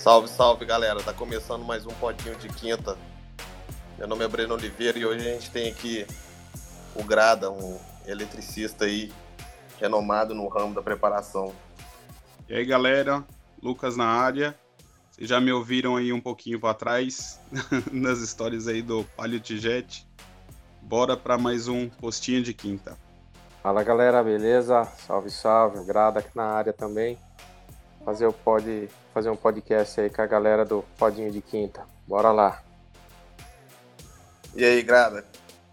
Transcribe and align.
Salve, 0.00 0.28
salve 0.28 0.64
galera, 0.64 1.02
tá 1.02 1.12
começando 1.12 1.62
mais 1.62 1.84
um 1.84 1.90
podinho 1.90 2.34
de 2.36 2.48
quinta. 2.48 2.96
Meu 3.98 4.08
nome 4.08 4.24
é 4.24 4.28
Breno 4.28 4.54
Oliveira 4.54 4.98
e 4.98 5.04
hoje 5.04 5.28
a 5.28 5.32
gente 5.34 5.50
tem 5.50 5.70
aqui 5.70 6.06
o 6.96 7.04
Grada, 7.04 7.50
um 7.50 7.78
eletricista 8.06 8.86
aí 8.86 9.12
renomado 9.78 10.34
no 10.34 10.48
ramo 10.48 10.74
da 10.74 10.80
preparação. 10.80 11.52
E 12.48 12.54
aí 12.54 12.64
galera, 12.64 13.22
Lucas 13.62 13.94
na 13.94 14.06
área. 14.06 14.58
Vocês 15.10 15.28
já 15.28 15.38
me 15.38 15.52
ouviram 15.52 15.96
aí 15.96 16.14
um 16.14 16.20
pouquinho 16.20 16.58
para 16.58 16.72
trás 16.72 17.38
nas 17.92 18.20
histórias 18.20 18.66
aí 18.68 18.80
do 18.80 19.04
Palio 19.14 19.42
Jet. 19.44 20.08
Bora 20.80 21.14
para 21.14 21.36
mais 21.36 21.68
um 21.68 21.90
postinho 21.90 22.42
de 22.42 22.54
quinta. 22.54 22.96
Fala 23.62 23.82
galera, 23.82 24.24
beleza? 24.24 24.82
Salve, 25.06 25.28
salve. 25.28 25.84
Grada 25.84 26.20
aqui 26.20 26.34
na 26.34 26.44
área 26.44 26.72
também 26.72 27.18
fazer 28.04 28.26
o 28.26 28.32
pod, 28.32 28.88
fazer 29.12 29.30
um 29.30 29.36
podcast 29.36 30.00
aí 30.00 30.10
com 30.10 30.22
a 30.22 30.26
galera 30.26 30.64
do 30.64 30.84
Podinho 30.98 31.30
de 31.30 31.40
Quinta. 31.40 31.86
Bora 32.06 32.32
lá. 32.32 32.62
E 34.54 34.64
aí, 34.64 34.82
Grada, 34.82 35.24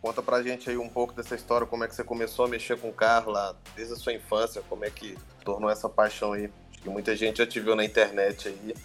conta 0.02 0.22
pra 0.22 0.44
gente 0.44 0.70
aí 0.70 0.78
um 0.78 0.90
pouco 0.90 1.14
dessa 1.14 1.36
história, 1.36 1.66
como 1.66 1.84
é 1.84 1.88
que 1.88 1.96
você 1.96 2.04
começou 2.04 2.46
a 2.46 2.48
mexer 2.48 2.80
com 2.80 2.92
carro 2.92 3.32
lá, 3.32 3.56
desde 3.76 3.94
a 3.94 3.98
sua 3.98 4.14
infância, 4.14 4.62
como 4.70 4.86
é 4.86 4.90
que 4.90 5.18
tornou 5.44 5.70
essa 5.70 5.90
paixão 5.90 6.34
aí. 6.34 6.52
Acho 6.72 6.82
que 6.84 6.90
muita 6.90 7.16
gente 7.16 7.38
já 7.38 7.48
te 7.48 7.60
viu 7.60 7.76
na 7.76 7.84
internet 7.84 8.50
aí. 8.50 8.76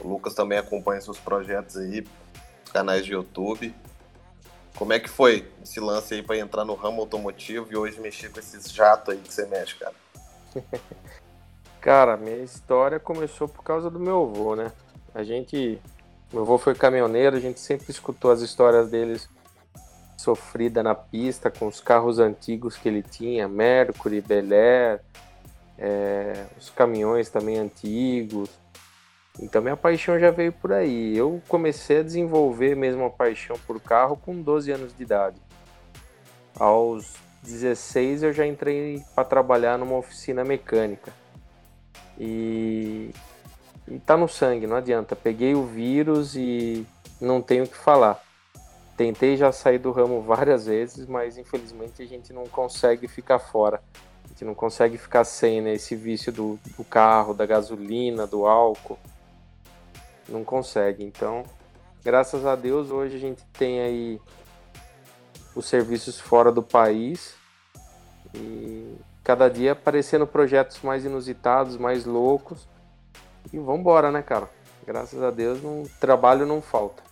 O 0.00 0.08
Lucas 0.08 0.34
também 0.34 0.58
acompanha 0.58 1.00
seus 1.00 1.18
projetos 1.18 1.76
aí, 1.76 2.06
canais 2.72 3.04
de 3.04 3.12
YouTube. 3.12 3.74
Como 4.74 4.92
é 4.92 4.98
que 4.98 5.08
foi 5.08 5.50
esse 5.62 5.80
lance 5.80 6.12
aí 6.12 6.22
para 6.22 6.36
entrar 6.36 6.64
no 6.64 6.74
ramo 6.74 7.00
automotivo 7.00 7.68
e 7.70 7.76
hoje 7.76 7.98
mexer 7.98 8.30
com 8.30 8.38
esses 8.38 8.70
jatos 8.70 9.14
aí 9.14 9.20
que 9.20 9.32
você 9.32 9.46
mexe, 9.46 9.76
cara? 9.76 9.94
Cara, 11.86 12.16
minha 12.16 12.38
história 12.38 12.98
começou 12.98 13.46
por 13.46 13.62
causa 13.62 13.88
do 13.88 14.00
meu 14.00 14.24
avô, 14.24 14.56
né? 14.56 14.72
A 15.14 15.22
gente. 15.22 15.80
Meu 16.32 16.42
avô 16.42 16.58
foi 16.58 16.74
caminhoneiro, 16.74 17.36
a 17.36 17.38
gente 17.38 17.60
sempre 17.60 17.92
escutou 17.92 18.32
as 18.32 18.40
histórias 18.40 18.90
deles 18.90 19.28
sofrida 20.18 20.82
na 20.82 20.96
pista 20.96 21.48
com 21.48 21.68
os 21.68 21.80
carros 21.80 22.18
antigos 22.18 22.76
que 22.76 22.88
ele 22.88 23.04
tinha, 23.04 23.46
Mercury, 23.46 24.20
Bel 24.20 24.52
Air, 24.52 25.00
é, 25.78 26.46
os 26.58 26.70
caminhões 26.70 27.30
também 27.30 27.56
antigos. 27.56 28.50
Então 29.38 29.62
minha 29.62 29.76
paixão 29.76 30.18
já 30.18 30.32
veio 30.32 30.50
por 30.50 30.72
aí. 30.72 31.16
Eu 31.16 31.40
comecei 31.46 32.00
a 32.00 32.02
desenvolver 32.02 32.74
mesmo 32.74 33.04
a 33.04 33.10
paixão 33.10 33.56
por 33.64 33.80
carro 33.80 34.16
com 34.16 34.42
12 34.42 34.72
anos 34.72 34.92
de 34.92 35.04
idade. 35.04 35.40
Aos 36.58 37.14
16 37.44 38.24
eu 38.24 38.32
já 38.32 38.44
entrei 38.44 39.04
para 39.14 39.22
trabalhar 39.22 39.78
numa 39.78 39.96
oficina 39.96 40.42
mecânica. 40.42 41.12
E, 42.18 43.10
e 43.88 43.98
tá 44.00 44.16
no 44.16 44.28
sangue, 44.28 44.66
não 44.66 44.76
adianta. 44.76 45.14
Peguei 45.14 45.54
o 45.54 45.64
vírus 45.64 46.34
e 46.34 46.86
não 47.20 47.40
tenho 47.40 47.64
o 47.64 47.68
que 47.68 47.76
falar. 47.76 48.22
Tentei 48.96 49.36
já 49.36 49.52
sair 49.52 49.78
do 49.78 49.92
ramo 49.92 50.22
várias 50.22 50.66
vezes, 50.66 51.06
mas 51.06 51.36
infelizmente 51.36 52.02
a 52.02 52.06
gente 52.06 52.32
não 52.32 52.46
consegue 52.46 53.06
ficar 53.06 53.38
fora. 53.38 53.82
A 54.24 54.28
gente 54.28 54.44
não 54.44 54.54
consegue 54.54 54.96
ficar 54.96 55.24
sem 55.24 55.60
né, 55.60 55.74
esse 55.74 55.94
vício 55.94 56.32
do, 56.32 56.58
do 56.76 56.84
carro, 56.84 57.34
da 57.34 57.44
gasolina, 57.44 58.26
do 58.26 58.46
álcool. 58.46 58.98
Não 60.28 60.42
consegue. 60.42 61.04
Então, 61.04 61.44
graças 62.02 62.44
a 62.46 62.56
Deus, 62.56 62.90
hoje 62.90 63.16
a 63.16 63.20
gente 63.20 63.42
tem 63.52 63.80
aí 63.80 64.20
os 65.54 65.66
serviços 65.66 66.18
fora 66.18 66.50
do 66.50 66.62
país. 66.62 67.34
E 68.34 68.94
cada 69.26 69.50
dia 69.50 69.72
aparecendo 69.72 70.24
projetos 70.24 70.80
mais 70.82 71.04
inusitados, 71.04 71.76
mais 71.76 72.04
loucos. 72.04 72.68
E 73.52 73.58
vamos 73.58 73.80
embora, 73.80 74.12
né, 74.12 74.22
cara? 74.22 74.48
Graças 74.86 75.20
a 75.20 75.32
Deus, 75.32 75.64
um 75.64 75.82
trabalho 75.98 76.46
não 76.46 76.62
falta. 76.62 77.02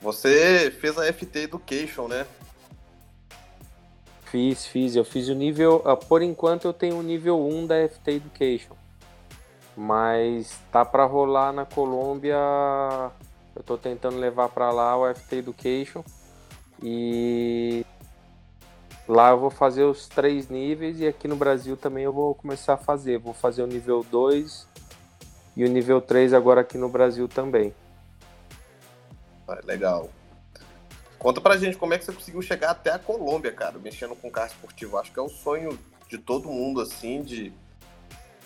Você 0.00 0.70
fez 0.70 0.96
a 0.96 1.12
FT 1.12 1.40
Education, 1.40 2.06
né? 2.06 2.24
Fiz, 4.26 4.64
fiz. 4.66 4.94
Eu 4.94 5.04
fiz 5.04 5.28
o 5.28 5.34
nível. 5.34 5.82
Ah, 5.84 5.96
por 5.96 6.22
enquanto 6.22 6.66
eu 6.66 6.72
tenho 6.72 6.96
o 6.96 7.02
nível 7.02 7.44
1 7.44 7.66
da 7.66 7.88
FT 7.88 8.12
Education. 8.12 8.76
Mas 9.76 10.60
tá 10.70 10.84
para 10.84 11.04
rolar 11.04 11.52
na 11.52 11.66
Colômbia. 11.66 12.38
Eu 13.56 13.64
tô 13.64 13.76
tentando 13.76 14.16
levar 14.16 14.48
para 14.48 14.70
lá 14.70 14.96
o 14.96 15.12
FT 15.12 15.38
Education. 15.38 16.04
E 16.80 17.84
Lá 19.12 19.28
eu 19.28 19.38
vou 19.38 19.50
fazer 19.50 19.84
os 19.84 20.08
três 20.08 20.48
níveis 20.48 20.98
e 20.98 21.06
aqui 21.06 21.28
no 21.28 21.36
Brasil 21.36 21.76
também 21.76 22.02
eu 22.02 22.12
vou 22.14 22.34
começar 22.34 22.72
a 22.72 22.76
fazer. 22.78 23.18
Vou 23.18 23.34
fazer 23.34 23.62
o 23.62 23.66
nível 23.66 24.02
2 24.10 24.66
e 25.54 25.66
o 25.66 25.68
nível 25.68 26.00
3 26.00 26.32
agora 26.32 26.62
aqui 26.62 26.78
no 26.78 26.88
Brasil 26.88 27.28
também. 27.28 27.74
Ah, 29.46 29.60
legal. 29.64 30.08
Conta 31.18 31.42
pra 31.42 31.58
gente 31.58 31.76
como 31.76 31.92
é 31.92 31.98
que 31.98 32.06
você 32.06 32.12
conseguiu 32.12 32.40
chegar 32.40 32.70
até 32.70 32.90
a 32.90 32.98
Colômbia, 32.98 33.52
cara, 33.52 33.78
mexendo 33.78 34.16
com 34.16 34.30
carro 34.30 34.46
esportivo. 34.46 34.96
Acho 34.96 35.12
que 35.12 35.18
é 35.18 35.22
o 35.22 35.28
sonho 35.28 35.78
de 36.08 36.16
todo 36.16 36.48
mundo, 36.48 36.80
assim, 36.80 37.20
de 37.20 37.52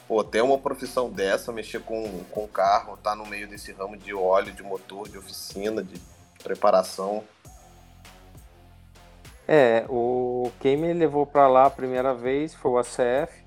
pô, 0.09 0.25
ter 0.25 0.43
uma 0.43 0.59
profissão 0.59 1.09
dessa, 1.09 1.53
mexer 1.53 1.81
com, 1.81 2.25
com 2.33 2.49
carro, 2.49 2.97
tá 2.97 3.15
no 3.15 3.25
meio 3.25 3.47
desse 3.47 3.71
ramo 3.71 3.97
de 3.97 4.13
óleo, 4.13 4.53
de 4.53 4.65
motor, 4.65 5.09
de 5.09 5.17
oficina, 5.17 5.81
de 5.81 5.95
preparação. 6.43 7.23
É, 9.49 9.85
o 9.89 10.51
quem 10.61 10.77
me 10.77 10.93
levou 10.93 11.25
para 11.25 11.47
lá 11.47 11.67
a 11.67 11.71
primeira 11.71 12.13
vez 12.13 12.55
foi 12.55 12.71
o 12.73 12.79
ACF. 12.79 13.45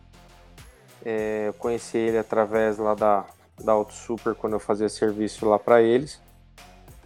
É, 1.03 1.47
eu 1.47 1.53
conheci 1.53 1.97
ele 1.97 2.17
através 2.17 2.77
lá 2.77 2.93
da, 2.93 3.25
da 3.59 3.73
Auto 3.73 3.93
Super 3.93 4.33
quando 4.35 4.53
eu 4.53 4.59
fazia 4.59 4.87
serviço 4.87 5.47
lá 5.47 5.59
para 5.59 5.81
eles. 5.81 6.21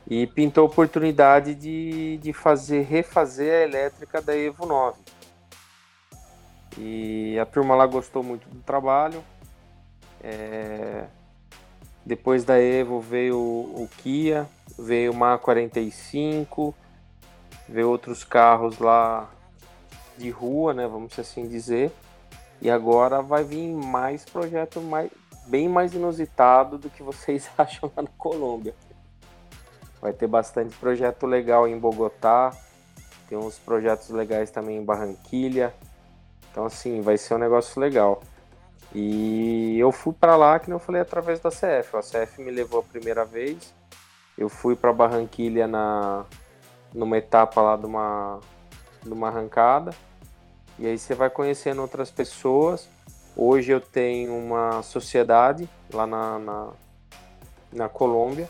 E 0.08 0.28
pintou 0.28 0.64
a 0.64 0.68
oportunidade 0.68 1.56
de, 1.56 2.18
de 2.18 2.34
fazer 2.34 2.82
refazer 2.82 3.54
a 3.54 3.64
elétrica 3.64 4.22
da 4.22 4.36
Evo 4.36 4.66
9. 4.66 5.00
E 6.78 7.38
a 7.40 7.46
turma 7.46 7.76
lá 7.76 7.86
gostou 7.86 8.22
muito 8.22 8.48
do 8.50 8.62
trabalho. 8.62 9.24
É, 10.22 11.06
depois 12.06 12.44
da 12.44 12.60
Evo 12.60 13.00
veio 13.00 13.38
o 13.38 13.90
Kia, 13.98 14.48
veio 14.78 15.12
o 15.12 15.16
Ma 15.16 15.38
45, 15.38 16.76
ver 17.74 17.86
outros 17.86 18.24
carros 18.24 18.78
lá 18.78 19.28
de 20.16 20.30
rua, 20.30 20.76
né, 20.76 20.88
vamos 20.88 21.18
assim 21.18 21.48
dizer. 21.48 21.92
E 22.62 22.70
agora 22.70 23.20
vai 23.20 23.44
vir 23.44 23.74
mais 23.74 24.24
projeto 24.24 24.80
mais, 24.80 25.10
bem 25.48 25.68
mais 25.68 25.96
inusitado 25.96 26.78
do 26.78 26.88
que 26.88 27.02
vocês 27.02 27.50
acham 27.58 27.92
lá 27.98 28.04
na 28.04 28.10
Colômbia. 28.16 28.76
Vai 30.00 30.14
ter 30.14 30.28
bastante 30.28 30.76
projeto 30.76 31.26
legal 31.26 31.68
em 31.68 31.76
Bogotá, 31.76 32.56
tem 33.28 33.40
uns 33.40 33.58
projetos 33.58 34.10
legais 34.10 34.52
também 34.52 34.78
em 34.78 34.86
Barranquilha. 34.86 35.74
Então 36.52 36.66
assim, 36.66 37.02
vai 37.02 37.18
ser 37.18 37.34
um 37.34 37.40
negócio 37.40 37.82
legal. 37.82 38.22
E 38.94 39.80
eu 39.80 39.92
fui 39.92 40.14
para 40.14 40.36
lá, 40.36 40.60
que 40.60 40.70
não 40.70 40.78
falei 40.78 41.02
através 41.02 41.40
da 41.40 41.50
CF. 41.50 41.98
A 41.98 42.02
CF 42.02 42.40
me 42.40 42.52
levou 42.52 42.82
a 42.82 42.84
primeira 42.84 43.26
vez. 43.26 43.74
Eu 44.38 44.48
fui 44.48 44.76
para 44.76 44.94
Barranquilha 44.94 45.66
na 45.66 46.24
numa 46.94 47.18
etapa 47.18 47.62
lá 47.62 47.76
de 47.76 47.86
uma, 47.86 48.40
de 49.02 49.12
uma 49.12 49.28
arrancada. 49.28 49.94
E 50.78 50.88
aí 50.88 50.98
você 50.98 51.16
vai 51.16 51.30
conhecendo 51.30 51.82
outras 51.82 52.12
pessoas. 52.12 52.88
Hoje 53.36 53.72
eu 53.72 53.82
tenho 53.82 54.36
uma 54.36 54.82
sociedade 54.84 55.68
lá 55.92 56.06
na, 56.06 56.40
na, 56.40 56.70
na 57.72 57.90
Colômbia. 57.90 58.50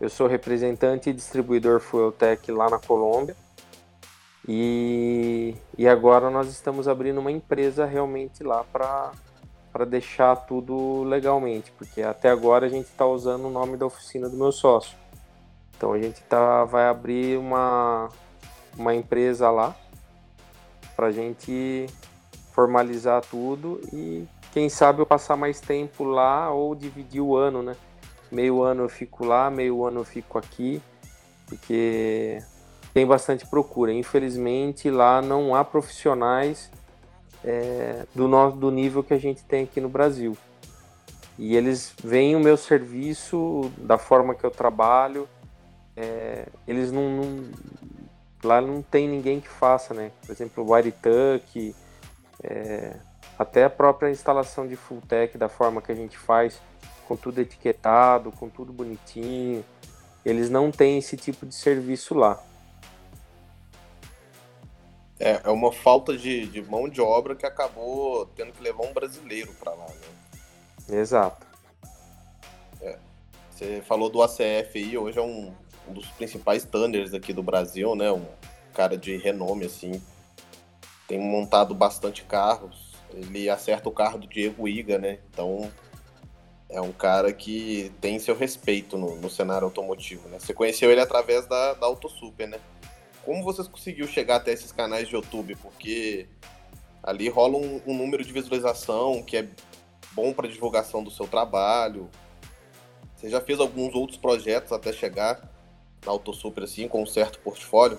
Eu 0.00 0.08
sou 0.08 0.26
representante 0.26 1.10
e 1.10 1.12
distribuidor 1.12 1.80
Fueltech 1.80 2.50
lá 2.50 2.68
na 2.68 2.78
Colômbia. 2.78 3.36
E, 4.46 5.54
e 5.78 5.88
agora 5.88 6.28
nós 6.30 6.48
estamos 6.48 6.86
abrindo 6.86 7.18
uma 7.18 7.32
empresa 7.32 7.86
realmente 7.86 8.42
lá 8.42 8.62
para 8.64 9.84
deixar 9.86 10.36
tudo 10.36 11.02
legalmente, 11.04 11.72
porque 11.72 12.02
até 12.02 12.28
agora 12.28 12.66
a 12.66 12.68
gente 12.68 12.86
está 12.86 13.06
usando 13.06 13.46
o 13.46 13.50
nome 13.50 13.76
da 13.76 13.86
oficina 13.86 14.28
do 14.28 14.36
meu 14.36 14.52
sócio. 14.52 14.96
Então 15.76 15.92
a 15.92 15.98
gente 16.00 16.22
tá, 16.22 16.64
vai 16.64 16.86
abrir 16.88 17.38
uma, 17.38 18.08
uma 18.76 18.94
empresa 18.94 19.50
lá 19.50 19.74
para 20.96 21.08
a 21.08 21.12
gente 21.12 21.86
formalizar 22.52 23.22
tudo 23.22 23.80
e 23.92 24.26
quem 24.52 24.68
sabe 24.68 25.00
eu 25.00 25.06
passar 25.06 25.36
mais 25.36 25.60
tempo 25.60 26.04
lá 26.04 26.50
ou 26.50 26.74
dividir 26.74 27.20
o 27.20 27.36
ano, 27.36 27.62
né? 27.62 27.76
Meio 28.30 28.62
ano 28.62 28.84
eu 28.84 28.88
fico 28.88 29.24
lá, 29.24 29.50
meio 29.50 29.84
ano 29.84 30.00
eu 30.00 30.04
fico 30.04 30.38
aqui, 30.38 30.80
porque 31.46 32.38
tem 32.92 33.04
bastante 33.04 33.44
procura. 33.46 33.92
Infelizmente 33.92 34.88
lá 34.88 35.20
não 35.20 35.56
há 35.56 35.64
profissionais 35.64 36.70
é, 37.44 38.06
do, 38.14 38.28
nosso, 38.28 38.56
do 38.56 38.70
nível 38.70 39.02
que 39.02 39.12
a 39.12 39.18
gente 39.18 39.42
tem 39.42 39.64
aqui 39.64 39.80
no 39.80 39.88
Brasil. 39.88 40.36
E 41.36 41.56
eles 41.56 41.92
veem 42.02 42.36
o 42.36 42.40
meu 42.40 42.56
serviço 42.56 43.72
da 43.76 43.98
forma 43.98 44.36
que 44.36 44.44
eu 44.44 44.50
trabalho, 44.52 45.28
é, 45.96 46.46
eles 46.66 46.90
não, 46.90 47.08
não, 47.10 47.50
Lá 48.44 48.60
não 48.60 48.82
tem 48.82 49.08
ninguém 49.08 49.40
que 49.40 49.48
faça, 49.48 49.94
né? 49.94 50.12
Por 50.20 50.30
exemplo, 50.30 50.62
o 50.62 50.70
Wirituck, 50.70 51.74
é, 52.42 52.94
até 53.38 53.64
a 53.64 53.70
própria 53.70 54.10
instalação 54.10 54.68
de 54.68 54.76
full 54.76 55.00
tech 55.00 55.38
da 55.38 55.48
forma 55.48 55.80
que 55.80 55.90
a 55.90 55.94
gente 55.94 56.18
faz, 56.18 56.60
com 57.08 57.16
tudo 57.16 57.40
etiquetado, 57.40 58.30
com 58.30 58.50
tudo 58.50 58.70
bonitinho. 58.70 59.64
Eles 60.24 60.50
não 60.50 60.70
têm 60.70 60.98
esse 60.98 61.16
tipo 61.16 61.46
de 61.46 61.54
serviço 61.54 62.14
lá. 62.14 62.38
É, 65.18 65.40
é 65.44 65.50
uma 65.50 65.72
falta 65.72 66.16
de, 66.16 66.46
de 66.46 66.60
mão 66.62 66.86
de 66.86 67.00
obra 67.00 67.34
que 67.34 67.46
acabou 67.46 68.26
tendo 68.36 68.52
que 68.52 68.62
levar 68.62 68.84
um 68.84 68.92
brasileiro 68.92 69.54
para 69.54 69.72
lá, 69.72 69.86
né? 69.86 71.00
Exato. 71.00 71.46
É. 72.82 72.98
Você 73.50 73.80
falou 73.82 74.10
do 74.10 74.22
ACF 74.22 74.70
aí, 74.74 74.98
hoje 74.98 75.18
é 75.18 75.22
um, 75.22 75.54
um 75.88 75.92
dos 75.92 76.06
principais 76.08 76.64
tanners 76.64 77.14
aqui 77.14 77.32
do 77.32 77.42
Brasil, 77.42 77.94
né? 77.94 78.10
Um 78.10 78.24
cara 78.72 78.96
de 78.96 79.16
renome, 79.16 79.66
assim. 79.66 80.02
Tem 81.06 81.18
montado 81.18 81.74
bastante 81.74 82.24
carros. 82.24 82.94
Ele 83.12 83.48
acerta 83.48 83.88
o 83.88 83.92
carro 83.92 84.18
do 84.18 84.26
Diego 84.26 84.66
Iga, 84.66 84.98
né? 84.98 85.18
Então 85.30 85.70
é 86.68 86.80
um 86.80 86.92
cara 86.92 87.32
que 87.32 87.92
tem 88.00 88.18
seu 88.18 88.36
respeito 88.36 88.98
no, 88.98 89.14
no 89.16 89.30
cenário 89.30 89.66
automotivo, 89.66 90.28
né? 90.28 90.38
Você 90.40 90.52
conheceu 90.52 90.90
ele 90.90 91.00
através 91.00 91.46
da, 91.46 91.74
da 91.74 91.86
Auto 91.86 92.08
Super, 92.08 92.48
né? 92.48 92.58
Como 93.24 93.44
vocês 93.44 93.68
conseguiu 93.68 94.06
chegar 94.06 94.36
até 94.36 94.52
esses 94.52 94.72
canais 94.72 95.08
de 95.08 95.14
YouTube? 95.14 95.56
Porque 95.56 96.26
ali 97.02 97.28
rola 97.28 97.56
um, 97.56 97.80
um 97.86 97.96
número 97.96 98.24
de 98.24 98.32
visualização 98.32 99.22
que 99.22 99.36
é 99.36 99.48
bom 100.12 100.32
para 100.32 100.48
divulgação 100.48 101.02
do 101.02 101.10
seu 101.10 101.26
trabalho. 101.26 102.10
Você 103.14 103.28
já 103.28 103.40
fez 103.40 103.60
alguns 103.60 103.94
outros 103.94 104.18
projetos 104.18 104.72
até 104.72 104.92
chegar 104.92 105.53
na 106.04 106.12
Auto 106.12 106.32
Super 106.32 106.64
assim, 106.64 106.88
com 106.88 107.02
um 107.02 107.06
certo 107.06 107.38
portfólio? 107.40 107.98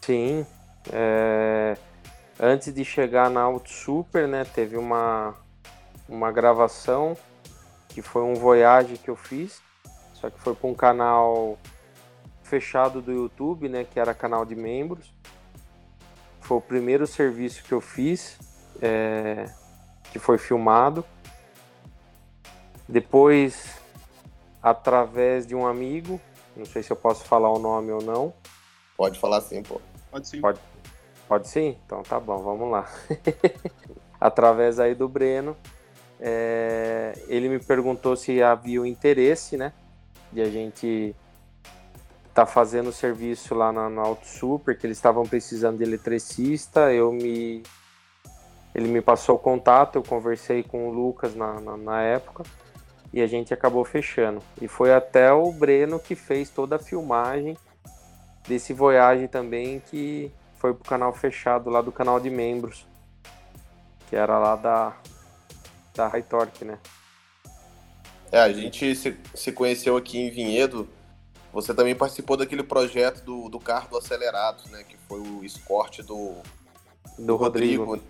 Sim. 0.00 0.46
É... 0.92 1.76
Antes 2.38 2.72
de 2.72 2.84
chegar 2.84 3.30
na 3.30 3.40
Auto 3.40 3.70
Super, 3.70 4.28
né, 4.28 4.44
teve 4.44 4.76
uma, 4.76 5.34
uma 6.08 6.30
gravação 6.30 7.16
que 7.88 8.02
foi 8.02 8.22
um 8.22 8.34
Voyage 8.34 8.98
que 8.98 9.08
eu 9.08 9.16
fiz, 9.16 9.62
só 10.12 10.28
que 10.28 10.38
foi 10.38 10.54
para 10.54 10.68
um 10.68 10.74
canal 10.74 11.58
fechado 12.42 13.00
do 13.00 13.10
YouTube, 13.10 13.68
né, 13.68 13.84
que 13.84 13.98
era 13.98 14.12
canal 14.12 14.44
de 14.44 14.54
membros. 14.54 15.12
Foi 16.40 16.58
o 16.58 16.60
primeiro 16.60 17.06
serviço 17.06 17.64
que 17.64 17.72
eu 17.72 17.80
fiz, 17.80 18.38
é, 18.80 19.50
que 20.12 20.18
foi 20.18 20.38
filmado. 20.38 21.04
Depois, 22.88 23.75
através 24.66 25.46
de 25.46 25.54
um 25.54 25.64
amigo, 25.64 26.20
não 26.56 26.64
sei 26.64 26.82
se 26.82 26.90
eu 26.90 26.96
posso 26.96 27.24
falar 27.24 27.48
o 27.52 27.58
nome 27.60 27.92
ou 27.92 28.02
não. 28.02 28.34
Pode 28.96 29.16
falar 29.16 29.40
sim, 29.40 29.62
pô. 29.62 29.80
Pode 30.10 30.26
sim. 30.26 30.40
Pode, 30.40 30.58
pode 31.28 31.46
sim? 31.46 31.78
Então 31.86 32.02
tá 32.02 32.18
bom, 32.18 32.38
vamos 32.38 32.72
lá. 32.72 32.84
através 34.20 34.80
aí 34.80 34.92
do 34.92 35.08
Breno, 35.08 35.56
é, 36.18 37.12
ele 37.28 37.48
me 37.48 37.60
perguntou 37.60 38.16
se 38.16 38.42
havia 38.42 38.82
o 38.82 38.86
interesse, 38.86 39.56
né, 39.56 39.72
de 40.32 40.40
a 40.40 40.50
gente 40.50 41.14
tá 42.34 42.44
fazendo 42.44 42.90
serviço 42.90 43.54
lá 43.54 43.70
na, 43.70 43.88
na 43.88 44.02
Auto 44.02 44.26
Super, 44.26 44.76
que 44.76 44.84
eles 44.84 44.98
estavam 44.98 45.22
precisando 45.22 45.76
de 45.76 45.84
eletricista, 45.84 46.92
eu 46.92 47.12
me 47.12 47.62
ele 48.74 48.88
me 48.88 49.00
passou 49.00 49.36
o 49.36 49.38
contato, 49.38 49.94
eu 49.94 50.02
conversei 50.02 50.64
com 50.64 50.88
o 50.88 50.92
Lucas 50.92 51.36
na, 51.36 51.60
na, 51.60 51.76
na, 51.76 52.02
época 52.02 52.42
e 53.16 53.22
a 53.22 53.26
gente 53.26 53.54
acabou 53.54 53.82
fechando. 53.82 54.42
E 54.60 54.68
foi 54.68 54.92
até 54.92 55.32
o 55.32 55.50
Breno 55.50 55.98
que 55.98 56.14
fez 56.14 56.50
toda 56.50 56.76
a 56.76 56.78
filmagem 56.78 57.56
desse 58.46 58.74
Voyage 58.74 59.26
também, 59.26 59.80
que 59.80 60.30
foi 60.58 60.74
pro 60.74 60.84
canal 60.84 61.14
fechado 61.14 61.70
lá 61.70 61.80
do 61.80 61.90
canal 61.90 62.20
de 62.20 62.28
membros, 62.28 62.86
que 64.10 64.16
era 64.16 64.38
lá 64.38 64.54
da, 64.54 64.96
da 65.94 66.08
High 66.08 66.24
Torque, 66.24 66.64
né? 66.64 66.78
É, 68.30 68.40
a 68.40 68.52
gente 68.52 68.94
se, 68.94 69.16
se 69.34 69.50
conheceu 69.50 69.96
aqui 69.96 70.18
em 70.18 70.30
Vinhedo 70.30 70.86
você 71.56 71.72
também 71.72 71.94
participou 71.94 72.36
daquele 72.36 72.62
projeto 72.62 73.24
do, 73.24 73.48
do 73.48 73.58
carro 73.58 73.88
do 73.88 73.96
Acelerados, 73.96 74.66
né? 74.66 74.84
Que 74.86 74.94
foi 75.08 75.20
o 75.20 75.42
escorte 75.42 76.02
do, 76.02 76.34
do, 77.16 77.24
do 77.24 77.36
Rodrigo. 77.36 77.84
Rodrigo. 77.84 78.06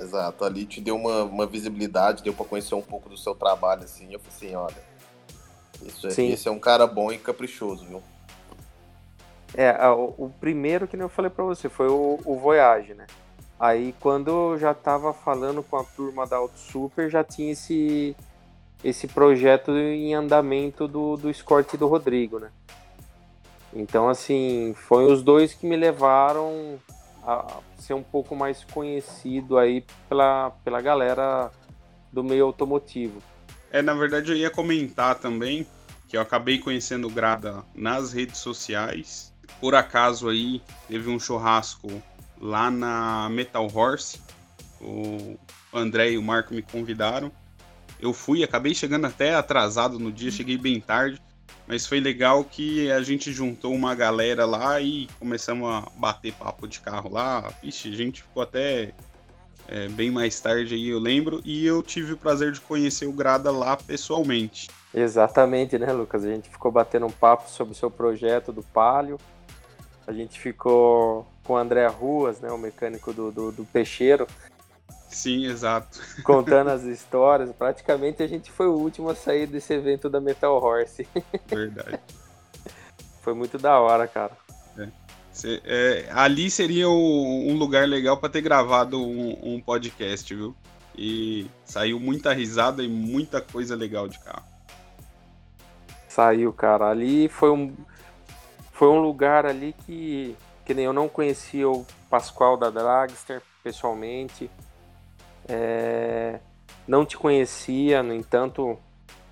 Exato, 0.00 0.44
ali 0.44 0.64
te 0.64 0.80
deu 0.80 0.96
uma, 0.96 1.24
uma 1.24 1.46
visibilidade, 1.46 2.22
deu 2.22 2.32
para 2.32 2.46
conhecer 2.46 2.74
um 2.74 2.82
pouco 2.82 3.08
do 3.08 3.16
seu 3.16 3.34
trabalho, 3.34 3.84
assim. 3.84 4.12
Eu 4.12 4.20
falei 4.20 4.36
assim, 4.36 4.56
olha, 4.56 4.82
isso 5.86 6.06
é, 6.06 6.10
esse 6.10 6.48
é 6.48 6.50
um 6.50 6.58
cara 6.58 6.86
bom 6.86 7.12
e 7.12 7.18
caprichoso, 7.18 7.84
viu? 7.84 8.02
É, 9.54 9.72
o, 9.88 10.14
o 10.16 10.32
primeiro 10.40 10.86
que 10.86 10.96
eu 10.96 11.08
falei 11.08 11.30
para 11.30 11.44
você 11.44 11.68
foi 11.68 11.88
o, 11.88 12.18
o 12.24 12.38
Voyage, 12.38 12.94
né? 12.94 13.06
Aí 13.58 13.94
quando 14.00 14.30
eu 14.30 14.58
já 14.58 14.72
tava 14.72 15.12
falando 15.12 15.62
com 15.62 15.76
a 15.76 15.84
turma 15.84 16.26
da 16.26 16.36
Auto 16.36 16.58
Super, 16.58 17.10
já 17.10 17.22
tinha 17.22 17.52
esse 17.52 18.16
esse 18.82 19.06
projeto 19.06 19.72
em 19.72 20.14
andamento 20.14 20.88
do, 20.88 21.16
do 21.16 21.28
Escort 21.28 21.76
do 21.76 21.86
Rodrigo, 21.86 22.38
né? 22.38 22.50
Então, 23.72 24.08
assim, 24.08 24.74
foi 24.74 25.12
os 25.12 25.22
dois 25.22 25.54
que 25.54 25.66
me 25.66 25.76
levaram 25.76 26.78
a 27.30 27.60
ser 27.76 27.94
um 27.94 28.02
pouco 28.02 28.34
mais 28.34 28.64
conhecido 28.64 29.58
aí 29.58 29.84
pela, 30.08 30.50
pela 30.64 30.80
galera 30.80 31.50
do 32.12 32.24
meio 32.24 32.44
automotivo. 32.44 33.22
É, 33.70 33.80
na 33.80 33.94
verdade 33.94 34.32
eu 34.32 34.36
ia 34.36 34.50
comentar 34.50 35.14
também 35.16 35.66
que 36.08 36.16
eu 36.16 36.20
acabei 36.20 36.58
conhecendo 36.58 37.06
o 37.06 37.10
Grada 37.10 37.62
nas 37.74 38.12
redes 38.12 38.38
sociais. 38.38 39.32
Por 39.60 39.74
acaso 39.74 40.28
aí 40.28 40.60
teve 40.88 41.08
um 41.08 41.20
churrasco 41.20 41.88
lá 42.40 42.70
na 42.70 43.28
Metal 43.30 43.68
Horse. 43.72 44.20
O 44.80 45.38
André 45.72 46.12
e 46.12 46.18
o 46.18 46.22
Marco 46.22 46.54
me 46.54 46.62
convidaram. 46.62 47.30
Eu 48.00 48.12
fui, 48.12 48.42
acabei 48.42 48.74
chegando 48.74 49.06
até 49.06 49.34
atrasado 49.34 49.98
no 49.98 50.10
dia, 50.10 50.30
cheguei 50.30 50.56
bem 50.56 50.80
tarde, 50.80 51.20
mas 51.66 51.86
foi 51.86 52.00
legal 52.00 52.44
que 52.44 52.90
a 52.90 53.02
gente 53.02 53.32
juntou 53.32 53.72
uma 53.74 53.94
galera 53.94 54.44
lá 54.44 54.80
e 54.80 55.08
começamos 55.18 55.70
a 55.70 55.88
bater 55.96 56.32
papo 56.32 56.66
de 56.66 56.80
carro 56.80 57.10
lá. 57.12 57.52
A 57.62 57.70
gente 57.70 58.22
ficou 58.22 58.42
até 58.42 58.92
é, 59.68 59.88
bem 59.88 60.10
mais 60.10 60.40
tarde 60.40 60.74
aí, 60.74 60.88
eu 60.88 60.98
lembro, 60.98 61.40
e 61.44 61.64
eu 61.64 61.80
tive 61.80 62.14
o 62.14 62.16
prazer 62.16 62.50
de 62.50 62.60
conhecer 62.60 63.06
o 63.06 63.12
Grada 63.12 63.52
lá 63.52 63.76
pessoalmente. 63.76 64.68
Exatamente, 64.92 65.78
né, 65.78 65.92
Lucas? 65.92 66.24
A 66.24 66.28
gente 66.28 66.48
ficou 66.48 66.72
batendo 66.72 67.06
um 67.06 67.10
papo 67.10 67.48
sobre 67.48 67.72
o 67.72 67.76
seu 67.76 67.88
projeto 67.88 68.52
do 68.52 68.62
Palio. 68.62 69.16
A 70.06 70.12
gente 70.12 70.40
ficou 70.40 71.24
com 71.44 71.52
o 71.52 71.56
André 71.56 71.86
Ruas, 71.86 72.40
né, 72.40 72.50
o 72.50 72.58
mecânico 72.58 73.12
do, 73.12 73.30
do, 73.30 73.52
do 73.52 73.64
Peixeiro, 73.64 74.26
Sim, 75.10 75.46
exato. 75.46 76.00
Contando 76.22 76.68
as 76.68 76.84
histórias. 76.84 77.50
Praticamente 77.52 78.22
a 78.22 78.26
gente 78.26 78.50
foi 78.50 78.68
o 78.68 78.74
último 78.74 79.10
a 79.10 79.14
sair 79.14 79.46
desse 79.46 79.74
evento 79.74 80.08
da 80.08 80.20
Metal 80.20 80.54
Horse. 80.54 81.06
Verdade. 81.46 81.98
foi 83.20 83.34
muito 83.34 83.58
da 83.58 83.78
hora, 83.78 84.06
cara. 84.06 84.32
É. 84.78 84.88
Cê, 85.32 85.60
é, 85.64 86.08
ali 86.12 86.50
seria 86.50 86.88
um, 86.88 87.50
um 87.50 87.56
lugar 87.56 87.88
legal 87.88 88.16
para 88.16 88.28
ter 88.28 88.40
gravado 88.40 89.00
um, 89.00 89.54
um, 89.54 89.60
podcast, 89.60 90.34
viu? 90.34 90.54
E 90.96 91.46
saiu 91.64 91.98
muita 91.98 92.32
risada 92.32 92.82
e 92.82 92.88
muita 92.88 93.40
coisa 93.40 93.74
legal 93.74 94.08
de 94.08 94.18
carro. 94.20 94.44
Saiu, 96.08 96.52
cara. 96.52 96.88
Ali 96.88 97.28
foi 97.28 97.50
um, 97.50 97.74
foi 98.72 98.88
um 98.88 99.00
lugar 99.00 99.46
ali 99.46 99.74
que, 99.84 100.36
que 100.64 100.74
nem 100.74 100.84
eu 100.84 100.92
não 100.92 101.08
conhecia 101.08 101.68
o 101.68 101.86
Pascoal 102.08 102.56
da 102.56 102.70
Dragster 102.70 103.42
pessoalmente. 103.62 104.50
É, 105.52 106.38
não 106.86 107.04
te 107.04 107.16
conhecia, 107.16 108.02
no 108.02 108.14
entanto, 108.14 108.78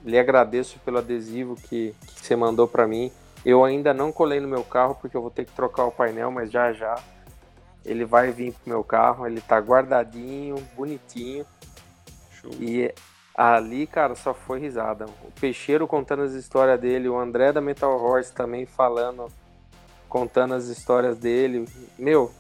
lhe 0.05 0.19
agradeço 0.19 0.81
pelo 0.81 0.99
adesivo 0.99 1.55
que, 1.55 1.95
que 2.17 2.21
você 2.21 2.35
mandou 2.35 2.67
para 2.67 2.89
mim. 2.89 3.13
Eu 3.45 3.65
ainda 3.65 3.95
não 3.95 4.11
colei 4.11 4.41
no 4.41 4.49
meu 4.49 4.65
carro 4.65 4.97
porque 5.01 5.17
eu 5.17 5.23
vou 5.23 5.31
ter 5.31 5.45
que 5.45 5.53
trocar 5.53 5.85
o 5.85 5.93
painel, 5.93 6.31
mas 6.31 6.51
já 6.51 6.73
já 6.73 7.01
ele 7.85 8.05
vai 8.05 8.33
vir 8.33 8.53
pro 8.53 8.69
meu 8.69 8.85
carro. 8.85 9.27
Ele 9.27 9.41
tá 9.41 9.59
guardadinho, 9.59 10.57
bonitinho. 10.77 11.47
Show. 12.33 12.51
E 12.61 12.93
ali, 13.35 13.87
cara, 13.87 14.17
só 14.17 14.35
foi 14.35 14.59
risada. 14.59 15.07
O 15.25 15.31
Peixeiro 15.41 15.87
contando 15.87 16.23
as 16.23 16.33
histórias 16.33 16.81
dele, 16.81 17.09
o 17.09 17.17
André 17.17 17.53
da 17.53 17.61
Metal 17.61 17.97
Horse 17.97 18.33
também 18.33 18.67
falando, 18.67 19.29
contando 20.09 20.55
as 20.55 20.67
histórias 20.67 21.17
dele. 21.17 21.65
Meu, 21.97 22.33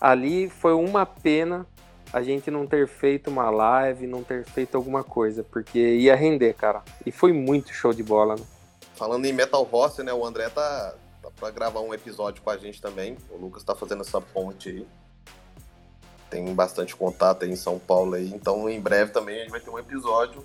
ali 0.00 0.48
foi 0.48 0.72
uma 0.72 1.04
pena 1.04 1.66
a 2.12 2.22
gente 2.22 2.50
não 2.50 2.66
ter 2.66 2.88
feito 2.88 3.28
uma 3.28 3.50
live, 3.50 4.06
não 4.06 4.22
ter 4.22 4.44
feito 4.44 4.76
alguma 4.76 5.04
coisa, 5.04 5.42
porque 5.42 5.78
ia 5.78 6.14
render, 6.14 6.54
cara. 6.54 6.82
E 7.04 7.12
foi 7.12 7.32
muito 7.32 7.72
show 7.72 7.92
de 7.92 8.02
bola, 8.02 8.36
né? 8.36 8.44
Falando 8.94 9.26
em 9.26 9.32
Metal 9.32 9.66
Horse, 9.70 10.02
né? 10.02 10.12
O 10.12 10.24
André 10.24 10.48
tá, 10.48 10.94
tá 11.22 11.30
pra 11.38 11.50
gravar 11.50 11.80
um 11.80 11.92
episódio 11.92 12.42
com 12.42 12.50
a 12.50 12.56
gente 12.56 12.80
também. 12.80 13.16
O 13.30 13.36
Lucas 13.36 13.62
tá 13.62 13.74
fazendo 13.74 14.00
essa 14.00 14.20
ponte 14.20 14.70
aí. 14.70 14.88
Tem 16.30 16.54
bastante 16.54 16.96
contato 16.96 17.44
aí 17.44 17.50
em 17.50 17.56
São 17.56 17.78
Paulo 17.78 18.14
aí. 18.14 18.28
Então, 18.34 18.68
em 18.68 18.80
breve 18.80 19.12
também 19.12 19.36
a 19.36 19.40
gente 19.40 19.50
vai 19.50 19.60
ter 19.60 19.70
um 19.70 19.78
episódio 19.78 20.44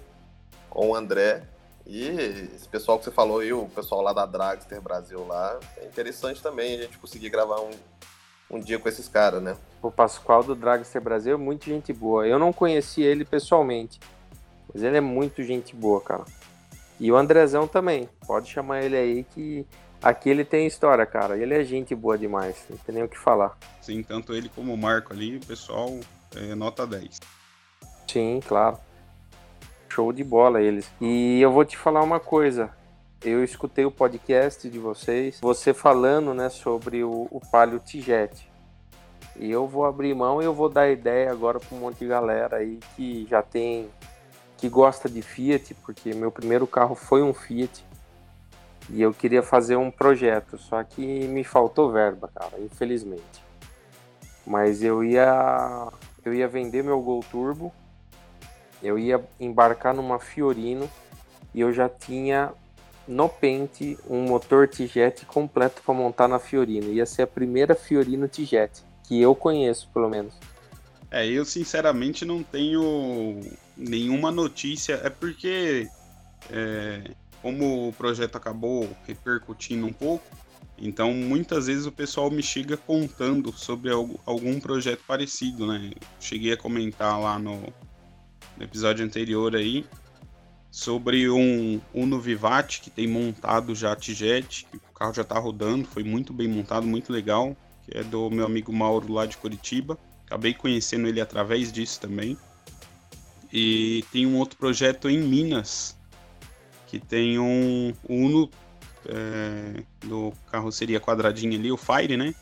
com 0.70 0.89
o 0.89 0.96
André. 0.96 1.43
E 1.86 2.08
esse 2.08 2.67
pessoal 2.70 2.98
que 2.98 3.05
você 3.05 3.12
falou 3.12 3.39
aí, 3.39 3.51
o 3.51 3.67
pessoal 3.67 4.01
lá 4.01 4.13
da 4.13 4.25
Dragster 4.25 4.82
Brasil 4.82 5.25
lá, 5.25 5.60
é 5.77 5.86
interessante 5.86 6.41
também 6.41 6.75
a 6.75 6.82
gente 6.84 6.98
conseguir 6.98 7.29
gravar 7.29 7.60
um, 7.60 7.72
um 8.51 8.60
dia 8.60 8.79
com 8.79 8.88
esses 8.88 9.10
caras, 9.10 9.41
né? 9.41 9.58
O 9.84 9.92
Pascoal 9.92 10.42
do 10.42 10.56
Dragster 10.56 11.02
Brasil 11.02 11.34
é 11.34 11.38
muito 11.38 11.66
gente 11.66 11.92
boa. 11.92 12.25
Eu 12.25 12.40
não 12.40 12.54
conheci 12.54 13.02
ele 13.02 13.25
pessoalmente, 13.25 14.00
Mas 14.74 14.82
ele 14.82 14.96
é 14.96 15.02
muito 15.02 15.44
gente 15.44 15.75
boa, 15.75 16.00
cara. 16.00 16.24
E 16.98 17.12
o 17.12 17.18
Andrezão 17.18 17.68
também. 17.68 18.08
Pode 18.25 18.50
chamar 18.50 18.82
ele 18.82 18.96
aí 18.96 19.24
que 19.25 19.68
aqui 20.02 20.30
ele 20.30 20.46
tem 20.46 20.66
história, 20.66 21.06
cara. 21.06 21.38
Ele 21.38 21.54
é 21.54 21.62
gente 21.66 21.94
boa 21.94 22.18
demais. 22.18 22.63
Não 22.70 22.78
tem 22.78 22.96
nem 22.96 23.04
o 23.04 23.10
que 23.10 23.18
falar. 23.18 23.58
Sim, 23.82 24.02
tanto 24.02 24.34
ele 24.34 24.48
como 24.48 24.74
o 24.74 24.78
Marco 24.78 25.12
ali, 25.12 25.38
pessoal 25.40 26.00
é 26.34 26.56
nota 26.56 26.88
10. 26.88 27.20
Sim, 28.08 28.40
claro. 28.48 28.78
Show 29.90 30.13
de 30.13 30.24
bola 30.24 30.62
eles. 30.62 30.90
E 31.02 31.42
eu 31.42 31.52
vou 31.52 31.66
te 31.66 31.78
falar 31.78 32.02
uma 32.02 32.22
coisa. 32.22 32.72
Eu 33.22 33.44
escutei 33.44 33.84
o 33.84 33.92
podcast 33.92 34.70
de 34.70 34.80
vocês, 34.80 35.40
você 35.42 35.74
falando, 35.74 36.34
né, 36.34 36.48
sobre 36.48 37.04
o, 37.04 37.28
o 37.30 37.42
Palio 37.52 37.80
Tigete. 37.80 38.52
E 39.36 39.50
eu 39.50 39.68
vou 39.68 39.86
abrir 39.86 40.13
mão 40.13 40.42
e 40.42 40.46
eu 40.46 40.54
vou 40.54 40.70
dar 40.70 40.90
ideia 40.90 41.32
agora 41.32 41.60
para 41.60 41.75
um 41.75 41.80
monte 41.80 42.00
de 42.00 42.08
galera 42.08 42.58
aí 42.58 42.80
que 42.96 43.25
já 43.30 43.42
tem 43.42 43.90
que 44.58 44.70
gosta 44.70 45.10
de 45.10 45.22
Fiat, 45.22 45.74
porque 45.74 46.13
meu 46.13 46.32
primeiro 46.32 46.66
carro 46.66 46.96
foi 46.96 47.22
um 47.22 47.34
Fiat. 47.34 47.84
E 48.90 49.02
eu 49.02 49.13
queria 49.13 49.42
fazer 49.42 49.75
um 49.75 49.90
projeto, 49.90 50.58
só 50.58 50.84
que 50.84 51.28
me 51.28 51.44
faltou 51.44 51.92
verba, 51.92 52.30
cara, 52.34 52.60
infelizmente. 52.60 53.44
Mas 54.46 54.84
eu 54.84 55.04
ia 55.04 55.92
eu 56.24 56.34
ia 56.34 56.48
vender 56.48 56.84
meu 56.84 57.02
Gol 57.02 57.24
Turbo, 57.30 57.74
eu 58.82 58.98
ia 59.00 59.22
embarcar 59.40 59.94
numa 59.94 60.20
Fiorino 60.20 60.90
e 61.54 61.60
eu 61.60 61.74
já 61.74 61.90
tinha 61.90 62.52
no 63.08 63.28
pente 63.28 63.98
um 64.10 64.24
motor 64.24 64.68
T-Jet 64.68 65.25
completo 65.25 65.82
para 65.82 65.94
montar 65.94 66.28
na 66.28 66.40
Fiorino. 66.40 66.92
Ia 66.92 67.06
ser 67.06 67.24
a 67.24 67.28
primeira 67.28 67.75
Fiorino 67.75 68.28
T-Jet 68.28 68.93
que 69.03 69.22
eu 69.22 69.36
conheço, 69.36 69.89
pelo 69.93 70.10
menos. 70.10 70.33
É, 71.12 71.27
eu 71.27 71.45
sinceramente 71.45 72.25
não 72.25 72.41
tenho 72.41 73.39
nenhuma 73.77 74.31
notícia. 74.31 75.00
É 75.03 75.10
porque, 75.10 75.88
é, 76.50 77.12
como 77.41 77.89
o 77.89 77.93
projeto 77.93 78.36
acabou 78.36 78.89
repercutindo 79.05 79.86
um 79.86 79.93
pouco, 79.93 80.25
então 80.77 81.13
muitas 81.13 81.67
vezes 81.67 81.86
o 81.86 81.91
pessoal 81.91 82.31
me 82.31 82.41
chega 82.41 82.75
contando 82.75 83.51
sobre 83.51 83.91
algum 84.25 84.60
projeto 84.60 85.03
parecido, 85.07 85.67
né? 85.67 85.91
Cheguei 86.19 86.53
a 86.53 86.57
comentar 86.57 87.19
lá 87.19 87.38
no, 87.38 87.62
no 88.57 88.63
episódio 88.63 89.05
anterior 89.05 89.55
aí 89.55 89.86
sobre 90.72 91.29
um 91.29 91.79
Uno 91.93 92.19
Vivati 92.19 92.81
que 92.81 92.89
tem 92.89 93.07
montado 93.07 93.75
já 93.75 93.95
T-Jet, 93.95 94.65
que 94.65 94.77
o 94.77 94.93
carro 94.95 95.13
já 95.13 95.22
está 95.22 95.38
rodando, 95.38 95.88
foi 95.88 96.03
muito 96.03 96.33
bem 96.33 96.48
montado, 96.48 96.88
muito 96.88 97.13
legal 97.13 97.55
que 97.86 97.98
é 97.98 98.04
do 98.04 98.30
meu 98.30 98.46
amigo 98.46 98.72
Mauro 98.72 99.12
lá 99.12 99.25
de 99.25 99.38
Curitiba. 99.38 99.98
Acabei 100.25 100.54
conhecendo 100.54 101.08
ele 101.08 101.22
através 101.22 101.72
disso 101.72 102.00
também. 102.00 102.38
E 103.52 104.04
tem 104.12 104.25
um 104.25 104.38
outro 104.38 104.58
projeto 104.58 105.10
em 105.10 105.20
Minas, 105.20 105.96
que 106.88 107.00
tem 107.00 107.38
um 107.38 107.94
Uno 108.10 108.50
é, 109.06 109.84
do 110.06 110.34
carroceria 110.52 111.00
quadradinha 111.00 111.58
ali, 111.58 111.72
o 111.72 111.78
Fire, 111.78 112.18
né? 112.18 112.34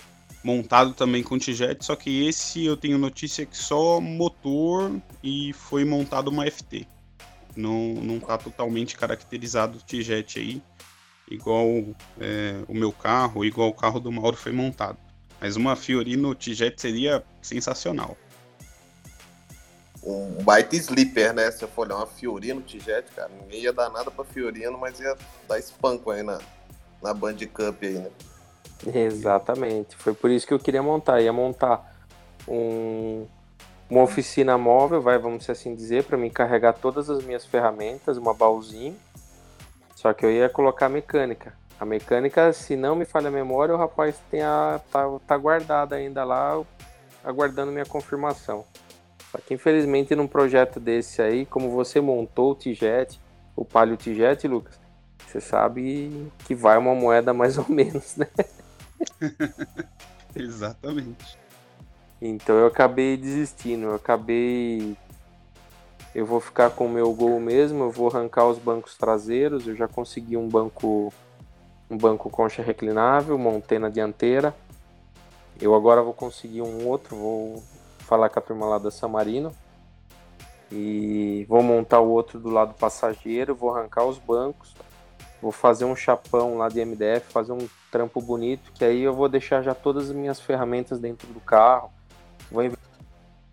Montado 0.43 0.93
também 0.93 1.21
com 1.21 1.37
T-Jet, 1.37 1.83
só 1.85 1.95
que 1.95 2.27
esse 2.27 2.65
eu 2.65 2.75
tenho 2.75 2.97
notícia 2.97 3.45
que 3.45 3.57
só 3.57 3.99
motor 3.99 4.99
e 5.23 5.53
foi 5.53 5.85
montado 5.85 6.29
uma 6.29 6.49
FT. 6.49 6.87
Não, 7.55 7.95
não 7.95 8.19
tá 8.19 8.37
totalmente 8.37 8.97
caracterizado 8.97 9.77
o 9.77 9.81
T-Jet 9.81 10.39
aí, 10.39 10.61
igual 11.29 11.67
é, 12.19 12.63
o 12.67 12.73
meu 12.73 12.91
carro, 12.91 13.45
igual 13.45 13.69
o 13.69 13.73
carro 13.73 13.99
do 13.99 14.11
Mauro 14.11 14.37
foi 14.37 14.51
montado. 14.51 14.97
Mas 15.41 15.55
uma 15.55 15.75
Fiorino 15.75 16.35
T-Jet 16.35 16.79
seria 16.79 17.23
sensacional. 17.41 18.15
Um 20.03 20.43
baita 20.43 20.75
sleeper, 20.75 21.33
né? 21.33 21.49
Se 21.49 21.63
eu 21.63 21.67
for 21.67 21.87
olhar 21.87 21.95
uma 21.95 22.05
Fiorino 22.05 22.61
T-Jet, 22.61 23.11
cara, 23.15 23.29
ninguém 23.41 23.61
ia 23.61 23.73
dar 23.73 23.89
nada 23.89 24.11
pra 24.11 24.23
Fiorino, 24.23 24.77
mas 24.77 24.99
ia 24.99 25.17
dar 25.47 25.57
espanco 25.57 26.11
aí 26.11 26.21
na, 26.21 26.39
na 27.01 27.11
Band 27.11 27.37
Cup 27.51 27.81
aí, 27.81 27.93
né? 27.93 28.11
Exatamente. 28.93 29.95
Foi 29.95 30.13
por 30.13 30.29
isso 30.29 30.45
que 30.45 30.53
eu 30.53 30.59
queria 30.59 30.83
montar. 30.83 31.21
Ia 31.21 31.33
montar 31.33 31.91
um, 32.47 33.25
uma 33.89 34.03
oficina 34.03 34.57
móvel, 34.59 35.01
vai, 35.01 35.17
vamos 35.17 35.49
assim 35.49 35.73
dizer, 35.73 36.03
para 36.03 36.17
me 36.17 36.29
carregar 36.29 36.73
todas 36.73 37.09
as 37.09 37.23
minhas 37.23 37.45
ferramentas, 37.45 38.17
uma 38.17 38.33
baúzinho. 38.33 38.95
Só 39.95 40.13
que 40.13 40.23
eu 40.23 40.31
ia 40.31 40.49
colocar 40.49 40.87
mecânica. 40.87 41.53
A 41.81 41.85
mecânica, 41.85 42.53
se 42.53 42.75
não 42.75 42.95
me 42.95 43.05
falha 43.05 43.29
a 43.29 43.31
memória, 43.31 43.73
o 43.73 43.77
rapaz 43.77 44.15
tem 44.29 44.43
a, 44.43 44.79
tá, 44.91 45.03
tá 45.25 45.35
guardado 45.35 45.93
ainda 45.93 46.23
lá, 46.23 46.63
aguardando 47.23 47.71
minha 47.71 47.87
confirmação. 47.87 48.63
Só 49.31 49.39
que 49.39 49.55
infelizmente 49.55 50.15
num 50.15 50.27
projeto 50.27 50.79
desse 50.79 51.23
aí, 51.23 51.43
como 51.43 51.71
você 51.71 51.99
montou 51.99 52.51
o 52.51 52.55
Tijet, 52.55 53.19
o 53.55 53.65
Palio 53.65 53.97
Tijet, 53.97 54.47
Lucas, 54.47 54.79
você 55.25 55.41
sabe 55.41 56.31
que 56.45 56.53
vai 56.53 56.77
uma 56.77 56.93
moeda 56.93 57.33
mais 57.33 57.57
ou 57.57 57.65
menos, 57.67 58.15
né? 58.15 58.27
Exatamente. 60.35 61.35
Então 62.21 62.57
eu 62.57 62.67
acabei 62.67 63.17
desistindo, 63.17 63.87
eu 63.87 63.95
acabei. 63.95 64.95
Eu 66.13 66.27
vou 66.27 66.39
ficar 66.39 66.69
com 66.69 66.85
o 66.85 66.89
meu 66.91 67.11
gol 67.11 67.39
mesmo, 67.39 67.85
eu 67.85 67.89
vou 67.89 68.07
arrancar 68.07 68.45
os 68.45 68.59
bancos 68.59 68.95
traseiros, 68.95 69.67
eu 69.67 69.75
já 69.75 69.87
consegui 69.87 70.37
um 70.37 70.47
banco 70.47 71.11
um 71.91 71.97
banco 71.97 72.29
concha 72.29 72.63
reclinável, 72.63 73.37
montei 73.37 73.77
na 73.77 73.89
dianteira. 73.89 74.55
Eu 75.59 75.75
agora 75.75 76.01
vou 76.01 76.13
conseguir 76.13 76.61
um 76.61 76.87
outro, 76.87 77.17
vou 77.17 77.63
falar 77.99 78.29
com 78.29 78.39
a 78.39 78.41
turma 78.41 78.65
lá 78.65 78.77
da 78.77 78.89
Samarino. 78.89 79.51
E 80.71 81.45
vou 81.49 81.61
montar 81.61 81.99
o 81.99 82.07
outro 82.07 82.39
do 82.39 82.49
lado 82.49 82.73
passageiro, 82.75 83.53
vou 83.53 83.75
arrancar 83.75 84.05
os 84.05 84.17
bancos, 84.17 84.73
vou 85.41 85.51
fazer 85.51 85.83
um 85.83 85.93
chapão 85.93 86.57
lá 86.57 86.69
de 86.69 86.83
MDF, 86.83 87.29
fazer 87.29 87.51
um 87.51 87.67
trampo 87.91 88.21
bonito, 88.21 88.71
que 88.71 88.85
aí 88.85 89.01
eu 89.01 89.13
vou 89.13 89.27
deixar 89.27 89.61
já 89.61 89.75
todas 89.75 90.09
as 90.09 90.15
minhas 90.15 90.39
ferramentas 90.39 90.97
dentro 90.97 91.27
do 91.27 91.41
carro, 91.41 91.91
vou 92.49 92.63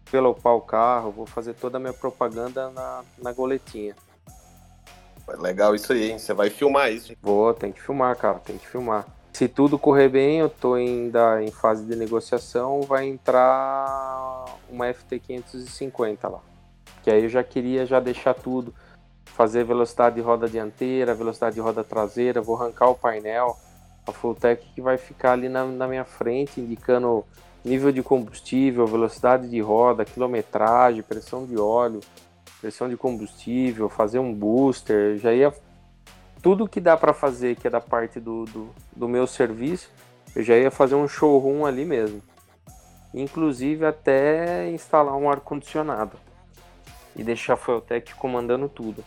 envelopar 0.06 0.54
o 0.54 0.60
carro, 0.60 1.10
vou 1.10 1.26
fazer 1.26 1.54
toda 1.54 1.76
a 1.76 1.80
minha 1.80 1.92
propaganda 1.92 2.70
na, 2.70 3.02
na 3.20 3.32
goletinha. 3.32 3.96
Legal 5.36 5.74
isso 5.74 5.92
aí, 5.92 6.10
hein? 6.10 6.18
Você 6.18 6.32
vai 6.32 6.50
filmar 6.50 6.92
isso. 6.92 7.12
Vou, 7.20 7.52
tem 7.52 7.72
que 7.72 7.82
filmar, 7.82 8.16
cara, 8.16 8.38
tem 8.38 8.56
que 8.56 8.66
filmar. 8.66 9.06
Se 9.32 9.46
tudo 9.46 9.78
correr 9.78 10.08
bem, 10.08 10.38
eu 10.38 10.48
tô 10.48 10.74
ainda 10.74 11.42
em 11.42 11.50
fase 11.50 11.84
de 11.84 11.94
negociação, 11.94 12.80
vai 12.82 13.06
entrar 13.06 14.44
uma 14.68 14.86
FT550 14.86 16.30
lá. 16.30 16.40
Que 17.02 17.10
aí 17.10 17.22
eu 17.22 17.28
já 17.28 17.44
queria 17.44 17.86
já 17.86 18.00
deixar 18.00 18.34
tudo, 18.34 18.74
fazer 19.24 19.62
velocidade 19.62 20.16
de 20.16 20.20
roda 20.20 20.48
dianteira, 20.48 21.14
velocidade 21.14 21.54
de 21.54 21.60
roda 21.60 21.84
traseira, 21.84 22.42
vou 22.42 22.56
arrancar 22.56 22.88
o 22.88 22.96
painel, 22.96 23.56
a 24.06 24.12
Fulltech 24.12 24.66
que 24.74 24.80
vai 24.80 24.96
ficar 24.96 25.32
ali 25.32 25.48
na, 25.48 25.64
na 25.64 25.86
minha 25.86 26.04
frente, 26.04 26.60
indicando 26.60 27.24
nível 27.64 27.92
de 27.92 28.02
combustível, 28.02 28.86
velocidade 28.86 29.48
de 29.48 29.60
roda, 29.60 30.04
quilometragem, 30.04 31.02
pressão 31.02 31.46
de 31.46 31.56
óleo, 31.56 32.00
pressão 32.60 32.88
de 32.88 32.96
combustível, 32.96 33.88
fazer 33.88 34.18
um 34.18 34.34
booster, 34.34 35.16
já 35.18 35.32
ia 35.32 35.52
tudo 36.42 36.68
que 36.68 36.80
dá 36.80 36.96
para 36.96 37.12
fazer 37.12 37.56
que 37.56 37.66
é 37.66 37.70
da 37.70 37.80
parte 37.80 38.20
do, 38.20 38.44
do, 38.44 38.74
do, 38.94 39.08
meu 39.08 39.26
serviço, 39.26 39.90
eu 40.34 40.42
já 40.42 40.56
ia 40.56 40.70
fazer 40.70 40.94
um 40.94 41.08
showroom 41.08 41.66
ali 41.66 41.84
mesmo. 41.84 42.22
Inclusive 43.12 43.84
até 43.84 44.70
instalar 44.70 45.16
um 45.16 45.28
ar 45.28 45.40
condicionado 45.40 46.16
e 47.16 47.24
deixar 47.24 47.54
a 47.54 47.56
Fueltech 47.56 48.14
comandando 48.14 48.68
tudo. 48.68 49.04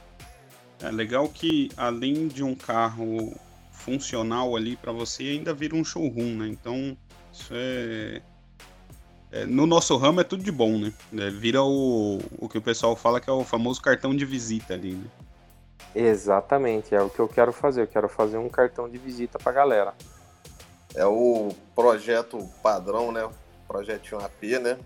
É 0.81 0.89
legal 0.89 1.29
que 1.29 1.69
além 1.77 2.27
de 2.27 2.43
um 2.43 2.55
carro 2.55 3.33
funcional 3.71 4.55
ali 4.55 4.75
para 4.75 4.91
você, 4.91 5.23
ainda 5.23 5.53
vira 5.53 5.75
um 5.75 5.83
showroom, 5.83 6.37
né? 6.37 6.47
Então 6.47 6.97
isso 7.31 7.53
é 7.53 8.21
é, 9.31 9.45
no 9.45 9.65
nosso 9.65 9.95
ramo 9.95 10.19
é 10.19 10.23
tudo 10.23 10.43
de 10.43 10.51
bom, 10.51 10.77
né? 10.77 10.93
É, 11.17 11.29
vira 11.29 11.63
o, 11.63 12.19
o 12.37 12.49
que 12.49 12.57
o 12.57 12.61
pessoal 12.61 12.95
fala 12.95 13.21
que 13.21 13.29
é 13.29 13.33
o 13.33 13.43
famoso 13.43 13.81
cartão 13.81 14.15
de 14.15 14.25
visita 14.25 14.73
ali, 14.73 14.93
né? 14.93 15.05
Exatamente, 15.95 16.93
é 16.93 17.01
o 17.01 17.09
que 17.09 17.19
eu 17.19 17.27
quero 17.27 17.51
fazer. 17.51 17.81
Eu 17.81 17.87
quero 17.87 18.09
fazer 18.09 18.37
um 18.37 18.49
cartão 18.49 18.89
de 18.89 18.97
visita 18.97 19.39
pra 19.39 19.51
galera. 19.51 19.93
É 20.93 21.05
o 21.05 21.49
projeto 21.73 22.37
padrão, 22.61 23.11
né? 23.11 23.27
Projetinho 23.67 24.19
AP, 24.21 24.43
né? 24.61 24.77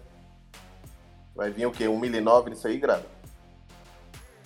Vai 1.36 1.50
vir 1.50 1.66
o 1.66 1.72
quê? 1.72 1.86
1.009 1.86 2.50
nisso 2.50 2.68
aí, 2.68 2.78
Grado? 2.78 3.06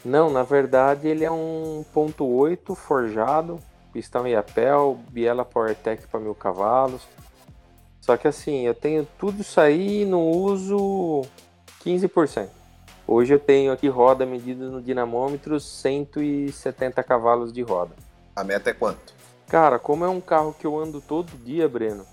Não, 0.04 0.30
na 0.30 0.44
verdade 0.44 1.08
ele 1.08 1.26
é 1.26 1.32
um 1.32 1.84
ponto 1.94 2.24
.8 2.24 2.74
forjado, 2.74 3.60
pistão 3.92 4.26
Iapel, 4.26 4.98
biela 5.10 5.44
PowerTech 5.44 6.08
para 6.08 6.22
mil 6.22 6.34
cavalos, 6.34 7.06
só 8.02 8.18
que 8.18 8.28
assim, 8.28 8.66
eu 8.66 8.74
tenho 8.74 9.08
tudo 9.18 9.42
isso 9.42 9.60
aí 9.60 10.06
no 10.06 10.22
uso 10.22 11.24
15%. 11.84 12.48
Hoje 13.08 13.34
eu 13.34 13.40
tenho 13.40 13.72
aqui 13.72 13.88
roda 13.88 14.26
medida 14.26 14.70
no 14.70 14.82
dinamômetro 14.82 15.60
170 15.60 17.04
cavalos 17.04 17.52
de 17.52 17.62
roda. 17.62 17.92
A 18.36 18.44
meta 18.44 18.70
é 18.70 18.74
quanto? 18.74 19.14
Cara, 19.48 19.80
como 19.80 20.06
é 20.06 20.10
um 20.10 20.22
carro 20.22 20.56
que 20.58 20.68
eu 20.68 20.78
ando 20.80 21.02
todo 21.02 21.32
dia, 21.44 21.68
Breno, 21.68 22.06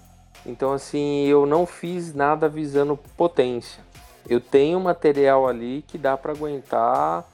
então 0.44 0.72
assim, 0.72 1.26
eu 1.26 1.44
não 1.44 1.66
fiz 1.66 2.14
nada 2.14 2.48
visando 2.48 2.96
potência. 3.16 3.84
Eu 4.28 4.40
tenho 4.40 4.80
material 4.80 5.46
ali 5.46 5.84
que 5.86 5.98
dá 5.98 6.16
para 6.16 6.32
aguentar 6.32 7.24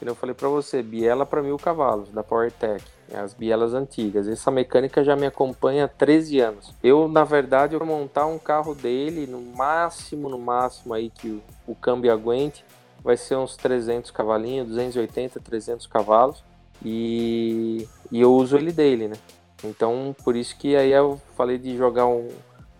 que 0.00 0.08
eu 0.08 0.14
falei 0.14 0.34
para 0.34 0.48
você, 0.48 0.82
biela 0.82 1.26
para 1.26 1.42
mil 1.42 1.58
cavalos, 1.58 2.08
da 2.10 2.22
PowerTech, 2.22 2.82
as 3.14 3.34
bielas 3.34 3.74
antigas. 3.74 4.28
Essa 4.28 4.50
mecânica 4.50 5.02
já 5.02 5.16
me 5.16 5.26
acompanha 5.26 5.84
há 5.84 5.88
13 5.88 6.40
anos. 6.40 6.74
Eu, 6.82 7.08
na 7.08 7.24
verdade, 7.24 7.76
vou 7.76 7.86
montar 7.86 8.26
um 8.26 8.38
carro 8.38 8.74
dele, 8.74 9.26
no 9.26 9.40
máximo, 9.40 10.28
no 10.28 10.38
máximo 10.38 10.94
aí 10.94 11.10
que 11.10 11.28
o, 11.28 11.42
o 11.66 11.74
câmbio 11.74 12.12
aguente, 12.12 12.64
vai 13.02 13.16
ser 13.16 13.36
uns 13.36 13.56
300 13.56 14.10
cavalinhos, 14.10 14.68
280, 14.68 15.40
300 15.40 15.86
cavalos. 15.86 16.42
E, 16.84 17.86
e 18.10 18.20
eu 18.20 18.34
uso 18.34 18.56
ele 18.56 18.72
dele, 18.72 19.08
né? 19.08 19.16
Então, 19.62 20.14
por 20.24 20.36
isso 20.36 20.56
que 20.56 20.74
aí 20.76 20.90
eu 20.90 21.20
falei 21.36 21.58
de 21.58 21.76
jogar 21.76 22.06
um, 22.06 22.28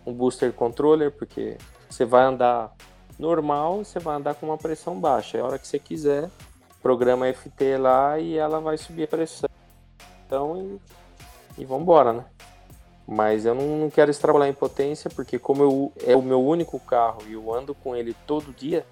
um 0.05 0.13
booster 0.13 0.51
controller, 0.51 1.11
porque 1.11 1.57
você 1.89 2.05
vai 2.05 2.23
andar 2.23 2.73
normal, 3.19 3.83
você 3.83 3.99
vai 3.99 4.15
andar 4.15 4.33
com 4.35 4.47
uma 4.47 4.57
pressão 4.57 4.99
baixa. 4.99 5.37
É 5.37 5.41
a 5.41 5.45
hora 5.45 5.59
que 5.59 5.67
você 5.67 5.77
quiser, 5.77 6.29
programa 6.81 7.31
FT 7.31 7.77
lá 7.77 8.17
e 8.17 8.35
ela 8.35 8.59
vai 8.59 8.77
subir 8.77 9.03
a 9.03 9.07
pressão. 9.07 9.50
Então, 10.31 10.79
e, 11.57 11.61
e 11.61 11.65
vambora, 11.65 12.13
né? 12.13 12.25
Mas 13.05 13.45
eu 13.45 13.53
não, 13.53 13.65
não 13.79 13.89
quero 13.89 14.09
extrapolar 14.09 14.47
em 14.47 14.53
potência, 14.53 15.09
porque 15.09 15.37
como 15.37 15.61
eu, 15.61 15.93
é 16.07 16.15
o 16.15 16.21
meu 16.21 16.41
único 16.41 16.79
carro 16.79 17.21
e 17.27 17.33
eu 17.33 17.53
ando 17.53 17.75
com 17.75 17.93
ele 17.93 18.15
todo 18.25 18.53
dia, 18.53 18.85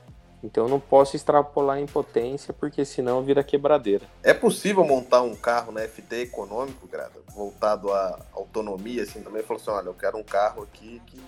então 0.43 0.65
eu 0.65 0.69
não 0.69 0.81
posso 0.81 1.15
extrapolar 1.15 1.79
em 1.79 1.85
potência, 1.85 2.53
porque 2.53 2.83
senão 2.83 3.23
vira 3.23 3.41
quebradeira. 3.41 4.05
É 4.21 4.33
possível 4.33 4.83
montar 4.83 5.21
um 5.21 5.33
carro 5.33 5.71
na 5.71 5.79
FT 5.87 6.23
econômico, 6.23 6.85
Grada, 6.89 7.21
voltado 7.33 7.93
à 7.93 8.19
autonomia, 8.33 9.03
assim, 9.03 9.21
também? 9.21 9.41
Falou 9.41 9.61
assim, 9.61 9.71
olha, 9.71 9.87
eu 9.87 9.93
quero 9.93 10.17
um 10.17 10.23
carro 10.23 10.63
aqui 10.63 11.01
que 11.05 11.21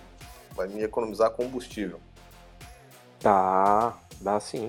vai 0.54 0.68
me 0.68 0.82
economizar 0.82 1.30
combustível. 1.30 1.98
Dá, 3.18 3.96
dá 4.20 4.38
sim. 4.38 4.68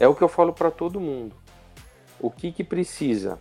É 0.00 0.08
o 0.08 0.14
que 0.14 0.24
eu 0.24 0.28
falo 0.28 0.54
para 0.54 0.70
todo 0.70 0.98
mundo. 0.98 1.36
O 2.18 2.30
que 2.30 2.50
que 2.50 2.64
precisa? 2.64 3.38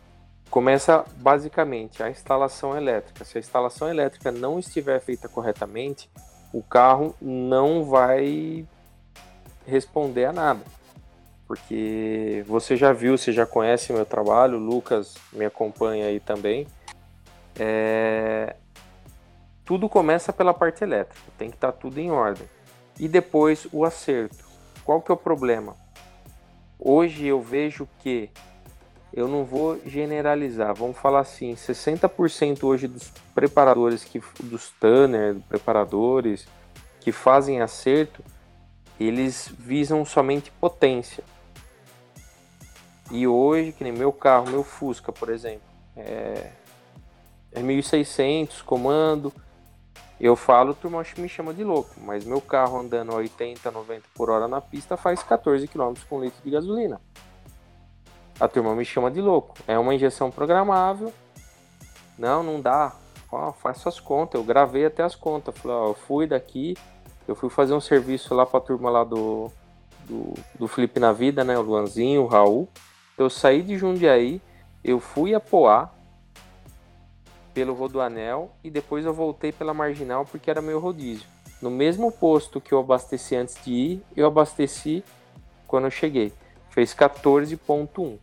Começa 0.50 1.06
basicamente 1.18 2.01
a 2.01 2.10
instalação 2.10 2.75
elétrica. 2.75 3.25
Se 3.25 3.38
a 3.38 3.39
instalação 3.39 3.89
elétrica 3.89 4.32
não 4.32 4.58
estiver 4.58 5.00
feita 5.01 5.27
corretamente, 5.27 6.10
o 6.54 6.63
carro 6.63 7.16
não 7.22 7.84
vai 7.84 8.66
responder 9.66 10.25
a 10.25 10.34
nada. 10.34 10.62
Porque 11.46 12.44
você 12.48 12.75
já 12.75 12.92
viu, 12.92 13.18
você 13.18 13.32
já 13.32 13.46
conhece 13.46 13.94
meu 13.94 14.06
trabalho, 14.06 14.58
o 14.58 14.62
Lucas 14.62 15.16
me 15.32 15.46
acompanha 15.46 16.08
aí 16.08 16.20
também. 16.20 16.68
É... 17.58 18.56
Tudo 19.63 19.89
começa 19.89 20.32
pela 20.32 20.54
parte 20.54 20.84
elétrica, 20.84 21.25
tem 21.38 21.50
que 21.50 21.58
estar 21.58 21.72
tá 21.72 21.77
tudo 21.77 22.00
em 22.00 22.12
ordem. 22.12 22.48
E 23.00 23.08
depois 23.08 23.68
o 23.72 23.86
acerto. 23.86 24.46
Qual 24.84 25.01
que 25.01 25.12
é 25.12 25.13
o 25.13 25.18
problema? 25.18 25.75
Hoje 26.80 27.25
eu 27.25 27.42
vejo 27.42 27.88
que 28.00 28.30
eu 29.14 29.28
não 29.28 29.46
vou 29.46 29.80
generalizar, 29.86 30.74
vamos 30.76 30.98
falar 30.98 31.22
assim, 31.22 31.56
60% 31.56 32.64
hoje 32.64 32.88
dos 32.88 33.12
preparadores 33.34 34.04
que 34.04 34.22
dos 34.44 34.70
tanner, 34.80 35.36
preparadores 35.48 36.48
que 37.00 37.12
fazem 37.12 37.62
acerto, 37.62 38.24
eles 39.00 39.52
visam 39.58 40.04
somente 40.04 40.52
potência. 40.52 41.24
E 43.10 43.26
hoje, 43.26 43.72
que 43.72 43.84
nem 43.84 43.93
meu 43.93 44.12
carro, 44.12 44.50
meu 44.50 44.63
Fusca, 44.63 45.12
por 45.13 45.30
exemplo, 45.30 45.62
é, 45.96 46.52
é 47.54 47.62
1600 47.62 48.62
comando. 48.62 49.34
Eu 50.20 50.36
falo, 50.36 50.74
turma 50.74 51.06
me 51.17 51.30
chama 51.30 51.54
de 51.54 51.63
louco, 51.63 51.96
mas 52.02 52.26
meu 52.26 52.41
carro 52.41 52.80
andando 52.80 53.12
a 53.12 53.15
80, 53.15 53.70
90 53.72 54.04
por 54.13 54.30
hora 54.30 54.48
na 54.48 54.60
pista 54.60 54.98
faz 54.98 55.22
14 55.24 55.67
km 55.67 55.93
com 56.10 56.20
litro 56.22 56.41
de 56.43 56.50
gasolina. 56.50 57.00
A 58.39 58.47
turma 58.47 58.76
me 58.76 58.86
chama 58.86 59.10
de 59.10 59.19
louco. 59.19 59.56
É 59.67 59.78
uma 59.80 59.95
injeção 59.95 60.30
programável. 60.30 61.12
Não, 62.17 62.43
não 62.43 62.62
dá. 62.62 62.93
Ó, 63.32 63.52
faz 63.52 63.78
suas 63.78 64.00
contas. 64.00 64.39
Eu 64.39 64.45
gravei 64.45 64.86
até 64.86 65.04
as 65.04 65.15
contas. 65.15 65.58
Falei, 65.58 65.78
eu 65.89 65.93
fui 65.93 66.28
daqui, 66.28 66.78
eu 67.28 67.36
fui 67.36 67.50
fazer 67.50 67.73
um 67.73 67.82
serviço 67.82 68.34
lá 68.34 68.45
pra 68.45 68.60
turma 68.60 68.89
lá 68.89 69.04
do, 69.04 69.52
do, 70.06 70.34
do 70.58 70.67
Felipe 70.67 71.00
na 71.00 71.12
Vida, 71.12 71.43
né? 71.43 71.58
O 71.58 71.62
Luanzinho, 71.62 72.23
o 72.23 72.28
Raul. 72.28 72.69
Eu 73.17 73.30
saí 73.30 73.63
de 73.63 73.78
Jundiaí, 73.78 74.39
eu 74.84 75.00
fui 75.00 75.34
a 75.34 75.39
Poá 75.39 75.91
pelo 77.54 77.73
Rodoanel 77.73 78.52
e 78.63 78.69
depois 78.69 79.04
eu 79.04 79.13
voltei 79.13 79.52
pela 79.52 79.73
Marginal 79.73 80.23
porque 80.26 80.50
era 80.50 80.62
meu 80.62 80.80
rodízio. 80.80 81.28
No 81.60 81.71
mesmo 81.71 82.12
posto 82.12 82.62
que 82.62 82.71
eu 82.71 82.80
abasteci 82.80 83.36
antes 83.36 83.58
de 83.65 83.71
ir, 83.71 84.04
eu 84.15 84.28
abasteci 84.28 85.04
quando 85.65 85.86
eu 85.86 85.91
cheguei. 85.91 86.32
Fez 86.69 86.93
14.1. 86.93 88.19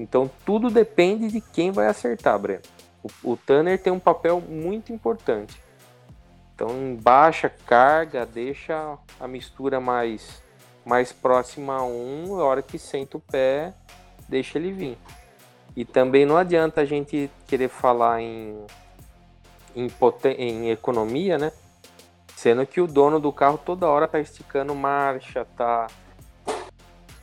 Então 0.00 0.30
tudo 0.44 0.70
depende 0.70 1.28
de 1.28 1.40
quem 1.40 1.70
vai 1.70 1.86
acertar, 1.86 2.38
Breno. 2.38 2.62
O, 3.02 3.32
o 3.32 3.36
Tanner 3.36 3.80
tem 3.80 3.92
um 3.92 3.98
papel 3.98 4.40
muito 4.40 4.92
importante. 4.92 5.60
Então, 6.54 6.94
baixa 7.00 7.48
carga, 7.48 8.26
deixa 8.26 8.98
a 9.18 9.26
mistura 9.26 9.80
mais, 9.80 10.42
mais 10.84 11.10
próxima 11.10 11.76
a 11.76 11.82
um, 11.82 12.38
a 12.38 12.44
hora 12.44 12.60
que 12.60 12.78
senta 12.78 13.16
o 13.16 13.20
pé, 13.20 13.72
deixa 14.28 14.58
ele 14.58 14.70
vir. 14.70 14.98
E 15.74 15.86
também 15.86 16.26
não 16.26 16.36
adianta 16.36 16.82
a 16.82 16.84
gente 16.84 17.30
querer 17.46 17.68
falar 17.68 18.20
em, 18.20 18.66
em, 19.74 19.90
em 20.36 20.70
economia, 20.70 21.38
né? 21.38 21.50
Sendo 22.36 22.66
que 22.66 22.80
o 22.80 22.86
dono 22.86 23.18
do 23.18 23.32
carro 23.32 23.58
toda 23.58 23.86
hora 23.86 24.06
tá 24.06 24.20
esticando 24.20 24.74
marcha, 24.74 25.46
tá, 25.56 25.86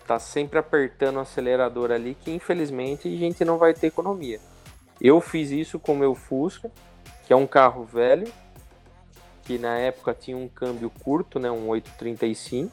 tá 0.07 0.17
sempre 0.17 0.57
apertando 0.57 1.17
o 1.17 1.19
acelerador 1.19 1.91
ali, 1.91 2.15
que 2.15 2.31
infelizmente 2.31 3.07
a 3.07 3.17
gente 3.17 3.43
não 3.43 3.57
vai 3.57 3.73
ter 3.73 3.87
economia. 3.87 4.39
Eu 5.01 5.19
fiz 5.19 5.51
isso 5.51 5.77
com 5.77 5.93
o 5.93 5.97
meu 5.97 6.15
Fusca, 6.15 6.71
que 7.25 7.33
é 7.33 7.35
um 7.35 7.45
carro 7.45 7.83
velho, 7.83 8.31
que 9.43 9.57
na 9.57 9.77
época 9.77 10.13
tinha 10.13 10.37
um 10.37 10.47
câmbio 10.47 10.89
curto, 11.03 11.39
né, 11.39 11.51
um 11.51 11.67
835. 11.67 12.71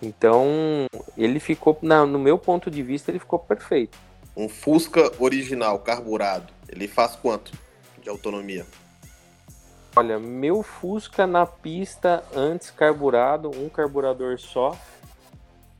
Então, 0.00 0.46
ele 1.16 1.40
ficou, 1.40 1.78
na, 1.82 2.06
no 2.06 2.18
meu 2.18 2.38
ponto 2.38 2.70
de 2.70 2.82
vista, 2.82 3.10
ele 3.10 3.18
ficou 3.18 3.38
perfeito. 3.38 3.98
Um 4.36 4.48
Fusca 4.48 5.12
original, 5.18 5.78
carburado, 5.80 6.52
ele 6.68 6.86
faz 6.86 7.16
quanto 7.16 7.52
de 8.00 8.08
autonomia? 8.08 8.64
Olha, 9.96 10.18
meu 10.18 10.62
Fusca 10.62 11.26
na 11.26 11.46
pista, 11.46 12.24
antes 12.34 12.70
carburado, 12.70 13.50
um 13.50 13.68
carburador 13.68 14.38
só, 14.38 14.76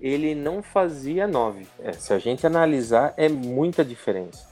ele 0.05 0.35
não 0.35 0.62
fazia 0.62 1.27
9. 1.27 1.67
É, 1.79 1.93
se 1.95 2.12
a 2.12 2.19
gente 2.19 2.47
analisar, 2.47 3.14
é 3.17 3.27
muita 3.27 3.83
diferença. 3.83 4.47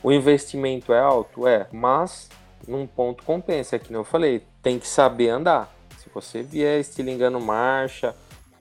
O 0.00 0.12
investimento 0.12 0.92
é 0.92 1.00
alto? 1.00 1.44
É, 1.44 1.66
mas 1.72 2.28
num 2.68 2.86
ponto 2.86 3.24
compensa, 3.24 3.74
é 3.74 3.78
que 3.80 3.92
eu 3.92 4.04
falei, 4.04 4.44
tem 4.62 4.78
que 4.78 4.86
saber 4.86 5.30
andar. 5.30 5.74
Se 5.98 6.08
você 6.14 6.40
vier 6.40 6.78
estilingando 6.78 7.40
marcha, 7.40 8.14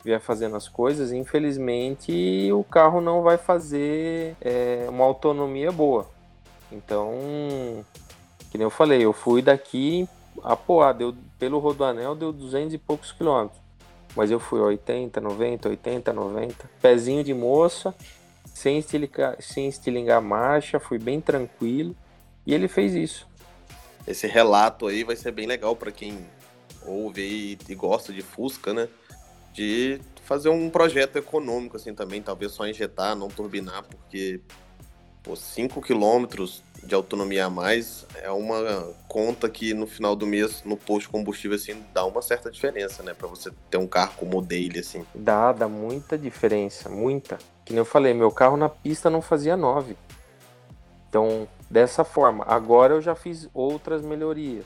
vier 0.04 0.20
fazendo 0.20 0.56
as 0.56 0.68
coisas, 0.68 1.12
infelizmente 1.12 2.52
o 2.52 2.64
carro 2.64 3.00
não 3.00 3.22
vai 3.22 3.38
fazer 3.38 4.36
é, 4.42 4.88
uma 4.90 5.04
autonomia 5.04 5.72
boa. 5.72 6.10
Então, 6.72 7.86
que 8.50 8.58
eu 8.58 8.70
falei, 8.72 9.06
eu 9.06 9.14
fui 9.14 9.44
daqui 9.44 10.10
a 10.44 10.56
Poá, 10.56 10.92
deu, 10.92 11.14
pelo 11.38 11.60
Rodoanel 11.60 12.16
deu 12.16 12.34
200 12.34 12.74
e 12.74 12.80
poucos 12.80 13.12
quilômetros. 13.12 13.61
Mas 14.16 14.30
eu 14.30 14.40
fui 14.40 14.60
80, 14.60 15.22
90, 15.22 15.70
80, 15.70 16.14
90. 16.14 16.70
Pezinho 16.82 17.24
de 17.24 17.34
moça, 17.34 17.96
sem 18.46 18.78
estilingar, 18.78 19.38
sem 19.40 19.68
estilingar 19.68 20.22
marcha, 20.22 20.80
fui 20.80 21.00
bem 21.00 21.22
tranquilo. 21.22 21.96
E 22.46 22.54
ele 22.54 22.68
fez 22.68 22.94
isso 22.94 23.32
esse 24.08 24.28
relato 24.28 24.88
aí 24.88 25.04
vai 25.04 25.16
ser 25.16 25.32
bem 25.32 25.46
legal 25.46 25.76
para 25.76 25.92
quem 25.92 26.26
ouve 26.86 27.58
e, 27.68 27.76
gosta 27.76 28.12
de 28.12 28.22
Fusca, 28.22 28.74
né? 28.74 28.88
De 29.54 30.00
fazer 30.24 30.50
um 30.50 30.70
projeto 30.70 31.18
econômico 31.18 31.78
assim 31.78 31.94
também, 31.94 32.22
talvez 32.22 32.52
só 32.52 32.68
injetar, 32.68 33.16
não 33.16 33.28
turbinar, 33.28 33.84
porque 33.84 34.40
5 35.36 35.82
quilômetros 35.82 36.64
de 36.84 36.96
autonomia 36.96 37.46
a 37.46 37.50
mais 37.50 38.06
é 38.16 38.32
uma 38.32 38.92
conta 39.08 39.50
que 39.50 39.74
no 39.74 39.86
final 39.86 40.16
do 40.16 40.26
mês, 40.26 40.64
no 40.64 40.76
posto 40.76 41.08
de 41.08 41.10
combustível, 41.10 41.56
assim, 41.56 41.84
dá 41.94 42.06
uma 42.06 42.22
certa 42.22 42.50
diferença, 42.50 43.04
né? 43.04 43.14
Para 43.14 43.28
você 43.28 43.52
ter 43.70 43.78
um 43.78 43.88
carro 43.88 44.14
como 44.18 44.40
o 44.40 44.42
dele, 44.42 44.80
assim. 44.80 45.06
Dá, 45.14 45.52
dá 45.52 45.68
muita 45.68 46.18
diferença, 46.18 46.90
muita. 46.90 47.38
Que 47.64 47.74
nem 47.74 47.80
eu 47.80 47.86
falei, 47.86 48.14
meu 48.14 48.32
carro 48.32 48.58
na 48.58 48.70
pista 48.70 49.10
não 49.10 49.22
fazia 49.22 49.56
9. 49.56 49.96
Então, 51.08 51.48
dessa 51.70 52.04
forma. 52.04 52.44
Agora 52.48 52.94
eu 52.94 53.02
já 53.02 53.16
fiz 53.16 53.50
outras 53.54 54.02
melhorias. 54.02 54.66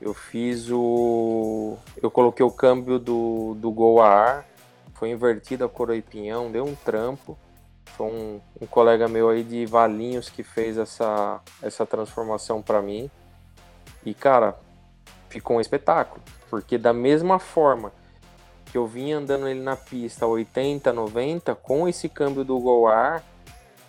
Eu 0.00 0.14
fiz 0.14 0.70
o. 0.70 1.76
Eu 2.00 2.10
coloquei 2.10 2.44
o 2.44 2.50
câmbio 2.50 2.98
do, 2.98 3.54
do 3.54 3.70
Gol 3.70 4.00
a 4.00 4.08
ar, 4.08 4.48
foi 4.94 5.10
invertido 5.10 5.64
a 5.64 5.68
coroa 5.68 5.96
e 5.96 6.02
pinhão, 6.02 6.50
deu 6.50 6.64
um 6.64 6.74
trampo. 6.74 7.36
Foi 7.96 8.06
um, 8.06 8.40
um 8.60 8.66
colega 8.66 9.08
meu 9.08 9.28
aí 9.28 9.42
de 9.42 9.66
Valinhos 9.66 10.28
que 10.28 10.42
fez 10.42 10.78
essa, 10.78 11.40
essa 11.62 11.84
transformação 11.84 12.62
para 12.62 12.80
mim. 12.80 13.10
E 14.04 14.14
cara, 14.14 14.58
ficou 15.28 15.56
um 15.56 15.60
espetáculo. 15.60 16.22
Porque 16.48 16.78
da 16.78 16.92
mesma 16.92 17.38
forma 17.38 17.92
que 18.66 18.78
eu 18.78 18.86
vinha 18.86 19.18
andando 19.18 19.48
ele 19.48 19.60
na 19.60 19.76
pista 19.76 20.26
80, 20.26 20.92
90, 20.92 21.54
com 21.54 21.88
esse 21.88 22.08
câmbio 22.08 22.44
do 22.44 22.58
Goar, 22.58 23.22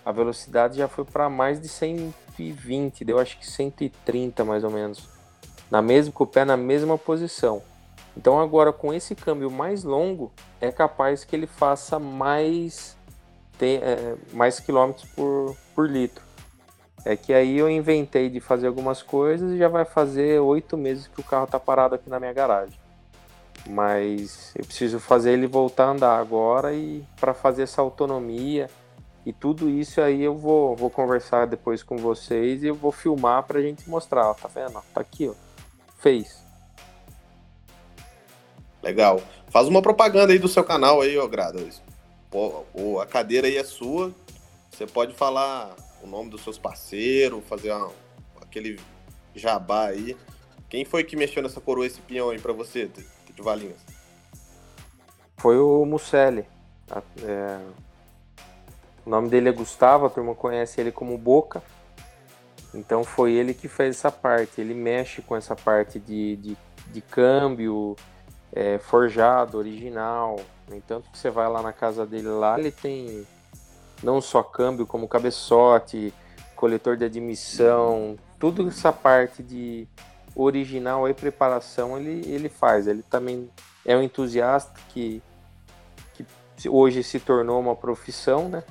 a 0.05 0.11
velocidade 0.11 0.77
já 0.77 0.87
foi 0.87 1.05
para 1.05 1.29
mais 1.29 1.61
de 1.61 1.67
120, 1.67 3.03
deu 3.05 3.19
acho 3.19 3.37
que 3.37 3.45
130 3.45 4.43
mais 4.43 4.63
ou 4.63 4.71
menos. 4.71 5.07
Na 5.69 5.81
mesma, 5.81 6.11
com 6.11 6.23
o 6.23 6.27
pé 6.27 6.45
na 6.45 6.57
mesma 6.57 6.97
posição. 6.97 7.61
Então 8.17 8.39
agora 8.39 8.73
com 8.73 8.93
esse 8.93 9.15
câmbio 9.15 9.51
mais 9.51 9.83
longo, 9.83 10.31
é 10.59 10.71
capaz 10.71 11.23
que 11.23 11.35
ele 11.35 11.47
faça 11.47 11.99
mais, 11.99 12.97
tem, 13.59 13.77
é, 13.77 14.15
mais 14.33 14.59
quilômetros 14.59 15.07
por, 15.09 15.55
por 15.75 15.87
litro. 15.87 16.23
É 17.05 17.15
que 17.15 17.33
aí 17.33 17.57
eu 17.57 17.69
inventei 17.69 18.29
de 18.29 18.39
fazer 18.39 18.67
algumas 18.67 19.03
coisas 19.03 19.51
e 19.51 19.57
já 19.57 19.67
vai 19.67 19.85
fazer 19.85 20.39
oito 20.39 20.77
meses 20.77 21.07
que 21.07 21.19
o 21.19 21.23
carro 21.23 21.45
está 21.45 21.59
parado 21.59 21.95
aqui 21.95 22.09
na 22.09 22.19
minha 22.19 22.33
garagem. 22.33 22.77
Mas 23.69 24.53
eu 24.55 24.65
preciso 24.65 24.99
fazer 24.99 25.33
ele 25.33 25.45
voltar 25.45 25.85
a 25.85 25.91
andar 25.91 26.17
agora 26.17 26.73
e 26.73 27.05
para 27.19 27.33
fazer 27.33 27.63
essa 27.63 27.81
autonomia 27.81 28.69
e 29.25 29.33
tudo 29.33 29.69
isso 29.69 30.01
aí 30.01 30.23
eu 30.23 30.35
vou, 30.35 30.75
vou 30.75 30.89
conversar 30.89 31.45
depois 31.45 31.83
com 31.83 31.97
vocês 31.97 32.63
e 32.63 32.67
eu 32.67 32.75
vou 32.75 32.91
filmar 32.91 33.43
para 33.43 33.59
a 33.59 33.61
gente 33.61 33.89
mostrar. 33.89 34.29
Ó, 34.29 34.33
tá 34.33 34.47
vendo? 34.47 34.81
Tá 34.93 35.01
aqui, 35.01 35.27
ó. 35.27 35.33
Fez. 35.97 36.43
Legal. 38.81 39.21
Faz 39.49 39.67
uma 39.67 39.81
propaganda 39.81 40.31
aí 40.31 40.39
do 40.39 40.47
seu 40.47 40.63
canal 40.63 41.01
aí, 41.01 41.17
ó, 41.17 41.27
Grada. 41.27 41.59
A 43.01 43.05
cadeira 43.05 43.47
aí 43.47 43.57
é 43.57 43.63
sua. 43.63 44.13
Você 44.69 44.85
pode 44.85 45.13
falar 45.13 45.75
o 46.01 46.07
nome 46.07 46.29
dos 46.29 46.41
seus 46.43 46.57
parceiros, 46.57 47.43
fazer 47.45 47.71
uma, 47.71 47.91
aquele 48.41 48.79
jabá 49.35 49.87
aí. 49.87 50.15
Quem 50.69 50.85
foi 50.85 51.03
que 51.03 51.15
mexeu 51.15 51.41
nessa 51.41 51.59
coroa, 51.59 51.85
esse 51.85 51.99
pinhão 52.01 52.29
aí 52.29 52.39
pra 52.39 52.53
você, 52.53 52.87
de 52.87 53.41
Valinhos? 53.41 53.79
Foi 55.37 55.57
o 55.57 55.85
Mucelli. 55.85 56.45
É... 57.23 57.59
O 59.05 59.09
nome 59.09 59.29
dele 59.29 59.49
é 59.49 59.51
Gustavo, 59.51 60.05
a 60.05 60.09
turma 60.09 60.35
conhece 60.35 60.79
ele 60.79 60.91
como 60.91 61.17
Boca. 61.17 61.63
Então 62.73 63.03
foi 63.03 63.33
ele 63.33 63.53
que 63.53 63.67
fez 63.67 63.95
essa 63.95 64.11
parte. 64.11 64.61
Ele 64.61 64.73
mexe 64.73 65.21
com 65.21 65.35
essa 65.35 65.55
parte 65.55 65.99
de, 65.99 66.35
de, 66.35 66.57
de 66.87 67.01
câmbio, 67.01 67.95
é, 68.53 68.77
forjado, 68.77 69.57
original. 69.57 70.39
No 70.67 70.75
entanto, 70.75 71.07
você 71.13 71.29
vai 71.29 71.47
lá 71.49 71.61
na 71.61 71.73
casa 71.73 72.05
dele 72.05 72.27
lá, 72.27 72.59
ele 72.59 72.71
tem 72.71 73.25
não 74.03 74.21
só 74.21 74.41
câmbio, 74.41 74.85
como 74.85 75.07
cabeçote, 75.07 76.13
coletor 76.55 76.95
de 76.97 77.05
admissão, 77.05 78.17
tudo 78.39 78.67
essa 78.67 78.91
parte 78.91 79.43
de 79.43 79.87
original 80.35 81.07
e 81.07 81.13
preparação 81.13 81.97
ele, 81.97 82.29
ele 82.29 82.49
faz. 82.49 82.87
Ele 82.87 83.01
também 83.03 83.49
é 83.85 83.95
um 83.95 84.01
entusiasta 84.01 84.79
que, 84.89 85.21
que 86.13 86.69
hoje 86.69 87.03
se 87.03 87.19
tornou 87.19 87.59
uma 87.59 87.75
profissão, 87.75 88.47
né? 88.47 88.63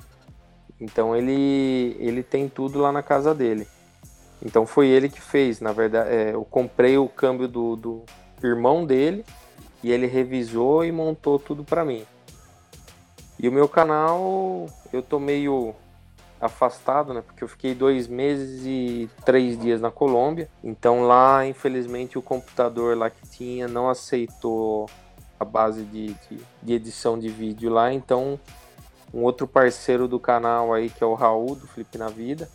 Então 0.79 1.15
ele, 1.15 1.95
ele 1.99 2.23
tem 2.23 2.47
tudo 2.47 2.79
lá 2.79 2.91
na 2.91 3.03
casa 3.03 3.35
dele. 3.35 3.67
Então 4.41 4.65
foi 4.65 4.87
ele 4.87 5.09
que 5.09 5.19
fez. 5.19 5.59
Na 5.59 5.73
verdade, 5.73 6.09
é, 6.09 6.33
eu 6.33 6.45
comprei 6.45 6.97
o 6.97 7.09
câmbio 7.09 7.47
do, 7.47 7.75
do 7.75 8.03
irmão 8.41 8.85
dele 8.85 9.25
e 9.83 9.91
ele 9.91 10.07
revisou 10.07 10.83
e 10.83 10.91
montou 10.91 11.39
tudo 11.39 11.63
para 11.63 11.85
mim. 11.85 12.05
E 13.39 13.47
o 13.47 13.51
meu 13.51 13.69
canal, 13.69 14.67
eu 14.91 15.01
tô 15.01 15.19
meio 15.19 15.73
afastado, 16.41 17.13
né? 17.13 17.21
Porque 17.21 17.43
eu 17.43 17.47
fiquei 17.47 17.73
dois 17.73 18.07
meses 18.07 18.65
e 18.65 19.09
três 19.25 19.59
dias 19.59 19.81
na 19.81 19.91
Colômbia. 19.91 20.49
Então 20.63 21.03
lá, 21.03 21.45
infelizmente, 21.45 22.17
o 22.17 22.21
computador 22.21 22.97
lá 22.97 23.09
que 23.09 23.27
tinha 23.27 23.67
não 23.67 23.89
aceitou 23.89 24.89
a 25.39 25.45
base 25.45 25.83
de, 25.83 26.07
de, 26.13 26.39
de 26.61 26.73
edição 26.73 27.17
de 27.17 27.29
vídeo 27.29 27.71
lá. 27.71 27.93
Então, 27.93 28.39
um 29.13 29.23
outro 29.23 29.47
parceiro 29.47 30.07
do 30.07 30.19
canal 30.19 30.73
aí, 30.73 30.89
que 30.89 31.03
é 31.03 31.07
o 31.07 31.13
Raul, 31.13 31.55
do 31.55 31.67
Flip 31.67 31.97
na 31.97 32.09
Vida, 32.09 32.49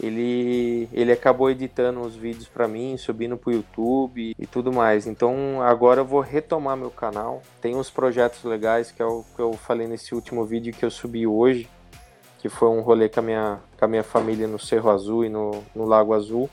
ele, 0.00 0.88
ele 0.92 1.12
acabou 1.12 1.50
editando 1.50 2.00
os 2.00 2.16
vídeos 2.16 2.48
para 2.48 2.66
mim, 2.66 2.96
subindo 2.96 3.36
pro 3.36 3.52
YouTube 3.52 4.34
e 4.38 4.46
tudo 4.46 4.72
mais. 4.72 5.06
Então 5.06 5.62
agora 5.62 6.00
eu 6.00 6.04
vou 6.04 6.20
retomar 6.20 6.76
meu 6.76 6.90
canal. 6.90 7.42
Tem 7.60 7.76
uns 7.76 7.90
projetos 7.90 8.42
legais 8.44 8.90
que 8.90 9.00
é 9.00 9.06
o 9.06 9.24
que 9.34 9.40
eu 9.40 9.52
falei 9.52 9.86
nesse 9.86 10.14
último 10.14 10.44
vídeo 10.44 10.72
que 10.72 10.84
eu 10.84 10.90
subi 10.90 11.26
hoje, 11.26 11.68
que 12.40 12.48
foi 12.48 12.68
um 12.68 12.80
rolê 12.80 13.08
com 13.08 13.20
a 13.20 13.22
minha, 13.22 13.60
com 13.78 13.84
a 13.84 13.88
minha 13.88 14.02
família 14.02 14.46
no 14.46 14.58
Cerro 14.58 14.90
Azul 14.90 15.24
e 15.24 15.28
no, 15.28 15.62
no 15.74 15.84
Lago 15.84 16.12
Azul. 16.12 16.50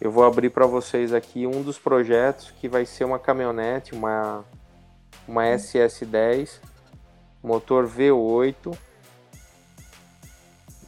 Eu 0.00 0.10
vou 0.10 0.24
abrir 0.24 0.50
para 0.50 0.66
vocês 0.66 1.14
aqui 1.14 1.46
um 1.46 1.62
dos 1.62 1.78
projetos 1.78 2.50
que 2.50 2.68
vai 2.68 2.84
ser 2.84 3.04
uma 3.04 3.18
caminhonete, 3.18 3.94
uma, 3.94 4.44
uma 5.26 5.44
SS10, 5.44 6.58
motor 7.42 7.88
V8, 7.88 8.76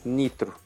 nitro 0.05 0.66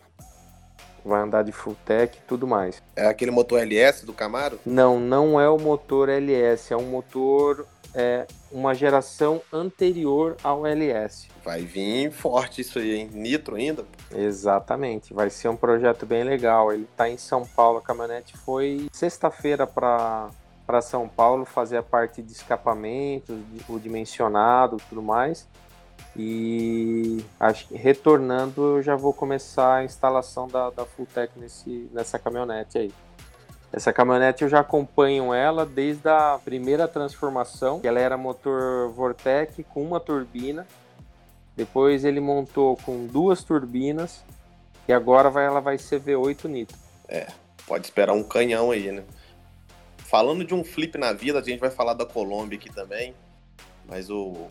vai 1.05 1.23
andar 1.23 1.43
de 1.43 1.53
full 1.53 1.77
tech 1.85 2.17
e 2.17 2.27
tudo 2.27 2.47
mais. 2.47 2.83
É 2.97 3.07
aquele 3.07 3.31
motor 3.31 3.61
LS 3.61 4.05
do 4.05 4.13
Camaro? 4.13 4.59
Não, 4.65 4.99
não 4.99 5.41
é 5.41 5.49
o 5.49 5.59
motor 5.59 6.09
LS, 6.09 6.73
é 6.73 6.77
um 6.77 6.91
motor 6.91 7.67
é 7.95 8.27
uma 8.53 8.75
geração 8.75 9.41
anterior 9.53 10.37
ao 10.43 10.67
LS. 10.67 11.29
Vai 11.45 11.63
vir 11.63 12.11
forte 12.13 12.61
isso 12.61 12.79
aí, 12.79 12.95
hein? 12.95 13.11
Nitro 13.13 13.57
ainda? 13.57 13.85
Exatamente, 14.15 15.13
vai 15.13 15.31
ser 15.31 15.49
um 15.49 15.57
projeto 15.57 16.07
bem 16.07 16.23
legal. 16.23 16.73
Ele 16.73 16.87
está 16.91 17.09
em 17.09 17.17
São 17.17 17.45
Paulo, 17.45 17.79
a 17.79 17.83
caminhonete 17.83 18.37
foi 18.37 18.89
sexta-feira 18.93 19.67
para 19.67 20.31
para 20.67 20.81
São 20.81 21.09
Paulo 21.09 21.45
fazer 21.45 21.79
a 21.79 21.83
parte 21.83 22.23
de 22.23 22.31
escapamento, 22.31 23.37
o 23.69 23.77
dimensionado, 23.77 24.77
tudo 24.89 25.03
mais. 25.03 25.49
E 26.23 27.25
acho 27.39 27.67
que 27.67 27.75
retornando 27.75 28.77
eu 28.77 28.83
já 28.83 28.95
vou 28.95 29.11
começar 29.11 29.77
a 29.77 29.85
instalação 29.85 30.47
da, 30.47 30.69
da 30.69 30.85
Fulltech 30.85 31.33
nesse, 31.39 31.89
nessa 31.95 32.19
caminhonete 32.19 32.77
aí. 32.77 32.93
Essa 33.73 33.91
caminhonete 33.91 34.43
eu 34.43 34.49
já 34.51 34.61
acompanho 34.61 35.33
ela 35.33 35.65
desde 35.65 36.07
a 36.11 36.39
primeira 36.45 36.87
transformação, 36.87 37.81
ela 37.83 37.99
era 37.99 38.19
motor 38.19 38.91
Vortec 38.91 39.65
com 39.65 39.83
uma 39.83 39.99
turbina. 39.99 40.67
Depois 41.57 42.05
ele 42.05 42.21
montou 42.21 42.77
com 42.77 43.07
duas 43.07 43.43
turbinas 43.43 44.23
e 44.87 44.93
agora 44.93 45.31
vai, 45.31 45.47
ela 45.47 45.61
vai 45.61 45.79
ser 45.79 46.03
V8 46.03 46.45
nitro. 46.45 46.77
É, 47.09 47.29
pode 47.67 47.87
esperar 47.87 48.13
um 48.13 48.23
canhão 48.23 48.73
aí, 48.73 48.93
né? 48.93 49.05
Falando 49.97 50.45
de 50.45 50.53
um 50.53 50.63
flip 50.63 50.99
na 50.99 51.15
vida, 51.15 51.39
a 51.39 51.43
gente 51.43 51.61
vai 51.61 51.71
falar 51.71 51.95
da 51.95 52.05
Colômbia 52.05 52.59
aqui 52.59 52.71
também, 52.71 53.15
mas 53.89 54.11
o, 54.11 54.49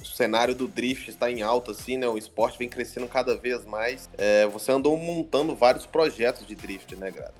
o 0.00 0.04
cenário 0.04 0.54
do 0.54 0.66
drift 0.66 1.10
está 1.10 1.30
em 1.30 1.42
alta, 1.42 1.72
assim, 1.72 1.96
né? 1.96 2.08
O 2.08 2.16
esporte 2.16 2.58
vem 2.58 2.68
crescendo 2.68 3.06
cada 3.06 3.36
vez 3.36 3.64
mais. 3.64 4.08
É, 4.16 4.46
você 4.46 4.72
andou 4.72 4.96
montando 4.96 5.54
vários 5.54 5.86
projetos 5.86 6.46
de 6.46 6.54
drift, 6.54 6.96
né, 6.96 7.10
Grada? 7.10 7.34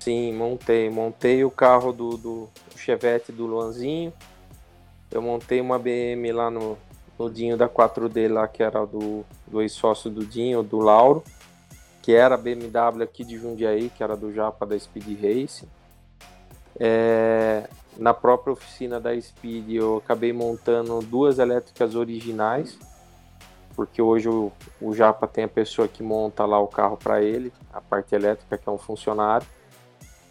Sim, 0.00 0.32
montei. 0.32 0.90
Montei 0.90 1.44
o 1.44 1.50
carro 1.50 1.92
do, 1.92 2.16
do 2.16 2.48
Chevette 2.76 3.30
do 3.30 3.46
Luanzinho. 3.46 4.12
Eu 5.10 5.22
montei 5.22 5.60
uma 5.60 5.78
BM 5.78 6.32
lá 6.32 6.50
no, 6.50 6.76
no 7.18 7.30
Dinho 7.30 7.56
da 7.56 7.68
4D 7.68 8.32
lá, 8.32 8.48
que 8.48 8.62
era 8.62 8.84
do, 8.84 9.24
do 9.46 9.62
ex-sócio 9.62 10.10
do 10.10 10.26
Dinho, 10.26 10.62
do 10.62 10.78
Lauro. 10.78 11.22
Que 12.00 12.12
era 12.12 12.34
a 12.34 12.38
BMW 12.38 13.04
aqui 13.04 13.24
de 13.24 13.38
Jundiaí, 13.38 13.90
que 13.90 14.02
era 14.02 14.16
do 14.16 14.32
Japa 14.32 14.66
da 14.66 14.76
Speed 14.76 15.20
Race. 15.22 15.68
É, 16.80 17.68
na 17.96 18.14
própria 18.14 18.52
oficina 18.52 19.00
da 19.00 19.18
Speed 19.20 19.70
eu 19.70 19.98
acabei 19.98 20.32
montando 20.32 21.00
duas 21.00 21.38
elétricas 21.38 21.94
originais, 21.94 22.78
porque 23.74 24.00
hoje 24.00 24.28
o, 24.28 24.52
o 24.80 24.94
Japa 24.94 25.26
tem 25.26 25.44
a 25.44 25.48
pessoa 25.48 25.88
que 25.88 26.02
monta 26.02 26.44
lá 26.44 26.58
o 26.58 26.68
carro 26.68 26.96
para 26.96 27.22
ele, 27.22 27.52
a 27.72 27.80
parte 27.80 28.14
elétrica 28.14 28.58
que 28.58 28.68
é 28.68 28.72
um 28.72 28.78
funcionário, 28.78 29.46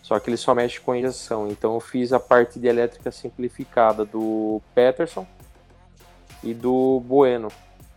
só 0.02 0.20
que 0.20 0.30
ele 0.30 0.38
só 0.38 0.54
mexe 0.54 0.80
com 0.80 0.96
injeção. 0.96 1.48
Então 1.48 1.76
eu 1.76 1.80
fiz 1.80 2.12
a 2.12 2.20
parte 2.20 2.60
de 2.60 2.68
elétrica 2.68 3.12
simplificada 3.12 4.04
do 4.04 4.62
Peterson 4.74 5.26
e 6.44 6.54
do 6.54 7.00
Bueno, 7.06 7.50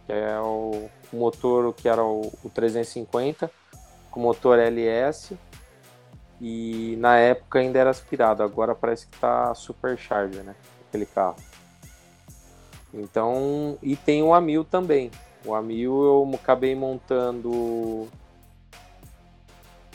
que 0.07 0.13
é 0.13 0.39
o, 0.39 0.89
o 1.13 1.17
motor 1.17 1.73
que 1.75 1.89
era 1.89 2.05
o, 2.05 2.33
o 2.43 2.51
350 2.51 3.51
com 4.11 4.21
motor 4.21 4.59
LS 4.59 5.37
e 6.47 6.95
na 6.99 7.17
época 7.17 7.59
ainda 7.59 7.79
era 7.79 7.89
aspirado, 7.89 8.43
agora 8.43 8.75
parece 8.75 9.07
que 9.07 9.19
tá 9.19 9.55
supercharger, 9.55 10.45
né? 10.45 10.55
Aquele 10.87 11.07
carro. 11.07 11.37
Então, 12.93 13.79
e 13.83 13.97
tem 13.97 14.23
o 14.23 14.35
Amil 14.35 14.63
também. 14.63 15.11
O 15.43 15.55
Amil 15.55 16.05
eu 16.05 16.31
acabei 16.35 16.75
montando 16.75 17.49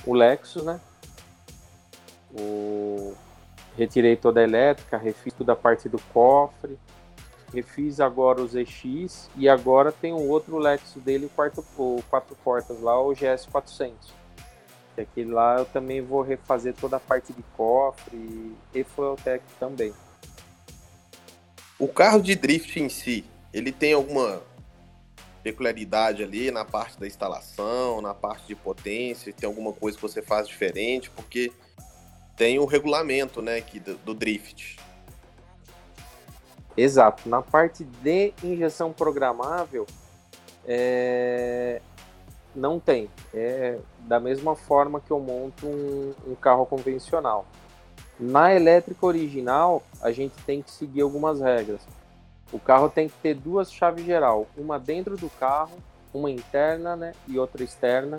o 0.04 0.14
Lexus, 0.14 0.64
né? 0.64 0.82
O... 2.34 3.14
Retirei 3.78 4.16
toda 4.16 4.40
a 4.40 4.44
elétrica, 4.44 4.98
refiz 4.98 5.32
toda 5.36 5.54
a 5.54 5.56
parte 5.56 5.88
do 5.88 6.00
cofre, 6.12 6.80
refiz 7.54 8.00
agora 8.00 8.42
o 8.42 8.48
ZX 8.48 9.30
e 9.36 9.48
agora 9.48 9.92
tem 9.92 10.14
um 10.14 10.28
outro 10.28 10.58
Lexus 10.58 11.04
dele, 11.04 11.30
quarto, 11.36 11.64
o 11.78 12.04
quatro 12.10 12.36
portas 12.44 12.82
lá, 12.82 13.00
o 13.00 13.14
GS 13.14 13.46
400 13.52 14.19
que 15.06 15.22
aquele 15.22 15.32
lá 15.32 15.58
eu 15.58 15.66
também 15.66 16.02
vou 16.02 16.22
refazer 16.22 16.74
toda 16.74 16.98
a 16.98 17.00
parte 17.00 17.34
de 17.34 17.44
cofre 17.56 18.56
e 18.74 18.84
Fuel 18.84 19.16
Tech 19.16 19.44
também. 19.60 19.94
O 21.78 21.88
carro 21.88 22.22
de 22.22 22.36
drift 22.36 22.80
em 22.80 22.90
si, 22.90 23.24
ele 23.54 23.72
tem 23.72 23.94
alguma 23.94 24.42
peculiaridade 25.42 26.22
ali 26.22 26.52
na 26.52 26.66
parte 26.66 27.00
da 27.00 27.08
instalação, 27.08 28.02
na 28.02 28.14
parte 28.14 28.48
de 28.48 28.56
potência, 28.56 29.32
tem 29.32 29.48
alguma 29.48 29.72
coisa 29.72 29.98
que 29.98 30.02
você 30.02 30.22
faz 30.22 30.48
diferente, 30.48 31.10
porque 31.10 31.52
tem 32.36 32.60
o 32.60 32.66
regulamento, 32.66 33.42
né, 33.42 33.58
aqui 33.58 33.80
do, 33.80 33.96
do 33.98 34.14
drift. 34.14 34.78
Exato. 36.76 37.28
Na 37.28 37.42
parte 37.42 37.84
de 37.84 38.34
injeção 38.44 38.92
programável, 38.92 39.86
é... 40.66 41.82
não 42.60 42.80
tem. 42.80 43.10
É 43.34 43.80
da 44.02 44.20
mesma 44.20 44.56
forma 44.56 45.00
que 45.00 45.12
eu 45.12 45.20
monto 45.20 45.66
um, 45.66 46.14
um 46.28 46.36
carro 46.36 46.66
convencional. 46.66 47.46
Na 48.20 48.54
elétrica 48.54 49.06
original, 49.06 49.82
a 50.02 50.12
gente 50.12 50.34
tem 50.46 50.62
que 50.62 50.72
seguir 50.72 51.02
algumas 51.02 51.40
regras. 51.40 51.82
O 52.52 52.60
carro 52.60 52.90
tem 52.90 53.08
que 53.08 53.16
ter 53.22 53.36
duas 53.36 53.72
chaves 53.72 54.04
geral, 54.04 54.48
uma 54.58 54.80
dentro 54.80 55.16
do 55.16 55.30
carro, 55.30 55.78
uma 56.14 56.30
interna 56.30 56.96
né, 56.96 57.14
e 57.28 57.38
outra 57.38 57.64
externa. 57.64 58.18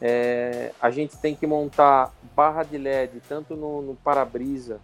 É, 0.00 0.72
a 0.80 0.90
gente 0.90 1.16
tem 1.18 1.36
que 1.36 1.46
montar 1.46 2.12
barra 2.34 2.62
de 2.62 2.76
LED 2.76 3.22
tanto 3.28 3.54
no, 3.54 3.80
no 3.80 3.94
para-brisa 3.94 4.80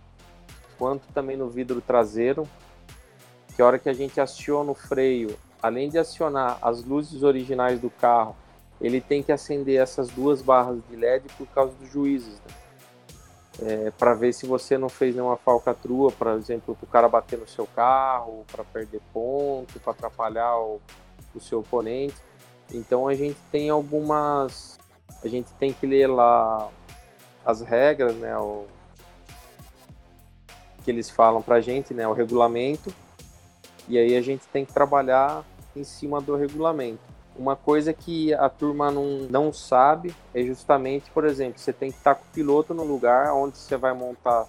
quanto 0.79 1.07
também 1.13 1.37
no 1.37 1.49
vidro 1.49 1.81
traseiro. 1.81 2.47
Que 3.57 3.63
a 3.63 3.67
hora 3.67 3.79
que 3.79 3.89
a 3.89 3.93
gente 3.93 4.21
aciona 4.21 4.71
o 4.71 4.75
freio, 4.75 5.37
além 5.63 5.89
de 5.89 5.99
acionar 5.99 6.59
as 6.63 6.85
luzes 6.85 7.23
originais 7.23 7.81
do 7.81 7.91
carro, 7.91 8.37
ele 8.81 9.01
tem 9.01 9.23
que 9.23 9.31
acender 9.31 9.81
essas 9.81 10.09
duas 10.09 10.41
barras 10.41 10.79
de 10.89 10.97
LED 10.97 11.25
por 11.37 11.47
causa 11.49 11.73
dos 11.75 11.91
juízes. 11.91 12.41
Né? 12.41 12.61
é, 13.63 13.91
para 13.91 14.15
ver 14.15 14.33
se 14.33 14.47
você 14.47 14.79
não 14.79 14.89
fez 14.89 15.15
nenhuma 15.15 15.37
falcatrua, 15.37 16.11
por 16.11 16.29
exemplo, 16.29 16.75
para 16.75 16.85
o 16.85 16.89
cara 16.89 17.09
bater 17.09 17.39
no 17.39 17.47
seu 17.47 17.67
carro, 17.67 18.45
para 18.51 18.65
perder 18.65 19.01
ponto, 19.13 19.79
para 19.81 19.93
atrapalhar 19.93 20.57
o, 20.57 20.81
o, 21.35 21.41
seu 21.41 21.61
oponente. 21.61 22.17
Então 22.73 23.07
a 23.07 23.15
gente 23.15 23.39
tem 23.51 23.69
algumas, 23.69 24.79
a 25.23 25.29
gente 25.29 25.53
tem 25.55 25.73
que 25.73 25.87
ler 25.87 26.07
lá 26.07 26.69
as 27.45 27.61
regras, 27.61 28.15
né, 28.17 28.37
o, 28.37 28.67
que 30.85 30.91
eles 30.91 31.11
falam 31.11 31.43
para 31.43 31.57
a 31.57 31.61
gente, 31.61 31.93
né, 31.93 32.07
o 32.09 32.13
regulamento, 32.13 32.95
e 33.89 33.99
aí 33.99 34.17
a 34.17 34.23
gente 34.23 34.47
tem 34.49 34.65
que 34.65 34.73
trabalhar 34.73 35.45
em 35.75 35.85
cima 35.85 36.21
do 36.21 36.37
regulamento. 36.37 37.01
Uma 37.37 37.57
coisa 37.57 37.93
que 37.93 38.35
a 38.35 38.49
turma 38.49 38.91
não, 38.91 39.21
não 39.31 39.53
sabe 39.53 40.15
é 40.35 40.43
justamente, 40.43 41.11
por 41.11 41.25
exemplo, 41.25 41.59
você 41.59 41.73
tem 41.73 41.91
que 41.91 41.97
estar 41.97 42.15
com 42.15 42.25
o 42.25 42.35
piloto 42.35 42.75
no 42.75 42.85
lugar 42.85 43.33
onde 43.33 43.57
você 43.57 43.77
vai 43.77 43.95
montar 43.95 44.47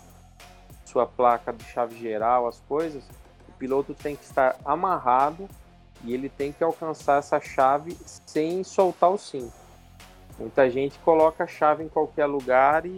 sua 0.85 1.05
placa 1.05 1.53
de 1.53 1.63
chave 1.63 1.97
geral, 1.97 2.47
as 2.47 2.59
coisas. 2.67 3.03
O 3.47 3.51
piloto 3.53 3.93
tem 3.93 4.15
que 4.15 4.23
estar 4.23 4.57
amarrado 4.65 5.47
e 6.03 6.13
ele 6.13 6.27
tem 6.27 6.51
que 6.51 6.63
alcançar 6.63 7.19
essa 7.19 7.39
chave 7.39 7.97
sem 8.05 8.63
soltar 8.63 9.11
o 9.11 9.17
cinto. 9.17 9.53
Muita 10.39 10.69
gente 10.69 10.97
coloca 10.99 11.43
a 11.43 11.47
chave 11.47 11.83
em 11.83 11.87
qualquer 11.87 12.25
lugar 12.25 12.85
e, 12.85 12.89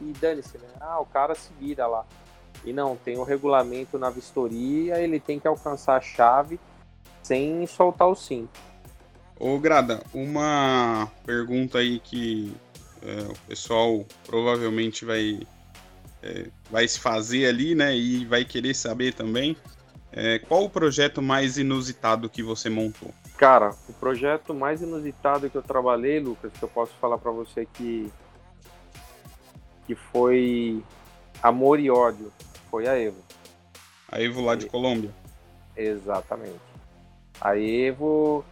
e 0.00 0.14
dane-se, 0.18 0.56
né? 0.56 0.68
Ah, 0.80 0.98
o 0.98 1.06
cara 1.06 1.34
se 1.34 1.52
vira 1.60 1.86
lá. 1.86 2.06
E 2.64 2.72
não, 2.72 2.96
tem 2.96 3.18
o 3.18 3.22
regulamento 3.22 3.98
na 3.98 4.08
vistoria, 4.08 4.98
ele 4.98 5.20
tem 5.20 5.38
que 5.38 5.46
alcançar 5.46 5.96
a 5.96 6.00
chave 6.00 6.58
sem 7.26 7.66
soltar 7.66 8.06
o 8.06 8.14
cinto. 8.14 8.60
Ô 9.38 9.58
Grada, 9.58 10.02
uma 10.14 11.10
pergunta 11.24 11.78
aí 11.78 11.98
que 11.98 12.54
é, 13.02 13.22
o 13.22 13.34
pessoal 13.48 14.06
provavelmente 14.24 15.04
vai, 15.04 15.40
é, 16.22 16.46
vai 16.70 16.86
se 16.86 17.00
fazer 17.00 17.46
ali, 17.46 17.74
né? 17.74 17.96
E 17.96 18.24
vai 18.24 18.44
querer 18.44 18.74
saber 18.74 19.12
também. 19.12 19.56
É, 20.12 20.38
qual 20.38 20.64
o 20.64 20.70
projeto 20.70 21.20
mais 21.20 21.58
inusitado 21.58 22.30
que 22.30 22.42
você 22.42 22.70
montou? 22.70 23.12
Cara, 23.36 23.74
o 23.88 23.92
projeto 23.92 24.54
mais 24.54 24.80
inusitado 24.80 25.50
que 25.50 25.56
eu 25.56 25.62
trabalhei, 25.62 26.20
Lucas, 26.20 26.52
que 26.52 26.62
eu 26.62 26.68
posso 26.68 26.94
falar 27.00 27.18
para 27.18 27.30
você 27.32 27.66
que 27.66 28.10
que 29.86 29.94
foi 29.94 30.82
Amor 31.40 31.78
e 31.78 31.90
Ódio, 31.90 32.32
foi 32.70 32.88
a 32.88 32.98
Evo. 32.98 33.22
A 34.10 34.20
Evo 34.20 34.40
lá 34.40 34.56
de 34.56 34.66
Colômbia. 34.66 35.10
Exatamente. 35.76 36.75
A 37.40 37.58
Evo 37.58 38.44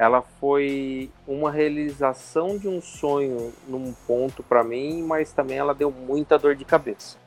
ela 0.00 0.22
foi 0.22 1.10
uma 1.28 1.50
realização 1.50 2.56
de 2.56 2.66
um 2.66 2.80
sonho 2.80 3.52
num 3.68 3.92
ponto 4.06 4.42
para 4.42 4.64
mim, 4.64 5.02
mas 5.02 5.30
também 5.30 5.58
ela 5.58 5.74
deu 5.74 5.90
muita 5.90 6.38
dor 6.38 6.56
de 6.56 6.64
cabeça. 6.64 7.18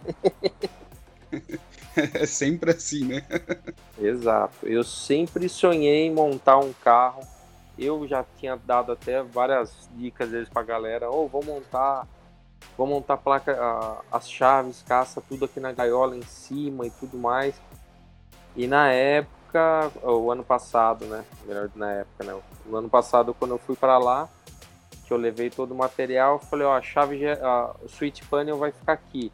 é 1.96 2.26
sempre 2.26 2.72
assim, 2.72 3.06
né? 3.06 3.24
Exato. 3.96 4.66
Eu 4.68 4.84
sempre 4.84 5.48
sonhei 5.48 6.08
em 6.08 6.12
montar 6.12 6.58
um 6.58 6.74
carro. 6.74 7.22
Eu 7.78 8.08
já 8.08 8.26
tinha 8.40 8.56
dado 8.56 8.92
até 8.92 9.22
várias 9.22 9.88
dicas 9.96 10.32
vezes 10.32 10.50
pra 10.50 10.64
galera, 10.64 11.12
ou 11.12 11.26
oh, 11.26 11.28
vou 11.28 11.46
montar, 11.46 12.08
vou 12.76 12.88
montar 12.88 13.18
placa, 13.18 13.56
as 14.12 14.28
chaves, 14.28 14.84
caça 14.88 15.22
tudo 15.22 15.46
aqui 15.46 15.60
na 15.60 15.72
gaiola 15.72 16.18
em 16.18 16.24
cima 16.24 16.88
e 16.88 16.90
tudo 16.90 17.20
mais. 17.20 17.54
E 18.56 18.66
na 18.66 18.92
época 18.92 19.43
época, 19.54 19.92
o 20.10 20.32
ano 20.32 20.44
passado, 20.44 21.06
né? 21.06 21.24
Melhor 21.46 21.70
na 21.76 21.92
época, 21.92 22.24
né? 22.24 22.40
O 22.68 22.76
ano 22.76 22.90
passado, 22.90 23.34
quando 23.34 23.52
eu 23.52 23.58
fui 23.58 23.76
para 23.76 23.98
lá, 23.98 24.28
que 25.06 25.14
eu 25.14 25.18
levei 25.18 25.50
todo 25.50 25.72
o 25.72 25.76
material, 25.76 26.40
falei, 26.40 26.66
ó, 26.66 26.76
a 26.76 26.82
chave, 26.82 27.28
a, 27.28 27.76
o 27.82 27.90
switch 27.90 28.24
panel 28.30 28.58
vai 28.58 28.72
ficar 28.72 28.94
aqui. 28.94 29.32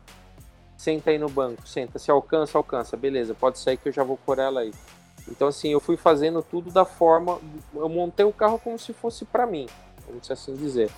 Senta 0.78 1.12
aí 1.12 1.18
no 1.18 1.30
banco, 1.30 1.68
senta. 1.68 2.00
Se 2.00 2.10
alcança, 2.10 2.58
alcança. 2.58 2.96
Beleza, 2.96 3.34
pode 3.34 3.60
sair 3.60 3.78
que 3.78 3.90
eu 3.90 3.94
já 3.94 4.04
vou 4.04 4.18
por 4.18 4.40
ela 4.40 4.62
aí. 4.62 4.74
Então, 5.28 5.48
assim, 5.48 5.70
eu 5.70 5.80
fui 5.80 5.98
fazendo 5.98 6.42
tudo 6.42 6.72
da 6.72 6.86
forma. 6.86 7.40
Eu 7.74 7.90
montei 7.90 8.26
o 8.26 8.34
carro 8.34 8.60
como 8.60 8.80
se 8.80 8.94
fosse 8.94 9.26
para 9.26 9.46
mim, 9.46 9.68
vamos 10.08 10.30
assim 10.32 10.56
dizer. 10.56 10.90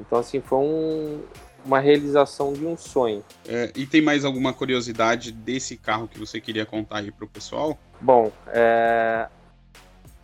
Então, 0.00 0.18
assim, 0.18 0.40
foi 0.40 0.58
um, 0.58 1.22
uma 1.64 1.80
realização 1.80 2.52
de 2.52 2.64
um 2.64 2.76
sonho. 2.76 3.24
É, 3.46 3.72
e 3.74 3.86
tem 3.86 4.00
mais 4.00 4.24
alguma 4.24 4.52
curiosidade 4.52 5.32
desse 5.32 5.76
carro 5.76 6.08
que 6.08 6.18
você 6.18 6.40
queria 6.40 6.64
contar 6.64 6.98
aí 6.98 7.10
pro 7.10 7.26
pessoal? 7.26 7.78
Bom, 8.00 8.30
é... 8.48 9.28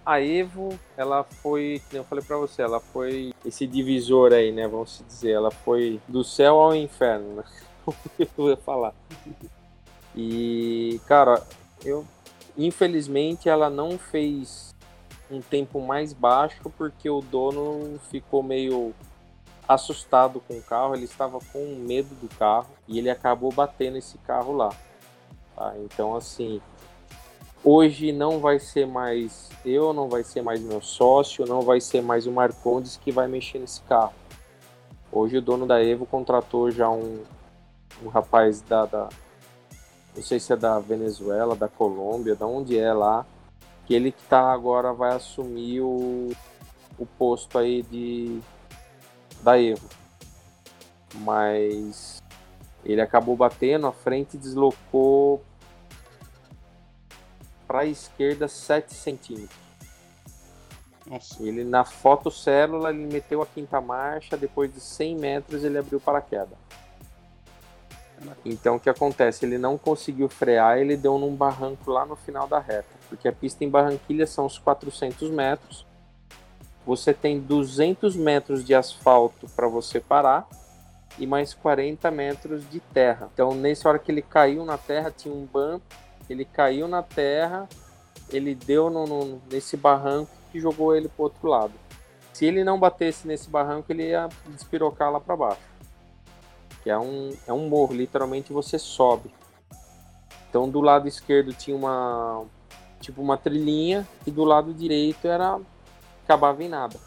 a 0.04 0.20
Evo, 0.20 0.78
ela 0.96 1.24
foi, 1.24 1.82
como 1.88 2.02
eu 2.02 2.04
falei 2.04 2.24
para 2.24 2.36
você, 2.36 2.62
ela 2.62 2.80
foi 2.80 3.32
esse 3.44 3.66
divisor 3.66 4.32
aí, 4.32 4.52
né? 4.52 4.68
Vamos 4.68 5.02
dizer, 5.06 5.32
ela 5.32 5.50
foi 5.50 6.00
do 6.06 6.22
céu 6.22 6.58
ao 6.58 6.74
inferno, 6.74 7.36
né? 7.36 7.44
O 7.84 7.92
que 8.16 8.28
eu 8.38 8.50
ia 8.50 8.56
falar. 8.56 8.94
E, 10.14 11.00
cara, 11.08 11.42
eu 11.84 12.06
infelizmente 12.56 13.48
ela 13.48 13.70
não 13.70 13.98
fez 13.98 14.74
um 15.30 15.40
tempo 15.40 15.80
mais 15.80 16.12
baixo 16.12 16.60
porque 16.76 17.08
o 17.08 17.20
dono 17.20 17.98
ficou 18.10 18.42
meio 18.42 18.94
assustado 19.66 20.40
com 20.46 20.54
o 20.54 20.62
carro, 20.62 20.94
ele 20.94 21.04
estava 21.04 21.38
com 21.52 21.76
medo 21.76 22.14
do 22.14 22.28
carro 22.36 22.70
e 22.88 22.98
ele 22.98 23.10
acabou 23.10 23.52
batendo 23.52 23.96
esse 23.96 24.18
carro 24.18 24.52
lá. 24.52 24.70
Tá? 25.54 25.74
Então, 25.78 26.14
assim, 26.16 26.60
hoje 27.62 28.12
não 28.12 28.40
vai 28.40 28.58
ser 28.58 28.86
mais 28.86 29.50
eu, 29.64 29.92
não 29.92 30.08
vai 30.08 30.24
ser 30.24 30.42
mais 30.42 30.60
meu 30.60 30.80
sócio, 30.80 31.46
não 31.46 31.62
vai 31.62 31.80
ser 31.80 32.02
mais 32.02 32.26
o 32.26 32.32
Marcondes 32.32 32.96
que 32.96 33.12
vai 33.12 33.28
mexer 33.28 33.58
nesse 33.58 33.80
carro. 33.82 34.12
Hoje 35.10 35.36
o 35.36 35.42
dono 35.42 35.66
da 35.66 35.82
Evo 35.82 36.06
contratou 36.06 36.70
já 36.70 36.88
um, 36.90 37.22
um 38.02 38.08
rapaz 38.08 38.60
da, 38.62 38.86
da, 38.86 39.08
não 40.16 40.22
sei 40.22 40.40
se 40.40 40.52
é 40.52 40.56
da 40.56 40.78
Venezuela, 40.78 41.54
da 41.54 41.68
Colômbia, 41.68 42.34
da 42.34 42.46
onde 42.46 42.78
é 42.78 42.92
lá, 42.92 43.24
que 43.86 43.94
ele 43.94 44.10
que 44.10 44.22
tá 44.24 44.52
agora 44.52 44.92
vai 44.92 45.14
assumir 45.14 45.80
o, 45.80 46.30
o 46.98 47.06
posto 47.06 47.58
aí 47.58 47.82
de 47.82 48.40
da 49.42 49.60
Evo. 49.60 49.88
Mas 51.16 52.22
ele 52.84 53.00
acabou 53.00 53.36
batendo, 53.36 53.86
a 53.86 53.92
frente 53.92 54.36
deslocou 54.36 55.42
para 57.66 57.80
a 57.80 57.86
esquerda 57.86 58.48
7 58.48 58.92
centímetros. 58.94 59.62
Nossa. 61.06 61.42
Ele 61.42 61.64
na 61.64 61.84
fotocélula 61.84 62.90
ele 62.90 63.06
meteu 63.06 63.42
a 63.42 63.46
quinta 63.46 63.80
marcha, 63.80 64.36
depois 64.36 64.72
de 64.72 64.80
100 64.80 65.16
metros 65.16 65.64
ele 65.64 65.78
abriu 65.78 66.00
paraquedas. 66.00 66.56
Então 68.44 68.76
o 68.76 68.80
que 68.80 68.88
acontece? 68.88 69.44
Ele 69.44 69.58
não 69.58 69.76
conseguiu 69.76 70.28
frear, 70.28 70.78
ele 70.78 70.96
deu 70.96 71.18
num 71.18 71.34
barranco 71.34 71.90
lá 71.90 72.06
no 72.06 72.14
final 72.14 72.46
da 72.46 72.58
reta, 72.58 72.88
porque 73.08 73.26
a 73.26 73.32
pista 73.32 73.64
em 73.64 73.68
Barranquilha 73.68 74.26
são 74.26 74.46
os 74.46 74.58
400 74.58 75.28
metros 75.30 75.84
você 76.84 77.14
tem 77.14 77.38
200 77.40 78.16
metros 78.16 78.64
de 78.64 78.74
asfalto 78.74 79.46
para 79.54 79.68
você 79.68 80.00
parar 80.00 80.48
e 81.18 81.26
mais 81.26 81.54
40 81.54 82.10
metros 82.10 82.68
de 82.68 82.80
terra. 82.80 83.28
Então, 83.32 83.54
nessa 83.54 83.88
hora 83.88 83.98
que 83.98 84.10
ele 84.10 84.22
caiu 84.22 84.64
na 84.64 84.78
terra, 84.78 85.10
tinha 85.10 85.34
um 85.34 85.46
bump, 85.46 85.82
ele 86.28 86.44
caiu 86.44 86.88
na 86.88 87.02
terra, 87.02 87.68
ele 88.30 88.54
deu 88.54 88.90
no, 88.90 89.06
no, 89.06 89.42
nesse 89.50 89.76
barranco 89.76 90.30
e 90.52 90.60
jogou 90.60 90.96
ele 90.96 91.08
para 91.08 91.22
outro 91.24 91.48
lado. 91.48 91.72
Se 92.32 92.46
ele 92.46 92.64
não 92.64 92.78
batesse 92.78 93.28
nesse 93.28 93.48
barranco, 93.48 93.92
ele 93.92 94.08
ia 94.08 94.28
despirocar 94.48 95.12
lá 95.12 95.20
para 95.20 95.36
baixo. 95.36 95.60
Que 96.82 96.90
é 96.90 96.98
um, 96.98 97.30
é 97.46 97.52
um 97.52 97.68
morro, 97.68 97.94
literalmente 97.94 98.52
você 98.52 98.78
sobe. 98.78 99.30
Então 100.48 100.68
do 100.68 100.80
lado 100.80 101.06
esquerdo 101.08 101.52
tinha 101.52 101.76
uma 101.76 102.44
tipo 103.00 103.20
uma 103.20 103.36
trilhinha 103.36 104.06
e 104.26 104.30
do 104.30 104.44
lado 104.44 104.72
direito 104.72 105.26
era 105.26 105.58
acabava 106.32 106.64
em 106.64 106.68
nada. 106.68 106.98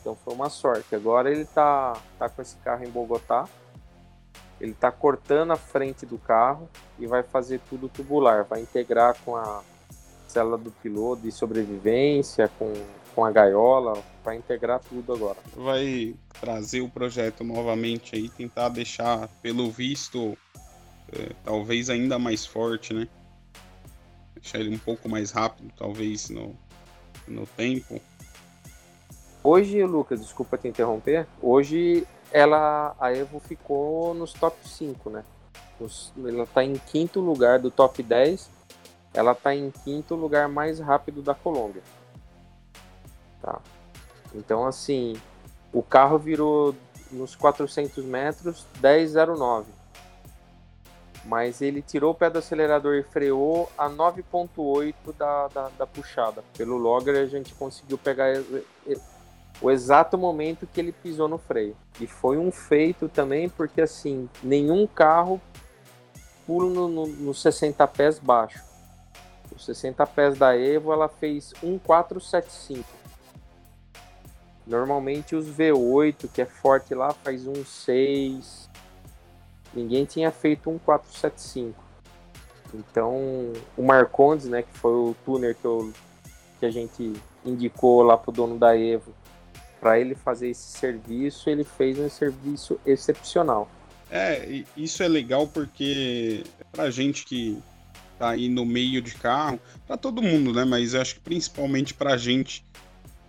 Então 0.00 0.14
foi 0.14 0.34
uma 0.34 0.50
sorte. 0.50 0.94
Agora 0.94 1.30
ele 1.30 1.44
tá 1.46 1.96
tá 2.18 2.28
com 2.28 2.42
esse 2.42 2.56
carro 2.56 2.84
em 2.84 2.90
Bogotá. 2.90 3.48
Ele 4.60 4.72
tá 4.72 4.90
cortando 4.90 5.52
a 5.52 5.56
frente 5.56 6.06
do 6.06 6.18
carro 6.18 6.68
e 6.98 7.06
vai 7.06 7.22
fazer 7.22 7.60
tudo 7.68 7.88
tubular, 7.88 8.44
vai 8.44 8.62
integrar 8.62 9.14
com 9.22 9.36
a 9.36 9.62
célula 10.26 10.56
do 10.56 10.70
piloto 10.70 11.22
de 11.22 11.30
sobrevivência, 11.30 12.50
com, 12.58 12.72
com 13.14 13.24
a 13.24 13.30
gaiola, 13.30 14.02
vai 14.24 14.36
integrar 14.36 14.80
tudo 14.80 15.12
agora. 15.12 15.36
Vai 15.54 16.14
trazer 16.40 16.80
o 16.80 16.88
projeto 16.88 17.44
novamente 17.44 18.16
aí, 18.16 18.30
tentar 18.30 18.70
deixar, 18.70 19.28
pelo 19.42 19.70
visto, 19.70 20.38
é, 21.12 21.34
talvez 21.44 21.90
ainda 21.90 22.18
mais 22.18 22.46
forte, 22.46 22.94
né? 22.94 23.06
Deixar 24.36 24.60
ele 24.60 24.74
um 24.74 24.78
pouco 24.78 25.06
mais 25.06 25.32
rápido, 25.32 25.70
talvez, 25.76 26.30
no, 26.30 26.56
no 27.28 27.46
tempo. 27.46 28.00
Hoje, 29.48 29.84
Lucas, 29.84 30.20
desculpa 30.20 30.58
te 30.58 30.66
interromper, 30.66 31.24
hoje 31.40 32.04
ela, 32.32 32.96
a 32.98 33.12
Evo 33.12 33.38
ficou 33.38 34.12
nos 34.12 34.32
top 34.32 34.56
5, 34.68 35.08
né? 35.08 35.24
ela 36.18 36.42
está 36.42 36.64
em 36.64 36.74
quinto 36.74 37.20
lugar 37.20 37.60
do 37.60 37.70
top 37.70 38.02
10 38.02 38.50
ela 39.14 39.30
está 39.30 39.54
em 39.54 39.70
quinto 39.70 40.16
lugar 40.16 40.48
mais 40.48 40.80
rápido 40.80 41.22
da 41.22 41.32
Colômbia. 41.32 41.80
Tá. 43.40 43.60
Então, 44.34 44.66
assim, 44.66 45.14
o 45.72 45.80
carro 45.80 46.18
virou 46.18 46.74
nos 47.12 47.36
400 47.36 48.04
metros 48.04 48.66
10,09. 48.82 49.66
Mas 51.24 51.62
ele 51.62 51.82
tirou 51.82 52.10
o 52.10 52.14
pé 52.14 52.28
do 52.28 52.40
acelerador 52.40 52.96
e 52.96 53.04
freou 53.04 53.70
a 53.78 53.88
9,8 53.88 54.94
da, 55.16 55.46
da, 55.46 55.68
da, 55.68 55.86
puxada. 55.86 56.42
Pelo 56.56 56.76
logger, 56.76 57.16
a 57.16 57.26
gente 57.26 57.54
conseguiu 57.54 57.96
pegar 57.96 58.34
o 59.60 59.70
exato 59.70 60.18
momento 60.18 60.66
que 60.66 60.80
ele 60.80 60.92
pisou 60.92 61.28
no 61.28 61.38
freio. 61.38 61.76
E 62.00 62.06
foi 62.06 62.36
um 62.36 62.50
feito 62.50 63.08
também, 63.08 63.48
porque 63.48 63.80
assim, 63.80 64.28
nenhum 64.42 64.86
carro 64.86 65.40
pula 66.46 66.68
nos 66.68 66.90
no, 66.90 67.06
no 67.06 67.34
60 67.34 67.86
pés 67.88 68.18
baixo. 68.18 68.62
Os 69.54 69.64
60 69.64 70.06
pés 70.06 70.38
da 70.38 70.56
Evo 70.56 70.92
ela 70.92 71.08
fez 71.08 71.54
1475. 71.62 72.84
Normalmente 74.66 75.34
os 75.34 75.46
V8, 75.46 76.28
que 76.32 76.42
é 76.42 76.44
forte 76.44 76.94
lá, 76.94 77.12
faz 77.12 77.44
16. 77.44 78.68
Ninguém 79.72 80.04
tinha 80.04 80.30
feito 80.30 80.68
1475. 80.70 81.86
Então, 82.74 83.52
o 83.76 83.82
Marcondes, 83.82 84.46
né, 84.46 84.62
que 84.62 84.76
foi 84.76 84.90
o 84.90 85.16
tuner 85.24 85.54
que, 85.54 85.64
eu, 85.64 85.92
que 86.58 86.66
a 86.66 86.70
gente 86.70 87.12
indicou 87.44 88.02
lá 88.02 88.16
pro 88.16 88.32
dono 88.32 88.58
da 88.58 88.76
Evo, 88.76 89.14
para 89.86 90.00
ele 90.00 90.16
fazer 90.16 90.48
esse 90.48 90.78
serviço, 90.78 91.48
ele 91.48 91.62
fez 91.62 91.96
um 91.96 92.10
serviço 92.10 92.76
excepcional. 92.84 93.70
É, 94.10 94.64
isso 94.76 95.00
é 95.00 95.06
legal 95.06 95.46
porque 95.46 96.42
pra 96.72 96.90
gente 96.90 97.24
que 97.24 97.56
tá 98.18 98.30
aí 98.30 98.48
no 98.48 98.66
meio 98.66 99.00
de 99.00 99.14
carro, 99.14 99.60
para 99.86 99.96
todo 99.96 100.20
mundo, 100.20 100.52
né? 100.52 100.64
Mas 100.64 100.92
eu 100.92 101.00
acho 101.00 101.14
que 101.14 101.20
principalmente 101.20 101.94
pra 101.94 102.16
gente, 102.16 102.64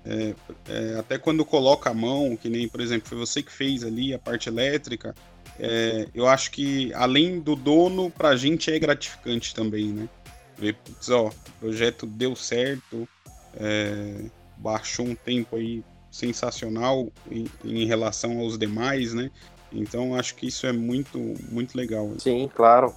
é, 0.04 0.34
é, 0.67 0.96
até 0.98 1.20
quando 1.20 1.46
coloca 1.46 1.91
a 1.91 1.93
mão, 1.93 2.36
que 2.36 2.50
nem, 2.50 2.67
por 2.67 2.82
exemplo, 2.82 3.08
foi 3.08 3.20
você 3.20 3.43
que 3.43 3.52
fez 3.52 3.84
ali 3.84 4.12
a 4.12 4.17
parte 4.17 4.50
elétrica, 4.50 5.13
é, 5.60 6.08
eu 6.12 6.28
acho 6.28 6.50
que 6.50 6.91
além 6.96 7.39
do 7.39 7.56
dono, 7.56 8.10
pra 8.10 8.36
gente 8.36 8.72
é 8.72 8.80
gratificante 8.80 9.54
também, 9.54 9.89
né? 9.89 10.10
Ver, 10.58 10.74
putz, 10.74 11.08
ó, 11.10 11.28
o 11.28 11.60
projeto 11.60 12.08
deu 12.08 12.36
certo, 12.36 13.08
é, 13.56 14.24
baixou 14.58 15.06
um 15.06 15.13
tempo 15.13 15.56
aí 15.56 15.84
sensacional 16.12 17.08
em, 17.30 17.46
em 17.63 17.86
relação 17.86 18.39
aos 18.39 18.58
demais, 18.58 19.13
né? 19.13 19.30
Então 19.72 20.15
acho 20.15 20.36
que 20.36 20.48
isso 20.48 20.65
é 20.65 20.72
muito, 20.72 21.17
muito 21.50 21.76
legal. 21.76 22.12
Sim, 22.20 22.50
claro. 22.54 22.93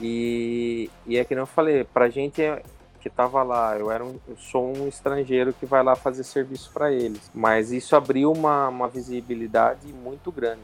E, 0.00 0.90
e 1.06 1.16
é 1.16 1.24
que 1.24 1.34
eu 1.34 1.46
falei, 1.46 1.84
pra 1.84 2.08
gente 2.08 2.42
é, 2.42 2.62
que 3.00 3.08
tava 3.08 3.42
lá, 3.42 3.78
eu 3.78 3.90
era 3.90 4.04
um, 4.04 4.18
eu 4.28 4.36
sou 4.36 4.76
um 4.76 4.88
estrangeiro 4.88 5.52
que 5.52 5.64
vai 5.64 5.82
lá 5.82 5.94
fazer 5.94 6.24
serviço 6.24 6.70
para 6.72 6.92
eles, 6.92 7.30
mas 7.32 7.70
isso 7.70 7.94
abriu 7.94 8.32
uma, 8.32 8.68
uma 8.68 8.88
visibilidade 8.88 9.92
muito 9.92 10.30
grande. 10.32 10.60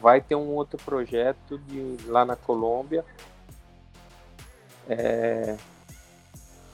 Vai 0.00 0.20
ter 0.20 0.34
um 0.34 0.48
outro 0.48 0.78
projeto 0.82 1.58
de, 1.58 1.96
lá 2.06 2.24
na 2.24 2.36
Colômbia, 2.36 3.04
é, 4.88 5.56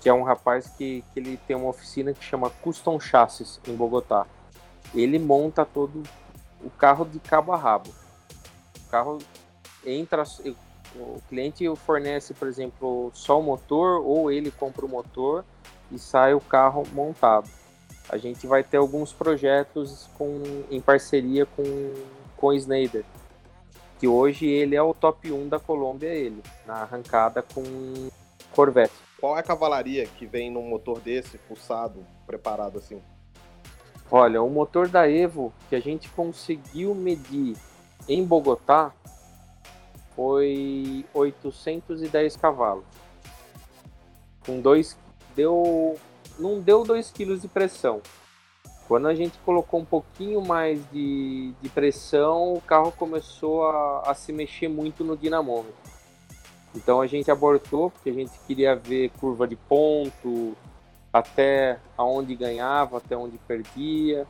que 0.00 0.08
é 0.08 0.12
um 0.12 0.22
rapaz 0.22 0.68
que, 0.68 1.02
que 1.12 1.18
ele 1.18 1.36
tem 1.48 1.56
uma 1.56 1.70
oficina 1.70 2.12
que 2.12 2.22
chama 2.22 2.50
Custom 2.50 3.00
Chassis 3.00 3.58
em 3.66 3.74
Bogotá. 3.74 4.26
Ele 4.96 5.18
monta 5.18 5.64
todo 5.64 6.02
o 6.62 6.70
carro 6.70 7.04
de 7.04 7.20
cabo 7.20 7.52
a 7.52 7.56
rabo. 7.56 7.90
O 8.84 8.90
carro 8.90 9.18
entra, 9.84 10.24
o 10.96 11.20
cliente 11.28 11.64
fornece, 11.76 12.34
por 12.34 12.48
exemplo, 12.48 13.10
só 13.12 13.38
o 13.38 13.42
motor 13.42 14.00
ou 14.04 14.32
ele 14.32 14.50
compra 14.50 14.86
o 14.86 14.88
motor 14.88 15.44
e 15.92 15.98
sai 15.98 16.34
o 16.34 16.40
carro 16.40 16.82
montado. 16.92 17.48
A 18.08 18.16
gente 18.16 18.46
vai 18.46 18.62
ter 18.62 18.78
alguns 18.78 19.12
projetos 19.12 20.08
com, 20.16 20.40
em 20.70 20.80
parceria 20.80 21.44
com, 21.44 21.62
com 22.36 22.46
o 22.48 22.52
Snyder, 22.54 23.04
que 23.98 24.06
hoje 24.06 24.46
ele 24.46 24.76
é 24.76 24.82
o 24.82 24.94
top 24.94 25.30
1 25.30 25.48
da 25.48 25.58
Colômbia, 25.58 26.08
ele, 26.08 26.42
na 26.66 26.82
arrancada 26.82 27.42
com 27.42 27.62
Corvette. 28.52 28.94
Qual 29.20 29.36
é 29.36 29.40
a 29.40 29.42
cavalaria 29.42 30.06
que 30.06 30.24
vem 30.24 30.50
num 30.50 30.68
motor 30.68 31.00
desse, 31.00 31.36
pulsado, 31.38 32.06
preparado 32.26 32.78
assim? 32.78 33.02
Olha, 34.10 34.40
o 34.42 34.48
motor 34.48 34.88
da 34.88 35.10
Evo 35.10 35.52
que 35.68 35.74
a 35.74 35.80
gente 35.80 36.08
conseguiu 36.10 36.94
medir 36.94 37.56
em 38.08 38.24
Bogotá 38.24 38.92
foi 40.14 41.04
810 41.12 42.36
cavalos. 42.36 42.84
Com 44.44 44.60
dois 44.60 44.96
deu 45.34 45.96
não 46.38 46.60
deu 46.60 46.84
2 46.84 47.10
kg 47.10 47.36
de 47.36 47.48
pressão. 47.48 48.00
Quando 48.86 49.08
a 49.08 49.14
gente 49.14 49.36
colocou 49.38 49.80
um 49.80 49.84
pouquinho 49.84 50.40
mais 50.40 50.80
de, 50.92 51.52
de 51.60 51.68
pressão, 51.68 52.54
o 52.54 52.60
carro 52.60 52.92
começou 52.92 53.66
a, 53.66 54.02
a 54.06 54.14
se 54.14 54.32
mexer 54.32 54.68
muito 54.68 55.02
no 55.02 55.16
dinamômetro. 55.16 55.74
Então 56.74 57.00
a 57.00 57.06
gente 57.06 57.30
abortou 57.30 57.90
porque 57.90 58.10
a 58.10 58.12
gente 58.12 58.32
queria 58.46 58.76
ver 58.76 59.10
curva 59.18 59.48
de 59.48 59.56
ponto, 59.56 60.56
até 61.18 61.78
aonde 61.96 62.34
ganhava, 62.34 62.98
até 62.98 63.16
onde 63.16 63.38
perdia. 63.38 64.26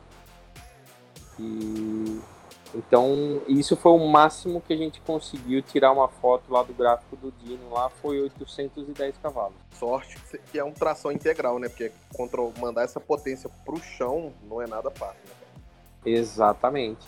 E 1.39 2.19
então, 2.75 3.41
isso 3.47 3.75
foi 3.75 3.91
o 3.91 4.07
máximo 4.07 4.61
que 4.61 4.73
a 4.73 4.77
gente 4.77 4.99
conseguiu 5.01 5.61
tirar 5.61 5.91
uma 5.91 6.07
foto 6.07 6.51
lá 6.51 6.63
do 6.63 6.73
gráfico 6.73 7.15
do 7.15 7.31
Dino, 7.31 7.69
lá 7.71 7.89
foi 7.89 8.21
810 8.21 9.17
cavalos. 9.17 9.55
Sorte 9.73 10.17
que 10.51 10.59
é 10.59 10.63
um 10.63 10.71
tração 10.71 11.11
integral, 11.11 11.59
né? 11.59 11.69
Porque 11.69 11.91
mandar 12.59 12.83
essa 12.83 12.99
potência 12.99 13.49
pro 13.65 13.77
chão 13.77 14.33
não 14.49 14.61
é 14.61 14.67
nada 14.67 14.91
fácil, 14.91 15.21
né? 15.25 15.33
Exatamente. 16.05 17.05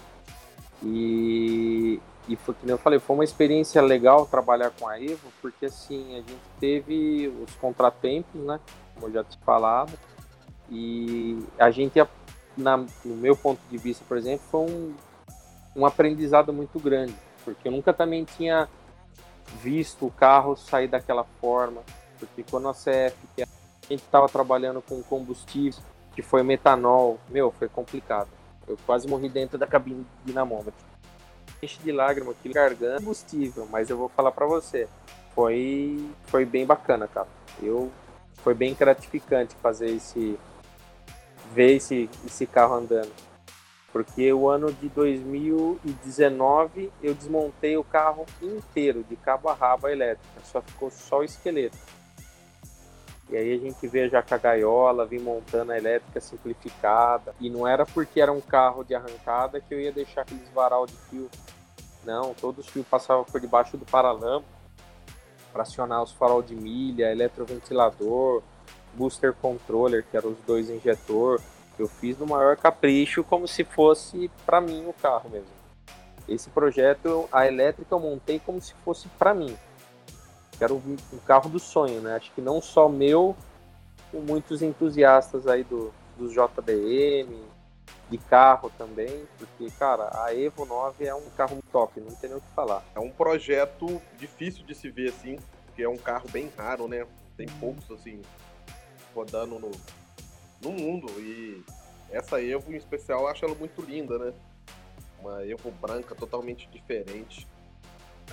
E, 0.84 2.00
e 2.28 2.36
foi 2.38 2.54
que 2.54 2.70
eu 2.70 2.78
falei, 2.78 3.00
foi 3.00 3.16
uma 3.16 3.24
experiência 3.24 3.82
legal 3.82 4.26
trabalhar 4.26 4.72
com 4.72 4.88
a 4.88 5.02
Evo, 5.02 5.32
porque 5.42 5.66
assim, 5.66 6.14
a 6.14 6.18
gente 6.18 6.42
teve 6.60 7.28
os 7.28 7.54
contratempos, 7.56 8.42
né? 8.42 8.60
Como 9.00 9.12
já 9.14 9.24
te 9.24 9.38
falado. 9.46 9.98
E 10.70 11.40
a 11.58 11.72
gente, 11.72 12.00
na, 12.58 12.78
no 12.78 13.16
meu 13.16 13.36
ponto 13.36 13.60
de 13.70 13.78
vista, 13.78 14.04
por 14.08 14.18
exemplo, 14.18 14.46
foi 14.50 14.62
um 14.62 14.94
um 15.76 15.86
aprendizado 15.86 16.52
muito 16.52 16.80
grande, 16.80 17.16
porque 17.44 17.68
eu 17.68 17.72
nunca 17.72 17.94
também 17.94 18.26
tinha 18.26 18.68
visto 19.62 20.06
o 20.06 20.12
carro 20.12 20.56
sair 20.56 20.88
daquela 20.88 21.24
forma, 21.24 21.82
porque 22.20 22.44
quando 22.44 22.68
a 22.68 22.74
CF, 22.74 23.16
a 23.42 23.46
gente 23.88 24.04
estava 24.04 24.28
trabalhando 24.28 24.82
com 24.82 25.02
combustível, 25.04 25.82
que 26.14 26.22
foi 26.22 26.44
metanol, 26.44 27.20
meu, 27.30 27.52
foi 27.52 27.70
complicado. 27.70 28.30
Eu 28.68 28.78
quase 28.86 29.08
morri 29.08 29.30
dentro 29.30 29.58
da 29.58 29.66
cabine 29.66 30.04
de 30.04 30.26
dinamômetro. 30.26 30.90
Enche 31.64 31.80
de 31.82 31.92
lágrima 31.92 32.32
aqui, 32.32 32.50
garganta, 32.50 33.00
combustível, 33.00 33.68
mas 33.72 33.90
eu 33.90 33.98
vou 33.98 34.10
falar 34.10 34.32
para 34.32 34.46
você, 34.46 34.88
foi 35.34 36.10
foi 36.26 36.46
bem 36.46 36.66
bacana, 36.66 37.08
cara. 37.08 37.28
Eu 37.62 37.92
foi 38.44 38.54
bem 38.54 38.74
gratificante 38.74 39.56
fazer 39.56 39.90
esse 39.90 40.38
ver 41.54 41.78
esse 41.78 42.10
esse 42.26 42.46
carro 42.46 42.76
andando. 42.76 43.12
Porque 43.92 44.32
o 44.32 44.48
ano 44.48 44.72
de 44.72 44.88
2019 44.90 46.92
eu 47.02 47.16
desmontei 47.16 47.76
o 47.76 47.84
carro 47.84 48.26
inteiro, 48.42 49.04
de 49.04 49.16
cabo 49.16 49.50
a 49.50 49.54
rabo 49.54 49.88
elétrica, 49.88 50.42
só 50.44 50.62
ficou 50.62 50.92
só 50.92 51.20
o 51.20 51.24
esqueleto. 51.24 51.78
E 53.30 53.38
aí 53.38 53.54
a 53.54 53.58
gente 53.58 53.88
veio 53.88 54.10
já 54.10 54.24
com 54.24 54.34
a 54.34 54.38
gaiola, 54.38 55.06
vim 55.06 55.20
montando 55.20 55.72
a 55.72 55.78
elétrica 55.78 56.20
simplificada. 56.20 57.34
E 57.40 57.50
não 57.50 57.68
era 57.68 57.86
porque 57.86 58.20
era 58.20 58.32
um 58.32 58.42
carro 58.42 58.84
de 58.84 58.96
arrancada 58.96 59.62
que 59.62 59.74
eu 59.74 59.80
ia 59.80 59.92
deixar 59.92 60.22
aqueles 60.22 60.50
varal 60.50 60.88
de 60.88 60.96
fio. 61.10 61.30
Não, 62.04 62.34
todos 62.34 62.66
os 62.66 62.72
fios 62.72 62.88
passavam 62.88 63.24
por 63.24 63.40
debaixo 63.40 63.78
do 63.78 63.86
paralama. 63.86 64.44
Para 65.52 65.64
acionar 65.64 66.04
os 66.04 66.12
farol 66.12 66.42
de 66.42 66.56
milha, 66.56 67.12
eletroventilador, 67.12 68.42
booster 68.94 69.34
controller, 69.34 70.06
que 70.10 70.18
eram 70.18 70.32
os 70.32 70.38
dois 70.46 70.70
injetor. 70.70 71.42
Eu 71.78 71.88
fiz 71.88 72.18
no 72.18 72.28
maior 72.28 72.58
capricho, 72.58 73.24
como 73.24 73.48
se 73.48 73.64
fosse 73.64 74.30
para 74.46 74.60
mim 74.60 74.86
o 74.88 74.94
carro 74.94 75.30
mesmo. 75.30 75.48
Esse 76.28 76.50
projeto, 76.50 77.28
a 77.32 77.48
elétrica 77.48 77.96
eu 77.96 78.00
montei 78.00 78.40
como 78.40 78.62
se 78.62 78.74
fosse 78.86 79.08
para 79.10 79.34
mim. 79.34 79.56
Era 80.60 80.74
o, 80.74 80.82
carro 81.26 81.50
do 81.50 81.58
sonho, 81.58 82.02
né? 82.02 82.16
Acho 82.16 82.32
que 82.34 82.42
não 82.42 82.62
só 82.62 82.90
meu, 82.90 83.36
com 84.12 84.20
muitos 84.20 84.62
entusiastas 84.62 85.48
aí 85.48 85.64
do, 85.64 85.94
dos 86.18 86.34
JDM, 86.34 87.34
de 88.10 88.18
carro 88.18 88.72
também, 88.78 89.28
porque, 89.38 89.70
cara, 89.78 90.10
a 90.24 90.36
Evo 90.36 90.66
9 90.66 91.06
é 91.06 91.14
um 91.14 91.30
carro 91.38 91.62
top, 91.72 92.00
não 92.00 92.16
tem 92.16 92.30
nem 92.30 92.40
o 92.40 92.42
que 92.42 92.50
falar. 92.56 92.84
É 92.96 93.00
um 93.00 93.12
projeto 93.12 94.02
difícil 94.18 94.66
de 94.66 94.74
se 94.74 94.90
ver 94.90 95.10
assim, 95.10 95.38
porque 95.66 95.84
é 95.84 95.90
um 95.90 95.98
carro 95.98 96.28
bem 96.30 96.52
raro, 96.58 96.88
né? 96.88 97.06
Tem 97.38 97.48
poucos, 97.60 97.90
assim, 97.92 98.22
rodando 99.14 99.60
no, 99.60 99.72
no 100.62 100.72
mundo. 100.72 101.08
E 101.20 101.64
essa 102.10 102.42
Evo, 102.42 102.74
em 102.74 102.78
especial, 102.78 103.22
eu 103.22 103.28
acho 103.28 103.46
ela 103.46 103.56
muito 103.56 103.82
linda, 103.82 104.18
né? 104.18 104.34
Uma 105.20 105.46
Evo 105.46 105.70
branca 105.72 106.16
totalmente 106.16 106.68
diferente. 106.70 107.48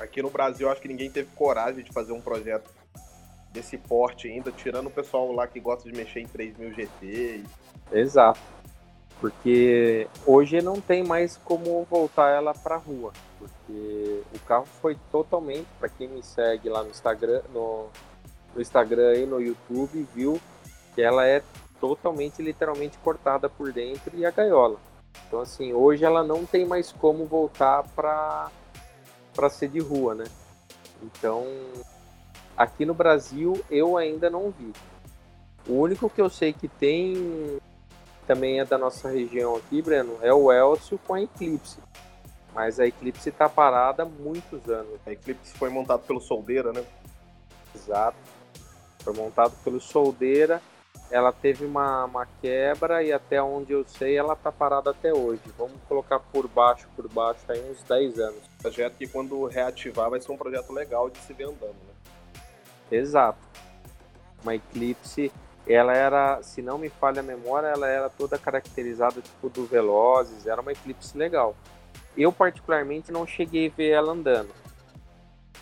Aqui 0.01 0.23
no 0.23 0.31
Brasil, 0.31 0.71
acho 0.71 0.81
que 0.81 0.89
ninguém 0.89 1.11
teve 1.11 1.29
coragem 1.35 1.85
de 1.85 1.93
fazer 1.93 2.13
um 2.13 2.21
projeto 2.21 2.71
desse 3.53 3.77
porte 3.77 4.29
ainda, 4.29 4.51
tirando 4.53 4.87
o 4.87 4.91
pessoal 4.91 5.33
lá 5.33 5.47
que 5.47 5.61
gosta 5.61 5.91
de 5.91 5.97
mexer 5.97 6.21
em 6.21 6.27
3000 6.27 6.75
GT. 6.75 6.89
E... 7.03 7.45
Exato. 7.93 8.41
Porque 9.21 10.09
hoje 10.27 10.61
não 10.61 10.81
tem 10.81 11.03
mais 11.03 11.39
como 11.39 11.85
voltar 11.85 12.31
ela 12.31 12.53
para 12.53 12.77
rua, 12.77 13.13
porque 13.39 14.23
o 14.35 14.39
carro 14.41 14.67
foi 14.81 14.97
totalmente, 15.11 15.67
para 15.79 15.89
quem 15.89 16.09
me 16.09 16.23
segue 16.23 16.69
lá 16.69 16.83
no 16.83 16.91
Instagram, 16.91 17.41
no, 17.53 17.87
no 18.55 18.61
Instagram 18.61 19.15
e 19.15 19.27
no 19.27 19.41
YouTube, 19.41 20.07
viu 20.15 20.39
que 20.95 21.01
ela 21.01 21.27
é 21.27 21.43
totalmente, 21.81 22.43
literalmente 22.43 22.99
cortada 22.99 23.49
por 23.49 23.73
dentro 23.73 24.17
e 24.17 24.27
a 24.27 24.31
gaiola. 24.31 24.79
Então 25.27 25.41
assim, 25.41 25.73
hoje 25.73 26.05
ela 26.05 26.23
não 26.23 26.45
tem 26.45 26.67
mais 26.67 26.93
como 26.93 27.25
voltar 27.25 27.85
para 27.95 28.51
para 29.35 29.51
ser 29.51 29.69
de 29.69 29.81
rua, 29.81 30.15
né? 30.15 30.25
Então, 31.03 31.47
aqui 32.57 32.87
no 32.87 32.95
Brasil 32.95 33.63
eu 33.71 33.97
ainda 33.97 34.31
não 34.31 34.51
vi. 34.51 34.73
O 35.69 35.75
único 35.75 36.09
que 36.09 36.21
eu 36.21 36.31
sei 36.31 36.53
que 36.53 36.69
tem 36.69 37.59
também 38.27 38.61
é 38.61 38.65
da 38.65 38.77
nossa 38.77 39.09
região 39.09 39.57
aqui, 39.57 39.81
Breno, 39.81 40.19
é 40.21 40.33
o 40.33 40.53
Elcio 40.53 40.99
com 41.07 41.15
a 41.15 41.23
Eclipse. 41.23 41.79
Mas 42.55 42.81
a 42.81 42.87
Eclipse 42.87 43.29
está 43.29 43.49
parada 43.49 44.03
há 44.03 44.07
muitos 44.07 44.69
anos. 44.69 44.99
A 45.07 45.13
Eclipse 45.13 45.53
foi 45.59 45.69
montado 45.69 46.07
pelo 46.07 46.21
Soldeira, 46.21 46.73
né? 46.73 46.83
Exato. 47.75 48.17
Foi 49.01 49.13
montado 49.13 49.53
pelo 49.63 49.81
Soldeira. 49.81 50.63
Ela 51.11 51.33
teve 51.33 51.65
uma, 51.65 52.07
uma 52.07 52.27
quebra 52.41 53.03
e 53.03 53.13
até 53.13 53.41
onde 53.41 53.73
eu 53.73 53.87
sei 53.87 54.17
ela 54.17 54.33
está 54.33 54.51
parada 54.51 54.91
até 54.91 55.13
hoje. 55.13 55.43
Vamos 55.57 55.77
colocar 55.87 56.19
por 56.19 56.49
baixo, 56.49 56.89
por 56.97 57.07
baixo, 57.09 57.41
aí 57.49 57.61
uns 57.71 57.83
10 57.83 58.19
anos. 58.19 58.43
Projeto 58.61 58.97
que 58.97 59.07
quando 59.07 59.45
reativar 59.45 60.11
vai 60.11 60.21
ser 60.21 60.33
um 60.33 60.37
projeto 60.37 60.73
legal 60.73 61.11
de 61.11 61.19
se 61.19 61.33
ver 61.35 61.45
andando, 61.45 61.77
né? 61.87 62.41
Exato. 62.91 63.39
Uma 64.43 64.55
Eclipse 64.55 65.31
ela 65.67 65.95
era, 65.95 66.43
se 66.43 66.63
não 66.63 66.79
me 66.79 66.89
falha 66.89 67.21
a 67.21 67.23
memória, 67.23 67.67
ela 67.67 67.89
era 67.89 68.09
toda 68.09 68.39
caracterizada 68.39 69.21
tipo 69.21 69.49
do 69.49 69.67
Velozes, 69.67 70.47
era 70.47 70.61
uma 70.61 70.73
Eclipse 70.73 71.17
legal. 71.19 71.57
Eu 72.17 72.33
particularmente 72.33 73.11
não 73.11 73.27
cheguei 73.27 73.69
a 73.69 73.71
ver 73.71 73.91
ela 73.91 74.13
andando. 74.13 74.51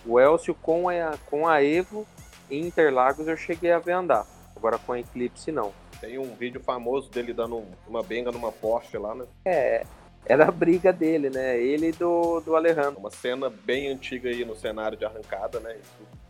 O 0.07 0.20
Elcio 0.20 0.55
com 0.55 0.88
a, 0.88 1.16
com 1.30 1.48
a 1.48 1.62
Evo 1.62 2.07
em 2.50 2.66
Interlagos 2.66 3.26
eu 3.26 3.36
cheguei 3.36 3.72
a 3.72 3.78
ver 3.78 3.92
andar. 3.92 4.26
Agora 4.55 4.78
com 4.78 4.92
a 4.92 5.00
Eclipse 5.00 5.50
não. 5.50 5.72
Tem 6.00 6.18
um 6.18 6.34
vídeo 6.34 6.61
famoso 6.61 7.11
dele 7.11 7.32
dando 7.32 7.64
uma 7.88 8.02
benga 8.02 8.30
numa 8.30 8.52
Porsche 8.52 8.98
lá, 8.98 9.14
né? 9.14 9.24
É, 9.46 9.84
era 10.26 10.48
a 10.48 10.50
briga 10.50 10.92
dele, 10.92 11.30
né? 11.30 11.59
Ele 11.59 11.88
e 11.88 11.92
do, 11.92 12.40
do 12.40 12.55
Alejandro. 12.55 13.00
Uma 13.00 13.11
cena 13.11 13.48
bem 13.48 13.88
antiga 13.88 14.28
aí 14.28 14.44
no 14.44 14.55
cenário 14.55 14.98
de 14.98 15.05
arrancada, 15.07 15.59
né? 15.61 15.76
Isso 15.76 16.24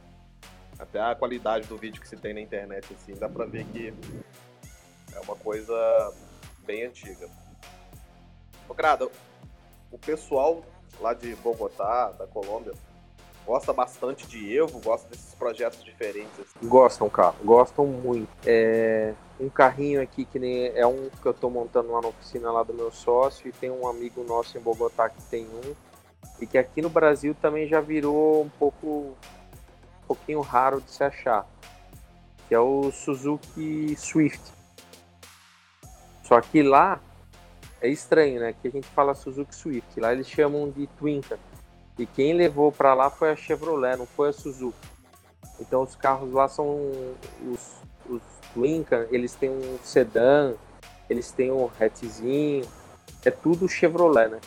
até 0.79 1.01
a 1.01 1.15
qualidade 1.15 1.67
do 1.67 1.77
vídeo 1.77 2.01
que 2.01 2.09
se 2.09 2.17
tem 2.17 2.35
na 2.35 2.41
internet, 2.41 2.87
assim, 2.95 3.15
dá 3.15 3.29
pra 3.29 3.45
ver 3.45 3.65
que 3.67 3.93
é 5.15 5.21
uma 5.21 5.37
coisa 5.37 5.75
bem 6.65 6.85
antiga. 6.85 7.29
Ô, 8.69 8.75
Grada, 8.75 9.09
o 9.91 9.99
pessoal 9.99 10.65
lá 11.01 11.15
de 11.15 11.35
Bogotá, 11.37 12.11
da 12.13 12.27
Colômbia, 12.27 12.73
gosta 13.47 13.73
bastante 13.73 14.27
de 14.27 14.57
Evo, 14.57 14.81
gosta 14.81 15.09
desses 15.09 15.35
projetos 15.35 15.85
diferentes. 15.85 16.39
Assim. 16.41 16.69
Gostam, 16.69 17.09
cara, 17.09 17.35
gostam 17.45 17.87
muito. 17.87 18.29
É 18.47 19.15
um 19.39 19.49
carrinho 19.49 20.01
aqui 20.01 20.25
que 20.25 20.39
nem 20.39 20.67
é 20.75 20.87
um 20.87 21.11
que 21.11 21.27
eu 21.27 21.35
tô 21.35 21.51
montando 21.51 21.93
lá 21.93 22.01
na 22.01 22.09
oficina 22.09 22.51
lá 22.51 22.63
do 22.63 22.73
meu 22.73 22.91
sócio 22.91 23.49
e 23.49 23.53
tem 23.53 23.71
um 23.71 23.87
amigo 23.87 24.23
nosso 24.23 24.57
em 24.57 24.61
Bogotá 24.61 25.09
que 25.09 25.21
tem 25.25 25.45
um 25.47 25.75
e 26.41 26.47
que 26.47 26.57
aqui 26.57 26.81
no 26.81 26.89
Brasil 26.89 27.35
também 27.41 27.67
já 27.67 27.81
virou 27.81 28.43
um 28.43 28.49
pouco 28.49 29.17
pouquinho 30.07 30.41
raro 30.41 30.81
de 30.81 30.91
se 30.91 31.03
achar, 31.03 31.47
que 32.49 32.55
é 32.55 32.59
o 32.59 32.91
Suzuki 32.91 33.95
Swift. 33.97 34.41
Só 36.23 36.41
que 36.41 36.63
lá 36.63 37.01
é 37.81 37.89
estranho, 37.89 38.41
né? 38.41 38.55
Que 38.61 38.69
a 38.69 38.71
gente 38.71 38.87
fala 38.89 39.15
Suzuki 39.15 39.55
Swift, 39.55 40.01
lá 40.01 40.13
eles 40.13 40.29
chamam 40.29 40.71
de 40.71 40.87
Twinka. 40.99 41.39
E 41.99 42.07
quem 42.07 42.33
levou 42.33 42.73
para 42.73 42.95
lá 42.95 43.11
foi 43.11 43.31
a 43.31 43.37
Chevrolet, 43.37 43.97
não 43.97 44.07
foi 44.07 44.31
a 44.31 44.33
Suzuki. 44.33 44.89
Então 45.61 45.83
os 45.83 45.95
carros 45.95 46.33
lá 46.33 46.49
são 46.49 46.91
os, 47.47 47.77
os 48.09 48.23
Twinka, 48.53 49.07
eles 49.11 49.35
têm 49.35 49.51
um 49.51 49.79
sedã, 49.83 50.55
eles 51.09 51.31
têm 51.31 51.53
um 51.53 51.71
hatchzinho, 51.79 52.67
é 53.25 53.31
tudo 53.31 53.69
Chevrolet, 53.69 54.29
né? 54.29 54.41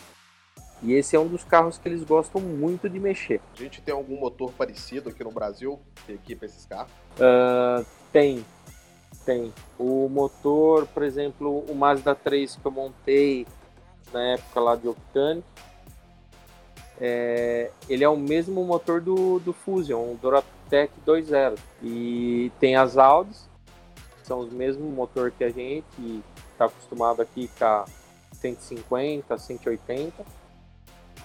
E 0.82 0.94
esse 0.94 1.16
é 1.16 1.18
um 1.18 1.26
dos 1.26 1.42
carros 1.42 1.78
que 1.78 1.88
eles 1.88 2.04
gostam 2.04 2.40
muito 2.40 2.88
de 2.88 3.00
mexer. 3.00 3.40
A 3.54 3.58
gente 3.58 3.80
tem 3.80 3.92
algum 3.92 4.18
motor 4.18 4.52
parecido 4.52 5.08
aqui 5.10 5.24
no 5.24 5.32
Brasil 5.32 5.78
que 6.06 6.12
equipa 6.12 6.46
esses 6.46 6.64
carros? 6.66 6.92
Uh, 7.16 7.84
tem, 8.12 8.44
tem. 9.24 9.52
O 9.78 10.08
motor, 10.08 10.86
por 10.86 11.02
exemplo, 11.02 11.64
o 11.68 11.74
Mazda 11.74 12.14
3 12.14 12.56
que 12.56 12.66
eu 12.66 12.70
montei 12.70 13.46
na 14.12 14.34
época 14.34 14.60
lá 14.60 14.76
de 14.76 14.88
Octane, 14.88 15.42
é, 17.00 17.70
ele 17.88 18.02
é 18.02 18.08
o 18.08 18.16
mesmo 18.16 18.64
motor 18.64 19.00
do, 19.00 19.38
do 19.40 19.52
Fusion, 19.52 20.12
o 20.12 20.18
Duratec 20.20 20.92
2.0. 21.06 21.58
E 21.82 22.52
tem 22.60 22.76
as 22.76 22.96
Audis, 22.96 23.48
são 24.22 24.40
os 24.40 24.52
mesmos 24.52 24.92
motor 24.92 25.30
que 25.30 25.44
a 25.44 25.50
gente 25.50 26.22
está 26.52 26.66
acostumado 26.66 27.20
aqui 27.20 27.50
com 27.58 27.64
a 27.64 27.84
150, 28.32 29.38
180 29.38 30.37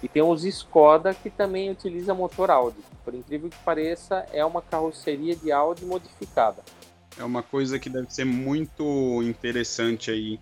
e 0.04 0.08
tem 0.10 0.22
os 0.22 0.44
Skoda 0.44 1.14
que 1.14 1.30
também 1.30 1.72
utiliza 1.72 2.14
motor 2.14 2.52
Audi. 2.52 2.78
Por 3.06 3.16
incrível 3.16 3.50
que 3.50 3.58
pareça, 3.64 4.26
é 4.34 4.44
uma 4.44 4.62
carroceria 4.62 5.34
de 5.34 5.50
Audi 5.50 5.86
modificada. 5.86 6.62
É 7.18 7.24
uma 7.24 7.42
coisa 7.42 7.80
que 7.80 7.90
deve 7.90 8.14
ser 8.14 8.26
muito 8.26 9.24
interessante 9.24 10.12
aí 10.12 10.40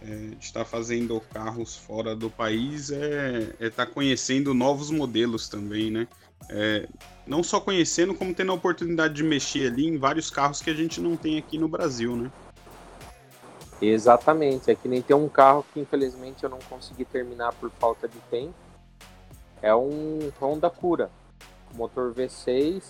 é, 0.00 0.30
estar 0.40 0.64
fazendo 0.64 1.20
carros 1.32 1.76
fora 1.76 2.16
do 2.16 2.30
país 2.30 2.90
é 2.90 3.54
estar 3.60 3.64
é 3.64 3.70
tá 3.70 3.86
conhecendo 3.86 4.54
novos 4.54 4.90
modelos 4.90 5.48
também, 5.48 5.90
né? 5.90 6.08
É, 6.48 6.88
não 7.26 7.42
só 7.42 7.60
conhecendo, 7.60 8.14
como 8.14 8.34
tendo 8.34 8.50
a 8.50 8.54
oportunidade 8.54 9.14
de 9.14 9.22
mexer 9.22 9.70
ali 9.70 9.86
em 9.86 9.98
vários 9.98 10.30
carros 10.30 10.60
que 10.62 10.70
a 10.70 10.74
gente 10.74 11.00
não 11.00 11.16
tem 11.16 11.38
aqui 11.38 11.58
no 11.58 11.68
Brasil, 11.68 12.16
né? 12.16 12.32
Exatamente, 13.80 14.70
é 14.70 14.74
que 14.74 14.88
nem 14.88 15.02
tem 15.02 15.14
um 15.14 15.28
carro 15.28 15.66
que 15.72 15.80
infelizmente 15.80 16.44
eu 16.44 16.50
não 16.50 16.58
consegui 16.68 17.04
terminar 17.04 17.52
por 17.54 17.70
falta 17.78 18.08
de 18.08 18.18
tempo, 18.30 18.54
é 19.62 19.74
um 19.74 20.30
Honda 20.40 20.68
Cura, 20.68 21.10
motor 21.74 22.12
V6 22.12 22.82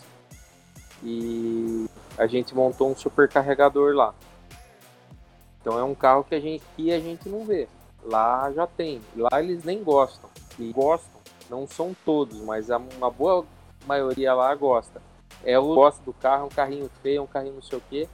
e 1.04 1.86
a 2.16 2.26
gente 2.26 2.54
montou 2.54 2.90
um 2.90 2.96
supercarregador 2.96 3.94
lá. 3.94 4.14
Então 5.60 5.78
é 5.78 5.84
um 5.84 5.94
carro 5.94 6.24
que 6.24 6.34
a 6.34 6.40
gente 6.40 6.64
que 6.74 6.90
a 6.90 6.98
gente 6.98 7.28
não 7.28 7.44
vê. 7.44 7.68
Lá 8.02 8.50
já 8.52 8.66
tem. 8.66 9.00
Lá 9.14 9.40
eles 9.40 9.62
nem 9.64 9.84
gostam. 9.84 10.28
E 10.58 10.72
gostam, 10.72 11.20
não 11.48 11.66
são 11.66 11.94
todos, 12.04 12.40
mas 12.40 12.68
uma 12.68 13.10
boa 13.10 13.44
maioria 13.86 14.34
lá 14.34 14.54
gosta. 14.54 15.00
É 15.44 15.58
o 15.58 15.74
gosto 15.74 16.02
do 16.02 16.12
carro, 16.12 16.46
um 16.46 16.48
carrinho 16.48 16.90
feio, 17.02 17.22
um 17.22 17.26
carrinho 17.26 17.54
não 17.54 17.62
sei 17.62 17.78
o 17.78 17.82
quê. 17.88 18.08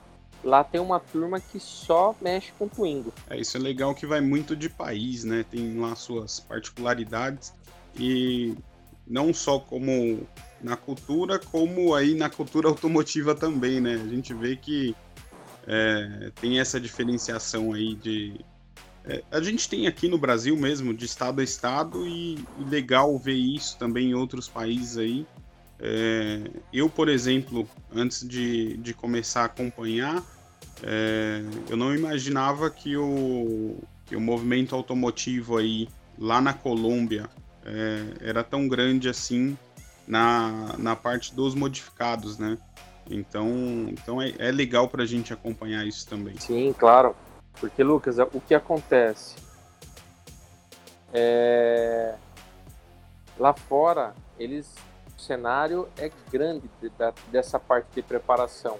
Lá 0.45 0.63
tem 0.63 0.81
uma 0.81 1.01
turma 1.01 1.41
que 1.41 1.59
só 1.59 2.15
mexe 2.21 2.53
com 2.57 2.69
Twingo. 2.69 3.13
É, 3.29 3.37
isso 3.37 3.57
é 3.57 3.61
legal 3.61 3.95
que 3.95 4.07
vai 4.07 4.21
muito 4.21 4.55
de 4.55 4.69
país, 4.69 5.25
né? 5.25 5.45
Tem 5.51 5.79
lá 5.79 5.97
suas 5.97 6.39
particularidades 6.39 7.53
e 7.99 8.55
não 9.07 9.33
só 9.33 9.59
como 9.59 10.27
na 10.63 10.77
cultura, 10.77 11.39
como 11.39 11.95
aí 11.95 12.15
na 12.15 12.29
cultura 12.29 12.69
automotiva 12.71 13.35
também, 13.35 13.81
né? 13.81 13.95
A 13.95 14.09
gente 14.09 14.35
vê 14.35 14.57
que 14.57 14.95
é, 15.67 16.31
tem 16.41 16.61
essa 16.61 16.81
diferenciação 16.81 17.73
aí 17.73 17.95
de. 17.95 18.41
É, 19.05 19.23
a 19.31 19.41
gente 19.41 19.69
tem 19.69 19.87
aqui 19.87 20.09
no 20.09 20.19
Brasil 20.19 20.57
mesmo, 20.57 20.93
de 20.93 21.05
estado 21.05 21.41
a 21.41 21.45
estado, 21.45 22.07
e, 22.07 22.39
legal 22.69 23.19
ver 23.19 23.35
isso 23.35 23.79
também 23.79 24.11
em 24.11 24.15
outros 24.15 24.49
países 24.49 24.99
aí, 24.99 25.27
É, 25.81 26.43
eu, 26.73 26.91
por 26.91 27.09
exemplo, 27.09 27.69
antes 27.95 28.27
de, 28.27 28.77
de 28.79 28.93
começar 28.93 29.43
a 29.43 29.45
acompanhar, 29.45 30.25
é, 30.83 31.43
eu 31.69 31.77
não 31.77 31.95
imaginava 31.95 32.69
que 32.69 32.97
o, 32.97 33.77
que 34.05 34.17
o 34.17 34.21
movimento 34.21 34.75
automotivo 34.75 35.57
aí 35.57 35.89
lá 36.19 36.41
na 36.41 36.53
Colômbia 36.53 37.31
é, 37.69 38.29
era 38.29 38.43
tão 38.43 38.67
grande 38.67 39.09
assim 39.09 39.57
na, 40.07 40.75
na 40.79 40.97
parte 40.97 41.35
dos 41.35 41.55
modificados, 41.55 42.39
né? 42.39 42.57
Então, 43.11 43.87
então 43.89 44.21
é, 44.21 44.35
é 44.39 44.51
legal 44.51 44.89
para 44.89 45.03
a 45.03 45.07
gente 45.07 45.33
acompanhar 45.33 45.87
isso 45.87 46.07
também. 46.07 46.39
Sim, 46.39 46.75
claro. 46.77 47.15
Porque, 47.61 47.83
Lucas, 47.83 48.19
o 48.19 48.41
que 48.41 48.55
acontece? 48.55 49.37
É... 51.13 52.15
Lá 53.39 53.53
fora, 53.55 54.15
eles 54.39 54.75
o 55.17 55.21
cenário 55.21 55.89
é 55.99 56.11
grande 56.31 56.71
da, 56.97 57.13
dessa 57.31 57.59
parte 57.59 57.89
de 57.93 58.03
preparação. 58.03 58.77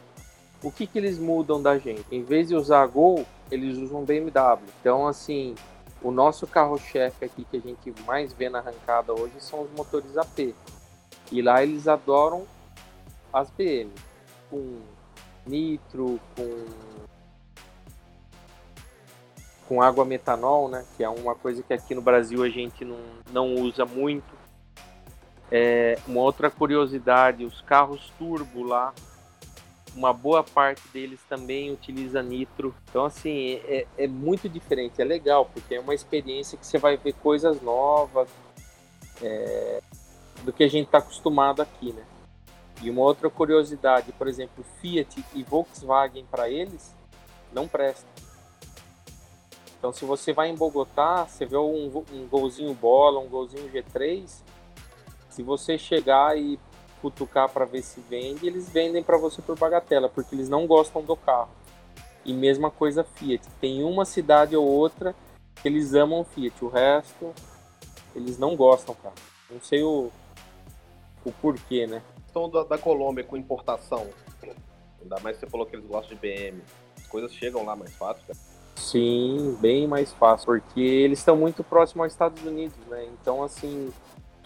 O 0.63 0.71
que, 0.71 0.87
que 0.87 0.97
eles 0.99 1.19
mudam 1.19 1.61
da 1.61 1.79
gente? 1.79 2.05
Em 2.13 2.23
vez 2.23 2.49
de 2.49 2.55
usar 2.55 2.87
Gol, 2.87 3.27
eles 3.51 3.77
usam 3.77 4.05
BMW. 4.05 4.61
Então, 4.81 5.07
assim, 5.07 5.57
o 6.03 6.11
nosso 6.11 6.47
carro-chefe 6.47 7.25
aqui 7.25 7.45
que 7.45 7.57
a 7.57 7.61
gente 7.61 7.95
mais 8.07 8.33
vê 8.33 8.49
na 8.49 8.59
arrancada 8.59 9.13
hoje 9.13 9.35
são 9.41 9.63
os 9.63 9.71
motores 9.73 10.17
AP. 10.17 10.55
E 11.31 11.43
lá 11.43 11.63
eles 11.63 11.87
adoram 11.87 12.47
as 13.33 13.51
BM, 13.51 13.91
com 14.51 14.81
nitro, 15.47 16.21
com 16.35 16.99
com 19.69 19.83
água 19.83 20.03
metanol, 20.03 20.67
né? 20.67 20.83
Que 20.97 21.05
é 21.05 21.09
uma 21.09 21.35
coisa 21.35 21.63
que 21.63 21.75
aqui 21.75 21.95
no 21.95 22.01
Brasil 22.01 22.43
a 22.43 22.49
gente 22.49 22.87
não, 22.87 22.99
não 23.31 23.55
usa 23.55 23.85
muito. 23.85 24.39
É, 25.53 25.99
uma 26.07 26.21
outra 26.21 26.51
curiosidade, 26.51 27.45
os 27.45 27.61
carros 27.61 28.11
turbo 28.19 28.63
lá, 28.63 28.95
uma 29.99 30.13
boa 30.13 30.45
parte 30.45 30.87
deles 30.93 31.21
também 31.29 31.73
utiliza 31.73 32.23
nitro. 32.23 32.73
Então, 32.89 33.05
assim, 33.05 33.55
é, 33.65 33.85
é, 33.99 34.07
muito 34.07 34.49
diferente, 34.49 35.03
é 35.03 35.05
legal, 35.05 35.51
porque 35.53 35.75
é 35.75 35.81
uma 35.81 35.93
experiência 35.93 36.57
que 36.57 36.65
você 36.65 36.79
vai 36.79 36.97
ver 36.97 37.15
coisas 37.15 37.61
novas 37.61 38.29
é, 39.21 39.83
do 40.45 40.53
que 40.53 40.63
a 40.63 40.69
gente 40.69 40.87
está 40.87 40.99
acostumado 40.99 41.61
aqui, 41.61 41.93
né? 41.93 42.05
E 42.81 42.89
uma 42.89 43.03
outra 43.03 43.29
curiosidade, 43.29 44.13
por 44.13 44.29
exemplo, 44.29 44.65
Fiat 44.81 45.25
e 45.35 45.43
Volkswagen 45.43 46.25
para 46.31 46.49
eles 46.49 46.95
não 47.53 47.67
presta. 47.67 48.07
Então, 49.77 49.93
se 49.93 50.05
você 50.05 50.33
vai 50.33 50.49
em 50.49 50.55
Bogotá, 50.55 51.25
você 51.25 51.45
vê 51.45 51.57
um, 51.57 52.05
um 52.13 52.29
golzinho 52.29 52.73
bola, 52.73 53.19
um 53.19 53.29
golzinho 53.29 53.69
G3, 53.69 54.43
se 55.29 55.43
você 55.43 55.77
chegar 55.77 56.39
e 56.39 56.57
cutucar 57.01 57.49
para 57.49 57.65
ver 57.65 57.83
se 57.83 58.01
vende, 58.01 58.47
eles 58.47 58.69
vendem 58.69 59.03
para 59.03 59.17
você 59.17 59.41
por 59.43 59.59
bagatela, 59.59 60.09
porque 60.09 60.35
eles 60.35 60.49
não 60.49 60.67
gostam 60.67 61.03
do 61.03 61.17
carro. 61.17 61.51
E 62.25 62.33
mesma 62.33 62.71
coisa 62.71 63.05
Fiat. 63.05 63.49
Tem 63.61 63.83
uma 63.83 64.05
cidade 64.05 64.57
ou 64.57 64.67
outra 64.67 65.15
que 65.57 65.69
eles 65.69 65.95
amam 65.95 66.25
Fiat, 66.25 66.65
o 66.65 66.69
resto 66.69 67.33
eles 68.15 68.39
não 68.39 68.57
gostam, 68.57 68.95
cara. 68.95 69.15
Não 69.51 69.61
sei 69.61 69.83
o, 69.83 70.11
o 71.25 71.33
porquê, 71.33 71.87
né? 71.87 72.03
Questão 72.25 72.51
da, 72.51 72.65
da 72.65 72.79
Colômbia 72.79 73.25
com 73.25 73.37
importação. 73.37 74.07
Ainda 75.01 75.19
mais 75.21 75.37
que 75.37 75.45
você 75.45 75.51
falou 75.51 75.67
que 75.67 75.77
eles 75.77 75.87
gostam 75.87 76.17
de 76.17 76.21
BM. 76.21 76.63
As 76.97 77.07
coisas 77.07 77.33
chegam 77.33 77.65
lá 77.65 77.77
mais 77.77 77.95
fácil, 77.95 78.23
cara. 78.27 78.39
Sim, 78.77 79.57
bem 79.61 79.87
mais 79.87 80.13
fácil, 80.13 80.47
porque 80.47 80.81
eles 80.81 81.19
estão 81.19 81.37
muito 81.37 81.65
próximos 81.65 82.05
aos 82.05 82.13
Estados 82.13 82.43
Unidos, 82.45 82.77
né? 82.89 83.09
Então, 83.21 83.43
assim, 83.43 83.93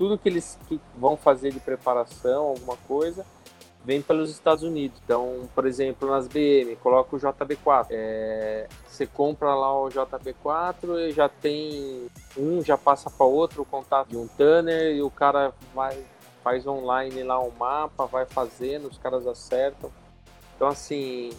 tudo 0.02 0.18
que 0.18 0.28
eles 0.28 0.58
que 0.66 0.80
vão 0.98 1.16
fazer 1.16 1.52
de 1.52 1.60
preparação, 1.60 2.46
alguma 2.46 2.76
coisa, 2.88 3.24
vem 3.84 4.02
pelos 4.02 4.30
Estados 4.30 4.64
Unidos. 4.64 5.00
Então, 5.04 5.48
por 5.54 5.64
exemplo, 5.64 6.10
nas 6.10 6.26
BM, 6.26 6.74
coloca 6.82 7.14
o 7.14 7.20
JB4. 7.20 7.86
É, 7.88 8.66
você 8.84 9.06
compra 9.06 9.54
lá 9.54 9.72
o 9.80 9.88
JB4 9.88 11.08
e 11.08 11.12
já 11.12 11.28
tem 11.28 12.08
um, 12.36 12.60
já 12.64 12.76
passa 12.76 13.08
para 13.08 13.24
outro 13.24 13.62
o 13.62 13.64
contato 13.64 14.08
de 14.08 14.16
um 14.16 14.26
tanner 14.26 14.96
e 14.96 15.02
o 15.02 15.08
cara 15.08 15.54
vai 15.72 16.04
faz 16.42 16.66
online 16.66 17.22
lá 17.22 17.40
um 17.40 17.52
mapa, 17.56 18.04
vai 18.06 18.26
fazendo, 18.26 18.88
os 18.88 18.98
caras 18.98 19.24
acertam. 19.24 19.88
Então, 20.56 20.66
assim, 20.66 21.30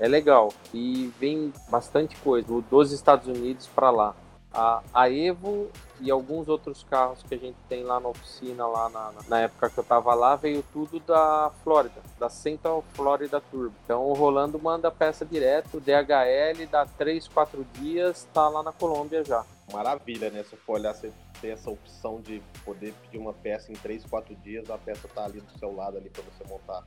é 0.00 0.08
legal. 0.08 0.52
E 0.74 1.12
vem 1.20 1.52
bastante 1.68 2.16
coisa 2.16 2.48
dos 2.68 2.90
Estados 2.90 3.28
Unidos 3.28 3.68
para 3.68 3.90
lá. 3.90 4.16
A, 4.56 4.82
a 4.94 5.10
Evo 5.10 5.70
e 6.00 6.10
alguns 6.10 6.48
outros 6.48 6.82
carros 6.82 7.22
que 7.22 7.34
a 7.34 7.38
gente 7.38 7.56
tem 7.68 7.82
lá 7.82 8.00
na 8.00 8.08
oficina, 8.08 8.66
lá 8.66 8.88
na, 8.88 9.12
na 9.28 9.40
época 9.40 9.68
que 9.68 9.78
eu 9.78 9.84
tava 9.84 10.14
lá, 10.14 10.34
veio 10.34 10.64
tudo 10.72 10.98
da 11.00 11.50
Flórida, 11.62 12.00
da 12.18 12.30
Central 12.30 12.82
Florida 12.94 13.38
Turbo. 13.38 13.74
Então 13.84 14.04
o 14.04 14.14
Rolando 14.14 14.58
manda 14.58 14.90
peça 14.90 15.26
direto, 15.26 15.78
DHL, 15.78 16.66
dá 16.70 16.86
3, 16.86 17.28
4 17.28 17.66
dias, 17.74 18.26
tá 18.32 18.48
lá 18.48 18.62
na 18.62 18.72
Colômbia 18.72 19.22
já. 19.22 19.44
Maravilha, 19.72 20.30
né? 20.30 20.42
Se 20.44 20.56
for 20.56 20.74
olhar, 20.74 20.94
você 20.94 21.12
tem 21.40 21.50
essa 21.50 21.70
opção 21.70 22.20
de 22.20 22.42
poder 22.64 22.94
pedir 23.02 23.18
uma 23.18 23.32
peça 23.32 23.70
em 23.70 23.74
3, 23.74 24.04
4 24.06 24.34
dias, 24.36 24.70
a 24.70 24.78
peça 24.78 25.06
tá 25.08 25.24
ali 25.24 25.40
do 25.40 25.58
seu 25.58 25.74
lado 25.74 25.98
ali 25.98 26.08
para 26.08 26.22
você 26.22 26.44
montar. 26.48 26.82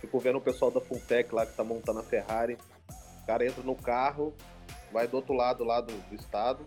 Fico 0.00 0.18
vendo 0.18 0.38
o 0.38 0.40
pessoal 0.40 0.70
da 0.70 0.80
Funtech 0.80 1.34
lá 1.34 1.44
que 1.44 1.54
tá 1.54 1.64
montando 1.64 2.00
a 2.00 2.02
Ferrari. 2.02 2.56
O 3.22 3.26
cara 3.26 3.46
entra 3.46 3.62
no 3.62 3.74
carro, 3.74 4.34
vai 4.92 5.06
do 5.06 5.16
outro 5.16 5.34
lado 5.34 5.64
lá 5.64 5.80
do, 5.80 5.92
do 5.92 6.14
estado, 6.14 6.64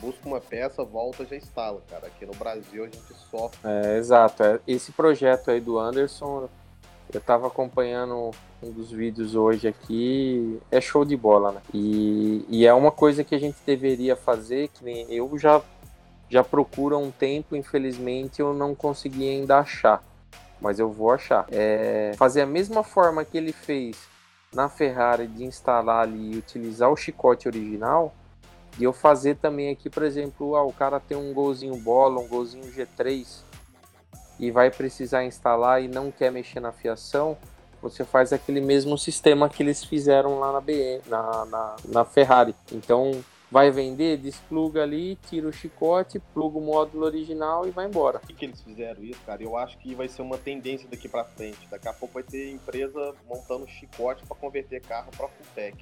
busca 0.00 0.26
uma 0.26 0.40
peça, 0.40 0.84
volta 0.84 1.24
já 1.24 1.36
instala, 1.36 1.82
cara. 1.88 2.06
Aqui 2.06 2.26
no 2.26 2.34
Brasil 2.34 2.84
a 2.84 2.86
gente 2.86 3.14
sofre. 3.30 3.58
É, 3.64 3.96
exato. 3.96 4.42
É, 4.42 4.60
esse 4.66 4.92
projeto 4.92 5.50
aí 5.50 5.60
do 5.60 5.78
Anderson, 5.78 6.48
eu 7.12 7.20
tava 7.20 7.46
acompanhando 7.46 8.30
um 8.62 8.70
dos 8.70 8.90
vídeos 8.90 9.34
hoje 9.34 9.68
aqui, 9.68 10.60
é 10.70 10.80
show 10.80 11.04
de 11.04 11.16
bola, 11.16 11.52
né? 11.52 11.60
E, 11.72 12.44
e 12.48 12.66
é 12.66 12.72
uma 12.72 12.90
coisa 12.90 13.22
que 13.22 13.34
a 13.34 13.38
gente 13.38 13.58
deveria 13.64 14.16
fazer, 14.16 14.68
que 14.68 14.84
nem 14.84 15.06
eu 15.12 15.30
já, 15.38 15.60
já 16.28 16.42
procuro 16.42 16.96
há 16.96 16.98
um 16.98 17.10
tempo, 17.10 17.54
infelizmente 17.54 18.40
eu 18.40 18.54
não 18.54 18.74
consegui 18.74 19.28
ainda 19.28 19.58
achar. 19.58 20.02
Mas 20.60 20.78
eu 20.78 20.90
vou 20.90 21.10
achar. 21.10 21.46
É 21.50 22.12
fazer 22.16 22.40
a 22.42 22.46
mesma 22.46 22.82
forma 22.82 23.24
que 23.24 23.36
ele 23.36 23.52
fez 23.52 23.98
na 24.54 24.68
Ferrari 24.68 25.26
de 25.26 25.44
instalar 25.44 26.02
ali 26.02 26.32
e 26.32 26.38
utilizar 26.38 26.90
o 26.90 26.96
chicote 26.96 27.48
original, 27.48 28.14
e 28.78 28.84
eu 28.84 28.92
fazer 28.92 29.36
também 29.36 29.70
aqui, 29.70 29.88
por 29.88 30.02
exemplo, 30.02 30.56
ah, 30.56 30.64
o 30.64 30.72
cara 30.72 30.98
tem 30.98 31.16
um 31.16 31.32
golzinho 31.32 31.76
bola, 31.76 32.20
um 32.20 32.26
golzinho 32.26 32.64
G3 32.72 33.42
e 34.38 34.50
vai 34.50 34.70
precisar 34.70 35.24
instalar 35.24 35.82
e 35.82 35.88
não 35.88 36.10
quer 36.10 36.32
mexer 36.32 36.58
na 36.58 36.72
fiação, 36.72 37.36
você 37.80 38.04
faz 38.04 38.32
aquele 38.32 38.60
mesmo 38.60 38.98
sistema 38.98 39.48
que 39.48 39.62
eles 39.62 39.84
fizeram 39.84 40.40
lá 40.40 40.52
na 40.52 40.60
BM, 40.60 41.02
na, 41.06 41.44
na, 41.44 41.76
na 41.86 42.04
Ferrari. 42.04 42.54
Então 42.72 43.22
vai 43.50 43.70
vender, 43.70 44.16
despluga 44.16 44.82
ali, 44.82 45.16
tira 45.28 45.46
o 45.46 45.52
chicote, 45.52 46.18
pluga 46.32 46.58
o 46.58 46.60
módulo 46.60 47.04
original 47.04 47.68
e 47.68 47.70
vai 47.70 47.86
embora. 47.86 48.18
Por 48.18 48.26
que, 48.26 48.34
que 48.34 48.44
eles 48.46 48.60
fizeram 48.60 49.04
isso, 49.04 49.20
cara? 49.24 49.40
Eu 49.40 49.56
acho 49.56 49.78
que 49.78 49.94
vai 49.94 50.08
ser 50.08 50.22
uma 50.22 50.38
tendência 50.38 50.88
daqui 50.90 51.08
para 51.08 51.24
frente. 51.24 51.68
Daqui 51.70 51.86
a 51.86 51.92
pouco 51.92 52.14
vai 52.14 52.24
ter 52.24 52.50
empresa 52.50 53.14
montando 53.28 53.68
chicote 53.68 54.24
para 54.26 54.34
converter 54.34 54.80
carro 54.80 55.10
para 55.16 55.28
full 55.28 55.46
tech 55.54 55.76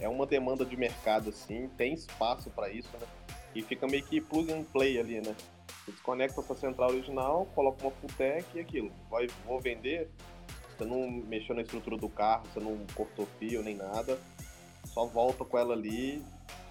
é 0.00 0.08
uma 0.08 0.26
demanda 0.26 0.64
de 0.64 0.76
mercado, 0.76 1.30
assim, 1.30 1.68
tem 1.76 1.92
espaço 1.94 2.50
para 2.50 2.70
isso, 2.70 2.88
né? 2.98 3.06
E 3.54 3.62
fica 3.62 3.86
meio 3.86 4.02
que 4.02 4.20
plug 4.20 4.52
and 4.52 4.64
play 4.64 4.98
ali, 4.98 5.20
né? 5.20 5.34
Você 5.84 5.92
desconecta 5.92 6.40
essa 6.40 6.54
central 6.54 6.90
original, 6.90 7.46
coloca 7.54 7.82
uma 7.82 7.90
full 7.90 8.10
tech 8.16 8.46
e 8.54 8.60
aquilo. 8.60 8.90
Vai, 9.10 9.26
vou 9.46 9.60
vender, 9.60 10.08
você 10.76 10.84
não 10.84 11.10
mexeu 11.10 11.54
na 11.54 11.62
estrutura 11.62 11.96
do 11.96 12.08
carro, 12.08 12.44
você 12.52 12.60
não 12.60 12.78
cortou 12.94 13.26
fio 13.38 13.62
nem 13.62 13.76
nada, 13.76 14.18
só 14.86 15.04
volta 15.04 15.44
com 15.44 15.58
ela 15.58 15.74
ali 15.74 16.22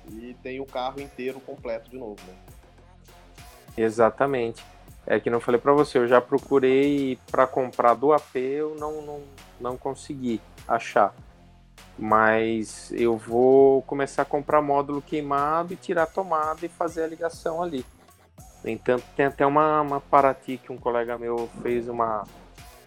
e 0.10 0.36
tem 0.42 0.60
o 0.60 0.66
carro 0.66 1.00
inteiro 1.00 1.40
completo 1.40 1.90
de 1.90 1.98
novo, 1.98 2.20
né? 2.28 2.36
Exatamente. 3.78 4.64
É 5.06 5.20
que 5.20 5.30
não 5.30 5.40
falei 5.40 5.60
para 5.60 5.74
você, 5.74 5.98
eu 5.98 6.08
já 6.08 6.20
procurei 6.22 7.18
para 7.32 7.48
comprar 7.48 7.94
do 7.94 8.14
AP, 8.14 8.36
eu 8.36 8.76
não, 8.76 9.02
não, 9.02 9.24
não 9.60 9.78
consegui 9.78 10.42
achar 10.68 11.14
mas 12.00 12.92
eu 12.94 13.18
vou 13.18 13.82
começar 13.82 14.22
a 14.22 14.26
comprar 14.26 14.62
módulo 14.62 15.02
queimado 15.02 15.74
e 15.74 15.76
tirar 15.76 16.04
a 16.04 16.08
tomada 16.08 16.66
e 16.66 16.70
fazer 16.70 17.04
a 17.04 17.08
ligação 17.08 17.62
ali. 17.62 17.86
No 18.64 18.70
entanto, 18.70 19.04
tem 19.18 19.26
até 19.26 19.46
uma, 19.46 19.82
uma 19.82 20.00
Paraty 20.00 20.58
que 20.58 20.72
um 20.72 20.78
colega 20.78 21.18
meu 21.18 21.50
fez 21.62 21.90
uma, 21.90 22.26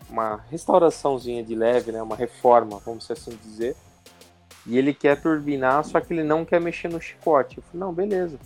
uma 0.08 0.40
restauraçãozinha 0.50 1.44
de 1.44 1.54
leve, 1.54 1.92
né, 1.92 2.02
uma 2.02 2.16
reforma, 2.16 2.80
vamos 2.84 3.10
assim 3.10 3.36
dizer. 3.42 3.76
E 4.66 4.78
ele 4.78 4.94
quer 4.94 5.20
turbinar, 5.20 5.84
só 5.84 6.00
que 6.00 6.14
ele 6.14 6.24
não 6.24 6.44
quer 6.44 6.60
mexer 6.60 6.88
no 6.88 7.00
chicote. 7.00 7.58
Eu 7.58 7.62
falei, 7.64 7.80
não, 7.80 7.92
beleza. 7.92 8.38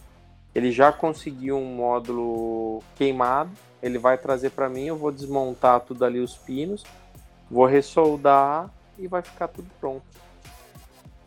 Ele 0.53 0.73
já 0.73 0.91
conseguiu 0.91 1.59
um 1.59 1.77
módulo 1.77 2.83
queimado, 2.97 3.51
ele 3.81 3.99
vai 3.99 4.19
trazer 4.19 4.51
para 4.51 4.69
mim, 4.69 4.87
eu 4.87 4.97
vou 4.97 5.13
desmontar 5.13 5.81
tudo 5.81 6.05
ali 6.05 6.19
os 6.19 6.37
pinos, 6.37 6.83
vou 7.49 7.67
ressoldar 7.67 8.69
e 8.99 9.07
vai 9.07 9.23
ficar 9.23 9.47
tudo 9.47 9.69
pronto. 9.79 10.26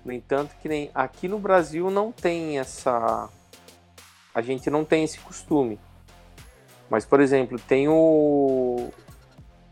No 0.10 0.16
entanto, 0.16 0.56
que 0.60 0.68
nem 0.68 0.90
aqui 0.96 1.28
no 1.28 1.38
Brasil 1.38 1.92
não 1.92 2.12
tem 2.12 2.58
essa. 2.58 3.30
A 4.34 4.42
gente 4.42 4.68
não 4.68 4.84
tem 4.84 5.04
esse 5.04 5.20
costume. 5.20 5.80
Mas, 6.90 7.06
por 7.06 7.20
exemplo, 7.20 7.60
tem 7.60 7.88
o, 7.88 8.90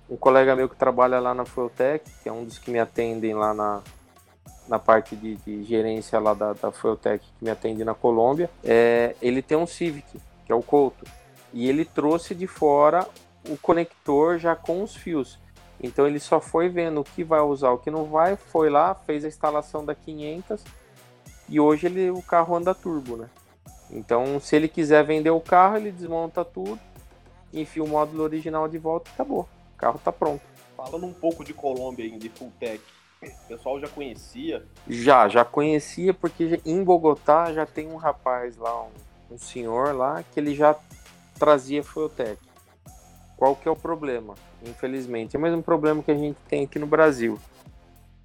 um 0.07 0.15
colega 0.15 0.55
meu 0.55 0.69
que 0.69 0.75
trabalha 0.75 1.19
lá 1.19 1.33
na 1.33 1.43
Fueltech, 1.43 2.05
que 2.21 2.29
é 2.29 2.31
um 2.31 2.45
dos 2.45 2.59
que 2.59 2.69
me 2.69 2.77
atendem 2.77 3.33
lá 3.33 3.51
na, 3.51 3.81
na 4.67 4.77
parte 4.77 5.15
de, 5.15 5.37
de 5.37 5.63
gerência 5.63 6.19
lá 6.19 6.35
da, 6.35 6.53
da 6.53 6.71
Fueltech, 6.71 7.25
que 7.39 7.43
me 7.43 7.49
atende 7.49 7.83
na 7.83 7.95
Colômbia, 7.95 8.47
é, 8.63 9.15
ele 9.19 9.41
tem 9.41 9.57
um 9.57 9.65
Civic, 9.65 10.19
que 10.45 10.51
é 10.51 10.55
o 10.55 10.61
Couto, 10.61 11.03
e 11.51 11.67
ele 11.67 11.83
trouxe 11.83 12.35
de 12.35 12.45
fora 12.45 13.07
o 13.49 13.57
conector 13.57 14.37
já 14.37 14.55
com 14.55 14.83
os 14.83 14.95
fios. 14.95 15.39
Então 15.81 16.07
ele 16.07 16.19
só 16.19 16.39
foi 16.39 16.69
vendo 16.69 17.01
o 17.01 17.03
que 17.03 17.23
vai 17.23 17.39
usar, 17.39 17.71
o 17.71 17.77
que 17.77 17.91
não 17.91 18.05
vai, 18.05 18.35
foi 18.35 18.69
lá, 18.69 18.95
fez 18.95 19.23
a 19.23 19.27
instalação 19.27 19.85
da 19.85 19.93
500 19.93 20.63
e 21.49 21.59
hoje 21.59 21.87
ele, 21.87 22.09
o 22.09 22.21
carro 22.21 22.55
anda 22.55 22.73
turbo, 22.73 23.15
né? 23.15 23.29
Então 23.91 24.39
se 24.39 24.55
ele 24.55 24.67
quiser 24.67 25.03
vender 25.03 25.29
o 25.29 25.39
carro, 25.39 25.77
ele 25.77 25.91
desmonta 25.91 26.43
tudo, 26.43 26.79
enfia 27.53 27.83
o 27.83 27.87
módulo 27.87 28.23
original 28.23 28.67
de 28.67 28.77
volta 28.77 29.09
e 29.09 29.13
acabou. 29.13 29.47
O 29.75 29.77
carro 29.77 30.01
tá 30.03 30.11
pronto. 30.11 30.41
Falando 30.75 31.05
um 31.05 31.13
pouco 31.13 31.43
de 31.43 31.53
Colômbia 31.53 32.05
ainda, 32.05 32.19
de 32.19 32.29
Fulltech, 32.29 32.81
o 33.21 33.47
pessoal 33.47 33.79
já 33.79 33.87
conhecia? 33.87 34.63
Já, 34.87 35.27
já 35.27 35.45
conhecia 35.45 36.13
porque 36.13 36.59
em 36.65 36.83
Bogotá 36.83 37.51
já 37.53 37.65
tem 37.65 37.87
um 37.87 37.95
rapaz 37.95 38.57
lá, 38.57 38.83
um, 38.83 38.89
um 39.31 39.37
senhor 39.37 39.95
lá, 39.95 40.23
que 40.23 40.39
ele 40.39 40.53
já 40.53 40.75
trazia 41.37 41.83
Fulltech. 41.83 42.46
Qual 43.37 43.55
que 43.55 43.67
é 43.67 43.71
o 43.71 43.75
problema? 43.75 44.33
Infelizmente, 44.63 45.35
é 45.35 45.39
o 45.39 45.41
mesmo 45.41 45.61
problema 45.61 46.01
que 46.01 46.11
a 46.11 46.17
gente 46.17 46.37
tem 46.49 46.65
aqui 46.65 46.79
no 46.79 46.87
Brasil. 46.87 47.39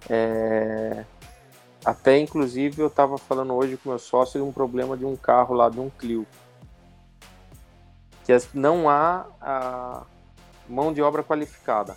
É... 0.09 1.05
Até 1.85 2.17
inclusive 2.17 2.81
eu 2.81 2.87
estava 2.87 3.17
falando 3.17 3.53
hoje 3.53 3.77
com 3.77 3.89
meu 3.89 3.99
sócio 3.99 4.41
de 4.41 4.45
um 4.45 4.51
problema 4.51 4.97
de 4.97 5.05
um 5.05 5.15
carro 5.15 5.53
lá, 5.53 5.69
de 5.69 5.79
um 5.79 5.89
Clio. 5.89 6.25
Que 8.25 8.33
não 8.53 8.89
há 8.89 9.25
a 9.39 10.03
mão 10.67 10.91
de 10.91 11.01
obra 11.01 11.21
qualificada. 11.21 11.95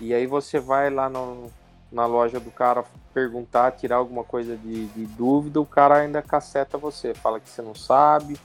E 0.00 0.12
aí 0.12 0.26
você 0.26 0.58
vai 0.58 0.90
lá 0.90 1.08
no, 1.08 1.50
na 1.92 2.06
loja 2.06 2.40
do 2.40 2.50
cara 2.50 2.84
perguntar, 3.14 3.72
tirar 3.72 3.96
alguma 3.96 4.24
coisa 4.24 4.56
de, 4.56 4.86
de 4.86 5.06
dúvida, 5.06 5.60
o 5.60 5.66
cara 5.66 5.96
ainda 5.96 6.20
caceta 6.20 6.76
você, 6.76 7.14
fala 7.14 7.38
que 7.40 7.48
você 7.48 7.62
não 7.62 7.74
sabe, 7.74 8.38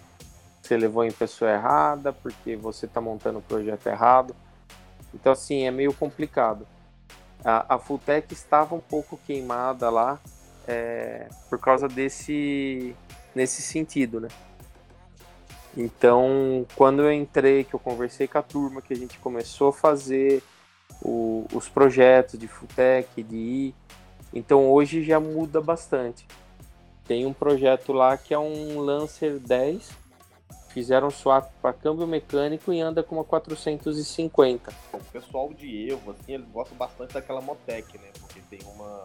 você 0.62 0.78
levou 0.78 1.04
em 1.04 1.12
pessoa 1.12 1.52
errada, 1.52 2.14
porque 2.14 2.56
você 2.56 2.86
está 2.86 3.02
montando 3.02 3.40
o 3.40 3.42
projeto 3.42 3.88
errado. 3.88 4.36
Então, 5.14 5.32
assim, 5.32 5.66
é 5.66 5.72
meio 5.72 5.94
complicado. 5.94 6.68
A, 7.44 7.76
a 7.76 7.80
Fulltech 7.80 8.32
estava 8.34 8.76
um 8.76 8.80
pouco 8.80 9.20
queimada 9.26 9.90
lá 9.90 10.20
é, 10.68 11.28
por 11.50 11.60
causa 11.60 11.88
desse 11.88 12.96
nesse 13.34 13.62
sentido, 13.62 14.20
né? 14.20 14.28
Então, 15.76 16.66
quando 16.76 17.02
eu 17.02 17.12
entrei, 17.12 17.64
que 17.64 17.74
eu 17.74 17.80
conversei 17.80 18.28
com 18.28 18.38
a 18.38 18.42
turma, 18.42 18.82
que 18.82 18.94
a 18.94 18.96
gente 18.96 19.18
começou 19.20 19.70
a 19.70 19.74
fazer 19.74 20.44
o, 21.02 21.48
os 21.54 21.70
projetos 21.70 22.38
de 22.38 22.48
Fulltech, 22.48 23.24
de 23.24 23.36
I, 23.36 23.76
então 24.34 24.70
hoje 24.70 25.04
já 25.04 25.20
muda 25.20 25.62
bastante. 25.62 26.28
Tem 27.08 27.26
um 27.26 27.34
projeto 27.34 27.94
lá 27.94 28.18
que 28.18 28.34
é 28.34 28.40
um 28.40 28.80
Lancer 28.80 29.40
10, 29.40 30.01
fizeram 30.72 31.10
swap 31.12 31.52
para 31.62 31.74
câmbio 31.74 32.08
mecânico 32.08 32.72
e 32.72 32.80
anda 32.80 33.04
com 33.04 33.16
uma 33.16 33.24
450. 33.24 34.74
O 34.94 35.00
pessoal 35.12 35.54
de 35.54 35.92
Evo, 35.92 36.12
assim, 36.12 36.34
eles 36.34 36.48
gostam 36.50 36.78
bastante 36.78 37.14
daquela 37.14 37.42
Motec, 37.42 37.98
né? 37.98 38.10
Porque 38.20 38.42
tem 38.50 38.60
uma 38.74 39.04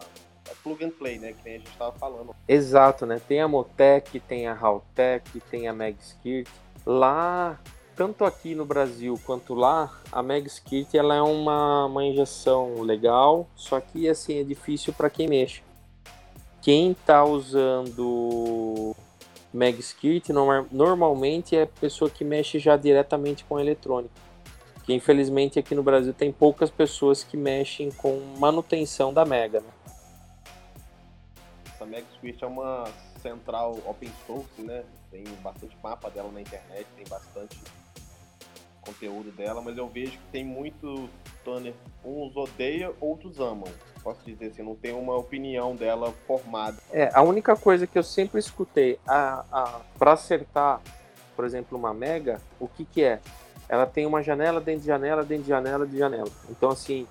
é 0.49 0.53
plug 0.63 0.83
and 0.83 0.91
play, 0.91 1.19
né? 1.19 1.33
Que 1.33 1.43
nem 1.43 1.55
a 1.55 1.57
gente 1.57 1.71
estava 1.71 1.91
falando. 1.97 2.35
Exato, 2.47 3.05
né? 3.05 3.21
Tem 3.27 3.41
a 3.41 3.47
Motec, 3.47 4.19
tem 4.21 4.47
a 4.47 4.57
Haltech, 4.57 5.39
tem 5.51 5.67
a 5.67 5.73
Megskirt. 5.73 6.47
Lá, 6.85 7.59
tanto 7.95 8.23
aqui 8.23 8.55
no 8.55 8.65
Brasil 8.65 9.19
quanto 9.25 9.53
lá, 9.53 9.99
a 10.11 10.23
Megskirt 10.23 10.93
ela 10.93 11.15
é 11.15 11.21
uma, 11.21 11.85
uma 11.85 12.05
injeção 12.05 12.81
legal, 12.81 13.47
só 13.55 13.79
que 13.81 14.07
assim 14.07 14.39
é 14.39 14.43
difícil 14.43 14.93
para 14.93 15.09
quem 15.09 15.27
mexe. 15.27 15.61
Quem 16.61 16.91
está 16.91 17.23
usando 17.23 18.95
Megskirt 19.53 20.29
normalmente 20.71 21.55
é 21.55 21.65
pessoa 21.65 22.09
que 22.09 22.23
mexe 22.23 22.59
já 22.59 22.75
diretamente 22.75 23.43
com 23.45 23.59
eletrônica. 23.59 24.13
Que 24.83 24.93
infelizmente 24.93 25.59
aqui 25.59 25.75
no 25.75 25.83
Brasil 25.83 26.13
tem 26.13 26.31
poucas 26.31 26.69
pessoas 26.69 27.23
que 27.23 27.35
mexem 27.35 27.91
com 27.91 28.19
manutenção 28.37 29.13
da 29.13 29.25
Mega. 29.25 29.59
Né? 29.59 29.69
Essa 31.73 31.85
Megskirt 31.85 32.41
é 32.41 32.45
uma 32.45 32.85
central 33.21 33.77
open 33.85 34.11
source, 34.25 34.61
né? 34.61 34.83
Tem 35.11 35.23
bastante 35.43 35.75
mapa 35.83 36.09
dela 36.09 36.31
na 36.31 36.41
internet, 36.41 36.87
tem 36.95 37.05
bastante 37.09 37.57
conteúdo 38.81 39.31
dela, 39.31 39.61
mas 39.61 39.77
eu 39.77 39.87
vejo 39.87 40.13
que 40.13 40.31
tem 40.31 40.45
muito 40.45 41.09
Tanner, 41.43 41.73
uns 42.07 42.35
odeiam, 42.35 42.93
outros 42.99 43.39
amam. 43.39 43.67
Posso 44.03 44.19
dizer 44.25 44.47
assim, 44.47 44.63
não 44.63 44.75
tem 44.75 44.93
uma 44.93 45.15
opinião 45.17 45.75
dela 45.75 46.13
formada. 46.25 46.77
É, 46.91 47.11
a 47.13 47.21
única 47.21 47.55
coisa 47.55 47.85
que 47.85 47.97
eu 47.97 48.03
sempre 48.03 48.39
escutei, 48.39 48.97
a, 49.05 49.43
a, 49.51 49.81
para 49.99 50.13
acertar, 50.13 50.81
por 51.35 51.43
exemplo, 51.45 51.77
uma 51.77 51.93
Mega, 51.93 52.39
o 52.59 52.67
que 52.67 52.85
que 52.85 53.03
é? 53.03 53.19
Ela 53.67 53.85
tem 53.85 54.05
uma 54.05 54.23
janela 54.23 54.61
dentro 54.61 54.81
de 54.81 54.87
janela, 54.87 55.23
dentro 55.23 55.43
de 55.43 55.49
janela, 55.49 55.85
de 55.85 55.97
janela. 55.97 56.29
Então, 56.49 56.69
assim, 56.69 57.05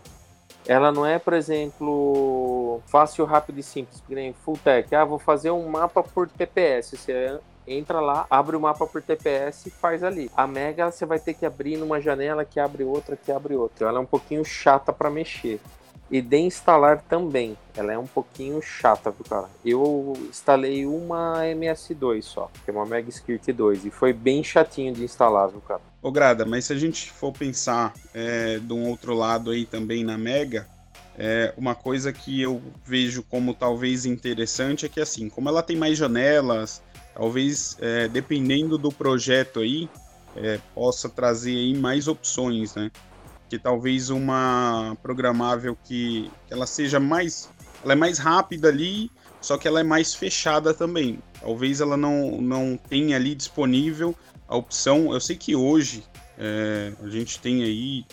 ela 0.66 0.90
não 0.90 1.05
é, 1.05 1.18
por 1.18 1.34
exemplo, 1.34 2.80
fácil, 2.86 3.24
rápido 3.24 3.59
e 3.59 3.62
simples, 3.62 4.03
que 4.07 4.14
nem 4.14 4.32
Full 4.32 4.59
Tech. 4.64 4.94
Ah, 4.94 5.05
vou 5.05 5.18
fazer 5.18 5.51
um 5.51 5.68
mapa 5.68 6.03
por 6.03 6.28
TPS. 6.28 6.90
Você 6.97 7.38
entra 7.66 8.00
lá, 8.00 8.26
abre 8.30 8.56
o 8.56 8.60
mapa 8.60 8.86
por 8.86 9.02
TPS 9.02 9.66
e 9.66 9.70
faz 9.70 10.02
ali. 10.04 10.30
A 10.36 10.46
Mega 10.46 10.90
você 10.90 11.04
vai 11.04 11.18
ter 11.18 11.34
que 11.34 11.44
abrir 11.44 11.76
numa 11.76 12.00
janela 12.00 12.44
que 12.44 12.60
abre 12.60 12.84
outra, 12.84 13.16
que 13.16 13.32
abre 13.32 13.54
outra. 13.54 13.88
Ela 13.88 13.98
é 13.98 14.02
um 14.02 14.06
pouquinho 14.06 14.44
chata 14.44 14.92
para 14.92 15.10
mexer. 15.10 15.60
E 16.08 16.22
de 16.22 16.36
instalar 16.38 17.02
também. 17.02 17.58
Ela 17.76 17.92
é 17.92 17.98
um 17.98 18.06
pouquinho 18.06 18.62
chata, 18.62 19.10
viu, 19.10 19.24
cara? 19.28 19.48
Eu 19.64 20.12
instalei 20.28 20.86
uma 20.86 21.40
MS2 21.42 22.22
só, 22.22 22.50
que 22.64 22.70
é 22.70 22.72
uma 22.72 22.86
Mega 22.86 23.10
Skirt 23.10 23.48
2, 23.48 23.86
e 23.86 23.90
foi 23.90 24.12
bem 24.12 24.44
chatinho 24.44 24.94
de 24.94 25.02
instalar, 25.02 25.48
viu, 25.48 25.60
cara? 25.60 25.80
Ô, 26.00 26.12
Grada, 26.12 26.46
mas 26.46 26.66
se 26.66 26.72
a 26.72 26.78
gente 26.78 27.10
for 27.10 27.32
pensar 27.32 27.92
é, 28.14 28.60
de 28.60 28.72
um 28.72 28.88
outro 28.88 29.14
lado 29.14 29.50
aí 29.50 29.66
também 29.66 30.04
na 30.04 30.16
Mega, 30.16 30.68
é, 31.18 31.52
uma 31.56 31.74
coisa 31.74 32.12
que 32.12 32.40
eu 32.40 32.62
vejo 32.84 33.24
como 33.24 33.52
talvez 33.52 34.06
interessante 34.06 34.86
é 34.86 34.88
que, 34.88 35.00
assim, 35.00 35.28
como 35.28 35.48
ela 35.48 35.62
tem 35.62 35.76
mais 35.76 35.98
janelas, 35.98 36.82
talvez 37.16 37.76
é, 37.80 38.06
dependendo 38.08 38.76
do 38.76 38.92
projeto 38.92 39.60
aí 39.60 39.88
é, 40.36 40.60
possa 40.74 41.08
trazer 41.08 41.56
aí 41.56 41.74
mais 41.74 42.06
opções, 42.06 42.74
né? 42.74 42.90
Que 43.48 43.58
talvez 43.58 44.10
uma 44.10 44.96
programável 45.02 45.76
que, 45.84 46.30
que 46.46 46.52
ela 46.52 46.66
seja 46.66 47.00
mais, 47.00 47.48
ela 47.82 47.94
é 47.94 47.96
mais 47.96 48.18
rápida 48.18 48.68
ali, 48.68 49.10
só 49.40 49.56
que 49.56 49.66
ela 49.66 49.80
é 49.80 49.82
mais 49.82 50.14
fechada 50.14 50.74
também. 50.74 51.18
Talvez 51.40 51.80
ela 51.80 51.96
não, 51.96 52.40
não 52.40 52.76
tenha 52.76 53.16
ali 53.16 53.34
disponível 53.34 54.14
a 54.46 54.56
opção. 54.56 55.12
Eu 55.12 55.20
sei 55.20 55.36
que 55.36 55.56
hoje 55.56 56.04
é, 56.36 56.92
a 57.02 57.08
gente 57.08 57.40
tem 57.40 57.62
aí 57.62 58.04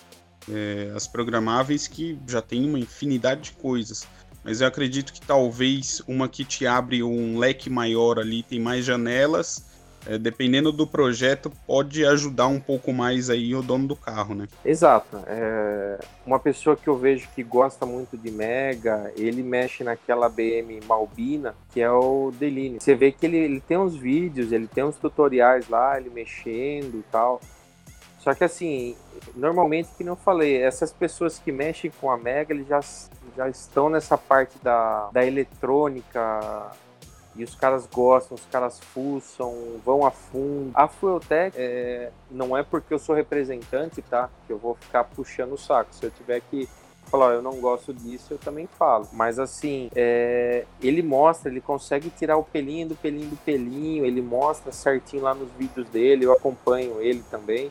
é, 0.50 0.94
as 0.96 1.08
programáveis 1.08 1.88
que 1.88 2.18
já 2.28 2.42
tem 2.42 2.66
uma 2.66 2.80
infinidade 2.80 3.42
de 3.42 3.52
coisas 3.54 4.08
mas 4.44 4.62
eu 4.62 4.68
acredito 4.68 5.14
que 5.14 5.22
talvez 5.22 6.02
uma 6.08 6.28
que 6.28 6.44
te 6.44 6.68
abre 6.68 7.02
um 7.02 7.38
leque 7.38 7.70
maior 7.70 8.20
ali, 8.20 8.44
tem 8.44 8.60
mais 8.60 8.84
janelas, 8.84 9.74
é, 10.06 10.18
dependendo 10.18 10.72
do 10.72 10.86
projeto, 10.86 11.52
pode 11.66 12.06
ajudar 12.06 12.48
um 12.48 12.60
pouco 12.60 12.92
mais 12.92 13.30
aí 13.30 13.56
o 13.56 13.62
dono 13.62 13.88
do 13.88 13.96
carro, 13.96 14.36
né? 14.36 14.48
Exato. 14.66 15.18
É, 15.28 16.00
uma 16.26 16.40
pessoa 16.40 16.76
que 16.76 16.88
eu 16.88 16.98
vejo 16.98 17.30
que 17.34 17.42
gosta 17.42 17.86
muito 17.86 18.18
de 18.18 18.30
Mega, 18.30 19.12
ele 19.16 19.42
mexe 19.42 19.84
naquela 19.84 20.28
BM 20.28 20.82
Malbina, 20.86 21.56
que 21.72 21.82
é 21.82 21.90
o 21.90 22.32
Deline. 22.38 22.80
Você 22.80 22.96
vê 22.96 23.12
que 23.12 23.26
ele, 23.26 23.38
ele 23.38 23.62
tem 23.62 23.78
uns 23.78 23.96
vídeos, 23.96 24.52
ele 24.52 24.68
tem 24.68 24.84
uns 24.84 24.98
tutoriais 24.98 25.70
lá, 25.70 25.98
ele 25.98 26.10
mexendo 26.10 26.98
e 26.98 27.04
tal. 27.12 27.40
Só 28.20 28.34
que 28.34 28.44
assim, 28.44 28.96
normalmente, 29.36 29.90
que 29.98 30.04
não 30.04 30.16
falei, 30.16 30.58
essas 30.58 30.92
pessoas 30.92 31.40
que 31.40 31.52
mexem 31.52 31.92
com 32.00 32.10
a 32.10 32.18
Mega, 32.18 32.54
eles 32.54 32.68
já 32.68 32.82
já 33.36 33.50
estão 33.50 33.90
nessa 33.90 34.18
parte 34.18 34.58
da, 34.60 35.10
da 35.12 35.26
eletrônica 35.26 36.72
e 37.36 37.44
os 37.44 37.56
caras 37.56 37.88
gostam, 37.88 38.36
os 38.36 38.46
caras 38.46 38.80
fuçam, 38.80 39.80
vão 39.84 40.06
a 40.06 40.12
fundo. 40.12 40.72
A 40.74 40.88
Fueltech 40.88 41.56
é, 41.58 42.12
não 42.30 42.56
é 42.56 42.62
porque 42.62 42.94
eu 42.94 43.00
sou 43.00 43.16
representante, 43.16 44.02
tá? 44.02 44.30
Que 44.46 44.54
eu 44.54 44.58
vou 44.58 44.76
ficar 44.76 45.04
puxando 45.04 45.54
o 45.54 45.58
saco. 45.58 45.94
Se 45.96 46.06
eu 46.06 46.12
tiver 46.12 46.42
que 46.42 46.70
falar, 47.10 47.34
eu 47.34 47.42
não 47.42 47.60
gosto 47.60 47.94
disso, 47.94 48.34
eu 48.34 48.38
também 48.38 48.68
falo. 48.78 49.08
Mas 49.12 49.40
assim, 49.40 49.90
é, 49.96 50.66
ele 50.82 51.02
mostra, 51.02 51.50
ele 51.50 51.62
consegue 51.62 52.10
tirar 52.10 52.38
o 52.38 52.44
pelinho 52.44 52.90
do 52.90 52.96
pelinho 52.96 53.30
do 53.30 53.38
pelinho, 53.38 54.06
ele 54.06 54.22
mostra 54.22 54.72
certinho 54.72 55.24
lá 55.24 55.34
nos 55.34 55.52
vídeos 55.54 55.88
dele, 55.90 56.26
eu 56.26 56.34
acompanho 56.34 57.02
ele 57.02 57.24
também. 57.32 57.70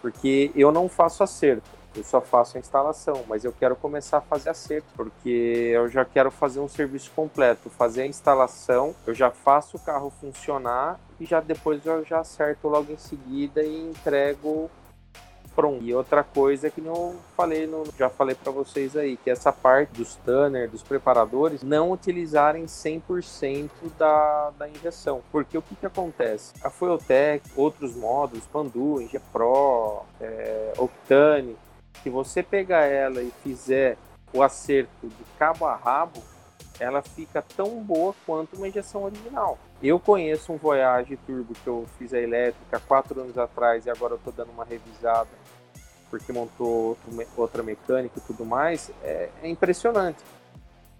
Porque 0.00 0.52
eu 0.54 0.70
não 0.70 0.88
faço 0.88 1.24
acerto. 1.24 1.68
Eu 1.96 2.04
só 2.04 2.20
faço 2.20 2.56
a 2.56 2.60
instalação, 2.60 3.24
mas 3.26 3.44
eu 3.44 3.52
quero 3.52 3.74
começar 3.74 4.18
a 4.18 4.20
fazer 4.20 4.50
acerto, 4.50 4.86
porque 4.94 5.70
eu 5.72 5.88
já 5.88 6.04
quero 6.04 6.30
fazer 6.30 6.60
um 6.60 6.68
serviço 6.68 7.10
completo, 7.16 7.70
fazer 7.70 8.02
a 8.02 8.06
instalação, 8.06 8.94
eu 9.06 9.14
já 9.14 9.30
faço 9.30 9.76
o 9.76 9.80
carro 9.80 10.10
funcionar 10.10 11.00
e 11.18 11.24
já 11.24 11.40
depois 11.40 11.84
eu 11.86 12.04
já 12.04 12.20
acerto 12.20 12.68
logo 12.68 12.92
em 12.92 12.98
seguida 12.98 13.62
e 13.62 13.90
entrego 13.90 14.70
pronto. 15.56 15.82
E 15.82 15.94
outra 15.94 16.22
coisa 16.22 16.68
que 16.68 16.82
não 16.82 17.16
falei, 17.34 17.66
no, 17.66 17.84
já 17.98 18.10
falei 18.10 18.34
para 18.34 18.52
vocês 18.52 18.94
aí, 18.94 19.16
que 19.16 19.30
essa 19.30 19.50
parte 19.50 19.94
dos 19.94 20.14
tanner, 20.16 20.68
dos 20.68 20.82
preparadores, 20.82 21.62
não 21.62 21.90
utilizarem 21.90 22.66
100% 22.66 23.70
da, 23.98 24.50
da 24.58 24.68
injeção. 24.68 25.22
Porque 25.32 25.56
o 25.56 25.62
que, 25.62 25.74
que 25.74 25.86
acontece? 25.86 26.52
A 26.62 26.68
Fueltec, 26.68 27.42
outros 27.56 27.96
módulos, 27.96 28.44
Pandu, 28.46 29.00
Inge 29.00 29.18
Pro, 29.32 30.02
é, 30.20 30.74
Octane, 30.76 31.56
se 32.06 32.10
você 32.10 32.40
pegar 32.40 32.84
ela 32.84 33.20
e 33.20 33.32
fizer 33.42 33.98
o 34.32 34.40
acerto 34.40 35.08
de 35.08 35.24
cabo 35.36 35.66
a 35.66 35.74
rabo, 35.74 36.22
ela 36.78 37.02
fica 37.02 37.42
tão 37.42 37.82
boa 37.82 38.14
quanto 38.24 38.54
uma 38.54 38.68
injeção 38.68 39.02
original. 39.02 39.58
Eu 39.82 39.98
conheço 39.98 40.52
um 40.52 40.56
Voyage 40.56 41.16
Turbo 41.26 41.52
que 41.52 41.66
eu 41.66 41.84
fiz 41.98 42.14
a 42.14 42.20
elétrica 42.20 42.78
quatro 42.86 43.20
anos 43.20 43.36
atrás 43.36 43.86
e 43.86 43.90
agora 43.90 44.12
eu 44.12 44.18
estou 44.18 44.32
dando 44.32 44.52
uma 44.52 44.64
revisada 44.64 45.30
porque 46.08 46.32
montou 46.32 46.96
outra 47.36 47.64
mecânica 47.64 48.20
e 48.20 48.22
tudo 48.22 48.44
mais. 48.44 48.88
É, 49.02 49.28
é 49.42 49.48
impressionante. 49.48 50.22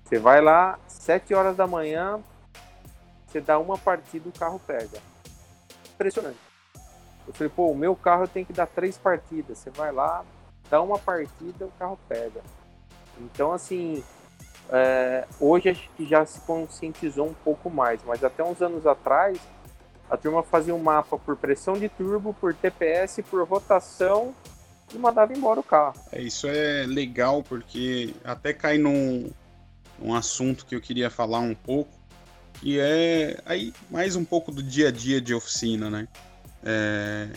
Você 0.03 0.19
vai 0.19 0.41
lá, 0.41 0.77
sete 0.89 1.33
horas 1.33 1.57
da 1.57 1.69
manhã, 1.69 2.19
você 3.29 3.41
dá 3.41 3.61
uma 3.61 3.79
partida, 3.79 4.29
o 4.29 4.33
carro 4.33 4.61
pega. 4.67 4.99
Impressionante. 5.95 6.39
Eu 7.29 7.33
falei, 7.33 7.53
pô, 7.55 7.71
o 7.71 7.77
meu 7.77 7.95
carro 7.95 8.27
tem 8.27 8.45
que 8.45 8.53
dar 8.53 8.67
três 8.67 8.99
partidas. 8.99 9.59
Você 9.59 9.71
vai 9.71 9.93
lá, 9.93 10.25
dá 10.71 10.81
uma 10.81 10.99
partida, 10.99 11.67
o 11.67 11.73
carro 11.79 11.99
pega. 12.09 12.43
Então, 13.21 13.53
assim, 13.53 14.03
é, 14.71 15.27
hoje 15.41 15.69
acho 15.69 15.89
que 15.97 16.07
já 16.07 16.25
se 16.27 16.41
conscientizou 16.41 17.29
um 17.29 17.35
pouco 17.35 17.71
mais, 17.71 18.01
mas 18.05 18.23
até 18.23 18.43
uns 18.43 18.61
anos 18.61 18.87
atrás, 18.87 19.39
a 20.11 20.17
turma 20.17 20.43
fazia 20.43 20.75
um 20.75 20.83
mapa 20.83 21.19
por 21.19 21.37
pressão 21.37 21.75
de 21.75 21.89
turbo, 21.89 22.35
por 22.35 22.55
TPS, 22.55 23.21
por 23.29 23.47
rotação 23.47 24.35
e 24.95 24.99
mandava 24.99 25.33
embora 25.33 25.61
o 25.61 25.65
carro. 25.65 25.95
É, 26.13 26.21
isso 26.21 26.47
é 26.49 26.85
legal 26.87 27.43
porque 27.43 28.15
até 28.25 28.53
cai 28.53 28.79
num, 28.79 29.31
num 29.99 30.15
assunto 30.15 30.67
que 30.67 30.75
eu 30.75 30.81
queria 30.81 31.11
falar 31.11 31.41
um 31.41 31.55
pouco, 31.55 31.91
que 32.61 32.79
é 32.79 33.41
aí 33.45 33.73
mais 33.91 34.17
um 34.17 34.25
pouco 34.25 34.51
do 34.51 34.63
dia 34.63 34.89
a 34.89 34.93
dia 34.93 35.21
de 35.21 35.35
oficina, 35.35 35.91
né? 35.91 36.09
É, 36.65 37.29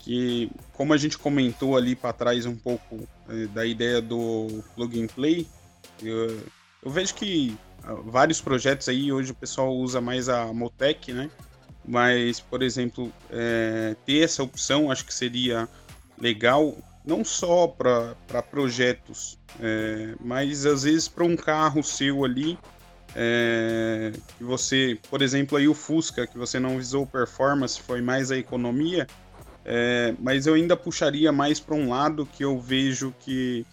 que 0.00 0.50
como 0.72 0.92
a 0.92 0.96
gente 0.96 1.16
comentou 1.16 1.76
ali 1.76 1.94
para 1.94 2.12
trás 2.12 2.46
um 2.46 2.56
pouco 2.56 3.06
é, 3.28 3.46
da 3.46 3.64
ideia 3.64 4.00
do 4.00 4.64
plug 4.74 5.02
and 5.02 5.06
play, 5.08 5.46
eu, 6.02 6.40
eu, 6.82 6.90
vejo 6.90 7.14
que 7.14 7.56
ah, 7.84 7.94
vários 8.04 8.40
projetos 8.40 8.88
aí 8.88 9.12
hoje 9.12 9.32
o 9.32 9.34
pessoal 9.34 9.74
usa 9.74 10.00
mais 10.00 10.28
a 10.28 10.52
Motec, 10.52 11.12
né? 11.12 11.30
Mas, 11.86 12.40
por 12.40 12.62
exemplo, 12.62 13.12
é, 13.30 13.96
ter 14.04 14.24
essa 14.24 14.42
opção 14.42 14.90
acho 14.90 15.04
que 15.04 15.14
seria 15.14 15.68
legal 16.18 16.76
não 17.04 17.24
só 17.24 17.66
para 17.66 18.42
projetos, 18.50 19.38
é, 19.58 20.14
mas 20.20 20.66
às 20.66 20.82
vezes 20.82 21.08
para 21.08 21.24
um 21.24 21.36
carro 21.36 21.82
seu 21.82 22.24
ali 22.24 22.58
é, 23.14 24.12
que 24.36 24.44
você, 24.44 24.98
por 25.10 25.22
exemplo, 25.22 25.56
aí 25.58 25.66
o 25.66 25.74
Fusca, 25.74 26.26
que 26.26 26.38
você 26.38 26.60
não 26.60 26.76
visou 26.76 27.06
performance, 27.06 27.80
foi 27.80 28.00
mais 28.00 28.30
a 28.30 28.36
economia, 28.36 29.06
é, 29.72 30.12
mas 30.18 30.48
eu 30.48 30.54
ainda 30.54 30.76
puxaria 30.76 31.30
mais 31.30 31.60
para 31.60 31.76
um 31.76 31.90
lado 31.90 32.26
que 32.26 32.44
eu 32.44 32.58
vejo 32.58 33.14
que 33.20 33.64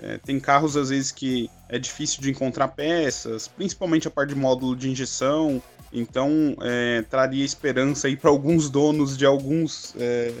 é, 0.00 0.18
tem 0.18 0.40
carros 0.40 0.76
às 0.76 0.88
vezes 0.88 1.12
que 1.12 1.48
é 1.68 1.78
difícil 1.78 2.20
de 2.20 2.30
encontrar 2.30 2.66
peças, 2.66 3.46
principalmente 3.46 4.08
a 4.08 4.10
parte 4.10 4.30
de 4.30 4.34
módulo 4.34 4.74
de 4.74 4.90
injeção. 4.90 5.62
Então 5.92 6.56
é, 6.60 7.02
traria 7.02 7.44
esperança 7.44 8.08
aí 8.08 8.16
para 8.16 8.28
alguns 8.28 8.68
donos 8.68 9.16
de 9.16 9.24
alguns 9.24 9.94
é, 10.00 10.34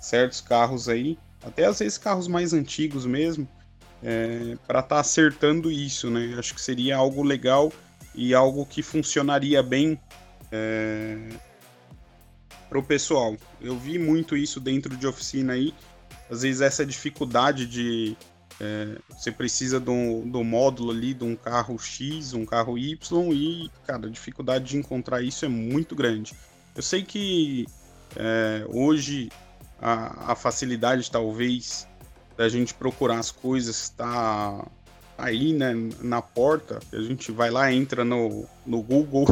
certos 0.00 0.40
carros 0.40 0.88
aí, 0.88 1.18
até 1.44 1.66
às 1.66 1.80
vezes 1.80 1.98
carros 1.98 2.26
mais 2.26 2.54
antigos 2.54 3.04
mesmo, 3.04 3.46
é, 4.02 4.56
para 4.66 4.80
estar 4.80 4.94
tá 4.94 5.00
acertando 5.00 5.70
isso, 5.70 6.08
né? 6.08 6.36
Acho 6.38 6.54
que 6.54 6.60
seria 6.62 6.96
algo 6.96 7.22
legal 7.22 7.70
e 8.14 8.34
algo 8.34 8.64
que 8.64 8.82
funcionaria 8.82 9.62
bem 9.62 10.00
é, 10.50 11.18
para 12.72 12.78
o 12.78 12.82
pessoal. 12.82 13.36
Eu 13.60 13.78
vi 13.78 13.98
muito 13.98 14.34
isso 14.34 14.58
dentro 14.58 14.96
de 14.96 15.06
oficina 15.06 15.52
aí. 15.52 15.74
Às 16.30 16.40
vezes 16.40 16.62
essa 16.62 16.86
dificuldade 16.86 17.66
de 17.66 18.16
é, 18.58 18.96
você 19.10 19.30
precisa 19.30 19.78
do, 19.78 20.22
do 20.24 20.42
módulo 20.42 20.90
ali 20.90 21.12
de 21.12 21.22
um 21.22 21.36
carro 21.36 21.78
X, 21.78 22.32
um 22.32 22.46
carro 22.46 22.78
Y 22.78 22.96
e, 23.34 23.70
cara, 23.86 24.06
a 24.06 24.10
dificuldade 24.10 24.64
de 24.64 24.78
encontrar 24.78 25.20
isso 25.20 25.44
é 25.44 25.48
muito 25.48 25.94
grande. 25.94 26.32
Eu 26.74 26.80
sei 26.80 27.02
que 27.02 27.66
é, 28.16 28.64
hoje 28.70 29.28
a, 29.78 30.32
a 30.32 30.34
facilidade 30.34 31.10
talvez 31.10 31.86
da 32.38 32.48
gente 32.48 32.72
procurar 32.72 33.18
as 33.18 33.30
coisas 33.30 33.82
está 33.82 34.66
aí, 35.16 35.52
né, 35.52 35.72
na 36.00 36.20
porta, 36.22 36.80
a 36.92 37.00
gente 37.00 37.30
vai 37.30 37.50
lá, 37.50 37.72
entra 37.72 38.04
no, 38.04 38.46
no 38.66 38.82
Google 38.82 39.26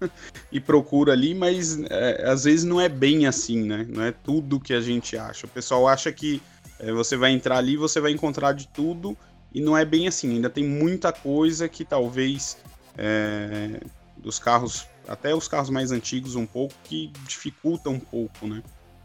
e 0.50 0.60
procura 0.60 1.12
ali, 1.12 1.34
mas 1.34 1.80
é, 1.90 2.28
às 2.28 2.44
vezes 2.44 2.64
não 2.64 2.80
é 2.80 2.88
bem 2.88 3.26
assim, 3.26 3.62
né? 3.62 3.86
Não 3.88 4.02
é 4.02 4.12
tudo 4.12 4.60
que 4.60 4.72
a 4.72 4.80
gente 4.80 5.16
acha. 5.16 5.46
O 5.46 5.50
pessoal 5.50 5.86
acha 5.86 6.10
que 6.12 6.42
é, 6.78 6.90
você 6.92 7.16
vai 7.16 7.30
entrar 7.30 7.58
ali, 7.58 7.76
você 7.76 8.00
vai 8.00 8.12
encontrar 8.12 8.52
de 8.52 8.66
tudo 8.68 9.16
e 9.52 9.60
não 9.60 9.76
é 9.76 9.84
bem 9.84 10.08
assim. 10.08 10.30
Ainda 10.34 10.50
tem 10.50 10.64
muita 10.64 11.12
coisa 11.12 11.68
que 11.68 11.84
talvez 11.84 12.58
é, 12.96 13.80
dos 14.16 14.38
carros, 14.38 14.86
até 15.06 15.34
os 15.34 15.46
carros 15.46 15.70
mais 15.70 15.92
antigos 15.92 16.34
um 16.34 16.46
pouco, 16.46 16.74
que 16.84 17.12
dificulta 17.26 17.88
um 17.88 18.00
pouco, 18.00 18.46
né? 18.46 18.62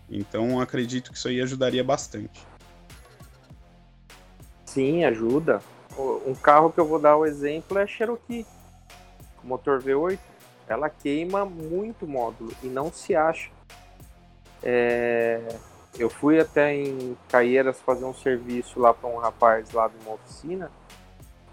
Então 0.09 0.59
acredito 0.59 1.11
que 1.11 1.17
isso 1.17 1.27
aí 1.27 1.41
ajudaria 1.41 1.83
bastante. 1.83 2.41
Sim, 4.65 5.03
ajuda 5.03 5.61
um 5.97 6.33
carro 6.35 6.71
que 6.71 6.79
eu 6.79 6.85
vou 6.85 6.99
dar 6.99 7.17
o 7.17 7.25
exemplo 7.25 7.77
é 7.77 7.83
a 7.83 7.87
Cherokee. 7.87 8.45
O 9.43 9.47
motor 9.47 9.81
V8, 9.81 10.19
ela 10.67 10.89
queima 10.89 11.45
muito 11.45 12.07
módulo 12.07 12.51
e 12.63 12.67
não 12.67 12.91
se 12.91 13.15
acha. 13.15 13.49
É... 14.63 15.41
Eu 15.97 16.09
fui 16.09 16.39
até 16.39 16.73
em 16.73 17.17
Caieiras 17.27 17.79
fazer 17.81 18.05
um 18.05 18.13
serviço 18.13 18.79
lá 18.79 18.93
para 18.93 19.09
um 19.09 19.17
rapaz 19.17 19.71
lá 19.71 19.89
de 19.89 19.95
uma 20.05 20.15
oficina 20.15 20.71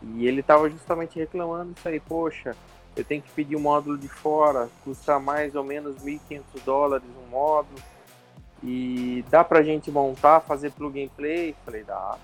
e 0.00 0.28
ele 0.28 0.40
estava 0.40 0.70
justamente 0.70 1.18
reclamando 1.18 1.74
isso 1.76 1.88
aí. 1.88 1.98
Poxa, 1.98 2.54
eu 2.96 3.04
tenho 3.04 3.20
que 3.20 3.30
pedir 3.30 3.56
um 3.56 3.60
módulo 3.60 3.98
de 3.98 4.08
fora, 4.08 4.68
custa 4.84 5.18
mais 5.18 5.56
ou 5.56 5.64
menos 5.64 5.96
1.500 6.04 6.42
dólares 6.64 7.06
um 7.26 7.30
módulo 7.30 7.80
e 8.62 9.24
dá 9.28 9.42
pra 9.42 9.62
gente 9.62 9.90
montar, 9.90 10.40
fazer 10.40 10.70
plug 10.70 11.02
and 11.02 11.08
play? 11.16 11.54
Falei, 11.64 11.82
dá 11.82 12.16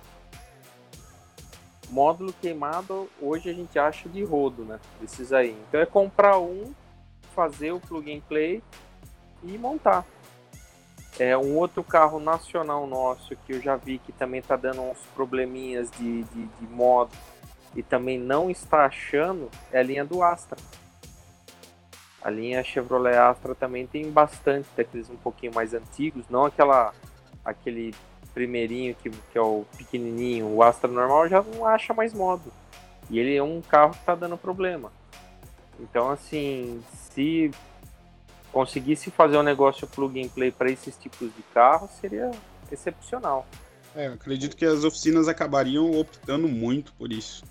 módulo 1.91 2.33
queimado 2.33 3.09
hoje 3.21 3.51
a 3.51 3.53
gente 3.53 3.79
acha 3.79 4.09
de 4.09 4.23
rodo, 4.25 4.65
né? 4.65 4.81
Desses 5.01 5.33
aí. 5.33 5.57
Então 5.69 5.81
é 5.81 5.87
comprar 5.87 6.39
um, 6.39 6.73
fazer 7.35 7.73
o 7.73 7.81
plug 7.81 8.13
and 8.13 8.21
play 8.29 8.63
e 9.43 9.59
montar. 9.59 10.05
É 11.19 11.37
um 11.37 11.57
outro 11.57 11.85
carro 11.85 12.19
nacional 12.19 12.87
nosso 12.87 13.37
que 13.37 13.53
eu 13.53 13.61
já 13.61 13.77
vi 13.77 13.99
que 13.99 14.13
também 14.13 14.43
tá 14.43 14.57
dando 14.57 14.83
uns 14.83 14.99
probleminhas 15.15 15.91
de, 15.93 16.25
de, 16.25 16.47
de 16.47 16.67
modo 16.67 17.13
e 17.77 17.83
também 17.83 18.19
não 18.19 18.51
está 18.51 18.87
achando 18.87 19.51
é 19.73 19.79
a 19.79 19.83
linha 19.83 20.05
do 20.05 20.23
Astra. 20.23 20.59
A 22.23 22.31
linha 22.31 22.65
Chevrolet 22.65 23.17
Astra 23.17 23.55
também 23.55 23.87
tem 23.87 24.11
bastante 24.11 24.67
daqueles 24.77 25.11
um 25.11 25.17
pouquinho 25.17 25.55
mais 25.55 25.75
antigos, 25.75 26.25
não 26.29 26.47
aquela 26.47 26.93
aquele 27.45 27.95
primeirinho, 28.35 28.95
que, 28.97 29.09
que 29.09 29.39
é 29.39 29.41
o 29.41 29.65
pequenininho, 29.79 30.49
o 30.49 30.63
Astra 30.63 30.91
normal, 30.91 31.29
já 31.29 31.43
não 31.43 31.65
acha 31.65 31.95
mais 31.95 32.13
modo. 32.13 32.53
E 33.09 33.19
ele 33.19 33.35
é 33.35 33.43
um 33.43 33.63
carro 33.63 33.93
que 33.93 34.01
está 34.01 34.15
dando 34.15 34.37
problema. 34.37 34.93
Então, 35.79 36.11
assim, 36.11 36.83
se 37.15 37.51
conseguisse 38.53 39.11
fazer 39.11 39.39
um 39.39 39.43
negócio 39.43 39.87
plug 39.87 40.23
and 40.23 40.29
play 40.29 40.51
para 40.51 40.71
esses 40.71 40.97
tipos 40.97 41.29
de 41.35 41.43
carro, 41.53 41.89
seria 42.01 42.31
excepcional. 42.71 43.47
É, 43.95 44.07
acredito 44.07 44.57
que 44.57 44.65
as 44.65 44.85
oficinas 44.85 45.29
acabariam 45.29 45.91
optando 45.93 46.49
muito 46.49 46.93
por 46.95 47.13
isso. 47.13 47.45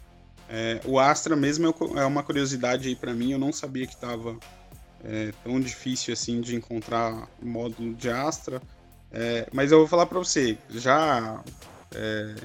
É, 0.49 0.81
o 0.85 0.99
Astra 0.99 1.35
mesmo 1.35 1.67
é, 1.67 2.01
é 2.01 2.05
uma 2.05 2.21
curiosidade 2.21 2.87
aí 2.87 2.95
para 2.95 3.13
mim, 3.13 3.31
eu 3.31 3.39
não 3.39 3.51
sabia 3.51 3.87
que 3.87 3.93
estava 3.93 4.37
é, 5.03 5.31
tão 5.43 5.59
difícil 5.59 6.13
assim 6.13 6.41
de 6.41 6.55
encontrar 6.55 7.27
módulo 7.41 7.93
de 7.93 8.09
Astra. 8.09 8.61
É, 9.13 9.47
mas 9.53 9.71
eu 9.71 9.77
vou 9.77 9.87
falar 9.87 10.07
para 10.07 10.17
você, 10.17 10.57
já 10.71 11.39
é, 11.93 12.35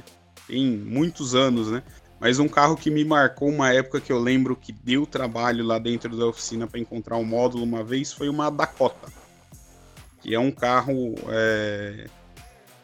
tem 0.46 0.66
muitos 0.66 1.34
anos, 1.34 1.70
né? 1.70 1.82
Mas 2.20 2.38
um 2.38 2.48
carro 2.48 2.76
que 2.76 2.90
me 2.90 3.04
marcou 3.04 3.48
uma 3.48 3.72
época 3.72 4.00
que 4.00 4.12
eu 4.12 4.18
lembro 4.18 4.54
que 4.54 4.72
deu 4.72 5.06
trabalho 5.06 5.64
lá 5.64 5.78
dentro 5.78 6.16
da 6.16 6.26
oficina 6.26 6.66
para 6.66 6.78
encontrar 6.78 7.16
um 7.16 7.24
módulo 7.24 7.64
uma 7.64 7.82
vez 7.82 8.12
foi 8.12 8.28
uma 8.28 8.50
Dakota, 8.50 9.08
que 10.20 10.34
é 10.34 10.38
um 10.38 10.50
carro 10.50 11.14
é, 11.28 12.06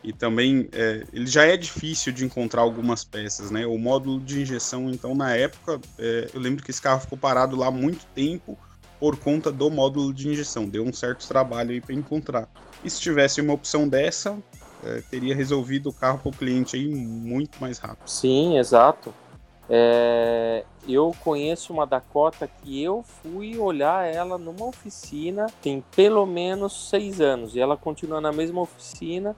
e 0.04 0.12
também 0.12 0.68
é, 0.72 1.04
ele 1.12 1.26
já 1.26 1.44
é 1.44 1.56
difícil 1.56 2.12
de 2.12 2.24
encontrar 2.24 2.62
algumas 2.62 3.04
peças, 3.04 3.50
né? 3.50 3.66
O 3.66 3.76
módulo 3.76 4.20
de 4.20 4.40
injeção, 4.40 4.88
então 4.88 5.14
na 5.14 5.34
época 5.34 5.80
é, 5.98 6.30
eu 6.32 6.40
lembro 6.40 6.64
que 6.64 6.70
esse 6.70 6.80
carro 6.80 7.00
ficou 7.00 7.18
parado 7.18 7.56
lá 7.56 7.70
muito 7.70 8.06
tempo 8.14 8.56
por 9.00 9.18
conta 9.18 9.50
do 9.50 9.68
módulo 9.68 10.14
de 10.14 10.28
injeção, 10.28 10.68
deu 10.68 10.84
um 10.84 10.92
certo 10.92 11.26
trabalho 11.26 11.72
aí 11.72 11.80
para 11.80 11.94
encontrar. 11.94 12.48
E 12.84 12.90
se 12.90 13.00
tivesse 13.00 13.40
uma 13.40 13.54
opção 13.54 13.88
dessa, 13.88 14.36
é, 14.84 15.02
teria 15.10 15.34
resolvido 15.34 15.88
o 15.88 15.92
carro 15.92 16.18
para 16.18 16.28
o 16.28 16.32
cliente 16.32 16.76
aí 16.76 16.86
muito 16.86 17.58
mais 17.60 17.78
rápido. 17.78 18.06
Sim, 18.06 18.58
exato. 18.58 19.14
É, 19.68 20.64
eu 20.86 21.14
conheço 21.24 21.72
uma 21.72 21.86
Dakota 21.86 22.46
que 22.46 22.82
eu 22.82 23.02
fui 23.02 23.56
olhar 23.56 24.04
ela 24.06 24.36
numa 24.36 24.66
oficina 24.66 25.46
tem 25.62 25.82
pelo 25.96 26.26
menos 26.26 26.90
seis 26.90 27.18
anos 27.18 27.56
e 27.56 27.60
ela 27.60 27.74
continua 27.74 28.20
na 28.20 28.30
mesma 28.30 28.60
oficina 28.60 29.34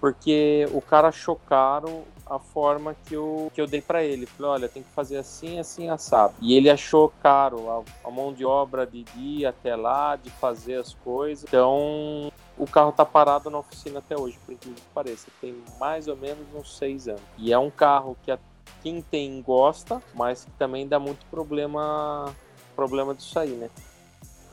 porque 0.00 0.68
o 0.72 0.80
cara 0.80 1.10
chocaram 1.10 2.04
a 2.24 2.38
forma 2.38 2.94
que 3.06 3.14
eu, 3.14 3.50
que 3.54 3.60
eu 3.60 3.66
dei 3.66 3.80
para 3.80 4.04
ele. 4.04 4.26
Falei, 4.26 4.52
olha, 4.52 4.68
tem 4.68 4.82
que 4.82 4.90
fazer 4.90 5.16
assim, 5.16 5.58
assim, 5.58 5.88
assado. 5.88 6.34
E 6.40 6.54
ele 6.54 6.70
achou 6.70 7.12
caro 7.22 7.68
a, 7.68 8.08
a 8.08 8.10
mão 8.10 8.32
de 8.32 8.44
obra 8.44 8.86
de 8.86 9.04
ir 9.16 9.46
até 9.46 9.74
lá, 9.74 10.14
de 10.14 10.30
fazer 10.30 10.76
as 10.76 10.94
coisas. 10.94 11.44
Então, 11.48 12.30
o 12.58 12.66
carro 12.66 12.92
tá 12.92 13.04
parado 13.04 13.48
na 13.50 13.58
oficina 13.58 14.00
até 14.00 14.18
hoje, 14.18 14.38
por 14.44 14.52
incrível 14.52 14.76
que 14.76 14.94
pareça. 14.94 15.28
Tem 15.40 15.56
mais 15.78 16.08
ou 16.08 16.16
menos 16.16 16.46
uns 16.54 16.76
seis 16.76 17.08
anos. 17.08 17.22
E 17.36 17.52
é 17.52 17.58
um 17.58 17.70
carro 17.70 18.16
que 18.22 18.36
quem 18.82 19.00
tem 19.00 19.40
gosta, 19.42 20.02
mas 20.14 20.44
que 20.44 20.50
também 20.52 20.86
dá 20.86 20.98
muito 20.98 21.24
problema 21.26 22.34
problema 22.76 23.14
disso 23.14 23.38
aí, 23.38 23.50
né? 23.50 23.70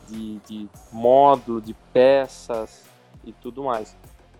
De, 0.07 0.37
de 0.47 0.69
módulo, 0.91 1.61
de 1.61 1.73
peças 1.93 2.83
e 3.23 3.31
tudo 3.31 3.63
mais. 3.63 3.95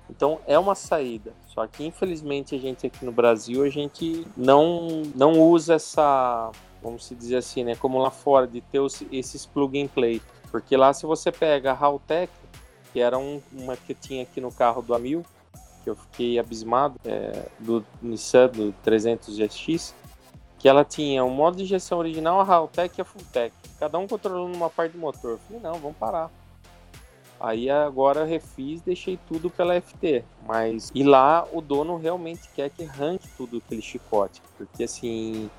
Então 0.10 0.40
é 0.48 0.58
uma 0.58 0.76
saída. 0.76 1.34
Só 1.48 1.66
que 1.68 1.86
infelizmente 1.86 2.56
a 2.56 2.58
gente 2.58 2.88
aqui 2.88 3.06
no 3.06 3.12
Brasil 3.12 3.64
a 3.64 3.70
gente 3.70 4.26
não 4.36 5.04
não 5.16 5.40
usa 5.40 5.76
essa, 5.76 6.52
vamos 6.82 7.10
dizer 7.10 7.38
assim, 7.38 7.64
né, 7.64 7.76
como 7.76 7.98
lá 8.00 8.12
fora 8.12 8.48
de 8.48 8.62
ter 8.62 8.80
os, 8.80 9.04
esses 9.12 9.46
plug 9.46 9.82
and 9.82 9.88
play, 9.88 10.22
porque 10.52 10.76
lá 10.76 10.94
se 10.94 11.06
você 11.06 11.32
pega 11.32 11.72
a 11.72 11.78
Haltech, 11.78 12.32
que 12.96 13.02
era 13.02 13.18
um, 13.18 13.42
uma 13.52 13.76
que 13.76 13.94
tinha 13.94 14.24
aqui 14.24 14.40
no 14.40 14.50
carro 14.50 14.82
do 14.82 14.96
Amil, 14.96 15.26
que 15.84 15.90
eu 15.90 15.98
fiquei 15.98 16.40
abismado, 16.40 16.96
é, 17.04 17.46
do 17.60 17.86
Nissan 18.02 18.48
do 18.48 18.74
300 18.86 19.38
GX, 19.38 19.94
que 20.58 20.70
ela 20.70 20.86
tinha 20.86 21.22
o 21.26 21.30
modo 21.30 21.58
de 21.58 21.64
injeção 21.64 22.00
original, 22.00 22.40
a 22.40 22.46
Haltech 22.46 22.98
e 22.98 23.02
a 23.02 23.04
Fulltech, 23.04 23.54
cada 23.78 23.98
um 23.98 24.08
controlando 24.08 24.56
uma 24.56 24.70
parte 24.70 24.94
do 24.94 24.98
motor. 24.98 25.32
Eu 25.32 25.40
falei, 25.40 25.62
não, 25.62 25.74
vamos 25.74 25.98
parar. 25.98 26.32
Aí 27.38 27.70
agora 27.70 28.22
eu 28.22 28.26
refiz, 28.26 28.82
deixei 28.82 29.20
tudo 29.28 29.50
pela 29.50 29.76
FT. 29.82 30.24
Mas 30.48 30.90
e 30.96 31.04
lá 31.04 31.46
o 31.52 31.60
dono 31.60 31.98
realmente 31.98 32.48
quer 32.56 32.70
que 32.70 32.86
arranque 32.86 33.28
tudo 33.36 33.58
aquele 33.58 33.82
chicote, 33.82 34.42
porque 34.58 34.86
assim 34.86 35.50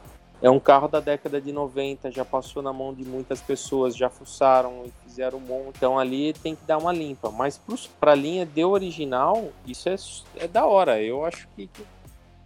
é 0.41 0.49
um 0.49 0.59
carro 0.59 0.89
da 0.89 1.01
década 1.01 1.39
de 1.39 1.53
90, 1.53 2.11
já 2.11 2.24
passou 2.24 2.62
na 2.62 2.72
mão 2.72 2.95
de 2.95 3.05
muitas 3.05 3.43
pessoas, 3.43 3.95
já 3.95 4.09
fuçaram 4.09 4.84
fizeram 5.17 5.39
um 5.39 5.41
monte. 5.41 5.77
Então 5.79 5.99
ali 5.99 6.35
tem 6.35 6.55
que 6.55 6.64
dar 6.67 6.77
uma 6.77 6.93
limpa. 6.93 7.31
Mas 7.31 7.59
para 7.99 8.12
a 8.12 8.14
linha 8.14 8.45
de 8.45 8.62
original, 8.62 9.51
isso 9.67 9.89
é, 9.89 9.97
é 10.37 10.49
da 10.49 10.67
hora. 10.67 11.03
Eu 11.03 11.25
acho 11.25 11.49
que, 11.57 11.67
que, 11.67 11.87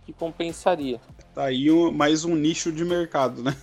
que 0.07 0.13
compensaria. 0.13 1.01
Tá 1.35 1.47
aí 1.47 1.71
um, 1.71 1.91
mais 1.91 2.25
um 2.25 2.37
nicho 2.37 2.71
de 2.71 2.85
mercado, 2.85 3.43
né? 3.43 3.57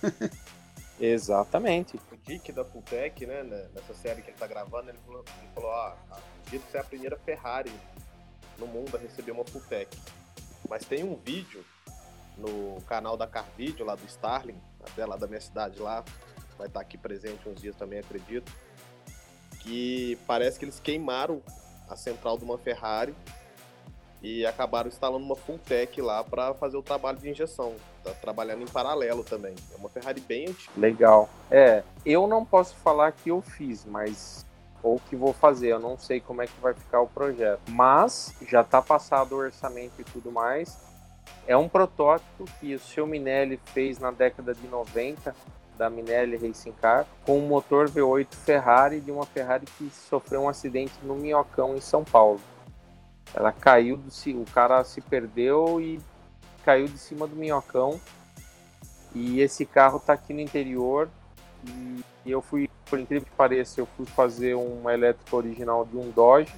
Exatamente. 1.00 1.96
O 1.96 2.16
Dick 2.26 2.52
da 2.52 2.64
Fulltech, 2.64 3.24
né, 3.24 3.42
nessa 3.74 3.94
série 3.94 4.20
que 4.20 4.30
ele 4.30 4.36
tá 4.36 4.46
gravando, 4.46 4.90
ele 4.90 4.98
falou, 5.06 5.24
ele 5.40 5.48
falou 5.54 5.70
ah, 5.70 5.96
acredito 6.42 6.66
que 6.66 6.72
você 6.72 6.76
é 6.76 6.80
a 6.80 6.84
primeira 6.84 7.16
Ferrari 7.16 7.72
no 8.58 8.66
mundo 8.66 8.96
a 8.96 8.98
receber 8.98 9.30
uma 9.30 9.44
Fulltech. 9.44 9.96
Mas 10.68 10.84
tem 10.84 11.04
um 11.04 11.14
vídeo 11.14 11.64
no 12.36 12.80
canal 12.82 13.16
da 13.16 13.26
Car 13.26 13.46
Video, 13.56 13.86
lá 13.86 13.94
do 13.94 14.04
Starling, 14.06 14.60
até 14.80 15.06
lá 15.06 15.16
da 15.16 15.26
minha 15.26 15.40
cidade 15.40 15.78
lá, 15.78 16.04
vai 16.58 16.66
estar 16.66 16.80
aqui 16.80 16.98
presente 16.98 17.48
uns 17.48 17.60
dias 17.60 17.76
também, 17.76 18.00
acredito, 18.00 18.52
que 19.60 20.18
parece 20.26 20.58
que 20.58 20.64
eles 20.64 20.80
queimaram 20.80 21.42
a 21.88 21.96
central 21.96 22.36
de 22.38 22.44
uma 22.44 22.58
Ferrari 22.58 23.14
e 24.22 24.44
acabaram 24.44 24.88
instalando 24.88 25.24
uma 25.24 25.36
full 25.36 25.58
tech 25.58 26.00
lá 26.00 26.24
para 26.24 26.52
fazer 26.54 26.76
o 26.76 26.82
trabalho 26.82 27.18
de 27.18 27.30
injeção. 27.30 27.74
Tá 28.02 28.10
trabalhando 28.12 28.62
em 28.62 28.66
paralelo 28.66 29.22
também. 29.22 29.54
É 29.72 29.76
uma 29.76 29.88
Ferrari 29.88 30.20
bem 30.20 30.48
antiga. 30.48 30.72
Legal. 30.76 31.28
É, 31.50 31.82
eu 32.04 32.26
não 32.26 32.44
posso 32.44 32.74
falar 32.76 33.12
que 33.12 33.30
eu 33.30 33.40
fiz, 33.40 33.84
mas 33.84 34.44
ou 34.82 35.00
que 35.08 35.16
vou 35.16 35.32
fazer, 35.32 35.68
eu 35.68 35.80
não 35.80 35.98
sei 35.98 36.20
como 36.20 36.40
é 36.40 36.46
que 36.46 36.60
vai 36.60 36.72
ficar 36.72 37.00
o 37.00 37.08
projeto. 37.08 37.60
Mas 37.68 38.34
já 38.46 38.60
está 38.60 38.80
passado 38.80 39.32
o 39.32 39.38
orçamento 39.38 40.00
e 40.00 40.04
tudo 40.04 40.30
mais. 40.30 40.78
É 41.46 41.56
um 41.56 41.68
protótipo 41.68 42.44
que 42.60 42.74
o 42.74 42.78
seu 42.78 43.06
Minelli 43.06 43.58
fez 43.72 43.98
na 43.98 44.10
década 44.10 44.54
de 44.54 44.66
90 44.68 45.34
da 45.78 45.88
Minelli 45.88 46.36
Racing 46.36 46.72
Car 46.72 47.06
com 47.24 47.38
um 47.38 47.46
motor 47.46 47.88
V8 47.88 48.34
Ferrari 48.34 49.00
de 49.00 49.10
uma 49.10 49.24
Ferrari 49.24 49.64
que 49.78 49.88
sofreu 49.90 50.42
um 50.42 50.48
acidente 50.48 50.92
no 51.02 51.14
Minhocão 51.14 51.76
em 51.76 51.80
São 51.80 52.04
Paulo. 52.04 52.40
Ela 53.34 53.52
caiu, 53.52 53.96
do, 53.96 54.10
o 54.40 54.44
cara 54.52 54.82
se 54.84 55.00
perdeu 55.00 55.80
e 55.80 56.00
caiu 56.64 56.86
de 56.86 56.98
cima 56.98 57.26
do 57.26 57.36
minhocão. 57.36 58.00
E 59.14 59.40
esse 59.40 59.64
carro 59.64 60.00
tá 60.00 60.12
aqui 60.12 60.32
no 60.32 60.40
interior. 60.40 61.08
E 62.24 62.30
eu 62.30 62.40
fui, 62.40 62.68
por 62.86 62.98
incrível 62.98 63.26
que 63.26 63.36
pareça, 63.36 63.80
eu 63.80 63.86
fui 63.96 64.06
fazer 64.06 64.54
uma 64.54 64.92
elétrica 64.92 65.36
original 65.36 65.84
de 65.84 65.96
um 65.96 66.10
Dodge. 66.10 66.52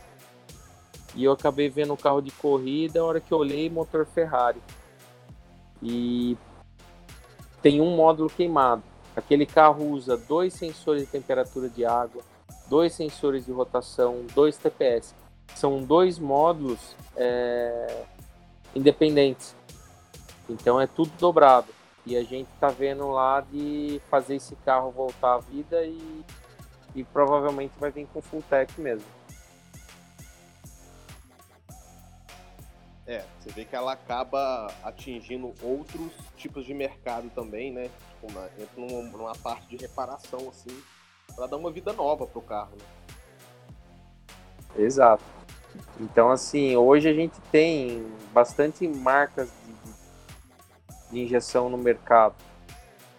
E 1.14 1.25
eu 1.25 1.33
acabei 1.33 1.68
vendo 1.68 1.93
o 1.93 1.97
carro 1.97 2.21
de 2.21 2.31
corrida, 2.31 3.01
a 3.01 3.05
hora 3.05 3.21
que 3.21 3.33
eu 3.33 3.39
olhei, 3.39 3.68
motor 3.68 4.07
Ferrari. 4.07 4.61
E 5.83 6.37
tem 7.62 7.81
um 7.81 7.97
módulo 7.97 8.31
queimado. 8.31 8.83
Aquele 9.17 9.45
carro 9.45 9.85
usa 9.91 10.17
dois 10.17 10.55
sensores 10.55 11.03
de 11.03 11.09
temperatura 11.09 11.69
de 11.69 11.85
água, 11.85 12.23
dois 12.69 12.93
sensores 12.93 13.45
de 13.45 13.53
rotação, 13.53 14.25
dois 14.35 14.57
TPS 14.57 15.15
são 15.55 15.83
dois 15.83 16.19
módulos 16.19 16.95
é, 17.17 18.05
independentes. 18.75 19.55
Então 20.49 20.81
é 20.81 20.87
tudo 20.87 21.11
dobrado. 21.19 21.69
E 22.07 22.17
a 22.17 22.23
gente 22.23 22.49
está 22.55 22.69
vendo 22.69 23.11
lá 23.11 23.41
de 23.41 24.01
fazer 24.11 24.37
esse 24.37 24.57
carro 24.57 24.91
voltar 24.91 25.35
à 25.35 25.39
vida 25.39 25.85
e, 25.85 26.25
e 26.95 27.05
provavelmente 27.05 27.73
vai 27.79 27.91
vir 27.91 28.07
com 28.13 28.23
full 28.23 28.43
tech 28.49 28.81
mesmo. 28.81 29.07
É, 33.11 33.25
você 33.41 33.51
vê 33.51 33.65
que 33.65 33.75
ela 33.75 33.91
acaba 33.91 34.73
atingindo 34.85 35.53
outros 35.65 36.13
tipos 36.37 36.65
de 36.65 36.73
mercado 36.73 37.29
também, 37.31 37.73
né? 37.73 37.91
Tipo, 38.21 38.29
entra 38.57 38.69
numa, 38.77 39.03
numa 39.03 39.35
parte 39.35 39.67
de 39.67 39.77
reparação, 39.77 40.49
assim, 40.49 40.81
para 41.35 41.49
dar 41.49 41.57
uma 41.57 41.73
vida 41.73 41.93
nova 41.93 42.25
pro 42.25 42.41
carro, 42.41 42.71
né? 42.79 42.85
Exato. 44.77 45.25
Então, 45.99 46.31
assim, 46.31 46.77
hoje 46.77 47.09
a 47.09 47.13
gente 47.13 47.35
tem 47.51 48.07
bastante 48.33 48.87
marcas 48.87 49.51
de, 49.67 51.11
de 51.11 51.21
injeção 51.21 51.69
no 51.69 51.77
mercado. 51.77 52.37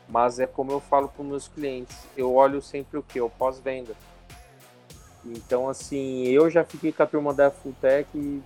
Mas 0.08 0.40
é 0.40 0.48
como 0.48 0.72
eu 0.72 0.80
falo 0.80 1.10
para 1.10 1.26
meus 1.26 1.50
clientes, 1.50 2.08
eu 2.16 2.34
olho 2.34 2.62
sempre 2.62 2.98
o 2.98 3.04
que? 3.04 3.20
O 3.20 3.30
pós-venda. 3.30 3.94
Então, 5.26 5.68
assim, 5.68 6.24
eu 6.28 6.50
já 6.50 6.64
fiquei 6.64 6.94
com 6.94 7.04
a 7.04 7.06
turma 7.06 7.34
da 7.34 7.52
Fulltech 7.52 8.42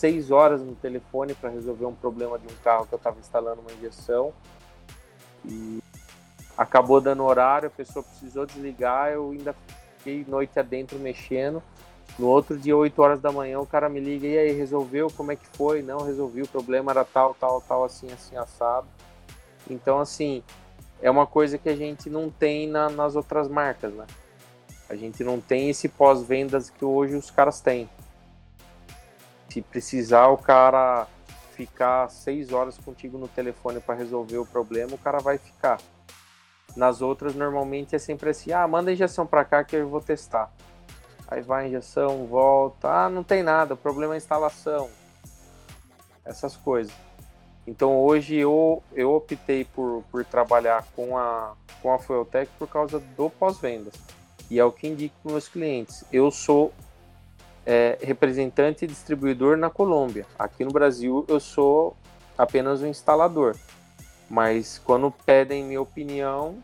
seis 0.00 0.30
horas 0.30 0.62
no 0.62 0.74
telefone 0.74 1.34
para 1.34 1.50
resolver 1.50 1.84
um 1.84 1.94
problema 1.94 2.38
de 2.38 2.46
um 2.46 2.56
carro 2.64 2.86
que 2.86 2.94
eu 2.94 2.96
estava 2.96 3.20
instalando 3.20 3.60
uma 3.60 3.70
injeção. 3.72 4.32
E 5.44 5.78
acabou 6.56 7.02
dando 7.02 7.22
horário, 7.22 7.68
a 7.68 7.70
pessoa 7.70 8.02
precisou 8.02 8.46
desligar, 8.46 9.10
eu 9.10 9.30
ainda 9.30 9.54
fiquei 9.98 10.24
noite 10.26 10.58
adentro 10.58 10.98
mexendo. 10.98 11.62
No 12.18 12.28
outro 12.28 12.58
dia, 12.58 12.76
8 12.76 13.00
horas 13.00 13.20
da 13.20 13.30
manhã, 13.30 13.60
o 13.60 13.66
cara 13.66 13.88
me 13.88 14.00
liga, 14.00 14.26
e 14.26 14.38
aí, 14.38 14.52
resolveu? 14.52 15.08
Como 15.14 15.32
é 15.32 15.36
que 15.36 15.46
foi? 15.46 15.82
Não, 15.82 15.98
resolvi, 15.98 16.42
o 16.42 16.48
problema 16.48 16.92
era 16.92 17.04
tal, 17.04 17.34
tal, 17.38 17.60
tal, 17.60 17.84
assim, 17.84 18.10
assim, 18.10 18.36
assado. 18.36 18.88
Então, 19.68 20.00
assim, 20.00 20.42
é 21.00 21.10
uma 21.10 21.26
coisa 21.26 21.58
que 21.58 21.68
a 21.68 21.76
gente 21.76 22.08
não 22.08 22.30
tem 22.30 22.66
na, 22.66 22.88
nas 22.88 23.16
outras 23.16 23.48
marcas, 23.48 23.92
né? 23.92 24.06
A 24.88 24.96
gente 24.96 25.22
não 25.22 25.40
tem 25.40 25.70
esse 25.70 25.88
pós-vendas 25.88 26.68
que 26.68 26.84
hoje 26.84 27.14
os 27.14 27.30
caras 27.30 27.60
têm. 27.60 27.88
Se 29.50 29.60
precisar 29.62 30.28
o 30.28 30.38
cara 30.38 31.06
ficar 31.54 32.08
seis 32.08 32.52
horas 32.52 32.78
contigo 32.78 33.18
no 33.18 33.28
telefone 33.28 33.80
para 33.80 33.94
resolver 33.94 34.38
o 34.38 34.46
problema, 34.46 34.94
o 34.94 34.98
cara 34.98 35.18
vai 35.18 35.38
ficar. 35.38 35.78
Nas 36.76 37.02
outras, 37.02 37.34
normalmente 37.34 37.96
é 37.96 37.98
sempre 37.98 38.30
assim: 38.30 38.52
ah, 38.52 38.66
manda 38.66 38.90
a 38.90 38.94
injeção 38.94 39.26
para 39.26 39.44
cá 39.44 39.64
que 39.64 39.76
eu 39.76 39.88
vou 39.88 40.00
testar 40.00 40.52
aí 41.30 41.40
vai 41.40 41.64
a 41.64 41.68
injeção, 41.68 42.26
volta, 42.26 42.88
ah, 42.88 43.08
não 43.08 43.22
tem 43.22 43.42
nada, 43.42 43.74
o 43.74 43.76
problema 43.76 44.14
é 44.14 44.16
a 44.16 44.18
instalação, 44.18 44.90
essas 46.24 46.56
coisas. 46.56 46.92
Então 47.66 47.96
hoje 48.00 48.34
eu, 48.34 48.82
eu 48.92 49.12
optei 49.12 49.64
por, 49.64 50.02
por 50.10 50.24
trabalhar 50.24 50.84
com 50.96 51.16
a, 51.16 51.54
com 51.80 51.92
a 51.92 51.98
Fueltech 51.98 52.50
por 52.58 52.66
causa 52.66 52.98
do 52.98 53.30
pós-vendas. 53.30 53.94
E 54.50 54.58
é 54.58 54.64
o 54.64 54.72
que 54.72 54.88
indico 54.88 55.14
para 55.22 55.32
meus 55.32 55.46
clientes. 55.46 56.04
Eu 56.12 56.32
sou 56.32 56.72
é, 57.70 57.96
representante 58.02 58.84
e 58.84 58.88
distribuidor 58.88 59.56
na 59.56 59.70
Colômbia. 59.70 60.26
Aqui 60.36 60.64
no 60.64 60.72
Brasil 60.72 61.24
eu 61.28 61.38
sou 61.38 61.96
apenas 62.36 62.82
um 62.82 62.88
instalador, 62.88 63.54
mas 64.28 64.80
quando 64.84 65.08
pedem 65.24 65.62
minha 65.62 65.80
opinião, 65.80 66.60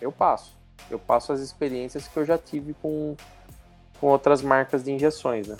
eu 0.00 0.10
passo. 0.10 0.56
Eu 0.90 0.98
passo 0.98 1.34
as 1.34 1.40
experiências 1.40 2.08
que 2.08 2.16
eu 2.16 2.24
já 2.24 2.38
tive 2.38 2.72
com, 2.80 3.14
com 4.00 4.06
outras 4.06 4.40
marcas 4.40 4.82
de 4.82 4.90
injeções, 4.90 5.48
né? 5.48 5.58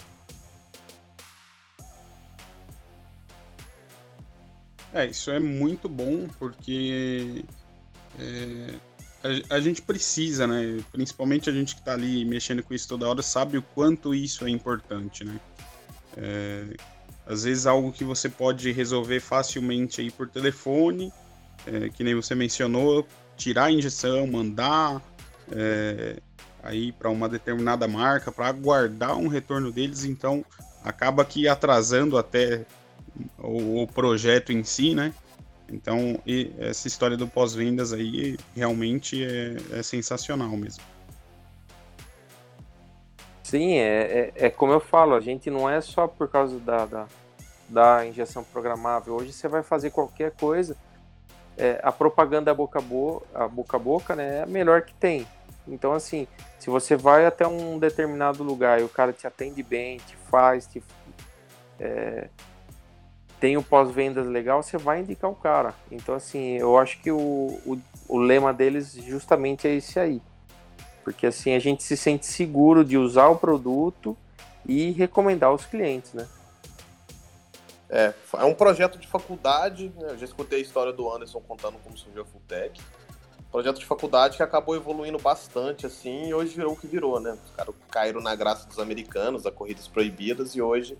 É, 4.95 5.05
isso 5.05 5.31
é 5.31 5.39
muito 5.39 5.87
bom 5.87 6.27
porque 6.39 7.45
é, 8.19 8.75
a, 9.51 9.61
gente 9.61 9.83
precisa, 9.83 10.47
né? 10.47 10.83
Principalmente 10.93 11.51
a 11.51 11.53
gente 11.53 11.75
que 11.75 11.81
está 11.81 11.93
ali 11.93 12.25
mexendo 12.25 12.63
com 12.63 12.73
isso 12.73 12.89
toda 12.89 13.09
hora 13.09 13.23
sabe 13.23 13.59
o 13.59 13.63
quanto 13.63 14.15
isso 14.15 14.45
é 14.47 14.51
importante, 14.51 15.25
né? 15.25 15.39
É, 16.17 16.65
às 17.27 17.45
vezes 17.45 17.67
algo 17.67 17.93
que 17.93 18.03
você 18.03 18.29
pode 18.29 18.73
resolver 18.73 19.21
facilmente 19.21 20.01
aí 20.01 20.11
por 20.11 20.29
telefone, 20.29 21.13
é, 21.67 21.89
que 21.91 22.03
nem 22.03 22.15
você 22.15 22.35
mencionou, 22.35 23.07
tirar 23.37 23.65
a 23.65 23.71
injeção, 23.71 24.27
mandar 24.27 25.03
é, 25.53 26.17
aí 26.63 26.91
para 26.91 27.11
uma 27.11 27.29
determinada 27.29 27.87
marca 27.87 28.33
para 28.33 28.49
aguardar 28.49 29.17
um 29.17 29.29
retorno 29.29 29.71
deles, 29.71 30.05
então 30.05 30.45
acaba 30.83 31.25
que 31.25 31.47
atrasando 31.47 32.17
até 32.17 32.65
o, 33.39 33.83
o 33.83 33.87
projeto 33.87 34.51
em 34.51 34.65
si, 34.65 34.95
né? 34.95 35.13
Então, 35.71 36.21
essa 36.59 36.89
história 36.89 37.17
do 37.17 37.27
pós-vendas 37.27 37.93
aí 37.93 38.37
realmente 38.55 39.25
é, 39.25 39.79
é, 39.79 39.83
sensacional 39.83 40.51
mesmo. 40.57 40.83
Sim, 43.43 43.75
é, 43.79 43.83
é, 44.37 44.47
é, 44.47 44.51
como 44.51 44.73
eu 44.73 44.81
falo, 44.81 45.15
a 45.15 45.21
gente 45.21 45.51
não 45.51 45.69
é 45.69 45.81
só 45.81 46.07
por 46.07 46.29
causa 46.29 46.59
da, 46.61 46.87
da, 46.87 47.07
da 47.69 48.07
injeção 48.07 48.45
programável. 48.45 49.15
Hoje 49.15 49.33
você 49.33 49.49
vai 49.49 49.63
fazer 49.63 49.91
qualquer 49.91 50.33
coisa, 50.33 50.77
é, 51.57 51.81
a 51.83 51.93
propaganda 51.93 52.55
boca 52.55 52.79
a, 52.79 52.83
boca, 52.83 53.27
a 53.35 53.49
boca 53.49 53.77
a 53.77 53.81
boca 53.81 54.17
né, 54.17 54.39
é 54.39 54.43
a 54.43 54.47
melhor 54.47 54.83
que 54.83 54.95
tem. 54.95 55.27
Então, 55.67 55.93
assim, 55.93 56.27
se 56.59 56.71
você 56.71 56.97
vai 56.97 57.27
até 57.27 57.47
um 57.47 57.79
determinado 57.79 58.43
lugar 58.43 58.81
e 58.81 58.85
o 58.85 58.89
cara 58.89 59.13
te 59.13 59.27
atende 59.27 59.63
bem, 59.63 59.99
te 59.99 60.17
faz, 60.31 60.67
te, 60.67 60.83
é, 61.79 62.29
tem 63.41 63.57
o 63.57 63.63
pós-vendas 63.63 64.27
legal, 64.27 64.63
você 64.63 64.77
vai 64.77 65.01
indicar 65.01 65.31
o 65.31 65.35
cara. 65.35 65.75
Então, 65.91 66.15
assim, 66.15 66.59
eu 66.59 66.77
acho 66.77 67.01
que 67.01 67.11
o, 67.11 67.17
o, 67.19 67.81
o, 68.07 68.19
lema 68.19 68.53
deles 68.53 68.93
justamente 68.93 69.67
é 69.67 69.75
esse 69.75 69.99
aí. 69.99 70.21
Porque, 71.03 71.27
assim, 71.27 71.55
a 71.55 71.59
gente 71.59 71.83
se 71.83 71.97
sente 71.97 72.27
seguro 72.27 72.85
de 72.85 72.99
usar 72.99 73.29
o 73.29 73.37
produto 73.37 74.17
e 74.67 74.91
recomendar 74.91 75.49
aos 75.49 75.65
clientes, 75.65 76.13
né? 76.13 76.29
É, 77.89 78.13
é 78.35 78.45
um 78.45 78.55
projeto 78.55 78.99
de 78.99 79.09
faculdade, 79.09 79.91
né? 79.97 80.11
eu 80.11 80.19
já 80.19 80.27
escutei 80.27 80.61
a 80.61 80.63
história 80.63 80.93
do 80.93 81.13
Anderson 81.13 81.41
contando 81.41 81.77
como 81.83 81.97
surgiu 81.97 82.23
a 82.23 82.25
Fulltech. 82.25 82.81
Projeto 83.51 83.81
de 83.81 83.87
faculdade 83.87 84.37
que 84.37 84.45
acabou 84.45 84.77
evoluindo 84.77 85.19
bastante, 85.19 85.85
assim, 85.85 86.29
e 86.29 86.35
hoje 86.35 86.55
virou 86.55 86.75
o 86.75 86.77
que 86.77 86.87
virou, 86.87 87.19
né? 87.19 87.37
Os 87.45 87.51
caras 87.51 87.75
caíram 87.91 88.21
na 88.21 88.37
graça 88.37 88.69
dos 88.69 88.79
americanos, 88.79 89.43
da 89.43 89.51
Corridas 89.51 89.89
Proibidas, 89.89 90.55
e 90.55 90.63
hoje 90.63 90.97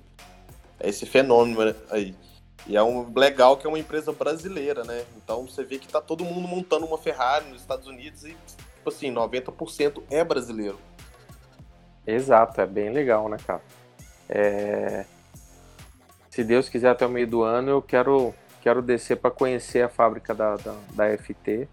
esse 0.81 1.07
fenômeno 1.07 1.75
aí. 1.91 2.15
E 2.67 2.77
é 2.77 2.83
um 2.83 3.13
legal 3.17 3.57
que 3.57 3.67
é 3.67 3.69
uma 3.69 3.79
empresa 3.79 4.13
brasileira, 4.13 4.85
né? 4.85 5.05
Então 5.17 5.47
você 5.47 5.65
vê 5.65 5.79
que 5.79 5.89
tá 5.89 6.01
todo 6.01 6.25
mundo 6.25 6.47
montando 6.47 6.87
uma 6.87 6.99
Ferrari 6.99 7.49
nos 7.49 7.61
Estados 7.61 7.87
Unidos 7.87 8.25
e, 8.25 8.37
tipo 8.77 8.89
assim, 8.89 9.13
90% 9.13 10.03
é 10.11 10.23
brasileiro. 10.23 10.79
Exato, 12.07 12.61
é 12.61 12.67
bem 12.67 12.91
legal, 12.91 13.29
né, 13.29 13.37
cara? 13.45 13.63
É... 14.29 15.05
Se 16.29 16.45
Deus 16.45 16.69
quiser 16.69 16.91
até 16.91 17.07
o 17.07 17.11
meio 17.11 17.27
do 17.27 17.43
ano, 17.43 17.71
eu 17.71 17.83
quero, 17.83 18.35
quero 18.61 18.81
descer 18.81 19.17
para 19.17 19.31
conhecer 19.31 19.83
a 19.83 19.89
fábrica 19.89 20.35
da, 20.35 20.57
da, 20.57 20.75
da 20.93 21.19
FT 21.19 21.69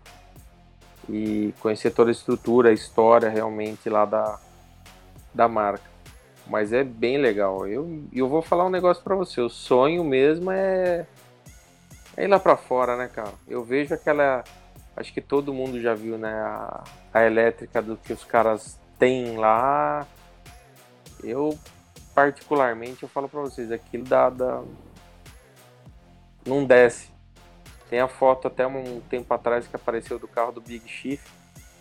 e 1.10 1.54
conhecer 1.60 1.92
toda 1.92 2.10
a 2.10 2.12
estrutura, 2.12 2.70
a 2.70 2.74
história 2.74 3.30
realmente 3.30 3.90
lá 3.90 4.04
da, 4.04 4.40
da 5.34 5.48
marca. 5.48 5.97
Mas 6.50 6.72
é 6.72 6.84
bem 6.84 7.18
legal. 7.18 7.68
Eu, 7.68 8.04
eu 8.14 8.28
vou 8.28 8.42
falar 8.42 8.66
um 8.66 8.70
negócio 8.70 9.04
para 9.04 9.16
você. 9.16 9.42
O 9.42 9.50
sonho 9.50 10.04
mesmo 10.04 10.50
é, 10.52 11.06
é 12.16 12.24
ir 12.24 12.28
lá 12.28 12.40
para 12.40 12.56
fora, 12.56 12.96
né, 12.96 13.10
cara? 13.14 13.34
Eu 13.48 13.64
vejo 13.64 13.94
aquela. 13.94 14.44
Acho 14.96 15.14
que 15.14 15.22
todo 15.22 15.54
mundo 15.54 15.80
já 15.82 15.94
viu, 15.94 16.18
né? 16.18 16.34
A, 16.34 16.84
a 17.14 17.24
elétrica 17.26 17.82
do 17.82 17.98
que 17.98 18.14
os 18.14 18.24
caras 18.24 18.80
têm 18.98 19.38
lá. 19.38 20.08
Eu, 21.24 21.58
particularmente, 22.16 23.04
eu 23.04 23.10
falo 23.10 23.28
para 23.28 23.42
vocês, 23.42 23.72
aquilo 23.72 24.06
dá, 24.06 24.30
dá. 24.30 24.64
Não 26.46 26.64
desce. 26.64 27.10
Tem 27.90 28.00
a 28.00 28.08
foto 28.08 28.48
até 28.48 28.66
um 28.66 29.02
tempo 29.02 29.34
atrás 29.34 29.68
que 29.68 29.76
apareceu 29.76 30.18
do 30.18 30.28
carro 30.28 30.52
do 30.52 30.62
Big 30.62 30.88
Chief 30.88 31.22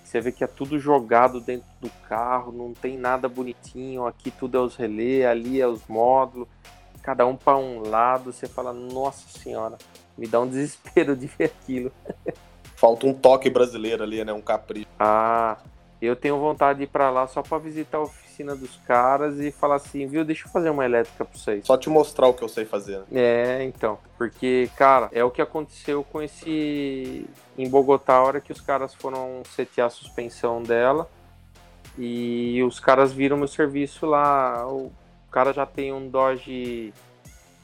você 0.06 0.20
vê 0.20 0.30
que 0.30 0.44
é 0.44 0.46
tudo 0.46 0.78
jogado 0.78 1.40
dentro 1.40 1.66
do 1.80 1.90
carro, 2.08 2.52
não 2.52 2.72
tem 2.72 2.96
nada 2.96 3.28
bonitinho. 3.28 4.06
Aqui 4.06 4.30
tudo 4.30 4.56
é 4.56 4.60
os 4.60 4.76
relés, 4.76 5.26
ali 5.26 5.60
é 5.60 5.66
os 5.66 5.86
módulos, 5.88 6.46
cada 7.02 7.26
um 7.26 7.36
para 7.36 7.56
um 7.56 7.80
lado. 7.88 8.32
Você 8.32 8.46
fala, 8.46 8.72
nossa 8.72 9.26
senhora, 9.28 9.76
me 10.16 10.26
dá 10.26 10.40
um 10.40 10.46
desespero 10.46 11.16
de 11.16 11.26
ver 11.26 11.46
aquilo. 11.46 11.92
Falta 12.76 13.06
um 13.06 13.14
toque 13.14 13.50
brasileiro 13.50 14.04
ali, 14.04 14.24
né? 14.24 14.32
Um 14.32 14.40
capricho. 14.40 14.86
Ah, 14.98 15.56
eu 16.00 16.14
tenho 16.14 16.38
vontade 16.38 16.78
de 16.78 16.84
ir 16.84 16.88
para 16.88 17.10
lá 17.10 17.26
só 17.26 17.42
para 17.42 17.58
visitar 17.58 17.98
a 17.98 18.02
oficina 18.02 18.54
dos 18.54 18.76
caras 18.86 19.40
e 19.40 19.50
falar 19.50 19.76
assim, 19.76 20.06
viu, 20.06 20.24
deixa 20.24 20.46
eu 20.46 20.52
fazer 20.52 20.70
uma 20.70 20.84
elétrica 20.84 21.24
para 21.24 21.36
vocês. 21.36 21.66
Só 21.66 21.76
te 21.76 21.88
mostrar 21.88 22.28
o 22.28 22.34
que 22.34 22.44
eu 22.44 22.48
sei 22.48 22.64
fazer. 22.64 22.98
Né? 22.98 23.06
É, 23.12 23.64
então, 23.64 23.98
porque, 24.16 24.70
cara, 24.76 25.08
é 25.10 25.24
o 25.24 25.30
que 25.30 25.42
aconteceu 25.42 26.04
com 26.04 26.22
esse 26.22 27.26
em 27.58 27.68
Bogotá, 27.68 28.14
a 28.14 28.22
hora 28.22 28.40
que 28.40 28.52
os 28.52 28.60
caras 28.60 28.94
foram 28.94 29.42
setear 29.54 29.86
a 29.86 29.90
suspensão 29.90 30.62
dela 30.62 31.08
e 31.98 32.62
os 32.62 32.78
caras 32.78 33.12
viram 33.12 33.36
meu 33.36 33.48
serviço 33.48 34.06
lá, 34.06 34.66
o 34.66 34.92
cara 35.30 35.52
já 35.52 35.64
tem 35.64 35.92
um 35.92 36.08
Dodge 36.08 36.92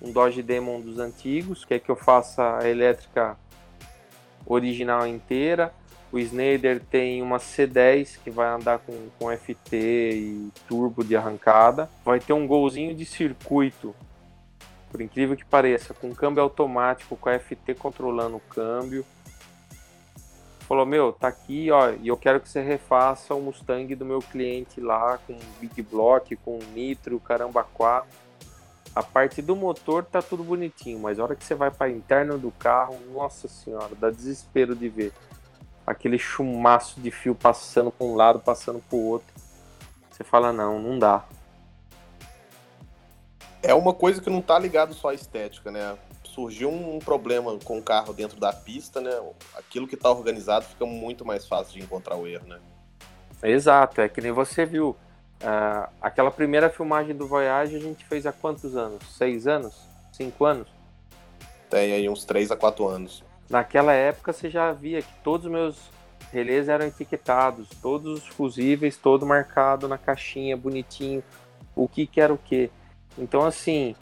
um 0.00 0.10
Dodge 0.10 0.42
Demon 0.42 0.80
dos 0.80 0.98
antigos, 0.98 1.64
quer 1.64 1.78
que 1.78 1.90
eu 1.90 1.96
faça 1.96 2.58
a 2.58 2.68
elétrica 2.68 3.36
original 4.46 5.06
inteira 5.06 5.72
o 6.12 6.18
Snyder 6.18 6.78
tem 6.90 7.22
uma 7.22 7.38
C10 7.38 8.18
que 8.22 8.30
vai 8.30 8.46
andar 8.48 8.78
com, 8.80 8.92
com 9.18 9.34
FT 9.34 9.76
e 9.76 10.52
turbo 10.68 11.02
de 11.02 11.16
arrancada. 11.16 11.88
Vai 12.04 12.20
ter 12.20 12.34
um 12.34 12.46
golzinho 12.46 12.94
de 12.94 13.06
circuito, 13.06 13.96
por 14.90 15.00
incrível 15.00 15.34
que 15.34 15.44
pareça, 15.44 15.94
com 15.94 16.14
câmbio 16.14 16.42
automático, 16.42 17.16
com 17.16 17.30
a 17.30 17.38
FT 17.38 17.74
controlando 17.76 18.36
o 18.36 18.40
câmbio. 18.40 19.06
Falou, 20.72 20.86
meu, 20.86 21.12
tá 21.12 21.28
aqui, 21.28 21.70
ó, 21.70 21.90
e 21.90 22.08
eu 22.08 22.16
quero 22.16 22.40
que 22.40 22.48
você 22.48 22.62
refaça 22.62 23.34
o 23.34 23.42
Mustang 23.42 23.94
do 23.94 24.06
meu 24.06 24.20
cliente 24.20 24.80
lá, 24.80 25.18
com 25.18 25.36
Big 25.60 25.82
Block, 25.82 26.34
com 26.36 26.58
Nitro, 26.72 27.20
caramba 27.20 27.62
4. 27.62 28.08
A 28.94 29.02
parte 29.02 29.42
do 29.42 29.54
motor 29.54 30.02
tá 30.02 30.22
tudo 30.22 30.42
bonitinho, 30.42 30.98
mas 30.98 31.18
a 31.18 31.24
hora 31.24 31.36
que 31.36 31.44
você 31.44 31.54
vai 31.54 31.70
para 31.70 31.90
interno 31.90 32.38
do 32.38 32.50
carro, 32.52 32.98
nossa 33.12 33.48
senhora, 33.48 33.94
dá 33.94 34.08
desespero 34.08 34.74
de 34.74 34.88
ver 34.88 35.12
aquele 35.86 36.18
chumaço 36.18 36.98
de 37.02 37.10
fio 37.10 37.34
passando 37.34 37.90
para 37.90 38.06
um 38.06 38.16
lado, 38.16 38.38
passando 38.38 38.82
para 38.88 38.96
o 38.96 39.04
outro. 39.08 39.28
Você 40.10 40.24
fala, 40.24 40.54
não, 40.54 40.80
não 40.80 40.98
dá. 40.98 41.22
É 43.62 43.74
uma 43.74 43.92
coisa 43.92 44.22
que 44.22 44.30
não 44.30 44.38
está 44.38 44.58
ligado 44.58 44.94
só 44.94 45.10
à 45.10 45.14
estética, 45.14 45.70
né? 45.70 45.98
Surgiu 46.32 46.70
um 46.70 46.98
problema 46.98 47.58
com 47.62 47.78
o 47.78 47.82
carro 47.82 48.14
dentro 48.14 48.40
da 48.40 48.52
pista, 48.54 49.02
né? 49.02 49.10
Aquilo 49.54 49.86
que 49.86 49.94
está 49.94 50.10
organizado 50.10 50.64
fica 50.64 50.86
muito 50.86 51.26
mais 51.26 51.46
fácil 51.46 51.74
de 51.74 51.84
encontrar 51.84 52.16
o 52.16 52.26
erro, 52.26 52.46
né? 52.46 52.58
Exato, 53.42 54.00
é 54.00 54.08
que 54.08 54.20
nem 54.20 54.32
você 54.32 54.64
viu. 54.64 54.96
Uh, 55.42 55.92
aquela 56.00 56.30
primeira 56.30 56.70
filmagem 56.70 57.14
do 57.14 57.26
Voyage 57.26 57.76
a 57.76 57.80
gente 57.80 58.04
fez 58.06 58.24
há 58.24 58.32
quantos 58.32 58.74
anos? 58.76 59.02
Seis 59.14 59.46
anos? 59.46 59.74
Cinco 60.10 60.46
anos? 60.46 60.68
Tem 61.68 61.92
aí 61.92 62.08
uns 62.08 62.24
três 62.24 62.50
a 62.50 62.56
quatro 62.56 62.88
anos. 62.88 63.22
Naquela 63.50 63.92
época 63.92 64.32
você 64.32 64.48
já 64.48 64.72
via 64.72 65.02
que 65.02 65.12
todos 65.22 65.44
os 65.46 65.52
meus 65.52 65.90
relés 66.32 66.68
eram 66.68 66.86
etiquetados, 66.86 67.68
todos 67.82 68.20
os 68.20 68.28
fusíveis, 68.28 68.96
todo 68.96 69.26
marcado 69.26 69.86
na 69.86 69.98
caixinha, 69.98 70.56
bonitinho, 70.56 71.22
o 71.76 71.86
que, 71.86 72.06
que 72.06 72.22
era 72.22 72.32
o 72.32 72.38
que. 72.38 72.70
Então, 73.18 73.44
assim, 73.44 73.94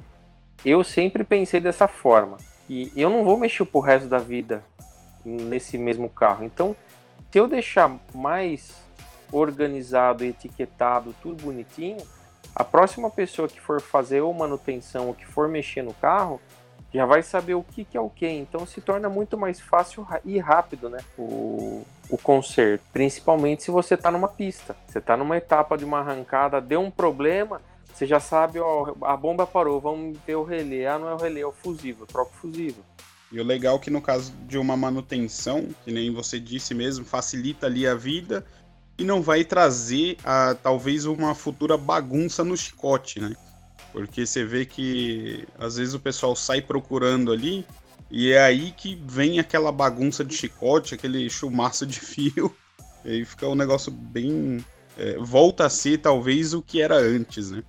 eu 0.64 0.84
sempre 0.84 1.24
pensei 1.24 1.60
dessa 1.60 1.88
forma. 1.88 2.36
E 2.68 2.92
eu 2.94 3.10
não 3.10 3.24
vou 3.24 3.36
mexer 3.36 3.64
pro 3.64 3.80
resto 3.80 4.08
da 4.08 4.18
vida 4.18 4.62
nesse 5.24 5.76
mesmo 5.76 6.08
carro. 6.08 6.44
Então, 6.44 6.76
se 7.30 7.38
eu 7.38 7.48
deixar 7.48 7.98
mais 8.14 8.82
organizado, 9.32 10.24
etiquetado, 10.24 11.14
tudo 11.22 11.42
bonitinho, 11.42 11.98
a 12.54 12.64
próxima 12.64 13.10
pessoa 13.10 13.48
que 13.48 13.60
for 13.60 13.80
fazer 13.80 14.20
ou 14.20 14.32
manutenção 14.34 15.08
ou 15.08 15.14
que 15.14 15.26
for 15.26 15.48
mexer 15.48 15.82
no 15.82 15.94
carro, 15.94 16.40
já 16.92 17.06
vai 17.06 17.22
saber 17.22 17.54
o 17.54 17.62
que, 17.62 17.84
que 17.84 17.96
é 17.96 18.00
o 18.00 18.10
que. 18.10 18.26
Então 18.26 18.66
se 18.66 18.80
torna 18.80 19.08
muito 19.08 19.38
mais 19.38 19.60
fácil 19.60 20.06
e 20.24 20.38
rápido 20.38 20.90
né? 20.90 20.98
o, 21.16 21.84
o 22.08 22.18
conserto. 22.18 22.82
Principalmente 22.92 23.62
se 23.62 23.70
você 23.70 23.94
está 23.94 24.10
numa 24.10 24.28
pista. 24.28 24.76
Você 24.86 24.98
está 24.98 25.16
numa 25.16 25.36
etapa 25.36 25.78
de 25.78 25.84
uma 25.84 26.00
arrancada, 26.00 26.60
deu 26.60 26.80
um 26.80 26.90
problema, 26.90 27.60
você 27.92 28.06
já 28.06 28.20
sabe, 28.20 28.58
ó, 28.58 28.94
a 29.02 29.16
bomba 29.16 29.46
parou, 29.46 29.80
vamos 29.80 30.18
ver 30.26 30.36
o 30.36 30.44
relé. 30.44 30.86
Ah, 30.86 30.98
não 30.98 31.08
é 31.08 31.14
o 31.14 31.18
relé, 31.18 31.40
é 31.40 31.46
o 31.46 31.52
fusível, 31.52 32.06
troca 32.06 32.30
o 32.30 32.40
fusível. 32.40 32.84
E 33.32 33.40
o 33.40 33.44
legal 33.44 33.76
é 33.76 33.78
que 33.78 33.90
no 33.90 34.02
caso 34.02 34.32
de 34.46 34.58
uma 34.58 34.76
manutenção, 34.76 35.68
que 35.84 35.92
nem 35.92 36.12
você 36.12 36.40
disse 36.40 36.74
mesmo, 36.74 37.04
facilita 37.04 37.66
ali 37.66 37.86
a 37.86 37.94
vida 37.94 38.44
e 38.98 39.04
não 39.04 39.22
vai 39.22 39.44
trazer 39.44 40.16
a, 40.24 40.54
talvez 40.54 41.06
uma 41.06 41.34
futura 41.34 41.76
bagunça 41.76 42.42
no 42.42 42.56
chicote, 42.56 43.20
né? 43.20 43.36
Porque 43.92 44.26
você 44.26 44.44
vê 44.44 44.66
que 44.66 45.46
às 45.58 45.76
vezes 45.76 45.94
o 45.94 46.00
pessoal 46.00 46.34
sai 46.36 46.60
procurando 46.60 47.32
ali 47.32 47.66
E 48.10 48.32
é 48.32 48.40
aí 48.40 48.72
que 48.72 49.00
vem 49.06 49.38
aquela 49.38 49.70
bagunça 49.70 50.24
de 50.24 50.34
chicote, 50.34 50.94
aquele 50.94 51.30
chumaço 51.30 51.86
de 51.86 52.00
fio. 52.00 52.54
E 53.02 53.12
aí 53.12 53.24
fica 53.24 53.48
um 53.48 53.54
negócio 53.54 53.90
bem. 53.90 54.62
É, 54.98 55.16
volta 55.16 55.64
a 55.64 55.70
ser 55.70 55.96
talvez 55.96 56.52
o 56.52 56.60
que 56.60 56.82
era 56.82 56.96
antes, 56.96 57.50
né? 57.50 57.62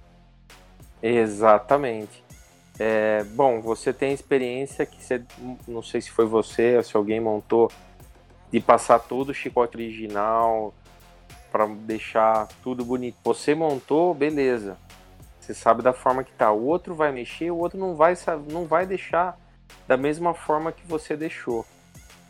Exatamente. 1.01 2.23
É, 2.79 3.23
bom, 3.23 3.61
você 3.61 3.93
tem 3.93 4.13
experiência 4.13 4.85
que 4.85 5.03
você, 5.03 5.23
não 5.67 5.81
sei 5.81 6.01
se 6.01 6.09
foi 6.09 6.25
você 6.25 6.77
ou 6.77 6.83
se 6.83 6.95
alguém 6.95 7.19
montou, 7.19 7.71
de 8.51 8.59
passar 8.59 8.99
todo 8.99 9.29
o 9.29 9.33
chicote 9.33 9.77
original 9.77 10.73
para 11.51 11.65
deixar 11.67 12.47
tudo 12.63 12.83
bonito. 12.83 13.17
Você 13.23 13.53
montou, 13.53 14.13
beleza. 14.13 14.77
Você 15.39 15.53
sabe 15.53 15.81
da 15.81 15.93
forma 15.93 16.23
que 16.23 16.31
tá. 16.31 16.51
O 16.51 16.65
outro 16.65 16.93
vai 16.93 17.11
mexer, 17.11 17.51
o 17.51 17.57
outro 17.57 17.79
não 17.79 17.95
vai, 17.95 18.13
não 18.49 18.65
vai 18.65 18.85
deixar 18.85 19.37
da 19.87 19.97
mesma 19.97 20.33
forma 20.33 20.71
que 20.71 20.85
você 20.85 21.15
deixou. 21.15 21.65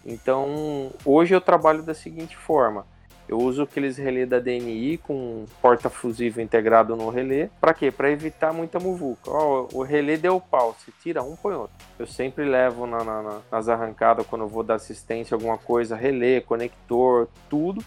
Então, 0.05 0.91
hoje 1.05 1.36
eu 1.36 1.41
trabalho 1.41 1.84
da 1.84 1.93
seguinte 1.93 2.36
forma: 2.36 2.86
eu 3.32 3.40
uso 3.40 3.64
aqueles 3.64 3.98
relé 3.98 4.26
da 4.26 4.40
DNI 4.40 4.98
com 4.98 5.46
porta 5.62 5.90
fusível 5.90 6.44
integrado 6.44 6.98
no 6.98 7.10
relé. 7.10 7.50
Para 7.62 7.74
quê? 7.74 7.90
Para 7.90 8.12
evitar 8.12 8.52
muita 8.52 8.78
muvuca. 8.78 9.32
Ó, 9.32 9.70
o 9.72 9.84
relé 9.84 10.18
deu 10.18 10.42
pau, 10.42 10.76
você 10.78 10.92
tira 11.02 11.24
um, 11.24 11.38
põe 11.38 11.54
outro. 11.56 11.74
Eu 11.98 12.06
sempre 12.06 12.44
levo 12.44 12.86
na, 12.86 13.02
na, 13.06 13.40
nas 13.50 13.70
arrancadas 13.70 14.28
quando 14.28 14.42
eu 14.42 14.50
vou 14.50 14.64
dar 14.64 14.76
assistência, 14.76 15.34
alguma 15.34 15.58
coisa, 15.58 15.96
relé, 15.96 16.42
conector, 16.42 17.30
tudo. 17.50 17.82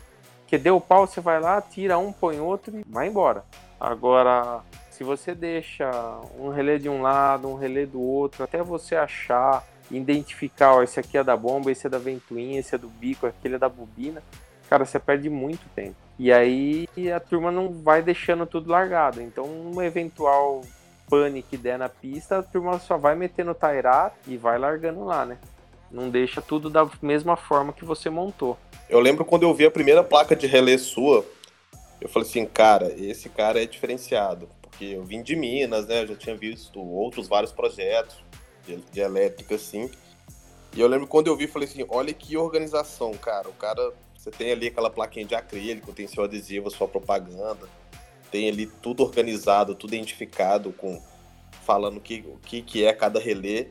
Que 0.46 0.56
deu 0.56 0.80
pau, 0.80 1.06
você 1.06 1.20
vai 1.20 1.38
lá, 1.38 1.60
tira 1.60 1.98
um, 1.98 2.10
põe 2.10 2.40
outro 2.40 2.78
e 2.78 2.82
vai 2.88 3.08
embora. 3.08 3.44
Agora, 3.78 4.62
se 4.88 5.04
você 5.04 5.34
deixa 5.34 5.90
um 6.38 6.48
relé 6.48 6.78
de 6.78 6.88
um 6.88 7.02
lado, 7.02 7.48
um 7.48 7.54
relé 7.54 7.84
do 7.84 8.00
outro, 8.00 8.44
até 8.44 8.62
você 8.62 8.96
achar, 8.96 9.62
identificar, 9.90 10.76
ó, 10.76 10.82
esse 10.82 10.98
aqui 10.98 11.18
é 11.18 11.22
da 11.22 11.36
bomba, 11.36 11.70
esse 11.70 11.86
é 11.86 11.90
da 11.90 11.98
ventoinha, 11.98 12.60
esse 12.60 12.74
é 12.74 12.78
do 12.78 12.88
bico, 12.88 13.26
aquele 13.26 13.56
é 13.56 13.58
da 13.58 13.68
bobina, 13.68 14.22
cara, 14.68 14.84
você 14.84 14.98
perde 14.98 15.28
muito 15.28 15.66
tempo. 15.74 15.96
E 16.18 16.32
aí 16.32 16.86
a 17.14 17.20
turma 17.20 17.50
não 17.50 17.72
vai 17.72 18.02
deixando 18.02 18.46
tudo 18.46 18.70
largado. 18.70 19.20
Então, 19.20 19.44
um 19.44 19.82
eventual 19.82 20.62
pane 21.08 21.42
que 21.42 21.56
der 21.56 21.78
na 21.78 21.88
pista, 21.88 22.38
a 22.38 22.42
turma 22.42 22.78
só 22.78 22.96
vai 22.96 23.14
metendo 23.14 23.50
o 23.50 23.54
tairar 23.54 24.14
e 24.26 24.36
vai 24.36 24.58
largando 24.58 25.04
lá, 25.04 25.26
né? 25.26 25.38
Não 25.90 26.08
deixa 26.08 26.40
tudo 26.40 26.70
da 26.70 26.88
mesma 27.02 27.36
forma 27.36 27.72
que 27.72 27.84
você 27.84 28.08
montou. 28.08 28.56
Eu 28.88 29.00
lembro 29.00 29.24
quando 29.24 29.42
eu 29.42 29.54
vi 29.54 29.66
a 29.66 29.70
primeira 29.70 30.02
placa 30.02 30.34
de 30.34 30.46
relé 30.46 30.78
sua, 30.78 31.24
eu 32.00 32.08
falei 32.08 32.28
assim, 32.28 32.44
cara, 32.46 32.92
esse 32.96 33.28
cara 33.28 33.62
é 33.62 33.66
diferenciado 33.66 34.48
porque 34.74 34.86
eu 34.86 35.04
vim 35.04 35.22
de 35.22 35.36
Minas, 35.36 35.86
né? 35.86 36.02
Eu 36.02 36.08
já 36.08 36.16
tinha 36.16 36.36
visto 36.36 36.80
outros 36.80 37.28
vários 37.28 37.52
projetos 37.52 38.16
de, 38.66 38.76
de 38.76 39.00
elétrica, 39.00 39.54
assim. 39.54 39.88
E 40.74 40.80
eu 40.80 40.88
lembro 40.88 41.06
quando 41.06 41.28
eu 41.28 41.36
vi, 41.36 41.46
falei 41.46 41.68
assim, 41.68 41.86
olha 41.88 42.12
que 42.12 42.36
organização, 42.36 43.12
cara. 43.14 43.48
O 43.48 43.52
cara, 43.52 43.92
você 44.24 44.30
tem 44.30 44.52
ali 44.52 44.68
aquela 44.68 44.88
plaquinha 44.88 45.26
de 45.26 45.34
acrílico, 45.34 45.92
tem 45.92 46.06
seu 46.06 46.24
adesivo, 46.24 46.70
sua 46.70 46.88
propaganda, 46.88 47.68
tem 48.30 48.48
ali 48.48 48.64
tudo 48.66 49.02
organizado, 49.02 49.74
tudo 49.74 49.94
identificado, 49.94 50.72
com 50.72 50.98
falando 51.62 52.00
que, 52.00 52.24
o 52.26 52.38
que, 52.38 52.62
que 52.62 52.86
é 52.86 52.94
cada 52.94 53.20
relé. 53.20 53.68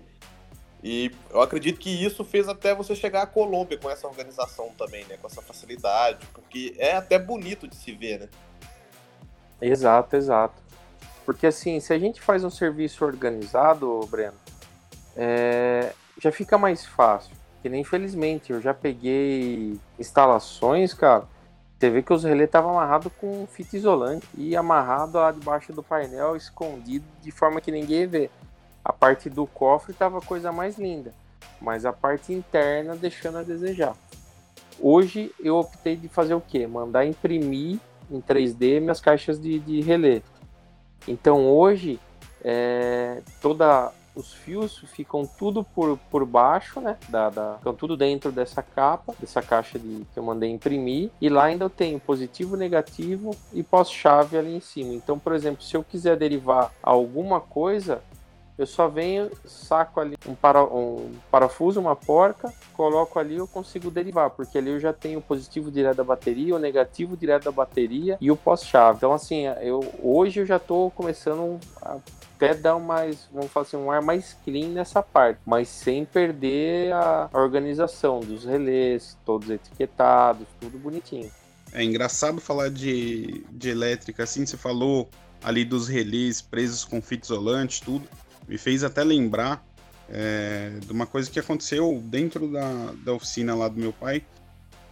E 0.83 1.11
eu 1.31 1.41
acredito 1.41 1.79
que 1.79 1.89
isso 1.89 2.23
fez 2.23 2.47
até 2.47 2.75
você 2.75 2.95
chegar 2.95 3.23
à 3.23 3.25
Colômbia 3.25 3.79
com 3.79 3.89
essa 3.89 4.07
organização 4.07 4.69
também, 4.77 5.03
né? 5.05 5.17
Com 5.17 5.25
essa 5.25 5.41
facilidade, 5.41 6.23
porque 6.31 6.75
é 6.77 6.97
até 6.97 7.17
bonito 7.17 7.67
de 7.67 7.75
se 7.75 7.91
ver, 7.91 8.19
né? 8.19 8.29
Exato, 9.59 10.15
exato. 10.15 10.61
Porque 11.25 11.47
assim, 11.47 11.79
se 11.79 11.91
a 11.91 11.97
gente 11.97 12.21
faz 12.21 12.43
um 12.43 12.49
serviço 12.51 13.03
organizado, 13.03 14.05
Breno, 14.05 14.37
é, 15.17 15.93
já 16.21 16.31
fica 16.31 16.59
mais 16.59 16.85
fácil. 16.85 17.42
Que 17.63 17.69
nem 17.69 17.79
infelizmente, 17.79 18.51
eu 18.51 18.61
já 18.61 18.73
peguei 18.73 19.79
instalações, 19.97 20.93
cara. 20.93 21.23
Você 21.79 21.89
vê 21.89 22.01
que 22.01 22.11
os 22.13 22.25
relés 22.25 22.49
estavam 22.49 22.71
amarrados 22.71 23.11
com 23.19 23.47
fita 23.47 23.77
isolante 23.77 24.27
e 24.37 24.53
amarrado 24.53 25.17
lá 25.17 25.31
debaixo 25.31 25.71
do 25.71 25.81
painel, 25.81 26.35
escondido 26.35 27.05
de 27.21 27.31
forma 27.31 27.61
que 27.61 27.71
ninguém 27.71 28.05
vê. 28.05 28.29
A 28.83 28.91
parte 28.91 29.29
do 29.29 29.47
cofre 29.47 29.93
estava 29.93 30.17
a 30.17 30.21
coisa 30.21 30.51
mais 30.51 30.77
linda, 30.77 31.13
mas 31.61 31.85
a 31.85 31.93
parte 31.93 32.33
interna 32.33 32.97
deixando 32.97 33.37
a 33.37 33.43
desejar. 33.43 33.95
Hoje 34.77 35.33
eu 35.39 35.55
optei 35.55 35.95
de 35.95 36.09
fazer 36.09 36.33
o 36.33 36.41
quê? 36.41 36.67
Mandar 36.67 37.05
imprimir 37.05 37.79
em 38.11 38.19
3D 38.19 38.81
minhas 38.81 38.99
caixas 38.99 39.39
de, 39.39 39.57
de 39.59 39.79
relé. 39.79 40.21
Então 41.07 41.47
hoje 41.47 41.97
é, 42.43 43.21
toda 43.41 43.89
os 44.15 44.33
fios 44.33 44.79
ficam 44.87 45.25
tudo 45.25 45.63
por, 45.63 45.97
por 46.09 46.25
baixo, 46.25 46.79
né? 46.79 46.97
Da, 47.09 47.29
da, 47.29 47.57
ficam 47.57 47.73
tudo 47.73 47.97
dentro 47.97 48.31
dessa 48.31 48.61
capa, 48.61 49.13
dessa 49.19 49.41
caixa 49.41 49.79
de, 49.79 50.05
que 50.13 50.19
eu 50.19 50.23
mandei 50.23 50.49
imprimir. 50.49 51.09
E 51.19 51.29
lá 51.29 51.45
ainda 51.45 51.65
eu 51.65 51.69
tenho 51.69 51.99
positivo, 51.99 52.55
negativo 52.55 53.35
e 53.51 53.63
pós-chave 53.63 54.37
ali 54.37 54.55
em 54.55 54.59
cima. 54.59 54.93
Então, 54.93 55.17
por 55.17 55.33
exemplo, 55.33 55.63
se 55.63 55.75
eu 55.75 55.83
quiser 55.83 56.15
derivar 56.15 56.71
alguma 56.81 57.39
coisa, 57.39 58.01
eu 58.55 58.67
só 58.67 58.87
venho, 58.87 59.31
saco 59.45 59.99
ali 59.99 60.15
um, 60.27 60.35
para, 60.35 60.63
um 60.63 61.11
parafuso, 61.31 61.79
uma 61.79 61.95
porca, 61.95 62.53
coloco 62.73 63.17
ali 63.17 63.37
eu 63.37 63.47
consigo 63.47 63.89
derivar, 63.89 64.29
porque 64.29 64.59
ali 64.59 64.69
eu 64.69 64.79
já 64.79 64.93
tenho 64.93 65.19
o 65.19 65.21
positivo 65.21 65.71
direto 65.71 65.97
da 65.97 66.03
bateria, 66.03 66.55
o 66.55 66.59
negativo 66.59 67.17
direto 67.17 67.45
da 67.45 67.51
bateria 67.51 68.15
e 68.21 68.29
o 68.29 68.35
pós-chave. 68.35 68.97
Então, 68.97 69.11
assim, 69.11 69.45
eu, 69.61 69.83
hoje 70.03 70.41
eu 70.41 70.45
já 70.45 70.57
estou 70.57 70.91
começando 70.91 71.59
a 71.81 71.97
até 72.43 72.53
dar 72.53 72.77
mais, 72.77 73.29
vamos 73.31 73.49
falar 73.51 73.65
assim, 73.65 73.77
um 73.77 73.89
ar 73.89 74.01
mais 74.01 74.35
clean 74.43 74.67
nessa 74.69 75.01
parte, 75.01 75.39
mas 75.45 75.69
sem 75.69 76.03
perder 76.03 76.91
a 76.91 77.29
organização 77.31 78.19
dos 78.19 78.43
relés, 78.43 79.17
todos 79.25 79.49
etiquetados, 79.49 80.45
tudo 80.59 80.77
bonitinho. 80.77 81.31
É 81.71 81.83
engraçado 81.83 82.41
falar 82.41 82.69
de, 82.69 83.45
de 83.49 83.69
elétrica, 83.69 84.23
assim, 84.23 84.45
você 84.45 84.57
falou 84.57 85.09
ali 85.41 85.63
dos 85.63 85.87
relés 85.87 86.41
presos 86.41 86.83
com 86.83 87.01
fita 87.01 87.25
isolante, 87.25 87.81
tudo 87.81 88.07
me 88.47 88.57
fez 88.57 88.83
até 88.83 89.03
lembrar 89.03 89.65
é, 90.09 90.73
de 90.85 90.91
uma 90.91 91.05
coisa 91.05 91.31
que 91.31 91.39
aconteceu 91.39 92.01
dentro 92.05 92.51
da, 92.51 92.93
da 93.03 93.13
oficina 93.13 93.55
lá 93.55 93.69
do 93.69 93.79
meu 93.79 93.93
pai. 93.93 94.21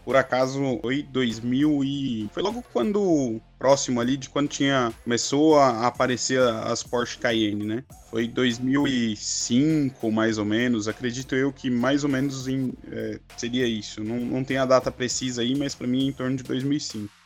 Por 0.04 0.16
acaso 0.16 0.80
foi 0.82 1.04
2000 1.04 1.84
e 1.84 2.30
foi 2.34 2.42
logo 2.42 2.64
quando 2.74 3.40
próximo 3.60 4.02
ali 4.02 4.18
de 4.18 4.30
quando 4.30 4.48
tinha 4.48 4.92
começou 5.04 5.60
a 5.60 5.86
aparecer 5.88 6.42
as 6.42 6.82
Porsche 6.82 7.18
Cayenne, 7.20 7.66
né? 7.66 7.84
Foi 8.10 8.28
2005 8.28 10.12
mais 10.12 10.38
ou 10.38 10.46
menos. 10.46 10.88
Acredito 10.88 11.36
eu 11.36 11.54
que 11.54 11.70
mais 11.70 12.04
ou 12.04 12.10
menos 12.10 12.48
em, 12.48 12.74
é, 12.92 13.20
seria 13.38 13.68
isso. 13.68 14.04
Não, 14.04 14.20
não 14.20 14.44
tem 14.44 14.58
a 14.58 14.66
data 14.66 14.92
precisa 14.92 15.42
aí, 15.42 15.56
mas 15.56 15.76
para 15.76 15.88
mim 15.88 16.08
é 16.08 16.10
em 16.10 16.14
torno 16.14 16.36
de 16.36 16.44
2005 16.44 17.22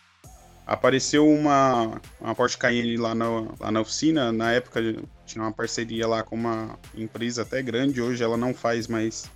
apareceu 0.66 1.30
uma, 1.30 2.02
uma 2.20 2.34
Porsche 2.34 2.58
Cayenne 2.58 2.98
lá 2.98 3.14
na, 3.14 3.26
lá 3.60 3.72
na 3.72 3.82
oficina. 3.82 4.32
Na 4.32 4.52
época 4.52 4.82
tinha 5.26 5.44
uma 5.44 5.52
parceria 5.52 6.08
lá 6.08 6.24
com 6.24 6.36
uma 6.36 6.78
empresa 6.96 7.44
até 7.44 7.62
grande. 7.62 8.02
Hoje 8.02 8.24
ela 8.24 8.38
não 8.38 8.54
faz 8.54 8.88
mais 8.88 9.30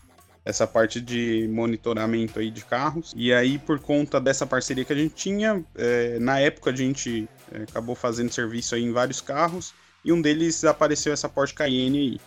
essa 0.43 0.65
parte 0.65 0.99
de 0.99 1.47
monitoramento 1.51 2.39
aí 2.39 2.49
de 2.49 2.63
carros. 2.63 3.13
E 3.15 3.33
aí, 3.33 3.57
por 3.57 3.79
conta 3.79 4.19
dessa 4.19 4.45
parceria 4.45 4.85
que 4.85 4.93
a 4.93 4.95
gente 4.95 5.13
tinha, 5.15 5.63
é, 5.75 6.17
na 6.19 6.39
época 6.39 6.71
a 6.71 6.75
gente 6.75 7.27
é, 7.51 7.63
acabou 7.63 7.95
fazendo 7.95 8.31
serviço 8.31 8.75
aí 8.75 8.83
em 8.83 8.91
vários 8.91 9.21
carros. 9.21 9.73
E 10.03 10.11
um 10.11 10.21
deles 10.21 10.63
apareceu 10.63 11.11
essa 11.11 11.27
Porsche 11.27 11.53
Cayenne 11.53 11.99
aí. 11.99 12.21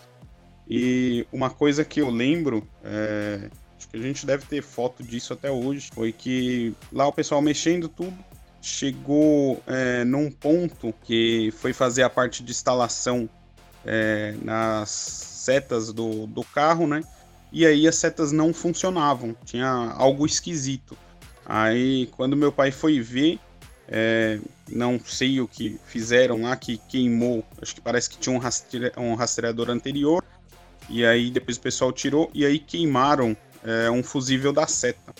E 0.69 1.27
uma 1.31 1.49
coisa 1.49 1.83
que 1.83 1.99
eu 2.01 2.09
lembro, 2.09 2.67
é, 2.83 3.49
acho 3.77 3.89
que 3.89 3.97
a 3.97 4.01
gente 4.01 4.25
deve 4.25 4.45
ter 4.45 4.61
foto 4.61 5.03
disso 5.03 5.33
até 5.33 5.51
hoje, 5.51 5.89
foi 5.93 6.11
que 6.11 6.73
lá 6.91 7.07
o 7.07 7.11
pessoal 7.11 7.41
mexendo 7.41 7.89
tudo, 7.89 8.17
chegou 8.61 9.61
é, 9.67 10.05
num 10.05 10.31
ponto 10.31 10.93
que 11.03 11.53
foi 11.57 11.73
fazer 11.73 12.03
a 12.03 12.09
parte 12.09 12.41
de 12.41 12.51
instalação 12.51 13.29
é, 13.85 14.35
nas 14.41 14.89
setas 14.89 15.91
do, 15.91 16.25
do 16.27 16.43
carro, 16.45 16.87
né? 16.87 17.01
E 17.53 17.67
aí 17.67 17.87
as 17.87 17.95
setas 17.95 18.31
não 18.31 18.51
funcionavam, 18.51 19.35
tinha 19.45 19.69
algo 19.69 20.25
esquisito. 20.25 20.97
Aí 21.45 22.07
quando 22.07 22.35
meu 22.35 22.51
pai 22.51 22.71
foi 22.71 22.99
ver, 22.99 23.39
é, 23.87 24.39
não 24.67 24.99
sei 24.99 25.39
o 25.39 25.47
que 25.47 25.79
fizeram 25.85 26.41
lá, 26.41 26.55
que 26.55 26.79
queimou, 26.89 27.45
acho 27.61 27.75
que 27.75 27.81
parece 27.81 28.09
que 28.09 28.17
tinha 28.17 28.35
um, 28.35 28.39
rastre, 28.39 28.91
um 28.97 29.13
rastreador 29.13 29.69
anterior, 29.69 30.23
e 30.89 31.05
aí 31.05 31.29
depois 31.29 31.57
o 31.57 31.61
pessoal 31.61 31.91
tirou, 31.91 32.31
e 32.33 32.43
aí 32.43 32.57
queimaram 32.57 33.37
é, 33.63 33.87
um 33.91 34.01
fusível 34.01 34.51
da 34.51 34.65
seta. 34.65 35.13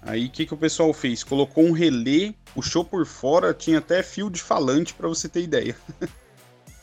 Aí 0.00 0.26
o 0.26 0.30
que, 0.30 0.46
que 0.46 0.54
o 0.54 0.56
pessoal 0.56 0.92
fez? 0.92 1.24
Colocou 1.24 1.64
um 1.64 1.72
relé, 1.72 2.32
puxou 2.54 2.84
por 2.84 3.04
fora, 3.04 3.52
tinha 3.52 3.78
até 3.78 4.00
fio 4.00 4.30
de 4.30 4.40
falante 4.40 4.94
para 4.94 5.08
você 5.08 5.28
ter 5.28 5.42
ideia. 5.42 5.76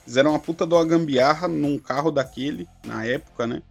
Fizeram 0.03 0.31
uma 0.31 0.39
puta 0.39 0.67
de 0.67 0.73
uma 0.73 0.85
gambiarra 0.85 1.47
num 1.47 1.79
carro 1.79 2.11
daquele, 2.11 2.67
na 2.83 3.05
época, 3.05 3.47
né? 3.47 3.63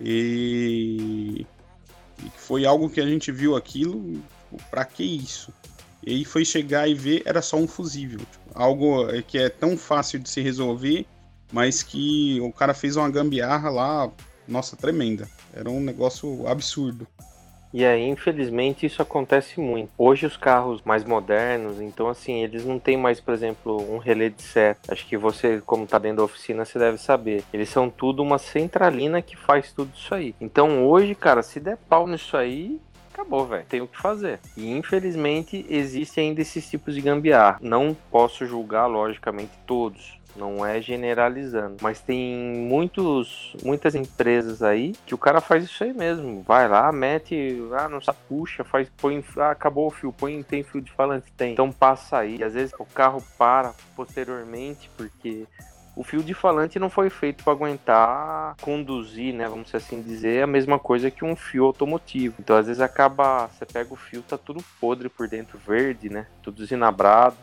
E... 0.00 1.46
e 2.22 2.30
foi 2.36 2.64
algo 2.64 2.88
que 2.88 3.00
a 3.00 3.06
gente 3.06 3.30
viu 3.30 3.56
aquilo, 3.56 4.12
tipo, 4.12 4.70
pra 4.70 4.84
que 4.84 5.04
isso? 5.04 5.52
E 6.02 6.14
aí 6.14 6.24
foi 6.24 6.44
chegar 6.44 6.88
e 6.88 6.94
ver, 6.94 7.22
era 7.26 7.42
só 7.42 7.56
um 7.56 7.68
fusível. 7.68 8.20
Tipo, 8.20 8.50
algo 8.54 9.06
que 9.22 9.38
é 9.38 9.48
tão 9.48 9.76
fácil 9.76 10.18
de 10.18 10.30
se 10.30 10.40
resolver, 10.40 11.06
mas 11.52 11.82
que 11.82 12.40
o 12.40 12.52
cara 12.52 12.72
fez 12.72 12.96
uma 12.96 13.10
gambiarra 13.10 13.68
lá 13.68 14.10
nossa, 14.50 14.76
tremenda. 14.76 15.28
Era 15.54 15.70
um 15.70 15.80
negócio 15.80 16.46
absurdo. 16.48 17.06
E 17.72 17.84
aí, 17.84 18.08
infelizmente, 18.08 18.84
isso 18.84 19.00
acontece 19.00 19.60
muito. 19.60 19.90
Hoje 19.96 20.26
os 20.26 20.36
carros 20.36 20.82
mais 20.84 21.04
modernos, 21.04 21.80
então 21.80 22.08
assim, 22.08 22.42
eles 22.42 22.64
não 22.64 22.78
têm 22.78 22.96
mais, 22.96 23.20
por 23.20 23.32
exemplo, 23.32 23.76
um 23.92 23.98
relé 23.98 24.28
de 24.28 24.42
seta. 24.42 24.92
Acho 24.92 25.06
que 25.06 25.16
você, 25.16 25.62
como 25.64 25.86
tá 25.86 25.98
dentro 25.98 26.18
da 26.18 26.24
oficina, 26.24 26.64
você 26.64 26.78
deve 26.78 26.98
saber. 26.98 27.44
Eles 27.52 27.68
são 27.68 27.88
tudo 27.88 28.22
uma 28.22 28.38
centralina 28.38 29.22
que 29.22 29.36
faz 29.36 29.72
tudo 29.72 29.92
isso 29.94 30.14
aí. 30.14 30.34
Então 30.40 30.86
hoje, 30.86 31.14
cara, 31.14 31.42
se 31.42 31.60
der 31.60 31.76
pau 31.76 32.06
nisso 32.06 32.36
aí, 32.36 32.80
acabou, 33.12 33.46
velho. 33.46 33.64
Tem 33.68 33.80
o 33.80 33.86
que 33.86 33.98
fazer. 33.98 34.40
E 34.56 34.70
infelizmente 34.70 35.64
existe 35.68 36.18
ainda 36.18 36.40
esses 36.40 36.68
tipos 36.68 36.94
de 36.94 37.00
gambiarra. 37.00 37.58
Não 37.60 37.96
posso 38.10 38.46
julgar, 38.46 38.86
logicamente, 38.86 39.52
todos 39.66 40.19
não 40.36 40.64
é 40.64 40.80
generalizando, 40.80 41.76
mas 41.80 42.00
tem 42.00 42.36
muitos, 42.36 43.54
muitas 43.64 43.94
empresas 43.94 44.62
aí 44.62 44.92
que 45.06 45.14
o 45.14 45.18
cara 45.18 45.40
faz 45.40 45.64
isso 45.64 45.82
aí 45.82 45.92
mesmo, 45.92 46.42
vai 46.42 46.68
lá, 46.68 46.90
mete, 46.92 47.62
ah, 47.72 47.88
não 47.88 48.00
sabe, 48.00 48.18
puxa, 48.28 48.64
faz, 48.64 48.88
põe, 48.96 49.24
ah, 49.36 49.50
acabou 49.50 49.86
o 49.86 49.90
fio, 49.90 50.12
põe, 50.12 50.42
tem 50.42 50.62
fio 50.62 50.80
de 50.80 50.90
falante, 50.92 51.32
tem, 51.36 51.52
então 51.52 51.70
passa 51.70 52.18
aí, 52.18 52.42
às 52.42 52.54
vezes 52.54 52.74
o 52.78 52.84
carro 52.84 53.22
para 53.36 53.74
posteriormente 53.94 54.90
porque 54.96 55.46
o 55.96 56.04
fio 56.04 56.22
de 56.22 56.32
falante 56.32 56.78
não 56.78 56.88
foi 56.88 57.10
feito 57.10 57.42
para 57.42 57.52
aguentar 57.52 58.56
conduzir, 58.60 59.34
né, 59.34 59.48
vamos 59.48 59.74
assim 59.74 60.00
dizer, 60.00 60.42
a 60.42 60.46
mesma 60.46 60.78
coisa 60.78 61.10
que 61.10 61.24
um 61.24 61.36
fio 61.36 61.64
automotivo. 61.64 62.36
Então 62.38 62.56
às 62.56 62.66
vezes 62.66 62.80
acaba, 62.80 63.48
você 63.48 63.66
pega 63.66 63.92
o 63.92 63.96
fio, 63.96 64.22
tá 64.22 64.38
tudo 64.38 64.64
podre 64.80 65.08
por 65.08 65.28
dentro, 65.28 65.58
verde, 65.58 66.08
né, 66.08 66.26
tudo 66.42 66.64
zinabrado, 66.64 67.36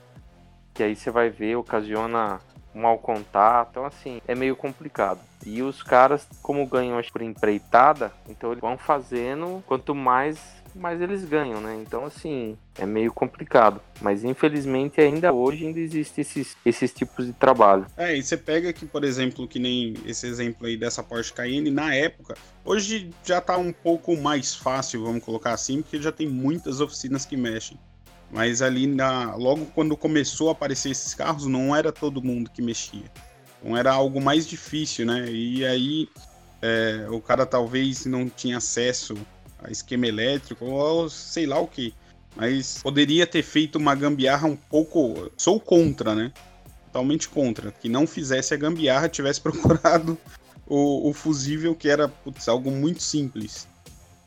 que 0.73 0.81
aí 0.81 0.95
você 0.95 1.11
vai 1.11 1.29
ver, 1.29 1.55
ocasiona 1.55 2.39
mau 2.77 2.97
contato, 2.97 3.69
então 3.71 3.85
assim, 3.85 4.21
é 4.27 4.35
meio 4.35 4.55
complicado. 4.55 5.19
E 5.45 5.61
os 5.61 5.81
caras, 5.81 6.27
como 6.41 6.65
ganham 6.65 7.01
por 7.11 7.21
empreitada, 7.21 8.11
então 8.27 8.51
eles 8.51 8.61
vão 8.61 8.77
fazendo, 8.77 9.63
quanto 9.65 9.95
mais, 9.95 10.39
mais 10.75 10.99
eles 11.01 11.23
ganham, 11.23 11.61
né? 11.61 11.77
Então 11.81 12.05
assim, 12.05 12.57
é 12.77 12.85
meio 12.85 13.13
complicado. 13.13 13.81
Mas 14.01 14.23
infelizmente 14.23 14.99
ainda 14.99 15.31
hoje 15.31 15.65
ainda 15.65 15.79
existe 15.79 16.21
esses, 16.21 16.57
esses 16.65 16.93
tipos 16.93 17.25
de 17.25 17.33
trabalho. 17.33 17.85
É, 17.95 18.15
e 18.15 18.21
você 18.21 18.35
pega 18.35 18.73
que, 18.73 18.85
por 18.85 19.03
exemplo, 19.03 19.47
que 19.47 19.59
nem 19.59 19.93
esse 20.05 20.27
exemplo 20.27 20.67
aí 20.67 20.75
dessa 20.75 21.01
Porsche 21.01 21.33
Cayenne, 21.33 21.71
na 21.71 21.93
época, 21.93 22.35
hoje 22.65 23.09
já 23.23 23.39
tá 23.39 23.57
um 23.57 23.71
pouco 23.71 24.15
mais 24.17 24.55
fácil, 24.55 25.03
vamos 25.03 25.23
colocar 25.23 25.53
assim, 25.53 25.81
porque 25.81 26.01
já 26.01 26.11
tem 26.11 26.27
muitas 26.27 26.81
oficinas 26.81 27.25
que 27.25 27.37
mexem. 27.37 27.77
Mas 28.31 28.61
ali, 28.61 28.87
na, 28.87 29.35
logo 29.35 29.65
quando 29.67 29.95
começou 29.95 30.49
a 30.49 30.51
aparecer 30.51 30.91
esses 30.91 31.13
carros, 31.13 31.45
não 31.45 31.75
era 31.75 31.91
todo 31.91 32.21
mundo 32.21 32.49
que 32.49 32.61
mexia. 32.61 33.05
Então 33.59 33.75
era 33.75 33.91
algo 33.91 34.21
mais 34.21 34.45
difícil, 34.45 35.05
né? 35.05 35.29
E 35.29 35.65
aí 35.65 36.09
é, 36.61 37.07
o 37.09 37.21
cara 37.21 37.45
talvez 37.45 38.05
não 38.05 38.29
tinha 38.29 38.57
acesso 38.57 39.15
a 39.63 39.71
esquema 39.71 40.07
elétrico 40.07 40.65
ou 40.65 41.09
sei 41.09 41.45
lá 41.45 41.59
o 41.59 41.67
que. 41.67 41.93
Mas 42.35 42.79
poderia 42.83 43.25
ter 43.25 43.41
feito 43.41 43.77
uma 43.77 43.95
gambiarra 43.95 44.47
um 44.47 44.55
pouco. 44.55 45.31
Sou 45.37 45.59
contra, 45.59 46.13
né? 46.13 46.31
Totalmente 46.85 47.29
contra. 47.29 47.71
Que 47.71 47.89
não 47.89 48.05
fizesse 48.05 48.53
a 48.53 48.57
gambiarra, 48.57 49.07
tivesse 49.09 49.41
procurado 49.41 50.17
o, 50.67 51.09
o 51.09 51.13
fusível, 51.13 51.73
que 51.73 51.89
era 51.89 52.07
putz, 52.07 52.47
algo 52.47 52.69
muito 52.69 53.01
simples 53.01 53.67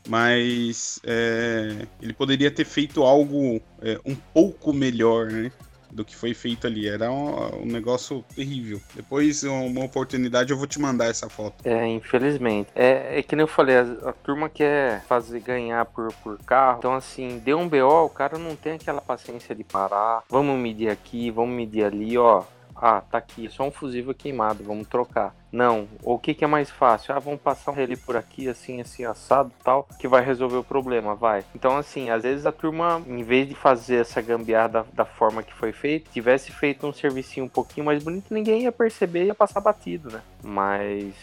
mas 0.07 0.99
é, 1.03 1.87
ele 2.01 2.13
poderia 2.13 2.51
ter 2.51 2.65
feito 2.65 3.03
algo 3.03 3.61
é, 3.81 3.99
um 4.05 4.15
pouco 4.15 4.73
melhor, 4.73 5.27
né? 5.27 5.51
Do 5.91 6.05
que 6.05 6.15
foi 6.15 6.33
feito 6.33 6.65
ali. 6.65 6.87
Era 6.87 7.11
um, 7.11 7.63
um, 7.63 7.65
negócio 7.65 8.23
terrível. 8.33 8.79
Depois, 8.95 9.43
uma 9.43 9.83
oportunidade, 9.83 10.49
eu 10.49 10.57
vou 10.57 10.65
te 10.65 10.79
mandar 10.79 11.07
essa 11.07 11.27
foto. 11.27 11.67
É, 11.67 11.85
infelizmente. 11.85 12.69
É, 12.73 13.19
é 13.19 13.21
que 13.21 13.35
nem 13.35 13.43
eu 13.43 13.47
falei, 13.47 13.75
a, 13.75 13.81
a, 13.81 14.13
turma 14.13 14.47
quer 14.47 15.03
fazer 15.03 15.41
ganhar 15.41 15.85
por, 15.87 16.13
por 16.23 16.37
carro. 16.43 16.77
Então, 16.79 16.93
assim, 16.93 17.41
deu 17.43 17.59
um 17.59 17.67
BO, 17.67 18.05
o 18.05 18.09
cara 18.09 18.37
não 18.37 18.55
tem 18.55 18.73
aquela 18.73 19.01
paciência 19.01 19.53
de 19.53 19.65
parar. 19.65 20.23
Vamos 20.29 20.57
medir 20.57 20.89
aqui, 20.89 21.29
vamos 21.29 21.53
medir 21.53 21.83
ali, 21.83 22.17
ó 22.17 22.43
ah, 22.81 22.99
tá 22.99 23.19
aqui, 23.19 23.47
só 23.47 23.63
um 23.63 23.71
fusível 23.71 24.11
queimado, 24.11 24.63
vamos 24.63 24.87
trocar. 24.87 25.35
Não, 25.51 25.87
o 26.01 26.17
que, 26.17 26.33
que 26.33 26.43
é 26.43 26.47
mais 26.47 26.71
fácil? 26.71 27.13
Ah, 27.13 27.19
vamos 27.19 27.39
passar 27.39 27.73
relé 27.73 27.95
por 27.95 28.17
aqui, 28.17 28.49
assim, 28.49 28.81
assim, 28.81 29.05
assado 29.05 29.51
tal, 29.63 29.87
que 29.99 30.07
vai 30.07 30.25
resolver 30.25 30.57
o 30.57 30.63
problema, 30.63 31.13
vai. 31.13 31.45
Então, 31.53 31.77
assim, 31.77 32.09
às 32.09 32.23
vezes 32.23 32.43
a 32.47 32.51
turma, 32.51 32.99
em 33.05 33.21
vez 33.21 33.47
de 33.47 33.53
fazer 33.53 33.97
essa 33.97 34.19
gambiarra 34.19 34.67
da, 34.67 34.85
da 34.93 35.05
forma 35.05 35.43
que 35.43 35.53
foi 35.53 35.71
feito, 35.71 36.09
tivesse 36.09 36.51
feito 36.51 36.87
um 36.87 36.91
servicinho 36.91 37.45
um 37.45 37.49
pouquinho 37.49 37.85
mais 37.85 38.03
bonito, 38.03 38.33
ninguém 38.33 38.63
ia 38.63 38.71
perceber 38.71 39.25
e 39.25 39.27
ia 39.27 39.35
passar 39.35 39.61
batido, 39.61 40.09
né? 40.09 40.21
Mas, 40.41 41.13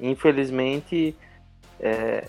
infelizmente, 0.00 1.14
é, 1.78 2.28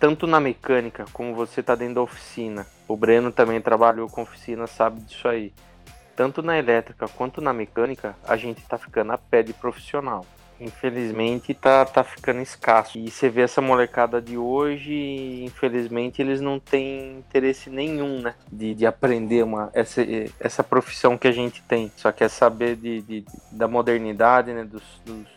tanto 0.00 0.26
na 0.26 0.40
mecânica 0.40 1.04
como 1.12 1.32
você 1.32 1.62
tá 1.62 1.76
dentro 1.76 1.94
da 1.94 2.02
oficina, 2.02 2.66
o 2.88 2.96
Breno 2.96 3.30
também 3.30 3.60
trabalhou 3.60 4.08
com 4.08 4.22
oficina, 4.22 4.66
sabe 4.66 5.00
disso 5.02 5.28
aí 5.28 5.52
tanto 6.18 6.42
na 6.42 6.58
elétrica 6.58 7.06
quanto 7.06 7.40
na 7.40 7.52
mecânica, 7.52 8.16
a 8.26 8.36
gente 8.36 8.60
tá 8.62 8.76
ficando 8.76 9.12
a 9.12 9.16
pé 9.16 9.40
de 9.40 9.52
profissional. 9.52 10.26
Infelizmente 10.60 11.54
tá, 11.54 11.84
tá 11.84 12.02
ficando 12.02 12.40
escasso. 12.40 12.98
E 12.98 13.08
você 13.08 13.28
vê 13.28 13.42
essa 13.42 13.60
molecada 13.60 14.20
de 14.20 14.36
hoje, 14.36 15.44
infelizmente 15.44 16.20
eles 16.20 16.40
não 16.40 16.58
têm 16.58 17.18
interesse 17.18 17.70
nenhum, 17.70 18.20
né? 18.20 18.34
De, 18.50 18.74
de 18.74 18.84
aprender 18.84 19.44
uma, 19.44 19.70
essa, 19.72 20.02
essa 20.40 20.64
profissão 20.64 21.16
que 21.16 21.28
a 21.28 21.32
gente 21.32 21.62
tem. 21.62 21.92
Só 21.96 22.10
quer 22.10 22.28
saber 22.28 22.74
de, 22.74 23.00
de 23.02 23.24
da 23.52 23.68
modernidade, 23.68 24.52
né? 24.52 24.64
Dos, 24.64 24.82
dos 25.06 25.28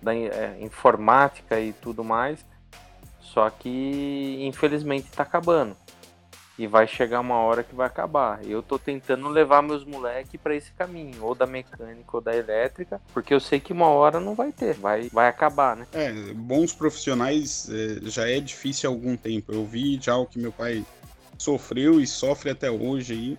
da 0.00 0.14
é, 0.14 0.56
informática 0.58 1.60
e 1.60 1.74
tudo 1.74 2.02
mais. 2.02 2.42
Só 3.20 3.50
que 3.50 4.38
infelizmente 4.40 5.10
tá 5.10 5.22
acabando. 5.22 5.76
E 6.56 6.66
vai 6.66 6.86
chegar 6.86 7.20
uma 7.20 7.36
hora 7.36 7.64
que 7.64 7.74
vai 7.74 7.86
acabar. 7.86 8.44
Eu 8.44 8.62
tô 8.62 8.78
tentando 8.78 9.28
levar 9.28 9.60
meus 9.60 9.84
moleques 9.84 10.40
para 10.40 10.54
esse 10.54 10.70
caminho, 10.72 11.24
ou 11.24 11.34
da 11.34 11.46
mecânica 11.46 12.08
ou 12.12 12.20
da 12.20 12.34
elétrica, 12.34 13.00
porque 13.12 13.34
eu 13.34 13.40
sei 13.40 13.58
que 13.58 13.72
uma 13.72 13.88
hora 13.88 14.20
não 14.20 14.34
vai 14.34 14.52
ter, 14.52 14.74
vai, 14.74 15.08
vai 15.12 15.28
acabar, 15.28 15.76
né? 15.76 15.86
É, 15.92 16.12
bons 16.32 16.72
profissionais 16.72 17.68
é, 17.68 18.08
já 18.08 18.28
é 18.28 18.38
difícil 18.38 18.88
há 18.88 18.92
algum 18.92 19.16
tempo. 19.16 19.52
Eu 19.52 19.66
vi 19.66 19.98
já 20.00 20.16
o 20.16 20.26
que 20.26 20.38
meu 20.38 20.52
pai 20.52 20.84
sofreu 21.36 22.00
e 22.00 22.06
sofre 22.06 22.50
até 22.50 22.70
hoje 22.70 23.12
aí 23.12 23.38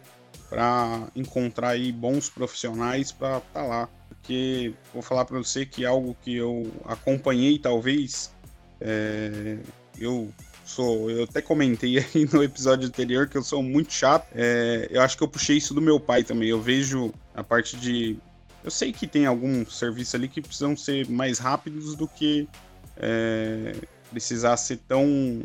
para 0.49 1.07
encontrar 1.15 1.69
aí 1.69 1.91
bons 1.91 2.29
profissionais 2.29 3.11
para 3.11 3.37
estar 3.37 3.61
tá 3.61 3.63
lá. 3.63 3.89
Porque 4.09 4.73
vou 4.93 5.01
falar 5.01 5.25
para 5.25 5.37
você 5.37 5.65
que 5.65 5.85
algo 5.85 6.15
que 6.21 6.35
eu 6.35 6.71
acompanhei 6.85 7.59
talvez 7.59 8.33
é, 8.81 9.57
eu 9.99 10.29
sou. 10.65 11.09
Eu 11.09 11.23
até 11.23 11.41
comentei 11.41 11.99
aí 12.13 12.27
no 12.31 12.43
episódio 12.43 12.87
anterior 12.87 13.27
que 13.27 13.37
eu 13.37 13.43
sou 13.43 13.63
muito 13.63 13.93
chato. 13.93 14.27
É, 14.33 14.87
eu 14.89 15.01
acho 15.01 15.15
que 15.17 15.23
eu 15.23 15.27
puxei 15.27 15.57
isso 15.57 15.73
do 15.73 15.81
meu 15.81 15.99
pai 15.99 16.23
também. 16.23 16.49
Eu 16.49 16.61
vejo 16.61 17.13
a 17.33 17.43
parte 17.43 17.77
de. 17.77 18.17
Eu 18.63 18.71
sei 18.71 18.91
que 18.91 19.05
tem 19.05 19.25
alguns 19.25 19.77
serviços 19.77 20.15
ali 20.15 20.27
que 20.27 20.41
precisam 20.41 20.75
ser 20.75 21.07
mais 21.07 21.37
rápidos 21.37 21.95
do 21.95 22.07
que 22.07 22.49
é, 22.97 23.75
precisar 24.09 24.57
ser 24.57 24.77
tão 24.87 25.43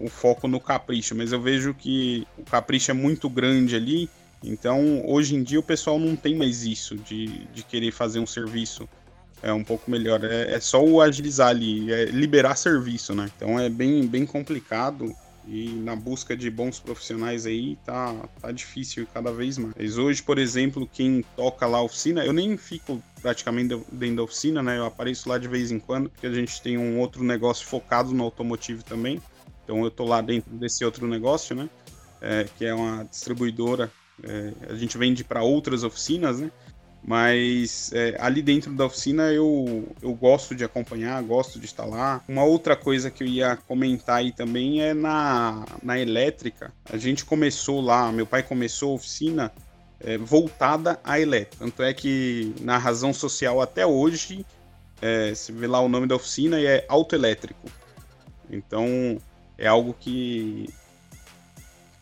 o 0.00 0.08
foco 0.08 0.48
no 0.48 0.58
capricho, 0.58 1.14
mas 1.14 1.30
eu 1.30 1.40
vejo 1.40 1.72
que 1.72 2.26
o 2.36 2.42
capricho 2.42 2.90
é 2.90 2.94
muito 2.94 3.30
grande 3.30 3.76
ali. 3.76 4.10
Então, 4.42 5.04
hoje 5.06 5.34
em 5.34 5.42
dia, 5.42 5.58
o 5.58 5.62
pessoal 5.62 5.98
não 5.98 6.16
tem 6.16 6.36
mais 6.36 6.64
isso 6.64 6.96
de, 6.96 7.46
de 7.46 7.62
querer 7.62 7.92
fazer 7.92 8.20
um 8.20 8.26
serviço 8.26 8.88
é 9.42 9.52
um 9.52 9.64
pouco 9.64 9.90
melhor. 9.90 10.22
É, 10.24 10.54
é 10.54 10.60
só 10.60 10.84
o 10.84 11.00
agilizar 11.00 11.48
ali, 11.48 11.92
é 11.92 12.06
liberar 12.06 12.56
serviço, 12.56 13.14
né? 13.14 13.30
Então 13.36 13.58
é 13.58 13.68
bem, 13.68 14.06
bem 14.06 14.26
complicado 14.26 15.14
e 15.46 15.70
na 15.70 15.96
busca 15.96 16.36
de 16.36 16.50
bons 16.50 16.78
profissionais 16.78 17.46
aí 17.46 17.78
tá, 17.84 18.14
tá 18.40 18.52
difícil 18.52 19.06
cada 19.12 19.32
vez 19.32 19.56
mais. 19.56 19.96
Hoje, 19.96 20.22
por 20.22 20.38
exemplo, 20.38 20.88
quem 20.92 21.24
toca 21.34 21.66
lá 21.66 21.78
a 21.78 21.82
oficina, 21.82 22.24
eu 22.24 22.34
nem 22.34 22.56
fico 22.58 23.02
praticamente 23.22 23.74
dentro 23.90 24.16
da 24.16 24.22
oficina, 24.24 24.62
né? 24.62 24.76
Eu 24.76 24.84
apareço 24.84 25.28
lá 25.28 25.38
de 25.38 25.48
vez 25.48 25.72
em 25.72 25.78
quando, 25.78 26.10
porque 26.10 26.26
a 26.26 26.32
gente 26.32 26.60
tem 26.60 26.76
um 26.76 26.98
outro 26.98 27.24
negócio 27.24 27.66
focado 27.66 28.12
no 28.12 28.24
automotivo 28.24 28.84
também. 28.84 29.22
Então 29.64 29.82
eu 29.82 29.90
tô 29.90 30.04
lá 30.04 30.20
dentro 30.20 30.50
desse 30.50 30.84
outro 30.84 31.06
negócio, 31.06 31.56
né? 31.56 31.68
É, 32.20 32.46
que 32.56 32.66
é 32.66 32.74
uma 32.74 33.04
distribuidora. 33.04 33.90
É, 34.22 34.52
a 34.68 34.74
gente 34.74 34.98
vende 34.98 35.24
para 35.24 35.42
outras 35.42 35.82
oficinas, 35.82 36.40
né? 36.40 36.50
Mas 37.08 37.90
é, 37.94 38.18
ali 38.20 38.42
dentro 38.42 38.70
da 38.74 38.84
oficina 38.84 39.32
eu, 39.32 39.88
eu 40.02 40.12
gosto 40.12 40.54
de 40.54 40.62
acompanhar, 40.62 41.22
gosto 41.22 41.58
de 41.58 41.64
estar 41.64 41.86
lá. 41.86 42.22
Uma 42.28 42.44
outra 42.44 42.76
coisa 42.76 43.10
que 43.10 43.24
eu 43.24 43.26
ia 43.26 43.56
comentar 43.56 44.16
aí 44.16 44.30
também 44.30 44.82
é 44.82 44.92
na, 44.92 45.64
na 45.82 45.98
elétrica. 45.98 46.70
A 46.84 46.98
gente 46.98 47.24
começou 47.24 47.80
lá, 47.80 48.12
meu 48.12 48.26
pai 48.26 48.42
começou 48.42 48.92
a 48.92 48.94
oficina 48.96 49.50
é, 50.00 50.18
voltada 50.18 51.00
à 51.02 51.18
elétrica. 51.18 51.64
Tanto 51.64 51.82
é 51.82 51.94
que 51.94 52.54
na 52.60 52.76
razão 52.76 53.14
social 53.14 53.62
até 53.62 53.86
hoje, 53.86 54.44
é, 55.00 55.34
você 55.34 55.50
vê 55.50 55.66
lá 55.66 55.80
o 55.80 55.88
nome 55.88 56.06
da 56.06 56.14
oficina 56.14 56.60
e 56.60 56.66
é 56.66 56.84
autoelétrico. 56.90 57.70
Então 58.50 59.18
é 59.56 59.66
algo 59.66 59.96
que, 59.98 60.68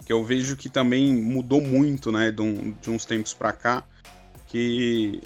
que 0.04 0.12
eu 0.12 0.24
vejo 0.24 0.56
que 0.56 0.68
também 0.68 1.14
mudou 1.14 1.60
muito, 1.60 2.10
né, 2.10 2.32
de, 2.32 2.42
um, 2.42 2.72
de 2.72 2.90
uns 2.90 3.04
tempos 3.04 3.32
para 3.32 3.52
cá 3.52 3.84
que 4.56 5.22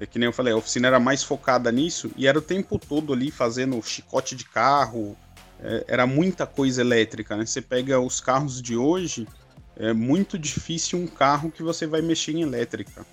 É 0.00 0.06
que 0.06 0.18
nem 0.18 0.26
eu 0.26 0.32
falei, 0.32 0.52
a 0.52 0.56
oficina 0.56 0.86
era 0.86 1.00
mais 1.00 1.24
focada 1.24 1.72
nisso 1.72 2.10
e 2.16 2.26
era 2.26 2.38
o 2.38 2.42
tempo 2.42 2.78
todo 2.78 3.12
ali 3.12 3.30
fazendo 3.30 3.82
chicote 3.82 4.36
de 4.36 4.44
carro, 4.44 5.16
é, 5.60 5.84
era 5.88 6.06
muita 6.06 6.46
coisa 6.46 6.80
elétrica, 6.82 7.36
né? 7.36 7.44
Você 7.44 7.60
pega 7.60 7.98
os 7.98 8.20
carros 8.20 8.62
de 8.62 8.76
hoje, 8.76 9.26
é 9.76 9.92
muito 9.92 10.38
difícil 10.38 11.00
um 11.00 11.06
carro 11.06 11.50
que 11.50 11.64
você 11.64 11.84
vai 11.84 12.00
mexer 12.00 12.32
em 12.32 12.42
elétrica, 12.42 13.04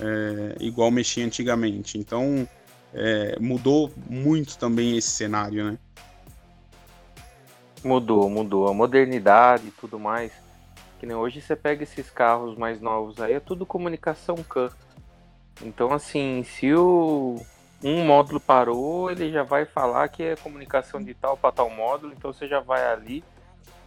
é, 0.00 0.56
igual 0.58 0.90
mexia 0.90 1.24
antigamente. 1.24 1.96
Então 1.98 2.48
é, 2.92 3.38
mudou 3.40 3.92
muito 4.10 4.58
também 4.58 4.96
esse 4.96 5.10
cenário, 5.10 5.70
né? 5.70 5.78
Mudou, 7.84 8.28
mudou. 8.28 8.66
A 8.66 8.74
modernidade 8.74 9.68
e 9.68 9.70
tudo 9.70 10.00
mais. 10.00 10.32
Que 10.98 11.06
nem 11.06 11.16
hoje 11.16 11.40
você 11.40 11.54
pega 11.54 11.82
esses 11.82 12.10
carros 12.10 12.56
mais 12.56 12.80
novos 12.80 13.20
aí, 13.20 13.34
é 13.34 13.40
tudo 13.40 13.64
comunicação 13.64 14.36
CAN. 14.36 14.70
Então, 15.62 15.92
assim, 15.92 16.42
se 16.44 16.72
o, 16.74 17.40
um 17.82 18.04
módulo 18.04 18.40
parou, 18.40 19.10
ele 19.10 19.30
já 19.30 19.42
vai 19.42 19.64
falar 19.64 20.08
que 20.08 20.22
é 20.22 20.36
comunicação 20.36 21.02
de 21.02 21.14
tal 21.14 21.36
para 21.36 21.52
tal 21.52 21.70
módulo, 21.70 22.12
então 22.12 22.32
você 22.32 22.46
já 22.48 22.60
vai 22.60 22.84
ali, 22.92 23.24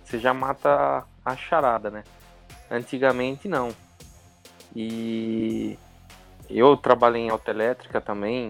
você 0.03 0.19
já 0.19 0.33
mata 0.33 1.05
a 1.23 1.35
charada, 1.35 1.89
né? 1.89 2.03
Antigamente 2.69 3.47
não. 3.47 3.69
E 4.75 5.77
eu 6.49 6.75
trabalhei 6.77 7.23
em 7.23 7.29
autoelétrica 7.29 7.99
também. 7.99 8.49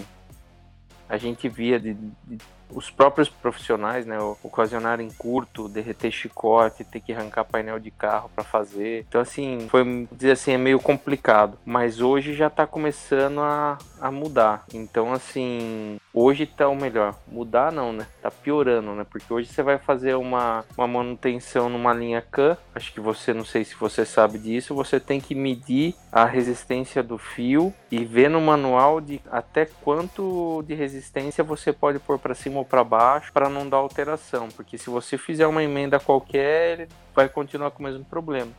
A 1.10 1.18
gente 1.18 1.50
via 1.50 1.80
de, 1.80 1.94
de 1.94 2.38
os 2.74 2.90
próprios 2.90 3.30
profissionais, 3.30 4.06
né, 4.06 4.18
ocasionarem 4.44 5.10
curto, 5.18 5.68
derreter 5.68 6.12
chicote, 6.12 6.84
ter 6.84 7.00
que 7.00 7.14
arrancar 7.14 7.46
painel 7.46 7.80
de 7.80 7.92
carro 7.92 8.30
para 8.34 8.44
fazer. 8.44 9.06
Então 9.08 9.22
assim, 9.22 9.68
foi 9.70 10.08
dizer 10.12 10.32
assim, 10.32 10.52
é 10.52 10.58
meio 10.58 10.80
complicado, 10.80 11.58
mas 11.66 12.02
hoje 12.02 12.34
já 12.34 12.48
está 12.48 12.66
começando 12.66 13.40
a, 13.42 13.78
a 14.00 14.12
mudar. 14.12 14.66
Então 14.74 15.14
assim, 15.14 15.98
hoje 16.14 16.46
tá 16.46 16.68
o 16.68 16.76
melhor. 16.76 17.16
Mudar 17.28 17.72
não, 17.72 17.94
né? 17.94 18.08
Tá 18.22 18.32
piorando, 18.32 18.94
né? 18.94 19.06
Porque 19.10 19.34
hoje 19.34 19.50
você 19.50 19.64
vai 19.64 19.78
fazer 19.78 20.16
uma, 20.16 20.66
uma 20.78 20.88
manutenção 20.88 21.70
numa 21.70 21.94
linha 21.94 22.22
CAN, 22.22 22.58
acho 22.76 22.94
que 22.94 23.00
você 23.00 23.34
não 23.34 23.46
sei 23.46 23.64
se 23.64 23.76
você 23.76 24.06
sabe 24.06 24.38
disso, 24.38 24.76
você 24.76 25.00
tem 25.00 25.20
que 25.20 25.36
medir 25.36 25.96
a 26.12 26.26
resistência 26.26 27.02
do 27.02 27.18
fio 27.18 27.74
e 27.92 28.04
ver 28.04 28.30
no 28.30 28.42
manual 28.42 29.00
de 29.00 29.22
até 29.32 29.66
quanto 29.66 30.64
de 30.68 30.74
resistência 30.74 31.44
você 31.44 31.72
pode 31.72 32.00
pôr 32.00 32.20
para 32.20 32.36
cima 32.36 32.60
para 32.64 32.84
baixo 32.84 33.32
para 33.34 33.50
não 33.50 33.68
dar 33.68 33.78
alteração, 33.78 34.50
porque 34.50 34.78
se 34.78 34.90
você 34.90 35.18
fizer 35.18 35.48
uma 35.48 35.64
emenda 35.64 36.00
qualquer, 36.00 36.80
ele 36.80 36.90
vai 37.14 37.28
continuar 37.28 37.72
com 37.72 37.80
o 37.80 37.86
mesmo 37.86 38.06
problema. 38.06 38.52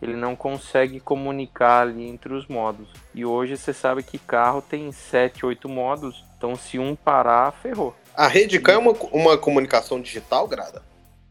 Ele 0.00 0.14
não 0.14 0.36
consegue 0.36 1.00
comunicar 1.00 1.82
ali 1.82 2.06
entre 2.06 2.34
os 2.34 2.46
módulos. 2.46 2.90
E 3.14 3.24
hoje 3.24 3.56
você 3.56 3.72
sabe 3.72 4.02
que 4.02 4.18
carro 4.18 4.60
tem 4.60 4.92
7, 4.92 5.46
8 5.46 5.68
módulos, 5.68 6.24
então 6.36 6.54
se 6.54 6.78
um 6.78 6.94
parar, 6.94 7.50
ferrou. 7.52 7.94
A 8.14 8.28
rede 8.28 8.58
CAN 8.60 8.74
é 8.74 8.78
uma, 8.78 8.92
uma 9.12 9.38
comunicação 9.38 10.00
digital, 10.00 10.46
Grada? 10.46 10.82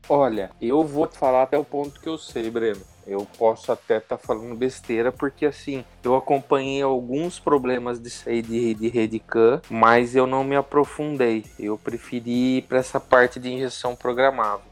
Olha, 0.07 0.51
eu 0.61 0.83
vou 0.83 1.07
falar 1.07 1.43
até 1.43 1.57
o 1.57 1.63
ponto 1.63 1.99
que 1.99 2.07
eu 2.07 2.17
sei, 2.17 2.49
Breno. 2.49 2.81
Eu 3.07 3.27
posso 3.37 3.71
até 3.71 3.97
estar 3.97 4.17
tá 4.17 4.23
falando 4.23 4.55
besteira, 4.55 5.11
porque 5.11 5.45
assim, 5.45 5.85
eu 6.03 6.15
acompanhei 6.15 6.81
alguns 6.81 7.39
problemas 7.39 7.99
de 7.99 8.09
sair 8.09 8.41
de, 8.41 8.73
de 8.73 9.23
mas 9.69 10.15
eu 10.15 10.25
não 10.25 10.43
me 10.43 10.55
aprofundei. 10.55 11.45
Eu 11.59 11.77
preferi 11.77 12.57
ir 12.57 12.61
para 12.63 12.79
essa 12.79 12.99
parte 12.99 13.39
de 13.39 13.51
injeção 13.51 13.95
programável. 13.95 14.65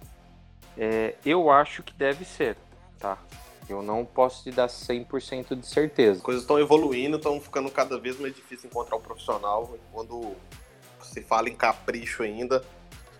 É, 0.75 1.13
eu 1.23 1.51
acho 1.51 1.83
que 1.83 1.93
deve 1.93 2.25
ser, 2.25 2.57
tá? 2.99 3.19
Eu 3.69 3.81
não 3.81 4.03
posso 4.03 4.43
te 4.43 4.51
dar 4.51 4.67
100% 4.67 5.55
de 5.55 5.67
certeza. 5.67 6.17
As 6.17 6.21
coisas 6.21 6.43
estão 6.43 6.59
evoluindo, 6.59 7.17
estão 7.17 7.39
ficando 7.39 7.69
cada 7.69 7.99
vez 7.99 8.19
mais 8.19 8.35
difícil 8.35 8.69
encontrar 8.69 8.97
um 8.97 9.01
profissional. 9.01 9.77
Quando 9.91 10.35
se 11.01 11.21
fala 11.21 11.49
em 11.49 11.55
capricho 11.55 12.23
ainda, 12.23 12.63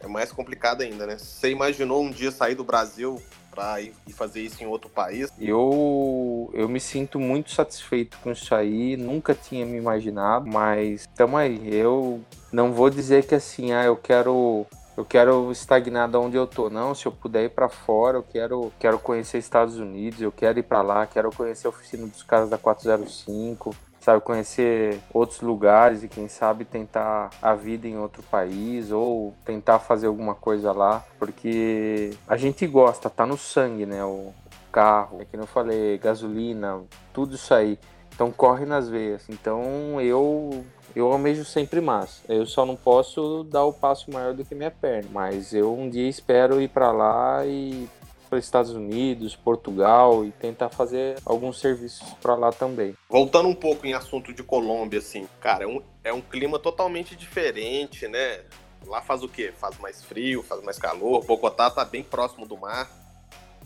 é 0.02 0.08
mais 0.08 0.32
complicado 0.32 0.82
ainda, 0.82 1.06
né? 1.06 1.18
Você 1.18 1.52
imaginou 1.52 2.02
um 2.02 2.10
dia 2.10 2.32
sair 2.32 2.56
do 2.56 2.64
Brasil 2.64 3.22
para 3.54 3.82
ir 3.82 3.94
fazer 4.10 4.42
isso 4.42 4.64
em 4.64 4.68
outro 4.68 4.90
país? 4.90 5.32
Eu, 5.40 6.50
eu 6.54 6.68
me 6.68 6.80
sinto 6.80 7.20
muito 7.20 7.52
satisfeito 7.52 8.18
com 8.24 8.32
isso 8.32 8.54
aí, 8.56 8.98
nunca 8.98 9.34
tinha 9.34 9.66
me 9.66 9.78
imaginado, 9.78 10.48
mas 10.48 11.08
tamo 11.16 11.38
aí. 11.38 11.60
Eu 11.74 12.22
não 12.52 12.74
vou 12.74 12.90
dizer 12.90 13.26
que 13.26 13.36
assim, 13.36 13.72
ah, 13.72 13.84
eu 13.84 13.96
quero 13.96 14.66
eu 14.96 15.04
quero 15.04 15.52
estagnar 15.52 16.08
de 16.08 16.18
onde 16.18 16.38
eu 16.38 16.46
tô. 16.46 16.70
Não, 16.70 16.94
se 16.94 17.08
eu 17.08 17.12
puder 17.12 17.46
ir 17.46 17.50
para 17.50 17.68
fora, 17.68 18.18
eu 18.18 18.24
quero, 18.24 18.72
quero 18.80 19.00
conhecer 19.00 19.40
Estados 19.40 19.78
Unidos, 19.78 20.22
eu 20.22 20.32
quero 20.32 20.60
ir 20.60 20.64
para 20.64 20.82
lá, 20.82 21.08
quero 21.08 21.32
conhecer 21.32 21.66
a 21.66 21.72
oficina 21.72 22.06
dos 22.06 22.22
caras 22.22 22.50
da 22.50 22.60
405, 22.60 23.76
sabe, 24.04 24.22
conhecer 24.22 25.00
outros 25.14 25.40
lugares 25.40 26.04
e 26.04 26.10
quem 26.10 26.28
sabe 26.28 26.66
tentar 26.66 27.30
a 27.42 27.56
vida 27.56 27.88
em 27.88 27.98
outro 27.98 28.22
país 28.24 28.92
ou 28.92 29.34
tentar 29.46 29.80
fazer 29.80 30.08
alguma 30.08 30.36
coisa 30.36 30.74
lá, 30.74 31.04
porque 31.18 32.12
a 32.28 32.36
gente 32.36 32.68
gosta, 32.68 33.10
tá 33.10 33.26
no 33.26 33.38
sangue, 33.38 33.86
né, 33.86 34.04
o 34.04 34.34
carro, 34.72 35.22
é 35.22 35.26
que 35.26 35.38
eu 35.38 35.48
falei, 35.48 35.98
gasolina, 35.98 36.82
tudo 37.14 37.36
isso 37.36 37.54
aí. 37.54 37.80
Então 38.14 38.32
corre 38.32 38.66
nas 38.66 38.90
veias. 38.90 39.28
Então 39.30 40.00
eu 40.02 40.64
eu 40.96 41.12
almejo 41.12 41.44
sempre 41.44 41.82
mais. 41.82 42.22
Eu 42.30 42.46
só 42.46 42.66
não 42.66 42.76
posso 42.76 43.44
dar 43.46 43.64
o 43.64 43.74
passo 43.74 44.12
maior 44.12 44.34
do 44.34 44.46
que 44.46 44.54
minha 44.54 44.70
perna, 44.70 45.10
mas 45.12 45.54
eu 45.54 45.74
um 45.74 45.90
dia 45.90 46.08
espero 46.08 46.62
ir 46.62 46.68
para 46.68 46.92
lá 46.92 47.46
e 47.46 47.88
para 48.34 48.40
Estados 48.40 48.72
Unidos, 48.72 49.36
Portugal 49.36 50.26
e 50.26 50.32
tentar 50.32 50.70
fazer 50.70 51.20
alguns 51.24 51.60
serviços 51.60 52.14
para 52.14 52.34
lá 52.34 52.52
também. 52.52 52.96
Voltando 53.08 53.48
um 53.48 53.54
pouco 53.54 53.86
em 53.86 53.94
assunto 53.94 54.34
de 54.34 54.42
Colômbia, 54.42 54.98
assim, 54.98 55.28
cara, 55.40 55.66
é 55.66 55.68
um, 55.68 55.82
é 56.04 56.12
um 56.12 56.22
clima 56.22 56.58
totalmente 56.58 57.16
diferente, 57.16 58.08
né? 58.08 58.40
Lá 58.88 59.02
faz 59.02 59.22
o 59.22 59.30
quê? 59.30 59.54
Faz 59.56 59.78
mais 59.78 60.04
frio, 60.04 60.42
faz 60.42 60.64
mais 60.64 60.80
calor. 60.80 61.24
Bogotá 61.24 61.70
tá 61.70 61.86
bem 61.86 62.02
próximo 62.02 62.48
do 62.48 62.58
mar. 62.58 62.90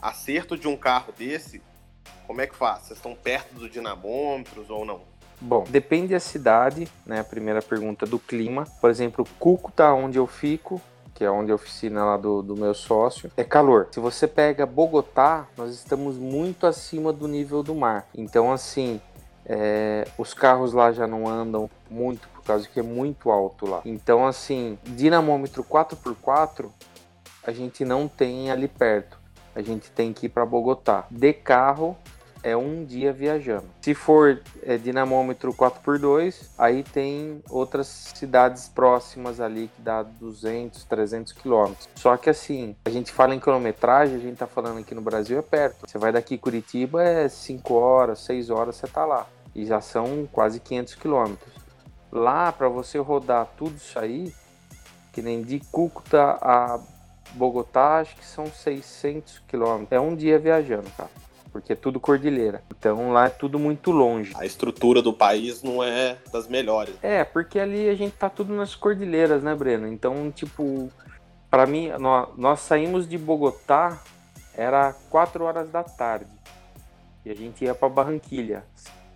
Acerto 0.02 0.58
de 0.58 0.68
um 0.68 0.76
carro 0.76 1.14
desse, 1.18 1.62
como 2.28 2.42
é 2.42 2.46
que 2.48 2.56
faz? 2.56 2.84
Vocês 2.84 3.00
estão 3.00 3.16
perto 3.16 3.54
dos 3.56 3.72
dinamômetros 3.72 4.70
ou 4.70 4.84
não? 4.84 5.02
Bom, 5.40 5.64
depende 5.70 6.14
da 6.14 6.20
cidade, 6.20 6.90
né? 7.06 7.22
A 7.22 7.24
primeira 7.24 7.62
pergunta 7.62 8.06
do 8.06 8.20
clima. 8.20 8.66
Por 8.82 8.90
exemplo, 8.90 9.26
Cúcuta, 9.40 9.94
onde 9.94 10.18
eu 10.18 10.28
fico, 10.28 10.82
que 11.18 11.26
é 11.26 11.32
onde 11.32 11.50
é 11.50 11.52
a 11.52 11.56
oficina 11.56 12.06
lá 12.06 12.16
do, 12.16 12.44
do 12.44 12.56
meu 12.56 12.76
sócio, 12.76 13.32
é 13.36 13.44
calor. 13.44 13.88
Se 13.90 14.00
você 14.00 14.28
pega 14.28 14.68
Bogotá, 14.68 15.48
nós 15.58 15.74
estamos 15.74 16.16
muito 16.16 16.68
acima 16.68 17.12
do 17.12 17.28
nível 17.28 17.64
do 17.64 17.74
mar. 17.74 18.08
Então, 18.14 18.54
assim, 18.54 19.02
é, 19.44 20.08
os 20.16 20.36
carros 20.36 20.74
lá 20.74 20.92
já 20.92 21.08
não 21.08 21.28
andam 21.28 21.68
muito 21.90 22.30
por 22.30 22.44
causa 22.44 22.70
que 22.72 22.80
é 22.80 22.84
muito 22.84 23.32
alto 23.32 23.66
lá. 23.66 23.82
Então, 23.84 24.28
assim, 24.28 24.78
dinamômetro 24.84 25.64
4x4 25.64 26.68
a 27.44 27.52
gente 27.52 27.84
não 27.84 28.08
tem 28.08 28.52
ali 28.52 28.68
perto. 28.68 29.18
A 29.56 29.62
gente 29.64 29.90
tem 29.90 30.14
que 30.14 30.28
ir 30.28 30.30
para 30.30 30.46
Bogotá. 30.46 31.08
De 31.10 31.34
carro, 31.34 31.98
é 32.44 32.56
um 32.56 32.86
dia 32.86 33.12
viajando. 33.12 33.66
Se 33.82 33.94
for 33.94 34.42
é, 34.64 34.78
dinamômetro 34.78 35.54
4x2, 35.54 36.50
aí 36.58 36.84
tem 36.84 37.42
outras 37.50 37.88
cidades 37.88 38.68
próximas 38.70 39.40
ali 39.40 39.70
que 39.76 39.82
dá 39.82 40.04
200, 40.04 40.84
300 40.84 41.34
quilômetros. 41.34 41.90
Só 41.96 42.16
que 42.18 42.30
assim, 42.30 42.76
a 42.86 42.90
gente 42.90 43.12
fala 43.12 43.36
em 43.36 43.40
quilometragem, 43.40 44.16
a 44.16 44.20
gente 44.20 44.38
tá 44.38 44.48
falando 44.48 44.80
aqui 44.80 44.94
no 44.94 45.02
Brasil 45.02 45.38
é 45.38 45.42
perto. 45.42 45.88
Você 45.88 45.98
vai 45.98 46.12
daqui 46.12 46.38
Curitiba 46.38 47.04
é 47.04 47.28
5 47.28 47.74
horas, 47.74 48.20
6 48.20 48.50
horas 48.50 48.76
você 48.76 48.88
tá 48.88 49.06
lá. 49.06 49.28
E 49.56 49.66
já 49.66 49.82
são 49.82 50.28
quase 50.32 50.60
500 50.60 50.96
quilômetros. 50.96 51.54
Lá, 52.12 52.52
para 52.52 52.70
você 52.70 52.98
rodar 53.00 53.48
tudo 53.58 53.76
isso 53.76 53.98
aí, 54.00 54.34
que 55.12 55.22
nem 55.22 55.42
de 55.42 55.60
Cúcuta 55.72 56.38
a 56.42 56.80
Bogotá, 57.34 57.98
acho 57.98 58.16
que 58.16 58.26
são 58.26 58.46
600 58.46 59.42
quilômetros. 59.48 59.92
É 59.92 60.00
um 60.00 60.16
dia 60.16 60.40
viajando, 60.40 60.90
cara 60.96 61.10
porque 61.58 61.74
é 61.74 61.76
tudo 61.76 62.00
cordilheira. 62.00 62.62
Então 62.78 63.12
lá 63.12 63.26
é 63.26 63.30
tudo 63.30 63.58
muito 63.58 63.90
longe. 63.90 64.32
A 64.36 64.46
estrutura 64.46 65.02
do 65.02 65.12
país 65.12 65.64
não 65.64 65.84
é 65.84 66.18
das 66.32 66.48
melhores. 66.48 66.96
É, 67.02 67.24
porque 67.24 67.60
ali 67.60 67.90
a 67.90 67.96
gente 67.96 68.14
tá 68.14 68.30
tudo 68.30 68.54
nas 68.54 68.76
cordilheiras, 68.76 69.42
né, 69.42 69.56
Breno? 69.56 69.88
Então, 69.88 70.32
tipo, 70.32 70.92
para 71.50 71.66
mim, 71.66 71.90
nós, 72.00 72.30
nós 72.38 72.60
saímos 72.60 73.10
de 73.10 73.18
Bogotá, 73.18 74.00
era 74.54 74.94
4 75.10 75.44
horas 75.44 75.70
da 75.72 75.84
tarde. 75.84 76.30
E 77.26 77.32
a 77.32 77.36
gente 77.36 77.66
ia 77.66 77.74
para 77.74 77.90
Barranquilha. 77.90 78.64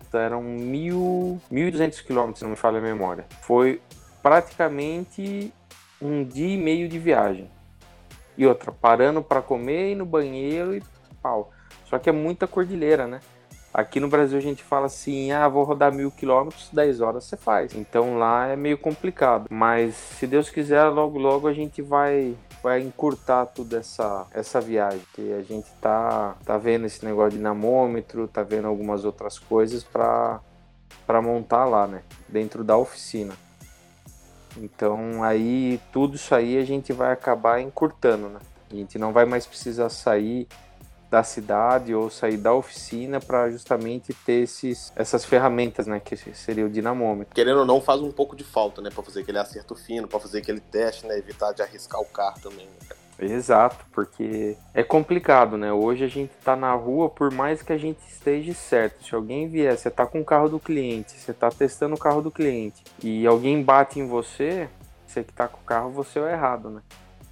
Então, 0.06 0.20
eram 0.20 0.42
1.200 0.42 2.04
quilômetros, 2.04 2.40
se 2.40 2.44
não 2.44 2.50
me 2.50 2.56
falha 2.56 2.78
a 2.78 2.82
memória. 2.82 3.24
Foi 3.42 3.80
praticamente 4.20 5.54
um 6.00 6.24
dia 6.24 6.54
e 6.54 6.58
meio 6.58 6.88
de 6.88 6.98
viagem. 6.98 7.48
E 8.36 8.44
outra, 8.44 8.72
parando 8.72 9.22
para 9.22 9.40
comer 9.40 9.92
e 9.92 9.94
no 9.94 10.04
banheiro 10.04 10.74
e 10.74 10.82
pau. 11.22 11.51
Só 11.92 11.98
que 11.98 12.08
é 12.08 12.12
muita 12.12 12.46
cordilheira, 12.46 13.06
né? 13.06 13.20
Aqui 13.74 14.00
no 14.00 14.08
Brasil 14.08 14.38
a 14.38 14.40
gente 14.40 14.62
fala 14.62 14.86
assim, 14.86 15.30
ah, 15.30 15.46
vou 15.46 15.62
rodar 15.62 15.92
mil 15.92 16.10
quilômetros, 16.10 16.70
10 16.72 17.02
horas 17.02 17.24
você 17.24 17.36
faz. 17.36 17.74
Então 17.74 18.16
lá 18.16 18.46
é 18.46 18.56
meio 18.56 18.78
complicado. 18.78 19.46
Mas 19.50 19.94
se 19.94 20.26
Deus 20.26 20.48
quiser, 20.48 20.84
logo 20.84 21.18
logo 21.18 21.46
a 21.46 21.52
gente 21.52 21.82
vai 21.82 22.34
vai 22.62 22.80
encurtar 22.80 23.44
toda 23.44 23.76
essa, 23.76 24.26
essa 24.32 24.58
viagem. 24.58 25.02
Que 25.12 25.34
a 25.34 25.42
gente 25.42 25.70
tá, 25.82 26.34
tá 26.46 26.56
vendo 26.56 26.86
esse 26.86 27.04
negócio 27.04 27.32
de 27.32 27.42
namômetro, 27.42 28.26
tá 28.26 28.42
vendo 28.42 28.68
algumas 28.68 29.04
outras 29.04 29.38
coisas 29.38 29.84
para 29.84 30.40
para 31.06 31.20
montar 31.20 31.66
lá, 31.66 31.86
né? 31.86 32.02
Dentro 32.26 32.64
da 32.64 32.74
oficina. 32.74 33.34
Então 34.56 35.22
aí 35.22 35.78
tudo 35.92 36.16
isso 36.16 36.34
aí 36.34 36.56
a 36.56 36.64
gente 36.64 36.90
vai 36.94 37.12
acabar 37.12 37.60
encurtando, 37.60 38.30
né? 38.30 38.40
A 38.70 38.74
gente 38.74 38.98
não 38.98 39.12
vai 39.12 39.26
mais 39.26 39.46
precisar 39.46 39.90
sair 39.90 40.48
da 41.12 41.22
cidade 41.22 41.94
ou 41.94 42.08
sair 42.08 42.38
da 42.38 42.54
oficina 42.54 43.20
para 43.20 43.50
justamente 43.50 44.14
ter 44.14 44.44
esses, 44.44 44.90
essas 44.96 45.26
ferramentas, 45.26 45.86
né, 45.86 46.00
que 46.00 46.16
seria 46.16 46.64
o 46.64 46.70
dinamômetro. 46.70 47.34
Querendo 47.34 47.58
ou 47.58 47.66
não, 47.66 47.82
faz 47.82 48.00
um 48.00 48.10
pouco 48.10 48.34
de 48.34 48.42
falta, 48.42 48.80
né, 48.80 48.88
para 48.88 49.02
fazer 49.02 49.20
aquele 49.20 49.36
acerto 49.36 49.74
fino, 49.74 50.08
para 50.08 50.18
fazer 50.18 50.38
aquele 50.38 50.60
teste, 50.60 51.06
né, 51.06 51.18
evitar 51.18 51.52
de 51.52 51.60
arriscar 51.60 52.00
o 52.00 52.06
carro 52.06 52.40
também. 52.40 52.66
Né, 52.66 52.96
Exato, 53.18 53.84
porque 53.92 54.56
é 54.72 54.82
complicado, 54.82 55.56
né? 55.56 55.70
Hoje 55.70 56.02
a 56.02 56.08
gente 56.08 56.32
tá 56.42 56.56
na 56.56 56.72
rua, 56.72 57.08
por 57.08 57.30
mais 57.30 57.62
que 57.62 57.72
a 57.72 57.76
gente 57.76 58.00
esteja 58.08 58.52
certo. 58.54 59.04
Se 59.04 59.14
alguém 59.14 59.48
vier, 59.48 59.76
você 59.76 59.90
tá 59.90 60.06
com 60.06 60.22
o 60.22 60.24
carro 60.24 60.48
do 60.48 60.58
cliente, 60.58 61.12
você 61.12 61.32
tá 61.32 61.50
testando 61.50 61.94
o 61.94 61.98
carro 61.98 62.22
do 62.22 62.32
cliente 62.32 62.82
e 63.00 63.24
alguém 63.26 63.62
bate 63.62 64.00
em 64.00 64.08
você, 64.08 64.68
você 65.06 65.22
que 65.22 65.32
tá 65.32 65.46
com 65.46 65.60
o 65.60 65.64
carro, 65.64 65.90
você 65.90 66.18
é 66.18 66.22
o 66.22 66.28
errado, 66.28 66.70
né? 66.70 66.80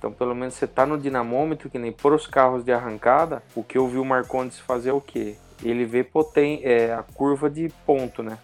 Então, 0.01 0.11
pelo 0.11 0.35
menos 0.35 0.55
você 0.55 0.67
tá 0.67 0.87
no 0.87 0.97
dinamômetro, 0.97 1.69
que 1.69 1.79
nem 1.79 1.93
por 1.93 2.15
os 2.15 2.27
carros 2.27 2.65
de 2.65 2.73
arrancada, 2.73 3.43
o 3.55 3.63
que 3.63 3.77
eu 3.77 3.87
vi 3.87 3.99
o 3.99 4.05
Marcondes 4.05 4.59
fazer 4.59 4.89
é 4.89 4.93
o 4.95 5.01
quê? 5.01 5.37
Ele 5.63 5.85
vê 5.85 6.03
poten 6.03 6.63
é, 6.65 6.95
a 6.95 7.03
curva 7.03 7.51
de 7.51 7.69
ponto, 7.85 8.23
né? 8.23 8.39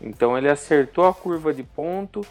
Então 0.00 0.38
ele 0.38 0.48
acertou 0.48 1.06
a 1.06 1.12
curva 1.12 1.52
de 1.52 1.62
ponto, 1.62 2.26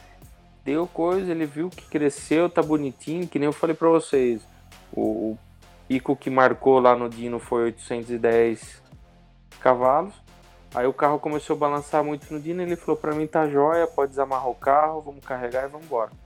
deu 0.66 0.88
coisa, 0.88 1.30
ele 1.30 1.46
viu 1.46 1.70
que 1.70 1.86
cresceu, 1.86 2.50
tá 2.50 2.64
bonitinho, 2.64 3.28
que 3.28 3.38
nem 3.38 3.46
eu 3.46 3.54
falei 3.54 3.76
para 3.76 3.88
vocês. 3.88 4.42
O, 4.92 5.02
o 5.02 5.40
pico 5.88 6.16
que 6.16 6.32
marcou 6.32 6.80
lá 6.80 6.96
no 6.96 7.08
Dino 7.10 7.38
foi 7.38 7.66
810 7.66 8.82
cavalos. 9.60 10.16
Aí 10.74 10.88
o 10.88 10.94
carro 10.94 11.20
começou 11.20 11.56
a 11.56 11.60
balançar 11.60 12.04
muito 12.04 12.34
no 12.34 12.40
Dino, 12.40 12.64
ele 12.64 12.76
falou 12.76 13.00
para 13.00 13.14
mim 13.14 13.28
tá 13.28 13.48
jóia, 13.48 13.86
pode 13.86 14.10
desamarrar 14.10 14.50
o 14.50 14.56
carro, 14.56 15.02
vamos 15.02 15.24
carregar 15.24 15.66
e 15.66 15.68
vamos 15.68 15.86
embora. 15.86 16.23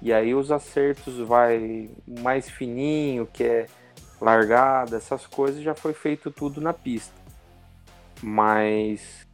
E 0.00 0.12
aí 0.12 0.34
os 0.34 0.52
acertos 0.52 1.18
vai 1.18 1.90
mais 2.06 2.48
fininho, 2.48 3.26
que 3.26 3.44
é 3.44 3.66
largada, 4.20 4.96
essas 4.96 5.26
coisas 5.26 5.62
já 5.62 5.74
foi 5.74 5.92
feito 5.92 6.30
tudo 6.30 6.60
na 6.60 6.72
pista. 6.72 7.14
Mas 8.22 9.26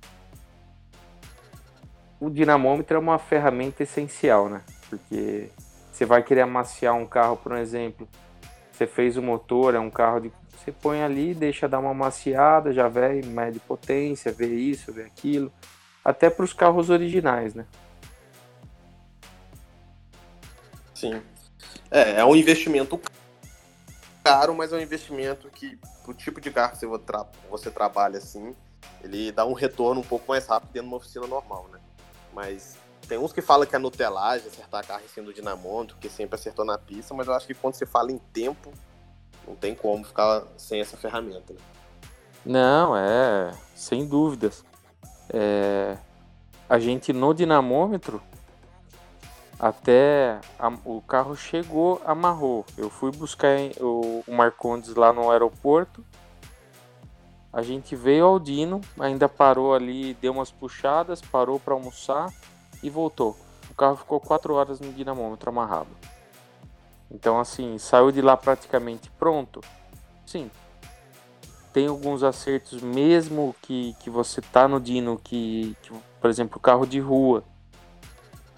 o 2.20 2.30
dinamômetro 2.30 2.96
é 2.96 3.00
uma 3.00 3.18
ferramenta 3.18 3.82
essencial, 3.82 4.48
né? 4.48 4.62
Porque 4.88 5.50
você 5.92 6.04
vai 6.04 6.22
querer 6.22 6.42
amaciar 6.42 6.94
um 6.94 7.06
carro, 7.06 7.36
por 7.36 7.56
exemplo, 7.56 8.08
você 8.72 8.86
fez 8.86 9.16
o 9.16 9.22
motor, 9.22 9.74
é 9.74 9.78
um 9.78 9.90
carro 9.90 10.20
de 10.20 10.32
você 10.64 10.72
põe 10.72 11.02
ali, 11.02 11.34
deixa 11.34 11.68
dar 11.68 11.78
uma 11.78 11.90
amaciada, 11.90 12.72
já 12.72 12.88
vê, 12.88 13.20
mede 13.22 13.60
potência, 13.60 14.32
vê 14.32 14.46
isso, 14.46 14.90
vê 14.92 15.02
aquilo, 15.02 15.52
até 16.02 16.30
para 16.30 16.44
os 16.44 16.54
carros 16.54 16.88
originais, 16.88 17.54
né? 17.54 17.66
Sim. 20.94 21.20
É, 21.90 22.20
é 22.20 22.24
um 22.24 22.36
investimento 22.36 23.00
caro, 24.22 24.54
mas 24.54 24.72
é 24.72 24.76
um 24.76 24.80
investimento 24.80 25.48
que, 25.50 25.78
pro 26.02 26.14
tipo 26.14 26.40
de 26.40 26.50
carro 26.50 26.72
que 26.78 26.86
você, 26.86 26.98
tra 27.04 27.26
você 27.50 27.70
trabalha 27.70 28.18
assim, 28.18 28.54
ele 29.02 29.30
dá 29.30 29.44
um 29.44 29.52
retorno 29.52 30.00
um 30.00 30.04
pouco 30.04 30.24
mais 30.28 30.46
rápido 30.46 30.72
dentro 30.72 30.88
de 30.88 30.94
uma 30.94 30.96
oficina 30.96 31.26
normal, 31.26 31.68
né? 31.70 31.78
Mas 32.32 32.78
tem 33.06 33.18
uns 33.18 33.32
que 33.32 33.42
falam 33.42 33.66
que 33.66 33.76
é 33.76 33.78
nutelagem, 33.78 34.48
acertar 34.48 34.86
carro 34.86 35.02
em 35.04 35.08
cima 35.08 35.26
do 35.26 35.34
dinamômetro, 35.34 35.96
que 36.00 36.08
sempre 36.08 36.36
acertou 36.36 36.64
na 36.64 36.78
pista, 36.78 37.12
mas 37.12 37.26
eu 37.26 37.34
acho 37.34 37.46
que 37.46 37.54
quando 37.54 37.74
você 37.74 37.84
fala 37.84 38.10
em 38.10 38.18
tempo, 38.18 38.72
não 39.46 39.54
tem 39.54 39.74
como 39.74 40.04
ficar 40.04 40.44
sem 40.56 40.80
essa 40.80 40.96
ferramenta, 40.96 41.52
né? 41.52 41.60
Não, 42.44 42.96
é, 42.96 43.52
sem 43.74 44.06
dúvidas. 44.06 44.64
É, 45.30 45.96
a 46.68 46.78
gente 46.78 47.12
no 47.12 47.32
dinamômetro, 47.34 48.22
até 49.58 50.40
a, 50.58 50.68
o 50.84 51.00
carro 51.02 51.36
chegou, 51.36 52.00
amarrou. 52.04 52.64
Eu 52.76 52.90
fui 52.90 53.10
buscar 53.10 53.56
o, 53.80 54.24
o 54.26 54.32
Marcondes 54.34 54.94
lá 54.94 55.12
no 55.12 55.30
aeroporto. 55.30 56.04
A 57.52 57.62
gente 57.62 57.94
veio 57.94 58.24
ao 58.26 58.40
Dino, 58.40 58.80
ainda 58.98 59.28
parou 59.28 59.74
ali, 59.74 60.14
deu 60.14 60.32
umas 60.32 60.50
puxadas, 60.50 61.20
parou 61.20 61.60
para 61.60 61.74
almoçar 61.74 62.32
e 62.82 62.90
voltou. 62.90 63.36
O 63.70 63.74
carro 63.74 63.96
ficou 63.96 64.18
4 64.18 64.54
horas 64.54 64.80
no 64.80 64.92
dinamômetro 64.92 65.50
amarrado. 65.50 65.90
Então, 67.10 67.38
assim, 67.38 67.78
saiu 67.78 68.10
de 68.10 68.20
lá 68.20 68.36
praticamente 68.36 69.08
pronto? 69.12 69.60
Sim. 70.26 70.50
Tem 71.72 71.86
alguns 71.86 72.22
acertos, 72.22 72.82
mesmo 72.82 73.54
que, 73.62 73.94
que 74.00 74.10
você 74.10 74.40
tá 74.40 74.66
no 74.66 74.80
Dino, 74.80 75.20
que, 75.22 75.76
que 75.82 75.92
por 76.20 76.30
exemplo, 76.30 76.58
carro 76.58 76.86
de 76.86 76.98
rua, 76.98 77.44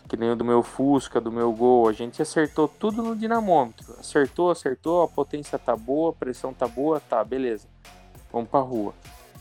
que 0.09 0.17
nem 0.17 0.31
o 0.31 0.37
do 0.37 0.45
meu 0.45 0.63
Fusca, 0.63 1.21
do 1.21 1.33
meu 1.33 1.53
Gol, 1.53 1.89
a 1.89 1.93
gente 1.93 2.23
acertou 2.23 2.69
tudo 2.69 3.03
no 3.03 3.17
dinamômetro. 3.17 3.95
Acertou, 3.99 4.51
acertou, 4.51 5.03
a 5.03 5.09
potência 5.09 5.59
tá 5.59 5.77
boa, 5.77 6.11
a 6.11 6.13
pressão 6.13 6.53
tá 6.53 6.69
boa, 6.69 7.01
tá, 7.01 7.23
beleza. 7.25 7.67
Vamos 8.33 8.49
pra 8.49 8.61
rua. 8.61 8.95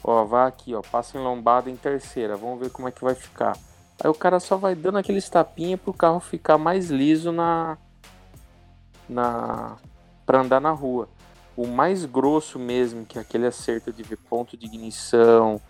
Ó, 0.04 0.24
vai 0.24 0.48
aqui, 0.48 0.74
ó, 0.76 0.82
passa 0.82 1.18
em 1.18 1.22
lombada 1.22 1.70
em 1.70 1.76
terceira, 1.76 2.36
vamos 2.36 2.60
ver 2.60 2.70
como 2.70 2.88
é 2.88 2.92
que 2.92 3.04
vai 3.04 3.16
ficar. 3.16 3.58
Aí 4.04 4.10
o 4.10 4.14
cara 4.14 4.40
só 4.40 4.58
vai 4.58 4.76
dando 4.76 4.98
aqueles 4.98 5.30
tapinha 5.30 5.78
pro 5.78 5.94
carro 5.94 6.20
ficar 6.20 6.58
mais 6.58 6.90
liso 6.90 7.32
na 7.32 7.78
na 9.08 9.78
para 10.26 10.42
andar 10.42 10.60
na 10.60 10.72
rua. 10.72 11.08
O 11.56 11.66
mais 11.68 12.04
grosso 12.06 12.60
mesmo, 12.60 13.06
que 13.06 13.18
é 13.18 13.22
aquele 13.22 13.48
acerto 13.48 13.94
de 13.94 14.04
ver 14.04 14.18
ponto 14.18 14.58
de 14.58 14.66
ignição, 14.66 15.62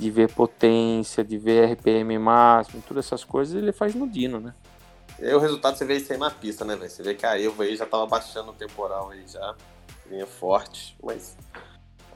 de 0.00 0.10
ver 0.10 0.32
potência, 0.32 1.22
de 1.22 1.36
ver 1.36 1.72
RPM 1.72 2.18
máximo, 2.18 2.82
todas 2.88 3.04
essas 3.04 3.22
coisas, 3.22 3.54
ele 3.54 3.70
faz 3.70 3.94
no 3.94 4.08
Dino, 4.08 4.40
né? 4.40 4.54
E 5.18 5.30
o 5.34 5.38
resultado 5.38 5.76
você 5.76 5.84
vê 5.84 5.96
isso 5.96 6.10
aí 6.10 6.18
na 6.18 6.30
pista, 6.30 6.64
né, 6.64 6.74
velho? 6.74 6.90
Você 6.90 7.02
vê 7.02 7.14
que 7.14 7.26
a 7.26 7.38
Evo 7.38 7.62
aí 7.62 7.76
já 7.76 7.84
tava 7.84 8.06
baixando 8.06 8.50
o 8.50 8.54
temporal 8.54 9.10
aí 9.10 9.22
já, 9.28 9.54
vinha 10.08 10.26
forte, 10.26 10.96
mas 11.02 11.36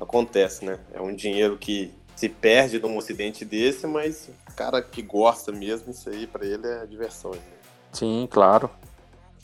acontece, 0.00 0.64
né? 0.64 0.78
É 0.94 1.00
um 1.02 1.14
dinheiro 1.14 1.58
que 1.58 1.92
se 2.16 2.26
perde 2.26 2.80
num 2.80 2.98
acidente 2.98 3.44
desse, 3.44 3.86
mas 3.86 4.30
o 4.48 4.54
cara 4.54 4.80
que 4.80 5.02
gosta 5.02 5.52
mesmo, 5.52 5.90
isso 5.90 6.08
aí 6.08 6.26
para 6.26 6.46
ele 6.46 6.66
é 6.66 6.86
diversão. 6.86 7.32
Né? 7.32 7.40
Sim, 7.92 8.26
claro. 8.30 8.70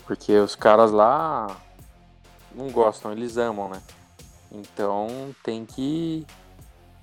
Porque 0.07 0.33
os 0.39 0.57
caras 0.57 0.91
lá 0.91 1.61
não 2.55 2.71
gostam, 2.71 3.13
eles 3.13 3.37
amam, 3.37 3.69
né? 3.69 3.83
Então 4.51 5.35
tem 5.45 5.67
que 5.67 6.27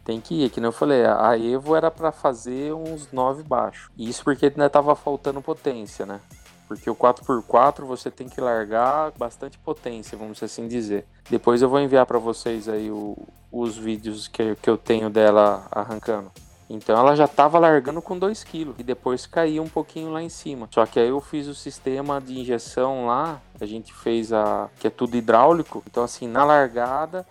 tem 0.08 0.22
que 0.22 0.46
ir, 0.46 0.50
que 0.50 0.62
nem 0.62 0.70
eu 0.70 0.72
falei, 0.72 1.06
a 1.06 1.38
Evo 1.38 1.76
era 1.76 1.92
para 1.92 2.14
fazer 2.14 2.74
uns 2.74 3.12
9 3.12 3.44
baixo. 3.44 3.92
Isso 3.98 4.24
porque 4.24 4.46
ainda 4.46 4.70
tava 4.70 4.96
faltando 4.96 5.42
potência, 5.42 6.06
né? 6.06 6.22
Porque 6.66 6.90
o 6.90 6.96
4x4 6.96 7.84
você 7.84 8.10
tem 8.10 8.30
que 8.30 8.40
largar 8.40 9.12
bastante 9.18 9.58
potência, 9.58 10.18
vamos 10.18 10.42
assim 10.42 10.66
dizer. 10.66 11.06
Depois 11.30 11.62
eu 11.62 11.68
vou 11.68 11.82
enviar 11.82 12.06
para 12.06 12.20
vocês 12.20 12.70
aí 12.70 12.90
o, 12.90 13.18
os 13.52 13.78
vídeos 13.78 14.30
que, 14.30 14.56
que 14.56 14.70
eu 14.70 14.78
tenho 14.78 15.10
dela 15.10 15.68
arrancando. 15.70 16.32
Então 16.70 16.98
ela 16.98 17.14
já 17.14 17.26
estava 17.26 17.60
largando 17.60 18.02
com 18.02 18.18
2 18.18 18.46
kg 18.46 18.76
e 18.78 18.84
depois 18.84 19.26
caiu 19.26 19.62
um 19.62 19.70
pouquinho 19.70 20.10
lá 20.10 20.22
em 20.22 20.30
cima. 20.30 20.70
Só 20.72 20.86
que 20.86 21.02
aí 21.02 21.10
eu 21.10 21.20
fiz 21.20 21.48
o 21.48 21.56
sistema 21.56 22.22
de 22.22 22.40
injeção 22.40 23.08
lá, 23.08 23.42
a 23.60 23.66
gente 23.66 23.94
fez 23.94 24.32
a 24.32 24.70
que 24.80 24.88
é 24.88 24.90
tudo 24.90 25.18
hidráulico. 25.18 25.84
Então 25.86 26.04
assim, 26.04 26.30
na 26.30 26.46
largada 26.46 27.26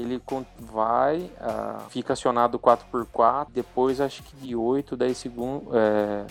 ele 0.00 0.20
vai, 0.58 1.18
uh, 1.18 1.88
fica 1.90 2.12
acionado 2.12 2.58
4x4, 2.58 3.48
depois 3.50 4.00
acho 4.00 4.22
que 4.22 4.36
de 4.36 4.56
8, 4.56 4.96
10 4.96 5.16
segundos, 5.16 5.74
é, 5.74 6.26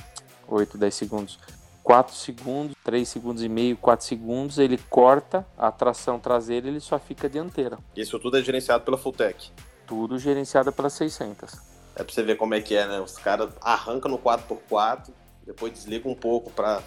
8, 0.47 0.77
10 0.77 0.95
segundos, 0.95 1.39
4 1.83 2.15
segundos, 2.15 2.75
3 2.83 3.07
segundos 3.07 3.43
e 3.43 3.49
meio, 3.49 3.77
4 3.77 4.05
segundos, 4.05 4.57
ele 4.57 4.77
corta 4.89 5.45
a 5.57 5.71
tração 5.71 6.19
traseira 6.19 6.67
e 6.67 6.69
ele 6.69 6.79
só 6.79 6.99
fica 6.99 7.29
dianteira. 7.29 7.79
Isso 7.95 8.19
tudo 8.19 8.37
é 8.37 8.41
gerenciado 8.41 8.83
pela 8.83 8.97
Fulltech? 8.97 9.51
Tudo 9.87 10.19
gerenciado 10.19 10.71
pela 10.71 10.89
600. 10.89 11.53
É 11.95 12.03
pra 12.03 12.13
você 12.13 12.23
ver 12.23 12.35
como 12.35 12.53
é 12.53 12.61
que 12.61 12.75
é, 12.75 12.87
né? 12.87 12.99
Os 12.99 13.17
caras 13.17 13.49
arrancam 13.61 14.11
no 14.11 14.19
4x4, 14.19 15.09
depois 15.45 15.73
desligam 15.73 16.11
um 16.11 16.15
pouco 16.15 16.51
para 16.51 16.81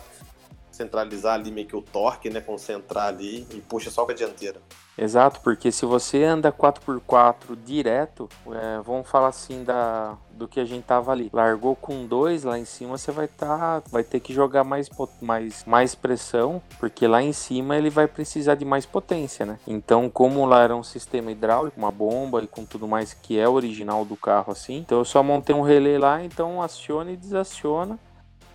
centralizar 0.73 1.35
ali 1.35 1.51
meio 1.51 1.67
que 1.67 1.77
o 1.77 1.83
torque, 1.83 2.31
né? 2.31 2.41
Concentrar 2.41 3.09
ali 3.09 3.47
e 3.53 3.61
puxa 3.61 3.91
só 3.91 4.05
com 4.05 4.13
a 4.13 4.15
dianteira. 4.15 4.61
Exato, 4.97 5.41
porque 5.41 5.73
se 5.73 5.87
você 5.87 6.23
anda 6.23 6.53
4x4 6.53 7.57
direto, 7.65 8.29
é, 8.51 8.79
vamos 8.85 9.09
falar 9.09 9.29
assim 9.29 9.65
da, 9.65 10.19
do 10.33 10.47
que 10.47 10.61
a 10.61 10.67
gente 10.67 10.85
tava 10.85 11.13
ali. 11.13 11.31
Largou 11.33 11.75
com 11.75 12.07
dois 12.07 12.45
lá 12.45 12.59
em 12.59 12.67
cima, 12.67 12.99
você 12.99 13.11
vai 13.11 13.27
tá, 13.27 13.83
vai 13.91 14.05
ter 14.05 14.21
que 14.21 14.35
jogar 14.35 14.65
mais, 14.65 14.91
mais, 15.21 15.65
mais 15.65 15.95
pressão, 15.95 16.61
porque 16.79 17.07
lá 17.07 17.23
em 17.23 17.33
cima 17.33 17.77
ele 17.77 17.89
vai 17.89 18.07
precisar 18.07 18.55
de 18.55 18.67
mais 18.67 18.85
potência, 18.85 19.47
né? 19.47 19.59
Então, 19.67 20.11
como 20.11 20.45
lá 20.45 20.63
era 20.63 20.77
um 20.77 20.83
sistema 20.83 21.33
hidráulico, 21.33 21.79
uma 21.79 21.91
bomba 21.91 22.43
e 22.43 22.47
com 22.47 22.67
tudo 22.67 22.87
mais 22.87 23.15
que 23.15 23.39
é 23.39 23.49
original 23.49 24.05
do 24.05 24.17
carro 24.17 24.53
assim, 24.53 24.77
então 24.77 24.99
eu 24.99 25.05
só 25.07 25.23
montei 25.23 25.55
um 25.55 25.63
relé 25.63 25.99
lá, 25.99 26.23
então 26.23 26.61
aciona 26.61 27.11
e 27.11 27.17
desaciona. 27.17 27.99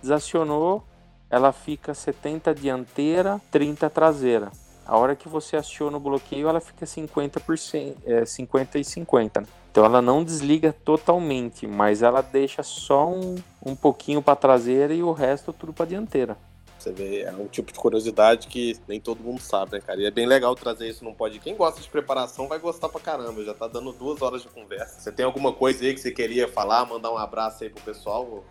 Desacionou, 0.00 0.84
ela 1.30 1.52
fica 1.52 1.94
70 1.94 2.54
dianteira, 2.54 3.40
30 3.50 3.90
traseira. 3.90 4.50
A 4.86 4.96
hora 4.96 5.14
que 5.14 5.28
você 5.28 5.56
aciona 5.56 5.98
o 5.98 6.00
bloqueio, 6.00 6.48
ela 6.48 6.60
fica 6.60 6.86
50%, 6.86 7.96
é, 8.06 8.24
50 8.24 8.78
e 8.78 8.84
50. 8.84 9.40
Né? 9.42 9.46
Então 9.70 9.84
ela 9.84 10.00
não 10.00 10.24
desliga 10.24 10.72
totalmente, 10.72 11.66
mas 11.66 12.02
ela 12.02 12.22
deixa 12.22 12.62
só 12.62 13.06
um, 13.06 13.36
um 13.64 13.76
pouquinho 13.76 14.22
para 14.22 14.34
traseira 14.34 14.94
e 14.94 15.02
o 15.02 15.12
resto 15.12 15.52
tudo 15.52 15.74
para 15.74 15.86
dianteira. 15.86 16.38
Você 16.78 16.92
vê, 16.92 17.22
é 17.22 17.32
um 17.32 17.46
tipo 17.46 17.72
de 17.72 17.78
curiosidade 17.78 18.46
que 18.46 18.78
nem 18.86 19.00
todo 19.00 19.22
mundo 19.22 19.40
sabe, 19.40 19.72
né, 19.72 19.80
cara? 19.80 20.00
E 20.00 20.06
é 20.06 20.10
bem 20.10 20.26
legal 20.26 20.54
trazer 20.54 20.88
isso 20.88 21.04
num 21.04 21.12
podcast. 21.12 21.44
Quem 21.44 21.56
gosta 21.56 21.80
de 21.80 21.88
preparação 21.88 22.46
vai 22.46 22.58
gostar 22.58 22.88
pra 22.88 23.00
caramba. 23.00 23.44
Já 23.44 23.52
tá 23.52 23.66
dando 23.66 23.92
duas 23.92 24.22
horas 24.22 24.42
de 24.42 24.48
conversa. 24.48 25.00
Você 25.00 25.10
tem 25.10 25.26
alguma 25.26 25.52
coisa 25.52 25.84
aí 25.84 25.92
que 25.92 26.00
você 26.00 26.12
queria 26.12 26.46
falar, 26.46 26.86
mandar 26.86 27.10
um 27.10 27.18
abraço 27.18 27.64
aí 27.64 27.70
pro 27.70 27.82
pessoal? 27.82 28.44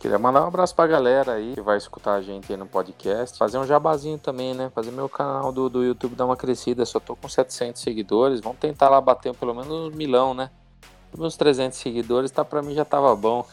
Queria 0.00 0.18
mandar 0.18 0.44
um 0.44 0.46
abraço 0.46 0.74
pra 0.74 0.86
galera 0.86 1.32
aí 1.32 1.54
que 1.54 1.60
vai 1.60 1.76
escutar 1.76 2.14
a 2.14 2.22
gente 2.22 2.50
aí 2.50 2.56
no 2.56 2.66
podcast. 2.66 3.36
Fazer 3.36 3.58
um 3.58 3.66
jabazinho 3.66 4.18
também, 4.18 4.54
né? 4.54 4.70
Fazer 4.74 4.90
meu 4.90 5.08
canal 5.08 5.52
do, 5.52 5.68
do 5.68 5.84
YouTube 5.84 6.14
dar 6.14 6.24
uma 6.24 6.36
crescida. 6.36 6.86
Só 6.86 6.98
tô 6.98 7.14
com 7.14 7.28
700 7.28 7.82
seguidores. 7.82 8.40
Vamos 8.40 8.58
tentar 8.58 8.88
lá 8.88 9.00
bater 9.00 9.34
pelo 9.34 9.52
menos 9.52 9.70
um 9.70 9.90
milhão, 9.94 10.32
né? 10.32 10.50
Meus 11.16 11.36
300 11.36 11.78
seguidores, 11.78 12.30
tá 12.30 12.44
pra 12.44 12.60
mim 12.60 12.74
já 12.74 12.84
tava 12.84 13.14
bom. 13.14 13.46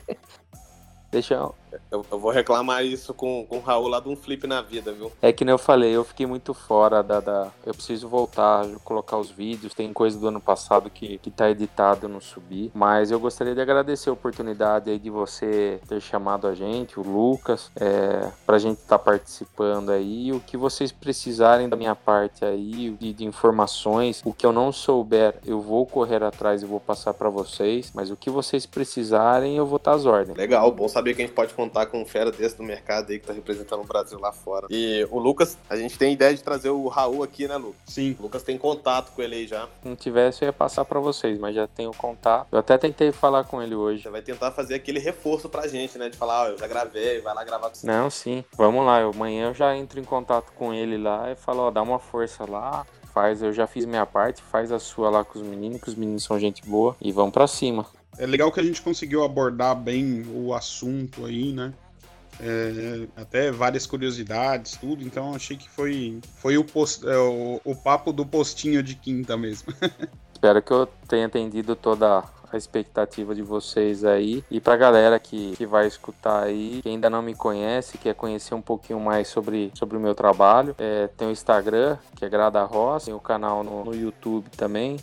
Deixa 1.10 1.34
eu... 1.34 1.54
eu... 1.90 2.04
Eu, 2.10 2.18
vou 2.18 2.30
reclamar 2.30 2.84
isso 2.84 3.14
com, 3.14 3.46
com 3.46 3.58
o 3.58 3.60
Raul 3.60 3.88
lá 3.88 4.00
de 4.00 4.08
um 4.08 4.16
flip 4.16 4.46
na 4.46 4.60
vida, 4.60 4.92
viu? 4.92 5.12
É 5.22 5.32
que 5.32 5.44
nem 5.44 5.52
eu 5.52 5.58
falei, 5.58 5.94
eu 5.94 6.04
fiquei 6.04 6.26
muito 6.26 6.52
fora 6.52 7.02
da. 7.02 7.20
da... 7.20 7.48
Eu 7.64 7.72
preciso 7.72 8.08
voltar, 8.08 8.66
colocar 8.84 9.16
os 9.16 9.30
vídeos. 9.30 9.74
Tem 9.74 9.92
coisa 9.92 10.18
do 10.18 10.28
ano 10.28 10.40
passado 10.40 10.90
que, 10.90 11.18
que 11.18 11.30
tá 11.30 11.50
editado, 11.50 12.06
eu 12.06 12.08
não 12.08 12.20
subi. 12.20 12.70
Mas 12.74 13.10
eu 13.10 13.20
gostaria 13.20 13.54
de 13.54 13.60
agradecer 13.60 14.10
a 14.10 14.12
oportunidade 14.12 14.90
aí 14.90 14.98
de 14.98 15.10
você 15.10 15.80
ter 15.88 16.00
chamado 16.00 16.46
a 16.46 16.54
gente, 16.54 16.98
o 16.98 17.02
Lucas, 17.02 17.70
é, 17.76 18.30
pra 18.44 18.58
gente 18.58 18.78
estar 18.78 18.98
tá 18.98 19.04
participando 19.04 19.90
aí. 19.90 20.32
O 20.32 20.40
que 20.40 20.56
vocês 20.56 20.92
precisarem 20.92 21.68
da 21.68 21.76
minha 21.76 21.94
parte 21.94 22.44
aí, 22.44 22.90
de, 22.98 23.12
de 23.12 23.24
informações, 23.24 24.22
o 24.24 24.32
que 24.32 24.44
eu 24.44 24.52
não 24.52 24.72
souber, 24.72 25.36
eu 25.46 25.60
vou 25.60 25.86
correr 25.86 26.22
atrás 26.22 26.62
e 26.62 26.66
vou 26.66 26.80
passar 26.80 27.14
para 27.14 27.28
vocês. 27.28 27.92
Mas 27.94 28.10
o 28.10 28.16
que 28.16 28.30
vocês 28.30 28.66
precisarem, 28.66 29.56
eu 29.56 29.66
vou 29.66 29.76
estar 29.76 29.92
tá 29.92 29.96
às 29.96 30.06
ordens. 30.06 30.36
Legal, 30.36 30.70
bom 30.70 30.88
saber 30.88 31.04
saber 31.04 31.14
que 31.14 31.22
a 31.22 31.26
gente 31.26 31.34
pode 31.34 31.52
contar 31.52 31.63
com 31.68 32.02
um 32.02 32.06
fera 32.06 32.30
desse 32.30 32.56
do 32.56 32.62
mercado 32.62 33.10
aí 33.10 33.18
que 33.18 33.26
tá 33.26 33.32
representando 33.32 33.80
o 33.80 33.86
Brasil 33.86 34.18
lá 34.18 34.32
fora. 34.32 34.66
E 34.70 35.06
o 35.10 35.18
Lucas, 35.18 35.58
a 35.68 35.76
gente 35.76 35.98
tem 35.98 36.12
ideia 36.12 36.34
de 36.34 36.42
trazer 36.42 36.70
o 36.70 36.88
Raul 36.88 37.22
aqui, 37.22 37.46
né, 37.48 37.56
Lucas? 37.56 37.80
Sim. 37.86 38.16
O 38.18 38.24
Lucas 38.24 38.42
tem 38.42 38.56
contato 38.56 39.12
com 39.12 39.22
ele 39.22 39.36
aí 39.36 39.46
já. 39.46 39.66
Se 39.82 39.88
não 39.88 39.96
tivesse, 39.96 40.42
eu 40.42 40.46
ia 40.46 40.52
passar 40.52 40.84
para 40.84 41.00
vocês, 41.00 41.38
mas 41.38 41.54
já 41.54 41.66
tenho 41.66 41.90
contato. 41.92 42.48
Eu 42.52 42.58
até 42.58 42.76
tentei 42.78 43.12
falar 43.12 43.44
com 43.44 43.62
ele 43.62 43.74
hoje. 43.74 44.02
Já 44.02 44.10
vai 44.10 44.22
tentar 44.22 44.50
fazer 44.52 44.74
aquele 44.74 44.98
reforço 44.98 45.48
pra 45.48 45.66
gente, 45.66 45.98
né? 45.98 46.08
De 46.08 46.16
falar, 46.16 46.42
ó, 46.42 46.46
oh, 46.46 46.48
eu 46.50 46.58
já 46.58 46.66
gravei, 46.66 47.20
vai 47.20 47.34
lá 47.34 47.44
gravar 47.44 47.68
com 47.68 47.74
você. 47.74 47.86
Não, 47.86 48.10
sim. 48.10 48.44
Vamos 48.56 48.84
lá, 48.84 49.00
eu, 49.00 49.10
amanhã 49.10 49.48
eu 49.48 49.54
já 49.54 49.76
entro 49.76 50.00
em 50.00 50.04
contato 50.04 50.52
com 50.52 50.72
ele 50.72 50.98
lá 50.98 51.30
e 51.30 51.36
falo, 51.36 51.62
ó, 51.62 51.70
dá 51.70 51.82
uma 51.82 51.98
força 51.98 52.48
lá, 52.48 52.86
faz, 53.12 53.42
eu 53.42 53.52
já 53.52 53.66
fiz 53.66 53.84
minha 53.86 54.04
parte, 54.04 54.42
faz 54.42 54.72
a 54.72 54.78
sua 54.78 55.08
lá 55.08 55.24
com 55.24 55.38
os 55.38 55.46
meninos, 55.46 55.80
que 55.80 55.88
os 55.88 55.94
meninos 55.94 56.24
são 56.24 56.38
gente 56.38 56.62
boa 56.66 56.96
e 57.00 57.12
vamos 57.12 57.32
para 57.32 57.46
cima. 57.46 57.86
É 58.18 58.26
legal 58.26 58.50
que 58.52 58.60
a 58.60 58.62
gente 58.62 58.80
conseguiu 58.80 59.24
abordar 59.24 59.74
bem 59.76 60.24
o 60.34 60.54
assunto 60.54 61.24
aí, 61.24 61.52
né? 61.52 61.72
É, 62.40 63.06
até 63.16 63.50
várias 63.50 63.86
curiosidades, 63.86 64.76
tudo. 64.76 65.02
Então 65.02 65.34
achei 65.34 65.56
que 65.56 65.68
foi, 65.68 66.20
foi 66.36 66.58
o, 66.58 66.64
post, 66.64 67.06
é, 67.06 67.16
o, 67.16 67.60
o 67.64 67.76
papo 67.76 68.12
do 68.12 68.26
postinho 68.26 68.82
de 68.82 68.94
quinta 68.94 69.36
mesmo. 69.36 69.72
Espero 70.32 70.60
que 70.60 70.72
eu 70.72 70.86
tenha 71.08 71.26
atendido 71.26 71.74
toda 71.74 72.24
a 72.52 72.56
expectativa 72.56 73.34
de 73.34 73.42
vocês 73.42 74.04
aí. 74.04 74.44
E 74.50 74.60
pra 74.60 74.76
galera 74.76 75.18
que, 75.18 75.56
que 75.56 75.66
vai 75.66 75.86
escutar 75.86 76.44
aí, 76.44 76.80
que 76.82 76.88
ainda 76.88 77.08
não 77.08 77.22
me 77.22 77.34
conhece, 77.34 77.98
quer 77.98 78.14
conhecer 78.14 78.54
um 78.54 78.60
pouquinho 78.60 79.00
mais 79.00 79.28
sobre, 79.28 79.72
sobre 79.74 79.96
o 79.96 80.00
meu 80.00 80.14
trabalho, 80.14 80.74
é, 80.78 81.08
tem 81.08 81.28
o 81.28 81.30
Instagram, 81.30 81.96
que 82.14 82.24
é 82.24 82.28
Grada 82.28 82.68
tem 83.04 83.14
o 83.14 83.20
canal 83.20 83.64
no, 83.64 83.84
no 83.84 83.94
YouTube 83.94 84.48
também. 84.50 84.98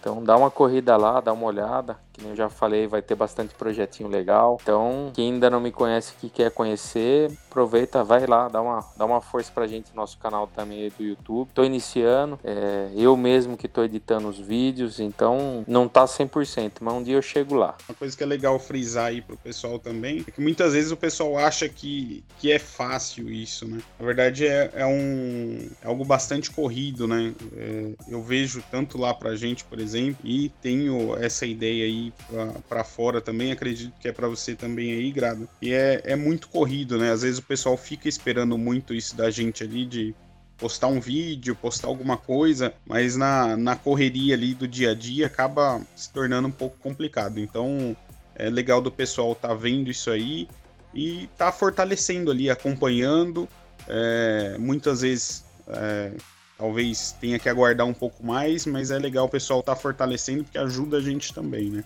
Então 0.00 0.22
dá 0.22 0.36
uma 0.36 0.50
corrida 0.50 0.96
lá, 0.96 1.20
dá 1.20 1.32
uma 1.32 1.46
olhada 1.46 1.98
que 2.18 2.26
eu 2.26 2.36
já 2.36 2.48
falei, 2.48 2.86
vai 2.86 3.00
ter 3.00 3.14
bastante 3.14 3.54
projetinho 3.54 4.08
legal. 4.08 4.58
Então, 4.60 5.10
quem 5.14 5.32
ainda 5.32 5.48
não 5.48 5.60
me 5.60 5.70
conhece, 5.70 6.14
que 6.20 6.28
quer 6.28 6.50
conhecer, 6.50 7.30
aproveita, 7.48 8.02
vai 8.02 8.26
lá, 8.26 8.48
dá 8.48 8.60
uma, 8.60 8.84
dá 8.96 9.04
uma 9.04 9.20
força 9.20 9.50
pra 9.52 9.66
gente 9.66 9.90
no 9.90 9.96
nosso 9.96 10.18
canal 10.18 10.46
também 10.48 10.90
do 10.96 11.04
YouTube. 11.04 11.48
Tô 11.54 11.64
iniciando, 11.64 12.38
é, 12.42 12.90
eu 12.94 13.16
mesmo 13.16 13.56
que 13.56 13.68
tô 13.68 13.84
editando 13.84 14.28
os 14.28 14.38
vídeos, 14.38 15.00
então 15.00 15.64
não 15.66 15.88
tá 15.88 16.04
100%, 16.04 16.72
mas 16.80 16.94
um 16.94 17.02
dia 17.02 17.16
eu 17.16 17.22
chego 17.22 17.54
lá. 17.54 17.76
Uma 17.88 17.94
coisa 17.94 18.16
que 18.16 18.22
é 18.22 18.26
legal 18.26 18.58
frisar 18.58 19.06
aí 19.06 19.22
pro 19.22 19.36
pessoal 19.36 19.78
também, 19.78 20.24
é 20.26 20.30
que 20.30 20.40
muitas 20.40 20.72
vezes 20.72 20.90
o 20.90 20.96
pessoal 20.96 21.38
acha 21.38 21.68
que, 21.68 22.24
que 22.38 22.50
é 22.50 22.58
fácil 22.58 23.30
isso, 23.30 23.66
né? 23.66 23.78
Na 23.98 24.06
verdade 24.06 24.46
é, 24.46 24.70
é 24.74 24.86
um 24.86 25.68
é 25.82 25.86
algo 25.86 26.04
bastante 26.04 26.50
corrido, 26.50 27.06
né? 27.06 27.32
É, 27.56 27.92
eu 28.08 28.22
vejo 28.22 28.62
tanto 28.70 28.98
lá 28.98 29.14
pra 29.14 29.36
gente, 29.36 29.64
por 29.64 29.78
exemplo, 29.78 29.87
e 29.94 30.50
tenho 30.62 31.16
essa 31.16 31.46
ideia 31.46 31.84
aí 31.84 32.12
para 32.68 32.84
fora 32.84 33.20
também, 33.20 33.52
acredito 33.52 33.92
que 34.00 34.08
é 34.08 34.12
para 34.12 34.28
você 34.28 34.54
também 34.54 34.92
aí, 34.92 35.10
Grado. 35.10 35.48
E 35.60 35.72
é, 35.72 36.02
é 36.04 36.16
muito 36.16 36.48
corrido, 36.48 36.98
né? 36.98 37.10
Às 37.10 37.22
vezes 37.22 37.38
o 37.38 37.42
pessoal 37.42 37.76
fica 37.76 38.08
esperando 38.08 38.56
muito 38.56 38.94
isso 38.94 39.16
da 39.16 39.30
gente 39.30 39.62
ali 39.62 39.84
de 39.86 40.14
postar 40.56 40.88
um 40.88 41.00
vídeo, 41.00 41.54
postar 41.54 41.86
alguma 41.86 42.16
coisa, 42.16 42.74
mas 42.84 43.16
na, 43.16 43.56
na 43.56 43.76
correria 43.76 44.34
ali 44.34 44.54
do 44.54 44.66
dia 44.66 44.90
a 44.90 44.94
dia 44.94 45.26
acaba 45.26 45.80
se 45.94 46.12
tornando 46.12 46.48
um 46.48 46.52
pouco 46.52 46.76
complicado. 46.78 47.38
Então 47.38 47.96
é 48.34 48.50
legal 48.50 48.80
do 48.80 48.90
pessoal 48.90 49.34
tá 49.34 49.54
vendo 49.54 49.90
isso 49.90 50.10
aí 50.10 50.48
e 50.92 51.28
tá 51.36 51.52
fortalecendo 51.52 52.30
ali, 52.30 52.50
acompanhando. 52.50 53.48
É, 53.86 54.56
muitas 54.58 55.00
vezes 55.02 55.44
é, 55.68 56.12
talvez 56.58 57.12
tenha 57.20 57.38
que 57.38 57.48
aguardar 57.48 57.86
um 57.86 57.94
pouco 57.94 58.26
mais, 58.26 58.66
mas 58.66 58.90
é 58.90 58.98
legal 58.98 59.26
o 59.26 59.28
pessoal 59.28 59.62
tá 59.62 59.76
fortalecendo 59.76 60.42
porque 60.42 60.58
ajuda 60.58 60.96
a 60.96 61.00
gente 61.00 61.32
também, 61.32 61.70
né? 61.70 61.84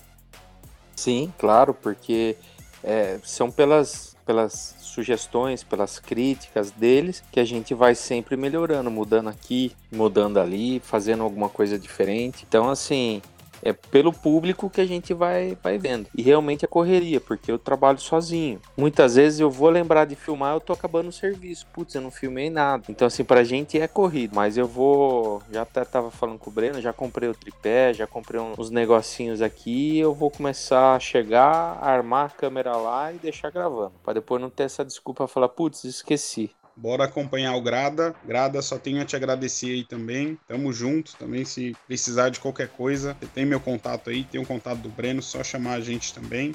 Sim, 0.97 1.33
claro, 1.39 1.75
porque 1.75 2.37
é, 2.83 3.19
são 3.23 3.51
pelas, 3.51 4.17
pelas 4.25 4.75
sugestões, 4.81 5.63
pelas 5.63 5.99
críticas 5.99 6.71
deles 6.71 7.23
que 7.31 7.39
a 7.39 7.45
gente 7.45 7.75
vai 7.75 7.95
sempre 7.95 8.37
melhorando, 8.37 8.91
mudando 8.91 9.29
aqui, 9.29 9.73
mudando 9.91 10.39
ali, 10.39 10.81
fazendo 10.81 11.23
alguma 11.23 11.49
coisa 11.49 11.79
diferente. 11.79 12.45
Então, 12.49 12.69
assim, 12.69 13.21
é 13.63 13.73
pelo 13.73 14.13
público 14.13 14.69
que 14.69 14.81
a 14.81 14.87
gente 14.87 15.15
vai, 15.15 15.57
vai 15.63 15.79
vendo. 15.79 16.09
E 16.17 16.23
realmente 16.23 16.65
é 16.65 16.69
correria, 16.69 17.21
porque 17.21 17.51
eu 17.51 17.59
trabalho 17.59 17.99
sozinho. 17.99 18.61
Muitas 18.77 19.15
vezes 19.15 19.41
eu 19.41 19.51
vou 19.51 19.71
lembrar 19.71 20.05
de 20.05 20.17
filmar, 20.17 20.55
eu 20.55 20.61
tô 20.61 20.73
acabando 20.73 21.09
o 21.09 21.13
serviço. 21.13 21.67
Putz, 21.73 21.95
eu 21.95 22.01
não 22.01 22.11
filmei 22.11 22.51
nada. 22.51 22.85
Então, 22.89 23.07
assim, 23.07 23.25
pra 23.25 23.45
gente 23.45 23.79
é 23.79 23.87
corrido. 23.87 24.35
Mas 24.35 24.57
eu 24.57 24.67
vou. 24.67 25.43
Já 25.51 25.63
até 25.63 25.85
tava 25.85 26.11
falando 26.11 26.39
com 26.39 26.51
o 26.51 26.53
Breno, 26.53 26.81
já 26.81 26.93
comprei 26.93 27.29
o 27.29 27.35
tripé, 27.35 27.95
já 27.95 28.07
comprei 28.07 28.41
uns 28.41 28.71
negocinhos 28.71 29.41
aqui. 29.41 29.99
eu 29.99 30.15
vou 30.15 30.31
começar 30.31 30.95
a 30.95 31.01
chegar, 31.01 31.79
armar 31.81 32.27
a 32.27 32.31
câmera 32.31 32.77
lá 32.77 33.13
e 33.13 33.19
deixar 33.19 33.51
gravando. 33.51 33.93
Pra 34.03 34.13
depois 34.13 34.41
não 34.41 34.51
ter 34.51 34.65
essa 34.65 34.85
desculpa 34.85 35.29
falar, 35.29 35.49
putz, 35.49 35.85
esqueci. 35.85 36.51
Bora 36.77 37.05
acompanhar 37.05 37.55
o 37.55 37.63
Grada. 37.63 38.15
Grada, 38.25 38.63
só 38.63 38.79
tenho 38.79 39.01
a 39.01 39.05
te 39.05 39.15
agradecer 39.15 39.71
aí 39.73 39.85
também. 39.85 40.39
Tamo 40.49 40.73
junto 40.73 41.17
também. 41.17 41.45
Se 41.45 41.77
precisar 41.87 42.31
de 42.31 42.41
qualquer 42.41 42.69
coisa, 42.69 43.17
você 43.21 43.27
tem 43.27 43.45
meu 43.45 43.61
contato 43.61 44.11
aí, 44.11 44.25
tem 44.25 44.41
o 44.41 44.47
contato 44.47 44.79
do 44.79 44.89
Breno, 44.89 45.23
só 45.23 45.45
chamar 45.45 45.75
a 45.75 45.81
gente 45.81 46.15
também. 46.15 46.53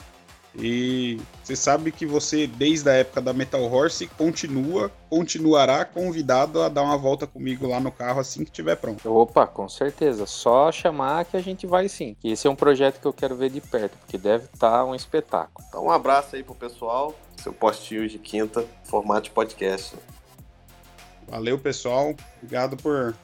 E 0.60 1.22
você 1.44 1.56
sabe 1.56 1.92
que 1.92 2.04
você, 2.04 2.48
desde 2.48 2.90
a 2.90 2.94
época 2.94 3.22
da 3.22 3.32
Metal 3.32 3.62
Horse, 3.62 4.08
continua, 4.08 4.92
continuará 5.08 5.86
convidado 5.86 6.64
a 6.64 6.70
dar 6.70 6.82
uma 6.82 6.98
volta 6.98 7.28
comigo 7.28 7.68
lá 7.68 7.80
no 7.80 7.92
carro 7.92 8.20
assim 8.20 8.44
que 8.44 8.50
estiver 8.50 8.76
pronto. 8.76 9.08
Opa, 9.14 9.46
com 9.46 9.70
certeza. 9.70 10.26
Só 10.26 10.72
chamar 10.72 11.26
que 11.26 11.38
a 11.38 11.42
gente 11.42 11.68
vai 11.68 11.88
sim. 11.88 12.16
Esse 12.24 12.48
é 12.48 12.50
um 12.50 12.56
projeto 12.56 13.00
que 13.00 13.06
eu 13.06 13.14
quero 13.14 13.36
ver 13.36 13.52
de 13.52 13.62
perto, 13.62 13.96
porque 14.00 14.18
deve 14.18 14.46
estar 14.46 14.72
tá 14.72 14.86
um 14.86 14.96
espetáculo. 14.96 15.68
Então, 15.70 15.86
um 15.86 15.92
abraço 15.92 16.36
aí 16.36 16.42
pro 16.42 16.56
pessoal. 16.56 17.14
Seu 17.36 17.54
postinho 17.54 18.10
de 18.10 18.18
quinta, 18.18 18.66
formato 18.84 19.26
de 19.26 19.30
podcast. 19.30 19.96
Valeu, 21.28 21.60
pessoal. 21.60 22.16
Obrigado 22.42 22.76
por 22.78 23.16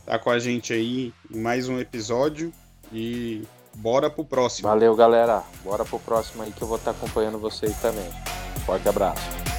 estar 0.00 0.18
com 0.20 0.30
a 0.30 0.38
gente 0.38 0.72
aí 0.72 1.12
em 1.30 1.38
mais 1.38 1.68
um 1.68 1.78
episódio. 1.78 2.50
E 2.90 3.42
bora 3.76 4.10
pro 4.10 4.24
próximo. 4.24 4.68
Valeu, 4.68 4.94
galera. 4.94 5.42
Bora 5.64 5.84
pro 5.84 5.98
próximo 5.98 6.42
aí 6.42 6.52
que 6.52 6.62
eu 6.62 6.68
vou 6.68 6.76
estar 6.76 6.92
acompanhando 6.92 7.38
vocês 7.38 7.76
também. 7.80 8.08
Forte 8.64 8.88
abraço. 8.88 9.51